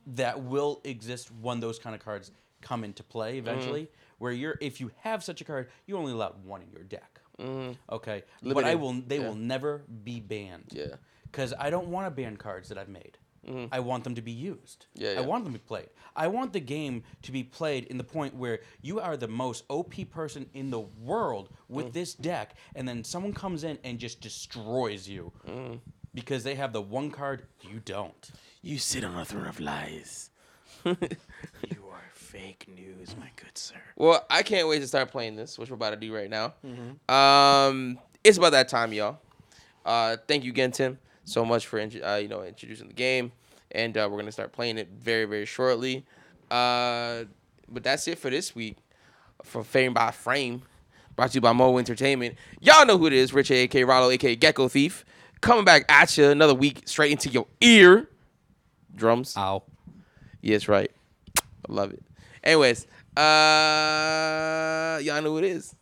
that 0.08 0.42
will 0.42 0.80
exist 0.84 1.30
when 1.40 1.60
those 1.60 1.78
kind 1.78 1.94
of 1.94 2.04
cards 2.04 2.30
come 2.60 2.84
into 2.84 3.02
play 3.02 3.38
eventually, 3.38 3.88
where 4.18 4.32
you're 4.32 4.58
if 4.60 4.80
you 4.80 4.90
have 5.00 5.22
such 5.24 5.40
a 5.40 5.44
card, 5.44 5.68
you 5.86 5.96
only 5.96 6.12
allow 6.12 6.34
one 6.44 6.62
in 6.62 6.70
your 6.70 6.84
deck. 6.84 7.20
Mhm. 7.38 7.76
Okay, 7.90 8.22
but 8.42 8.48
Limited. 8.48 8.68
I 8.68 8.74
will. 8.76 8.92
They 8.92 9.18
Yeah. 9.18 9.28
will 9.28 9.34
never 9.34 9.82
be 10.04 10.20
banned. 10.20 10.68
Yeah. 10.72 10.96
because 11.24 11.54
I 11.58 11.70
don't 11.70 11.88
want 11.88 12.06
to 12.06 12.10
ban 12.10 12.36
cards 12.36 12.68
that 12.68 12.76
I've 12.76 12.90
made. 12.90 13.16
I 13.72 13.80
want 13.80 14.04
them 14.04 14.14
to 14.14 14.22
be 14.22 14.30
used. 14.32 14.86
Mm-hmm. 14.96 15.02
Yeah, 15.16 15.20
I 15.22 15.26
want 15.26 15.44
them 15.44 15.52
to 15.52 15.58
be 15.58 15.64
played. 15.66 15.88
I 16.14 16.28
want 16.28 16.52
the 16.52 16.60
game 16.60 17.02
to 17.22 17.32
be 17.32 17.42
played 17.42 17.84
in 17.84 17.98
the 17.98 18.04
point 18.04 18.34
where 18.36 18.60
you 18.82 19.00
are 19.00 19.16
the 19.16 19.26
most 19.28 19.64
OP 19.68 19.94
person 20.10 20.46
in 20.54 20.70
the 20.70 20.80
world 20.80 21.48
with 21.68 21.86
Mm. 21.86 21.92
this 21.92 22.14
deck, 22.14 22.54
and 22.76 22.86
then 22.86 23.02
someone 23.02 23.32
comes 23.32 23.64
in 23.64 23.78
and 23.82 23.98
just 23.98 24.20
destroys 24.20 25.08
you 25.08 25.32
Mm. 25.48 25.80
because 26.14 26.44
they 26.44 26.54
have 26.54 26.72
the 26.72 26.82
one 26.82 27.10
card 27.10 27.46
you 27.62 27.80
don't. 27.84 28.30
You 28.62 28.78
sit 28.78 29.02
on 29.04 29.18
a 29.18 29.24
throne 29.24 29.46
of 29.46 29.58
lies. 29.58 30.30
You 30.84 31.84
are 31.90 32.02
fake 32.12 32.66
news, 32.74 33.14
my 33.18 33.30
good 33.36 33.56
sir. 33.56 33.74
Well, 33.96 34.24
I 34.30 34.42
can't 34.42 34.68
wait 34.68 34.80
to 34.80 34.86
start 34.88 35.10
playing 35.10 35.36
this, 35.36 35.58
which 35.58 35.70
we're 35.70 35.74
about 35.76 35.90
to 35.90 35.96
do 35.96 36.14
right 36.14 36.30
now. 36.30 36.54
Um, 37.08 37.98
it's 38.24 38.38
about 38.38 38.52
that 38.52 38.68
time, 38.68 38.92
y'all. 38.92 39.18
Uh, 39.84 40.16
thank 40.28 40.44
you 40.44 40.50
again, 40.50 40.70
Tim, 40.72 40.98
so 41.24 41.44
much 41.44 41.66
for 41.66 41.80
uh, 41.80 42.16
you 42.16 42.28
know 42.28 42.42
introducing 42.42 42.88
the 42.88 42.94
game, 42.94 43.32
and 43.70 43.96
uh, 43.96 44.08
we're 44.10 44.18
gonna 44.18 44.32
start 44.32 44.52
playing 44.52 44.78
it 44.78 44.88
very 44.88 45.24
very 45.24 45.46
shortly. 45.46 46.04
Uh, 46.50 47.24
but 47.68 47.82
that's 47.82 48.06
it 48.08 48.18
for 48.18 48.30
this 48.30 48.54
week. 48.54 48.76
From 49.42 49.64
Frame 49.64 49.94
by 49.94 50.10
Frame, 50.12 50.62
brought 51.16 51.30
to 51.30 51.36
you 51.36 51.40
by 51.40 51.52
Mo 51.52 51.78
Entertainment. 51.78 52.36
Y'all 52.60 52.86
know 52.86 52.96
who 52.96 53.06
it 53.06 53.12
is, 53.12 53.32
Rich 53.32 53.50
A.K. 53.50 53.84
Rollo, 53.84 54.10
A.K. 54.10 54.36
Gecko 54.36 54.68
Thief, 54.68 55.04
coming 55.40 55.64
back 55.64 55.84
at 55.88 56.16
you 56.16 56.26
another 56.26 56.54
week 56.54 56.82
straight 56.84 57.10
into 57.10 57.28
your 57.28 57.46
ear. 57.60 58.08
Drums. 58.94 59.36
Ow. 59.36 59.64
Yes, 60.42 60.68
right. 60.68 60.90
I 61.38 61.42
love 61.72 61.92
it. 61.92 62.02
Anyways, 62.44 62.86
uh, 63.16 64.98
y'all 65.02 65.22
know 65.22 65.30
who 65.30 65.38
it 65.38 65.44
is. 65.44 65.74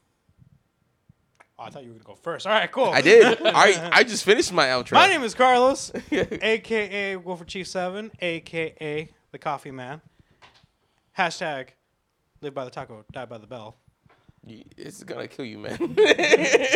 Oh, 1.60 1.64
I 1.64 1.70
thought 1.70 1.82
you 1.82 1.88
were 1.90 1.94
gonna 1.94 2.04
go 2.04 2.14
first. 2.14 2.46
All 2.46 2.52
right, 2.54 2.70
cool. 2.72 2.86
I 2.86 3.02
did. 3.02 3.38
I 3.44 3.90
I 3.92 4.02
just 4.02 4.24
finished 4.24 4.50
my 4.52 4.68
outro. 4.68 4.92
My 4.92 5.06
name 5.08 5.22
is 5.22 5.34
Carlos, 5.34 5.92
aka 6.10 7.16
Wolfer 7.16 7.44
Chief 7.44 7.66
Seven, 7.66 8.10
aka 8.20 9.08
the 9.30 9.38
Coffee 9.38 9.70
Man. 9.70 10.00
Hashtag 11.18 11.68
live 12.40 12.54
by 12.54 12.64
the 12.64 12.70
taco, 12.70 13.04
die 13.12 13.26
by 13.26 13.36
the 13.36 13.46
bell. 13.46 13.76
It's 14.46 15.02
gonna 15.04 15.28
kill 15.28 15.44
you, 15.44 15.58
man. 15.58 15.76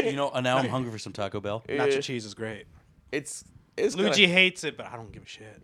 You 0.04 0.12
know, 0.16 0.30
uh, 0.34 0.42
now 0.42 0.58
I'm 0.58 0.68
hungry 0.68 0.92
for 0.92 0.98
some 0.98 1.14
Taco 1.14 1.40
Bell. 1.40 1.64
Nacho 1.66 2.02
cheese 2.02 2.26
is 2.26 2.34
great. 2.34 2.66
it's 3.10 3.42
it's 3.78 3.96
Luigi 3.96 4.26
gonna- 4.26 4.34
hates 4.34 4.64
it, 4.64 4.76
but 4.76 4.84
I 4.86 4.96
don't 4.96 5.10
give 5.12 5.22
a 5.22 5.26
shit. 5.26 5.62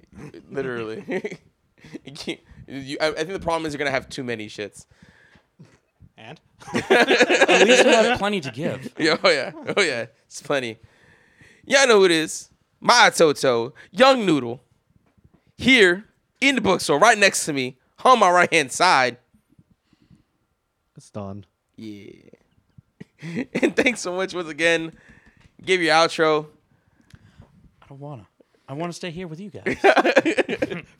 literally. 0.51 1.05
you 2.05 2.12
can't, 2.12 2.40
you, 2.66 2.97
I, 3.02 3.09
I 3.09 3.12
think 3.12 3.32
the 3.34 3.40
problem 3.40 3.66
is 3.66 3.74
you're 3.74 3.78
gonna 3.78 3.90
have 3.90 4.09
too 4.09 4.24
many 4.24 4.48
shits. 4.48 4.86
And 6.20 6.38
At 6.74 7.66
least 7.66 7.86
I 7.86 8.02
have 8.02 8.18
plenty 8.18 8.40
to 8.42 8.51
give. 8.51 8.92
Yeah, 8.98 9.16
oh 9.24 9.30
yeah, 9.30 9.52
oh 9.76 9.80
yeah, 9.82 10.06
it's 10.26 10.42
plenty. 10.42 10.78
Y'all 11.64 11.86
know 11.88 12.01
who 12.01 12.05
it 12.05 12.10
is. 12.10 12.51
My 12.80 13.10
Toto, 13.10 13.72
Young 13.90 14.26
Noodle, 14.26 14.62
here 15.56 16.05
in 16.40 16.55
the 16.56 16.60
bookstore, 16.60 16.98
right 16.98 17.16
next 17.16 17.47
to 17.47 17.52
me, 17.55 17.78
on 18.05 18.18
my 18.18 18.30
right 18.30 18.52
hand 18.52 18.70
side. 18.72 19.16
It's 20.97 21.10
done. 21.10 21.47
Yeah. 21.76 22.12
and 23.55 23.74
thanks 23.74 24.01
so 24.01 24.14
much 24.14 24.34
once 24.34 24.48
again. 24.48 24.92
Give 25.64 25.80
your 25.80 25.94
outro. 25.94 26.47
I 27.82 27.86
don't 27.88 28.01
wanna. 28.01 28.26
I 28.68 28.74
want 28.74 28.92
to 28.92 28.97
stay 28.97 29.10
here 29.10 29.26
with 29.26 29.40
you 29.40 29.51
guys 29.51 29.76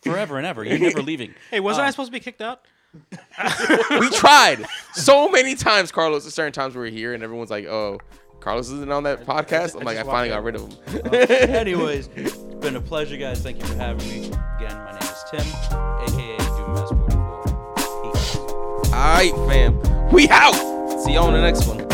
forever 0.03 0.39
and 0.39 0.47
ever. 0.47 0.65
You're 0.65 0.79
never 0.79 1.03
leaving. 1.03 1.35
hey, 1.51 1.61
wasn't 1.61 1.85
Uh, 1.85 1.89
I 1.89 1.91
supposed 1.91 2.09
to 2.09 2.13
be 2.13 2.21
kicked 2.21 2.43
out? 2.43 2.63
we 4.01 4.11
tried 4.11 4.65
so 4.93 5.29
many 5.29 5.55
times, 5.55 5.93
Carlos. 5.93 6.27
At 6.27 6.33
certain 6.33 6.53
times 6.53 6.75
we 6.75 6.81
were 6.81 6.87
here, 6.87 7.15
and 7.15 7.23
everyone's 7.23 7.51
like, 7.51 7.67
"Oh, 7.67 7.99
Carlos 8.41 8.71
isn't 8.71 8.91
on 8.91 9.05
that 9.05 9.25
podcast." 9.25 9.79
I'm 9.79 9.85
like, 9.85 9.99
I 9.99 10.03
finally 10.03 10.31
got 10.31 10.43
rid 10.43 10.57
of 10.57 10.63
him. 10.63 11.07
Um, 11.07 11.15
anyways, 11.15 12.09
it's 12.17 12.37
been 12.37 12.77
a 12.77 12.81
pleasure, 12.81 13.17
guys. 13.17 13.41
Thank 13.41 13.59
you 13.59 13.67
for 13.67 13.77
having 13.77 14.07
me. 14.09 14.27
Again, 14.27 14.77
my 14.77 14.93
name 14.93 15.03
is 15.03 15.25
Tim, 15.31 15.47
aka 16.03 16.37
Doom 16.57 16.75
Mass 16.75 16.91
44. 16.91 18.13
Peace. 18.13 18.37
All 18.37 18.91
right, 18.93 19.33
fam. 19.49 20.11
We 20.13 20.29
out. 20.29 21.01
See 21.05 21.13
you 21.13 21.19
on 21.21 21.33
the 21.33 21.41
next 21.41 21.67
one. 21.67 21.90